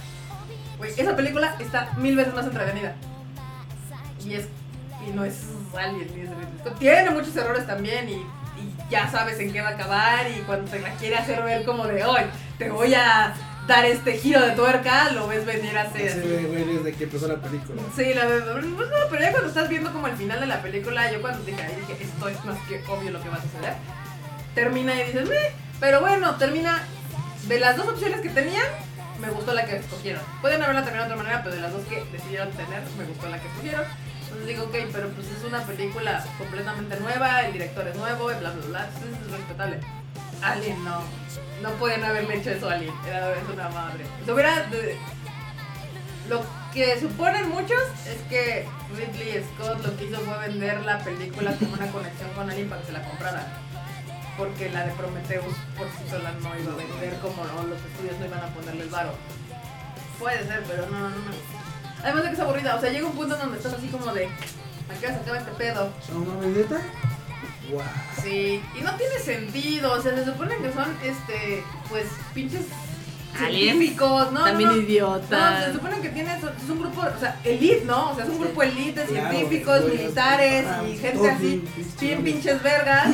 Güey, 0.77 0.93
esa 0.95 1.17
película 1.17 1.57
está 1.59 1.95
mil 1.97 2.15
veces 2.15 2.35
más 2.35 2.45
entretenida. 2.45 2.95
Y 4.27 4.35
es 4.35 4.47
y 5.09 5.11
no 5.11 5.25
es 5.25 5.47
alien, 5.75 6.07
ni 6.15 6.21
es. 6.21 6.79
Tiene 6.79 7.11
muchos 7.11 7.35
errores 7.35 7.67
también 7.67 8.07
y, 8.11 8.13
y 8.13 8.77
ya 8.91 9.11
sabes 9.11 9.41
en 9.41 9.51
qué 9.51 9.63
va 9.63 9.69
a 9.69 9.73
acabar 9.73 10.31
y 10.31 10.41
cuando 10.43 10.71
te 10.71 10.81
la 10.81 10.91
quiere 10.97 11.17
hacer 11.17 11.43
ver 11.43 11.65
como 11.65 11.87
de 11.87 12.05
hoy, 12.05 12.21
te 12.59 12.69
voy 12.69 12.93
a 12.93 13.33
dar 13.67 13.85
este 13.85 14.19
giro 14.19 14.41
de 14.41 14.53
tuerca, 14.53 15.11
lo 15.13 15.29
ves 15.29 15.47
venir 15.47 15.77
así. 15.77 16.07
Así. 16.07 16.21
güey 16.21 16.65
desde 16.65 16.93
que 16.95 17.05
empezó 17.05 17.29
la 17.29 17.37
película. 17.37 17.81
Sí, 17.97 18.13
la 18.15 18.27
verdad, 18.27 18.61
pero 19.11 19.23
ya 19.23 19.31
cuando 19.31 19.49
estás 19.49 19.69
viendo 19.69 19.93
como 19.93 20.07
el 20.09 20.17
final 20.17 20.41
de 20.41 20.47
la 20.47 20.61
película, 20.63 21.11
yo 21.13 21.21
cuando 21.21 21.45
dije, 21.45 21.63
ahí 21.63 21.77
dije, 21.77 22.05
esto 22.05 22.29
es 22.29 22.45
más 22.45 22.59
que 22.69 22.83
obvio 22.89 23.11
lo 23.11 23.23
que 23.23 23.29
va 23.29 23.37
a 23.37 23.43
suceder. 23.43 23.75
Termina 24.55 24.95
y 25.01 25.05
dices, 25.07 25.29
"Meh", 25.29 25.53
pero 25.81 26.01
bueno, 26.01 26.37
termina 26.37 26.83
de 27.47 27.59
las 27.61 27.77
dos 27.77 27.89
opciones 27.89 28.21
que 28.21 28.29
tenían, 28.29 28.67
me 29.21 29.31
gustó 29.31 29.55
la 29.55 29.65
que 29.65 29.77
escogieron. 29.77 30.23
Pueden 30.41 30.63
haberla 30.63 30.83
terminado 30.83 31.09
de 31.09 31.15
otra 31.15 31.23
manera, 31.25 31.43
pero 31.45 31.55
de 31.57 31.63
las 31.63 31.73
dos 31.73 31.87
que 31.87 32.05
decidieron 32.13 32.51
tener, 32.53 32.83
me 32.99 33.05
gustó 33.05 33.29
la 33.29 33.41
que 33.41 33.47
escogieron. 33.49 33.85
Entonces 34.23 34.47
digo, 34.47 34.65
ok, 34.65 34.75
pero 34.93 35.09
pues 35.11 35.27
es 35.29 35.45
una 35.45 35.61
película 35.65 36.25
completamente 36.39 36.99
nueva, 37.01 37.43
el 37.43 37.53
director 37.53 37.87
es 37.87 37.97
nuevo, 37.97 38.33
y 38.33 38.35
bla, 38.37 38.51
bla, 38.51 38.67
bla, 38.67 38.89
entonces 38.95 39.27
es 39.27 39.31
respetable. 39.31 39.81
Alien 40.43 40.85
no. 40.85 41.03
No 41.63 41.71
pueden 41.75 42.03
haberle 42.05 42.37
hecho 42.37 42.51
eso 42.51 42.69
a 42.69 42.75
Alien. 42.75 42.95
Era 43.07 43.33
es 43.33 43.49
una 43.53 43.69
madre. 43.69 44.05
Lo 46.29 46.45
que 46.73 47.01
suponen 47.01 47.49
muchos 47.49 47.83
es 48.07 48.21
que 48.29 48.67
Ridley 48.95 49.45
Scott 49.55 49.85
lo 49.85 49.97
que 49.97 50.05
hizo 50.05 50.21
fue 50.21 50.39
vender 50.49 50.81
la 50.83 50.99
película 51.01 51.55
como 51.57 51.75
una 51.75 51.91
conexión 51.91 52.31
con 52.31 52.51
Alien 52.51 52.69
para 52.69 52.81
que 52.81 52.87
se 52.89 52.93
la 52.93 53.03
comprara. 53.03 53.47
Porque 54.37 54.71
la 54.71 54.87
de 54.87 54.93
Prometheus 54.93 55.55
por 55.77 55.87
sí 55.89 56.09
sola 56.09 56.33
no 56.41 56.59
iba 56.59 56.73
a 56.73 56.77
vender 56.77 57.19
como 57.21 57.45
no, 57.45 57.65
los 57.65 57.79
estudios 57.83 58.19
no 58.19 58.27
iban 58.27 58.41
a 58.41 58.47
ponerle 58.55 58.85
el 58.85 58.89
varo. 58.89 59.13
Puede 60.19 60.47
ser, 60.47 60.63
pero 60.67 60.89
no, 60.89 61.01
no, 61.01 61.09
no. 61.11 61.63
Además 62.03 62.23
de 62.23 62.29
que 62.31 62.35
es 62.35 62.41
aburrida, 62.41 62.77
o 62.77 62.81
sea, 62.81 62.91
llega 62.91 63.07
un 63.07 63.15
punto 63.15 63.37
donde 63.37 63.59
estás 63.59 63.75
así 63.75 63.89
como 63.89 64.13
de. 64.13 64.27
¿A 64.27 64.95
qué 65.01 65.07
se 65.07 65.15
acaba 65.15 65.39
este 65.39 65.53
pedo? 65.53 65.91
No 66.13 66.19
mames, 66.21 66.57
neta. 66.57 66.81
Sí, 68.23 68.63
y 68.79 68.81
no 68.83 68.95
tiene 68.97 69.19
sentido, 69.19 69.93
o 69.93 70.03
sea, 70.03 70.15
se 70.15 70.25
supone 70.25 70.57
que 70.57 70.73
son, 70.73 70.97
este, 71.03 71.63
pues, 71.89 72.07
pinches 72.35 72.63
científicos, 73.37 74.33
¿no? 74.33 74.45
También 74.45 74.71
no, 74.71 74.77
no. 74.77 74.83
idiotas. 74.83 75.59
No, 75.61 75.67
se 75.67 75.73
supone 75.73 76.01
que 76.01 76.09
tiene, 76.11 76.35
es 76.37 76.71
un 76.71 76.79
grupo, 76.81 77.01
o 77.01 77.21
sea, 77.21 77.41
elite, 77.45 77.85
¿no? 77.85 78.11
O 78.11 78.15
sea, 78.15 78.25
es 78.25 78.31
un 78.31 78.41
grupo 78.41 78.63
elite 78.63 79.01
de 79.01 79.07
Claro, 79.07 79.31
científicos, 79.31 79.85
militares 79.85 80.67
y 80.89 80.97
gente 80.99 81.31
así, 81.31 81.47
bien 81.47 81.61
pinches 81.63 81.99
bien 81.99 81.99
chingones. 81.99 82.25
pinches 82.35 82.63
vergas. 82.63 83.09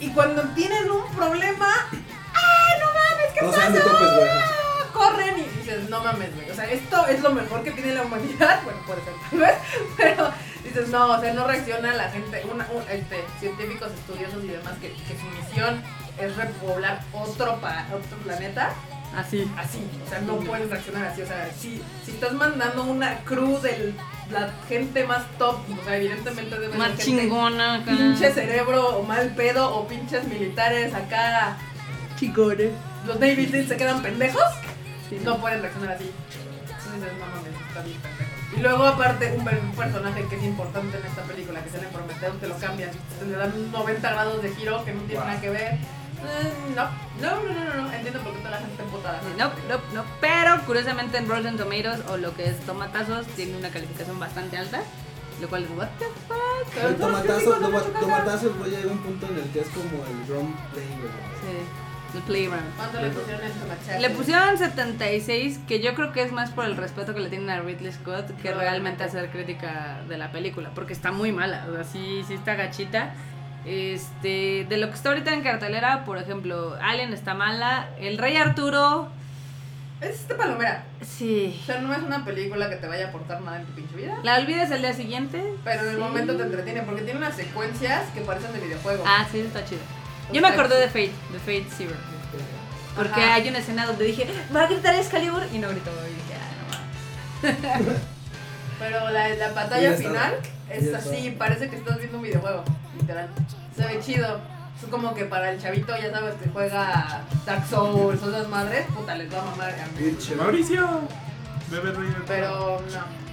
Y 0.00 0.08
cuando 0.10 0.42
tienen 0.54 0.90
un 0.90 1.04
problema, 1.14 1.68
¡ay, 1.90 2.80
no 2.80 2.86
mames, 2.86 3.32
qué 3.34 3.42
No 3.42 3.50
topes. 3.50 4.08
Ah, 4.30 4.86
corren 4.92 5.38
y 5.38 5.58
dices, 5.58 5.88
no 5.90 6.02
mames, 6.02 6.34
güey. 6.34 6.50
O 6.50 6.54
sea, 6.54 6.70
esto 6.70 7.06
es 7.08 7.20
lo 7.22 7.30
mejor 7.32 7.62
que 7.62 7.70
tiene 7.72 7.94
la 7.94 8.02
humanidad. 8.02 8.60
Bueno, 8.64 8.80
puede 8.86 9.02
ser 9.02 9.12
tal 9.30 9.38
vez, 9.40 9.54
pero 9.96 10.30
dices, 10.64 10.88
no, 10.88 11.12
o 11.12 11.20
sea, 11.20 11.32
no 11.34 11.46
reacciona 11.46 11.94
la 11.94 12.10
gente, 12.10 12.42
una, 12.52 12.66
un- 12.72 12.82
este, 12.90 13.22
científicos, 13.40 13.90
estudiosos 13.92 14.42
y 14.44 14.48
demás, 14.48 14.72
que, 14.80 14.88
que 14.92 15.16
su 15.18 15.26
misión 15.48 15.82
es 16.20 16.34
repoblar 16.36 17.02
otro, 17.12 17.60
pa- 17.60 17.86
otro 17.92 18.16
planeta. 18.24 18.72
Así. 19.16 19.48
Así, 19.56 19.78
o 20.04 20.10
sea, 20.10 20.20
no 20.22 20.36
pueden 20.38 20.68
reaccionar 20.68 21.04
así. 21.06 21.22
O 21.22 21.26
sea, 21.26 21.48
si, 21.56 21.80
si 22.04 22.10
estás 22.10 22.32
mandando 22.32 22.82
una 22.82 23.18
crew 23.20 23.60
de 23.60 23.94
la 24.32 24.50
gente 24.68 25.06
más 25.06 25.22
top, 25.38 25.58
o 25.80 25.84
sea, 25.84 25.96
evidentemente 25.96 26.58
debe 26.58 26.76
Más 26.76 26.88
ser 26.96 27.04
gente 27.04 27.22
chingona 27.22 27.74
acá. 27.76 27.92
pinche 27.92 28.32
cerebro 28.32 28.98
o 28.98 29.02
mal 29.04 29.28
pedo 29.36 29.72
o 29.72 29.86
pinches 29.86 30.24
militares 30.26 30.92
acá. 30.94 31.56
Chingones. 32.18 32.70
Los 33.06 33.18
Seals 33.18 33.68
se 33.68 33.76
quedan 33.76 34.02
pendejos 34.02 34.42
no 35.22 35.36
pueden 35.38 35.60
reaccionar 35.62 35.94
así. 35.94 36.10
Entonces 36.60 37.12
no 37.18 37.26
mames, 37.26 37.52
está 37.68 37.82
bien 37.82 38.00
pendejo. 38.00 38.23
Y 38.56 38.60
luego 38.60 38.84
aparte 38.86 39.34
un, 39.36 39.44
per- 39.44 39.60
un 39.60 39.72
personaje 39.72 40.24
que 40.28 40.36
es 40.36 40.44
importante 40.44 40.96
en 40.98 41.06
esta 41.06 41.22
película, 41.22 41.62
que 41.62 41.70
se 41.70 41.80
le 41.80 41.88
Prometheus, 41.88 42.40
te 42.40 42.46
lo 42.48 42.56
cambian. 42.58 42.90
Te 43.18 43.26
le 43.26 43.36
dan 43.36 43.72
90 43.72 44.10
grados 44.10 44.42
de 44.42 44.54
giro 44.54 44.84
que 44.84 44.92
no 44.92 45.00
tiene 45.02 45.16
Wow. 45.20 45.26
nada 45.28 45.40
que 45.40 45.50
ver. 45.50 45.72
Eh, 46.26 46.52
no, 46.74 46.84
no, 47.20 47.42
no, 47.42 47.52
no, 47.52 47.64
no, 47.74 47.82
no, 47.82 47.92
entiendo 47.92 48.20
por 48.22 48.32
qué 48.32 48.38
toda 48.38 48.50
la 48.52 48.56
gente 48.58 48.72
está 48.72 48.84
emputada. 48.84 49.20
No, 49.36 49.48
no, 49.68 49.80
no. 49.92 50.04
Pero 50.20 50.60
curiosamente 50.64 51.18
en 51.18 51.28
Rotten 51.28 51.56
Tomatoes 51.58 52.00
o 52.08 52.16
lo 52.16 52.34
que 52.34 52.48
es 52.48 52.58
Tomatazos 52.60 53.26
tiene 53.36 53.56
una 53.58 53.68
calificación 53.70 54.18
bastante 54.18 54.56
alta. 54.56 54.82
Lo 55.40 55.48
cual 55.48 55.64
es 55.64 55.70
what 55.76 55.88
the 55.98 56.06
fuck. 56.28 56.84
El 56.84 56.94
tomatazo, 56.96 57.34
críticos 57.34 57.44
lo 57.60 57.66
han 57.66 57.72
toma- 57.72 57.78
hecho 57.80 57.92
caca. 57.92 58.00
tomatazos, 58.00 58.56
güey, 58.56 58.70
llega 58.70 58.92
un 58.92 58.98
punto 58.98 59.26
en 59.26 59.36
el 59.38 59.48
que 59.50 59.60
es 59.60 59.68
como 59.68 60.04
el 60.06 60.26
drum 60.28 60.54
play. 60.72 60.86
Sí, 60.86 61.56
el 62.14 62.22
playground. 62.22 62.76
¿Cuánto 62.76 63.00
le 63.00 63.10
pusieron 63.10 63.40
machaca? 63.68 63.98
Le 63.98 64.10
pusieron 64.10 64.58
76, 64.58 65.60
que 65.66 65.80
yo 65.80 65.94
creo 65.94 66.12
que 66.12 66.22
es 66.22 66.32
más 66.32 66.50
por 66.50 66.64
el 66.64 66.76
respeto 66.76 67.14
que 67.14 67.20
le 67.20 67.28
tienen 67.28 67.50
a 67.50 67.60
Ridley 67.60 67.92
Scott 67.92 68.30
que 68.42 68.52
realmente 68.54 69.04
hacer 69.04 69.30
crítica 69.30 70.00
de 70.08 70.18
la 70.18 70.30
película, 70.32 70.70
porque 70.74 70.92
está 70.92 71.12
muy 71.12 71.32
mala, 71.32 71.66
o 71.70 71.74
sea, 71.74 71.84
sí, 71.84 72.24
sí 72.26 72.34
está 72.34 72.54
gachita. 72.54 73.12
Este, 73.66 74.66
de 74.68 74.76
lo 74.76 74.88
que 74.88 74.94
está 74.94 75.08
ahorita 75.08 75.32
en 75.32 75.42
cartelera, 75.42 76.04
por 76.04 76.18
ejemplo, 76.18 76.76
Alien 76.82 77.12
está 77.14 77.34
mala, 77.34 77.88
El 77.98 78.18
Rey 78.18 78.36
Arturo, 78.36 79.08
Es 80.02 80.20
este 80.20 80.34
palomera. 80.34 80.84
sí. 81.00 81.58
O 81.62 81.64
sea, 81.66 81.80
no 81.80 81.92
es 81.94 82.02
una 82.02 82.24
película 82.26 82.68
que 82.68 82.76
te 82.76 82.86
vaya 82.86 83.06
a 83.06 83.08
aportar 83.08 83.40
nada 83.40 83.60
en 83.60 83.66
tu 83.66 83.72
pinche 83.72 83.96
vida. 83.96 84.18
La 84.22 84.36
olvides 84.38 84.70
el 84.70 84.82
día 84.82 84.92
siguiente. 84.92 85.42
Pero 85.64 85.82
en 85.82 85.88
el 85.88 85.94
Sí. 85.94 86.00
momento 86.00 86.36
te 86.36 86.42
entretiene 86.42 86.82
porque 86.82 87.02
tiene 87.02 87.18
unas 87.18 87.34
secuencias 87.36 88.02
que 88.12 88.20
parecen 88.20 88.52
de 88.52 88.60
videojuego. 88.60 89.02
Ah, 89.06 89.26
sí, 89.32 89.38
está 89.40 89.64
chido. 89.64 89.80
Yo 90.32 90.40
me 90.42 90.48
acordé 90.48 90.78
de 90.80 90.86
Fate, 90.88 91.12
de 91.32 91.38
Fate 91.38 91.66
Zero. 91.76 91.94
Porque 92.96 93.20
Ajá. 93.20 93.34
hay 93.34 93.48
una 93.48 93.58
escena 93.58 93.86
donde 93.86 94.04
dije, 94.04 94.26
va 94.54 94.62
a 94.62 94.66
gritar 94.66 94.94
Excalibur 94.94 95.42
y 95.52 95.58
no 95.58 95.68
gritó. 95.68 95.90
Y 95.90 96.14
dije, 96.14 96.34
ah, 96.40 97.78
no 97.78 97.84
mames. 97.84 98.00
Pero 98.78 99.10
la, 99.10 99.28
la 99.28 99.46
está. 99.46 99.96
final 99.96 100.36
es 100.70 100.94
así, 100.94 101.30
parece 101.38 101.68
que 101.70 101.76
estás 101.76 101.98
viendo 101.98 102.18
un 102.18 102.22
videojuego, 102.24 102.64
literal. 102.98 103.28
Se 103.76 103.84
ve 103.86 104.00
chido. 104.00 104.40
Es 104.82 104.90
como 104.90 105.14
que 105.14 105.24
para 105.24 105.50
el 105.52 105.60
chavito, 105.60 105.96
ya 105.96 106.10
sabes, 106.10 106.34
que 106.34 106.48
juega 106.50 107.22
Dark 107.46 107.66
Souls 107.68 108.20
o 108.22 108.28
esas 108.30 108.48
madres, 108.48 108.84
puta, 108.94 109.14
les 109.14 109.32
va 109.32 109.40
a 109.40 109.44
mamar 109.44 109.70
a. 109.70 110.34
Mauricio. 110.36 111.00
Bebe 111.70 111.92
ruido. 111.92 112.16
Pero 112.26 112.80
no. 112.80 113.24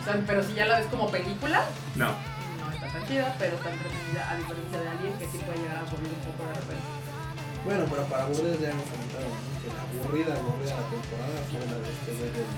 O 0.00 0.04
sea, 0.04 0.20
pero 0.26 0.42
si 0.42 0.54
ya 0.54 0.66
la 0.66 0.78
ves 0.80 0.88
como 0.88 1.08
película, 1.10 1.62
No. 1.94 2.06
no 2.06 2.72
está 2.72 2.86
tan 2.88 3.06
chida, 3.06 3.34
pero 3.38 3.56
está 3.56 3.70
entretenida, 3.70 4.30
a 4.30 4.36
diferencia 4.36 4.80
de 4.80 4.88
Alien, 4.88 5.12
que 5.18 5.24
sí 5.26 5.38
puede 5.38 5.58
llegar 5.58 5.76
a 5.76 5.80
aburrir 5.80 6.10
Bueno, 7.64 7.84
pero 7.90 8.02
para 8.04 8.24
aburridas 8.24 8.58
ya 8.60 8.70
hemos 8.70 8.86
comentado, 8.88 9.26
¿no? 9.28 9.36
Que 9.60 9.68
la 9.68 9.82
aburrida, 9.84 10.32
aburrida 10.34 10.74
la 10.80 10.86
temporada 10.88 11.36
fue 11.50 11.60
la 11.60 11.76
de 11.76 11.90
este 11.92 12.10
güey 12.16 12.30
del 12.32 12.48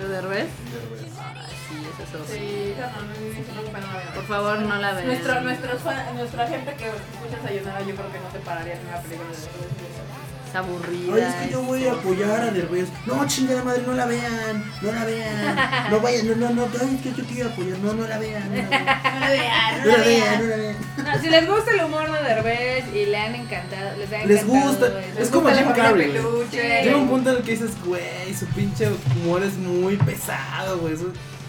¿Lo 0.00 0.08
de 0.08 0.20
Revés? 0.22 0.48
Derbez. 0.72 1.12
Ay, 1.20 1.52
sí, 1.68 1.76
eso 1.84 2.02
es 2.02 2.14
horrible. 2.16 2.32
Sí, 2.32 2.74
no, 2.80 2.86
no, 2.88 2.96
no, 2.96 3.12
no 3.12 3.72
no 3.72 3.86
la 3.86 3.92
vean. 3.98 4.14
Por 4.14 4.24
favor, 4.26 4.58
no 4.58 4.76
la 4.76 4.92
vean. 4.92 5.06
Nuestro, 5.06 5.40
nuestros 5.42 5.78
nuestra 6.14 6.48
gente 6.48 6.74
que 6.74 6.86
escucha 6.88 7.38
Sayonara, 7.44 7.80
yo 7.82 7.94
creo 7.94 8.10
que 8.12 8.18
no 8.18 8.30
se 8.32 8.38
pararía 8.40 8.74
en 8.74 8.86
una 8.88 8.98
película 8.98 9.28
de 9.30 9.36
Derbez. 9.36 10.21
Es 10.52 10.56
aburrida. 10.56 11.12
Oye, 11.14 11.26
es 11.26 11.34
que 11.34 11.50
yo 11.52 11.62
voy 11.62 11.86
a 11.86 11.92
apoyar 11.92 12.40
a 12.42 12.50
Derbez. 12.50 12.88
No, 13.06 13.26
chingada 13.26 13.64
madre, 13.64 13.82
no 13.86 13.94
la 13.94 14.04
vean, 14.04 14.64
no 14.82 14.92
la 14.92 15.04
vean. 15.06 15.90
No 15.90 16.00
vayan, 16.00 16.28
no, 16.28 16.34
no, 16.36 16.50
no, 16.50 16.68
ay, 16.78 16.94
es 16.96 17.00
que 17.02 17.14
yo 17.22 17.26
quiero 17.26 17.48
apoyar. 17.48 17.78
No, 17.78 17.94
no 17.94 18.06
la 18.06 18.18
vean, 18.18 18.48
no 18.50 18.56
la 18.56 18.68
vean. 18.68 19.02
No 19.12 19.20
la 19.20 19.28
vean, 19.30 19.80
No 19.80 19.86
la 19.86 19.96
vean, 20.04 20.42
no 20.42 20.46
la 20.48 20.56
vean. 20.56 20.76
No, 20.98 21.20
si 21.22 21.28
les 21.30 21.48
gusta 21.48 21.70
el 21.72 21.84
humor 21.84 22.12
de 22.12 22.22
Derbez 22.22 22.84
y 22.94 23.06
le 23.06 23.16
han 23.16 23.34
encantado, 23.34 23.96
les 23.96 24.12
ha 24.12 24.24
Les 24.26 24.42
encantado 24.42 24.70
gusta, 24.70 24.86
eso. 25.00 25.20
es 25.20 25.28
como 25.30 25.48
Jim 25.48 25.72
Carrey. 25.74 26.12
Llega 26.52 26.96
un 26.96 27.08
punto 27.08 27.30
en 27.30 27.36
el 27.38 27.42
que 27.42 27.52
dices, 27.52 27.70
güey, 27.84 28.34
su 28.38 28.46
pinche 28.46 28.88
humor 29.16 29.42
es 29.42 29.54
muy 29.54 29.96
pesado, 29.96 30.78
güey. 30.80 30.94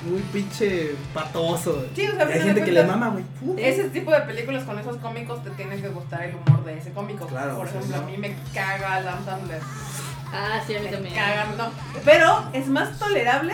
Muy 0.06 0.22
pinche 0.34 0.96
patoso. 1.14 1.86
Sí, 1.96 2.08
o 2.08 2.16
sea, 2.16 2.28
hay 2.28 2.42
gente 2.42 2.64
que 2.64 2.72
le 2.72 2.84
mama, 2.84 3.10
güey. 3.10 3.24
Ese 3.58 3.90
tipo 3.90 4.12
de 4.12 4.22
películas 4.22 4.64
con 4.64 4.78
esos 4.80 4.98
cómicos 4.98 5.44
te 5.44 5.50
tiene 5.52 5.82
que 5.82 5.90
gustar 5.90 6.24
el 6.24 6.36
humor 6.36 6.64
de 6.66 6.78
ese 6.78 6.92
cómico. 6.92 7.26
Claro, 7.28 7.58
Por 7.58 7.68
sí, 7.70 7.78
ejemplo, 7.78 7.98
¿no? 7.98 8.04
a 8.04 8.06
mí 8.08 8.18
me 8.18 8.36
caga 8.54 8.96
Adam 8.96 9.24
Sandler. 9.26 9.62
Ah, 10.34 10.60
sí, 10.66 10.76
a 10.76 10.80
mí 10.80 10.86
Me 10.86 10.92
también. 10.92 11.16
caga, 11.16 11.46
no. 11.58 11.72
Pero 12.04 12.44
es 12.54 12.68
más 12.68 12.98
tolerable 13.00 13.54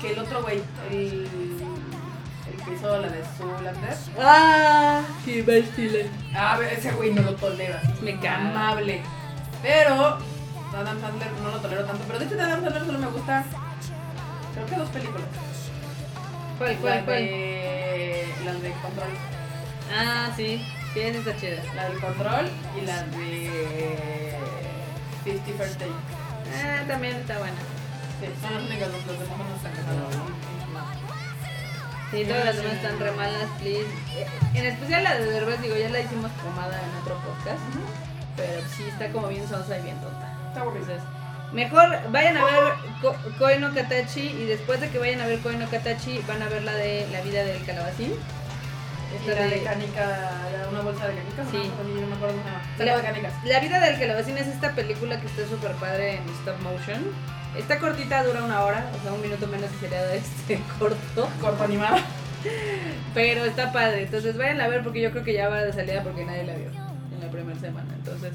que 0.00 0.12
el 0.12 0.18
otro 0.18 0.42
güey, 0.42 0.62
el, 0.90 1.26
el 2.50 2.64
que 2.64 2.74
hizo 2.74 2.98
la 3.00 3.08
de 3.08 3.22
Zoolander. 3.36 3.96
Ah, 4.18 5.02
sí, 5.24 5.42
Ben 5.42 5.64
Stiller. 5.66 6.08
A 6.34 6.58
ver, 6.58 6.72
ese 6.72 6.90
güey 6.92 7.12
no 7.12 7.22
lo 7.22 7.34
tolero 7.34 7.76
así. 7.76 7.92
Me 8.02 8.18
caga. 8.18 8.50
Amable. 8.50 9.02
Pero 9.62 10.18
Adam 10.74 11.00
Sandler 11.00 11.28
no 11.42 11.50
lo 11.50 11.58
tolero 11.60 11.84
tanto. 11.84 12.02
Pero 12.06 12.18
de 12.18 12.24
hecho 12.26 12.34
de 12.36 12.42
Adam 12.42 12.62
Sandler 12.62 12.84
solo 12.86 12.98
me 12.98 13.06
gusta, 13.08 13.44
creo 14.54 14.66
que 14.66 14.74
dos 14.76 14.88
películas. 14.90 15.26
¿Cuál, 16.58 16.72
La 16.74 16.78
cuál, 16.80 17.04
cuál? 17.04 17.18
de, 17.18 18.34
la 18.44 18.52
de 18.54 18.70
Control. 18.72 19.08
Ah, 19.94 20.30
sí, 20.36 20.64
sí, 20.94 21.00
esa 21.00 21.18
está 21.18 21.36
chida. 21.36 21.62
La 21.74 21.88
del 21.88 22.00
Control 22.00 22.48
y 22.80 22.86
la 22.86 23.02
de 23.04 24.34
Fifty 25.24 25.52
First 25.52 25.78
Day. 25.80 25.90
Ah, 26.54 26.82
también 26.86 27.16
está 27.16 27.38
buena. 27.38 27.56
Sí, 28.20 28.26
son 28.40 28.54
las 28.54 28.62
únicas 28.62 28.92
dos, 28.92 29.06
los 29.06 29.18
demás 29.20 29.38
no 29.38 29.56
están. 29.56 29.72
Sí, 32.10 32.24
todas 32.24 32.44
las 32.44 32.56
demás 32.56 32.72
están 32.74 32.98
re 33.00 33.12
malas, 33.12 33.48
please. 33.58 33.84
Eh, 34.16 34.26
En 34.54 34.64
especial 34.66 35.04
la 35.04 35.16
de 35.18 35.26
Derbez, 35.26 35.60
digo, 35.60 35.76
ya 35.76 35.90
la 35.90 36.00
hicimos 36.00 36.30
pomada 36.42 36.80
en 36.80 37.02
otro 37.02 37.16
podcast. 37.16 37.58
Pero 38.36 38.62
sí 38.76 38.84
está 38.84 39.10
como 39.10 39.28
bien 39.28 39.46
sonsa 39.48 39.78
y 39.78 39.82
bien 39.82 40.00
tonta. 40.00 40.32
Está 40.48 40.60
aburrido. 40.60 40.86
Mejor 41.52 42.10
vayan 42.10 42.36
a 42.36 42.44
ver 42.44 42.72
Ko- 43.00 43.16
Koi 43.38 43.58
no 43.58 43.72
Katachi 43.72 44.20
y 44.20 44.44
después 44.46 44.80
de 44.80 44.90
que 44.90 44.98
vayan 44.98 45.20
a 45.20 45.26
ver 45.26 45.38
Koi 45.40 45.56
no 45.56 45.68
Katachi 45.70 46.20
van 46.28 46.42
a 46.42 46.48
ver 46.48 46.62
la 46.64 46.74
de 46.74 47.06
La 47.12 47.20
vida 47.22 47.44
del 47.44 47.64
calabacín. 47.64 48.12
Y 49.12 49.16
Esta 49.30 49.40
la 49.40 49.46
de- 49.48 49.56
de 49.56 49.62
canica, 49.62 50.30
una 50.70 50.80
bolsa 50.80 51.06
de 51.06 51.14
canicas. 51.14 51.46
Sí. 51.50 51.70
La- 52.78 52.92
Saco 52.92 52.98
de 52.98 53.04
canicas. 53.04 53.32
La 53.44 53.60
vida 53.60 53.80
del 53.80 53.98
calabacín 53.98 54.36
es 54.38 54.48
esta 54.48 54.72
película 54.72 55.20
que 55.20 55.26
está 55.28 55.46
súper 55.48 55.72
padre 55.72 56.16
en 56.16 56.28
stop 56.40 56.60
motion. 56.62 57.02
Está 57.56 57.78
cortita, 57.78 58.22
dura 58.24 58.42
una 58.44 58.62
hora, 58.64 58.90
o 58.98 59.02
sea, 59.02 59.12
un 59.12 59.22
minuto 59.22 59.46
menos 59.46 59.70
que 59.70 59.78
sería 59.86 60.02
de 60.02 60.18
este 60.18 60.60
corto. 60.78 61.28
Corto 61.40 61.62
animado. 61.64 61.96
Pero 63.14 63.44
está 63.44 63.72
padre, 63.72 64.02
entonces 64.02 64.36
vayan 64.36 64.60
a 64.60 64.68
ver 64.68 64.82
porque 64.82 65.00
yo 65.00 65.10
creo 65.10 65.24
que 65.24 65.32
ya 65.32 65.48
va 65.48 65.62
de 65.62 65.72
salida 65.72 66.02
porque 66.02 66.24
nadie 66.24 66.44
la 66.44 66.54
vio 66.54 66.68
en 66.68 67.20
la 67.20 67.30
primera 67.30 67.58
semana. 67.58 67.88
Entonces, 67.94 68.32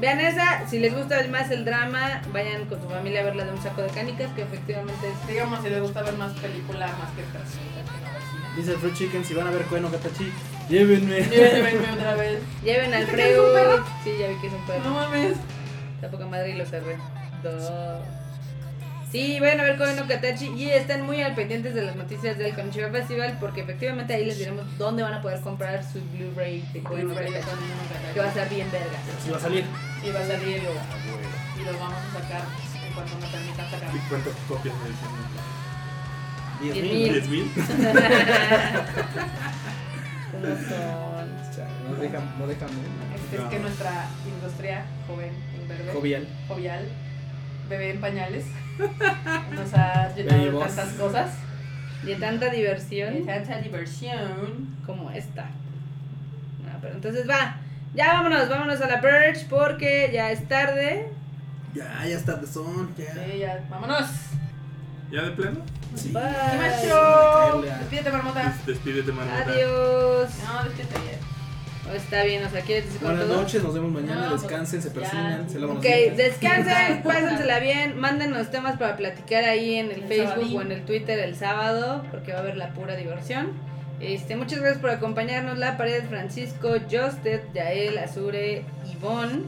vean 0.00 0.20
esa, 0.20 0.68
si 0.68 0.78
les 0.78 0.94
gusta 0.94 1.16
más 1.30 1.50
el 1.50 1.64
drama, 1.64 2.22
vayan 2.32 2.66
con 2.66 2.80
su 2.80 2.88
familia 2.88 3.20
a 3.20 3.24
ver 3.24 3.36
la 3.36 3.44
de 3.44 3.52
un 3.52 3.62
saco 3.62 3.82
de 3.82 3.88
canicas, 3.88 4.32
que 4.32 4.42
efectivamente 4.42 5.08
es... 5.08 5.28
Digamos, 5.28 5.62
si 5.62 5.70
les 5.70 5.80
gusta 5.80 6.02
ver 6.02 6.14
más 6.14 6.32
película, 6.38 6.86
más 6.86 7.10
que 7.10 7.22
cine. 7.22 8.56
Dice 8.56 8.72
el 8.72 8.78
Fruit 8.78 8.94
Chicken, 8.94 9.24
si 9.24 9.34
van 9.34 9.46
a 9.46 9.50
ver 9.50 9.62
Koen 9.66 9.84
o 9.84 9.90
Katachi, 9.90 10.32
Llévenme. 10.70 11.20
Llévenme 11.22 11.92
otra 11.92 12.14
vez. 12.14 12.40
Lleven 12.62 12.94
al 12.94 13.00
¿Viste 13.00 13.16
que 13.16 13.32
es 13.32 13.38
un 13.38 13.50
Freud. 13.50 13.80
Sí, 14.04 14.10
ya 14.20 14.28
vi 14.28 14.34
que 14.36 14.46
es 14.46 14.52
un 14.52 14.66
perro. 14.66 14.84
No 14.84 14.94
mames. 14.94 15.36
Está 15.96 16.10
poca 16.10 16.26
madre 16.26 16.50
y 16.50 16.54
lo 16.54 16.64
cerré. 16.64 16.96
Dos. 17.42 18.19
Sí, 19.10 19.40
vayan 19.40 19.58
a 19.60 19.64
ver 19.64 19.76
Koe 19.76 19.94
no 19.96 20.06
Katachi 20.06 20.46
y 20.56 20.70
estén 20.70 21.04
muy 21.04 21.20
al 21.20 21.34
pendientes 21.34 21.74
de 21.74 21.82
las 21.82 21.96
noticias 21.96 22.38
del 22.38 22.54
Konichiwa 22.54 22.90
Festival 22.90 23.36
porque 23.40 23.62
efectivamente 23.62 24.14
ahí 24.14 24.24
les 24.24 24.38
diremos 24.38 24.64
dónde 24.78 25.02
van 25.02 25.14
a 25.14 25.20
poder 25.22 25.40
comprar 25.40 25.82
su 25.82 26.00
Blu-ray 26.12 26.62
de 26.72 26.80
Koe 26.80 27.02
no 27.02 27.08
Blu-ray 27.14 27.32
de 27.32 27.40
Katachi. 27.40 27.56
Koe 27.56 27.66
no 27.68 27.82
Katachi. 27.88 28.14
Que 28.14 28.20
va 28.20 28.26
a 28.26 28.28
estar 28.28 28.48
bien 28.48 28.70
verga. 28.70 28.98
Sí 29.24 29.30
va 29.30 29.36
a 29.36 29.40
salir. 29.40 29.64
Y 30.04 30.10
va 30.10 30.20
a 30.20 30.26
salir 30.26 30.62
y 31.60 31.64
los 31.64 31.78
vamos 31.78 31.98
a 31.98 32.12
sacar 32.20 32.42
en 32.86 32.92
cuanto 32.94 33.16
me 33.16 33.26
permitan 33.26 33.70
sacar. 33.70 33.90
¿Y 33.94 33.98
cuántas 34.08 34.34
copias 34.46 34.74
me 34.76 34.88
dicen? 34.90 35.08
Diez 36.60 36.74
Diez 36.74 36.84
mil. 36.86 37.12
¿Diez 37.12 37.28
mil? 37.28 37.50
¿Cómo 40.30 40.46
son? 40.46 41.30
No 41.90 41.96
dejan, 41.96 42.38
no 42.38 42.46
dejan. 42.46 42.68
Es, 42.68 43.40
que 43.50 43.58
nuestra 43.58 44.08
industria 44.24 44.84
joven, 45.06 45.32
verde, 45.68 45.92
Jovial. 45.92 46.28
jovial, 46.48 46.88
bebé 47.68 47.90
en 47.90 48.00
pañales, 48.00 48.44
nos 49.54 49.74
ha 49.74 50.14
llenado 50.14 50.42
de 50.44 50.58
tantas 50.66 50.88
cosas. 50.94 51.30
De 52.04 52.16
tanta 52.16 52.46
De 52.46 52.56
diversión 52.56 53.26
tanta 53.26 53.58
diversión. 53.58 54.74
como 54.86 55.10
esta. 55.10 55.42
No, 55.44 56.78
pero 56.80 56.94
entonces 56.94 57.28
va. 57.28 57.56
Ya 57.94 58.14
vámonos, 58.14 58.48
vámonos 58.48 58.80
a 58.80 58.86
la 58.86 59.00
Purge 59.00 59.46
porque 59.50 60.10
ya 60.12 60.30
es 60.30 60.46
tarde. 60.48 61.10
Ya, 61.74 62.04
ya 62.06 62.16
está 62.16 62.34
de 62.36 62.46
son. 62.46 62.94
Ya. 62.96 63.12
Sí, 63.14 63.38
ya, 63.38 63.64
vámonos. 63.68 64.06
¿Ya 65.10 65.22
de 65.22 65.30
plano? 65.32 65.60
Sí. 65.94 66.10
Bye. 66.12 66.22
Despídete, 67.80 68.10
marmota. 68.12 68.44
Des- 68.44 68.66
Despídete, 68.66 69.12
Marmota. 69.12 69.42
Adiós. 69.50 70.30
No, 70.44 70.64
despídete 70.64 70.98
bien. 71.00 71.29
Está 71.94 72.24
bien, 72.24 72.44
o 72.44 72.50
sea, 72.50 72.60
¿quieres 72.62 72.86
decir 72.86 73.00
Buenas 73.02 73.26
todo? 73.26 73.42
noches, 73.42 73.62
nos 73.62 73.74
vemos 73.74 73.90
mañana. 73.92 74.22
No, 74.22 74.28
pues, 74.30 74.42
descansen, 74.42 74.82
se 74.82 74.88
ya. 74.88 74.94
persignan, 74.94 75.50
se 75.50 75.58
lavan 75.58 75.76
Ok, 75.78 75.84
los 76.08 76.16
descansen, 76.16 77.02
pásensela 77.04 77.58
bien, 77.60 77.98
mándenos 77.98 78.50
temas 78.50 78.78
para 78.78 78.96
platicar 78.96 79.44
ahí 79.44 79.74
en 79.76 79.86
el 79.90 80.02
El 80.02 80.08
Facebook 80.08 80.28
sabadín. 80.34 80.56
o 80.58 80.62
en 80.62 80.72
el 80.72 80.82
Twitter 80.84 81.18
el 81.18 81.36
sábado, 81.36 82.04
porque 82.10 82.32
va 82.32 82.38
a 82.38 82.42
haber 82.42 82.56
la 82.56 82.70
pura 82.74 82.96
diversión. 82.96 83.52
Este, 84.00 84.34
muchas 84.36 84.60
gracias 84.60 84.80
por 84.80 84.90
acompañarnos, 84.90 85.58
La 85.58 85.76
Pared, 85.76 86.04
Francisco, 86.08 86.70
Justed, 86.90 87.40
Yael, 87.52 87.98
Azure, 87.98 88.64
Ivonne, 88.92 89.42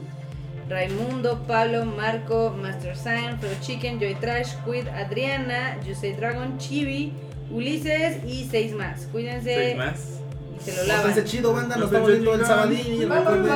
Raimundo, 0.69 1.43
Pablo, 1.47 1.85
Marco, 1.85 2.55
Master 2.61 2.95
Sign, 2.95 3.37
Pro 3.39 3.49
Chicken, 3.61 3.99
Joy 3.99 4.15
Trash, 4.15 4.53
Quid, 4.65 4.87
Adriana, 4.89 5.77
Yusei 5.85 6.13
Dragon, 6.13 6.57
Chibi, 6.57 7.11
Ulises 7.51 8.23
y 8.25 8.47
seis 8.49 8.73
más. 8.73 9.07
Cuídense 9.11 9.53
¿Seis 9.55 9.77
más? 9.77 9.99
Se 10.63 10.75
lo 10.75 10.83
lavan. 10.85 11.03
Pásense 11.09 11.29
chido, 11.29 11.53
banda. 11.53 11.75
Nos 11.75 11.85
estamos 11.85 12.09
viendo 12.09 12.33
el 12.33 12.45
sabadín. 12.45 12.79
Y 12.79 12.97
Bye, 12.97 13.05
bye, 13.07 13.17
recuerden, 13.19 13.43
bye. 13.43 13.53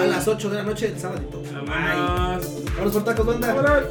a 0.00 0.06
las 0.06 0.28
8 0.28 0.50
de 0.50 0.56
la 0.56 0.62
noche 0.62 0.86
el 0.88 0.98
sabadito. 0.98 1.42
Vámonos. 1.52 2.64
Vámonos 2.64 2.92
por 2.92 3.04
tacos, 3.04 3.26
banda. 3.26 3.88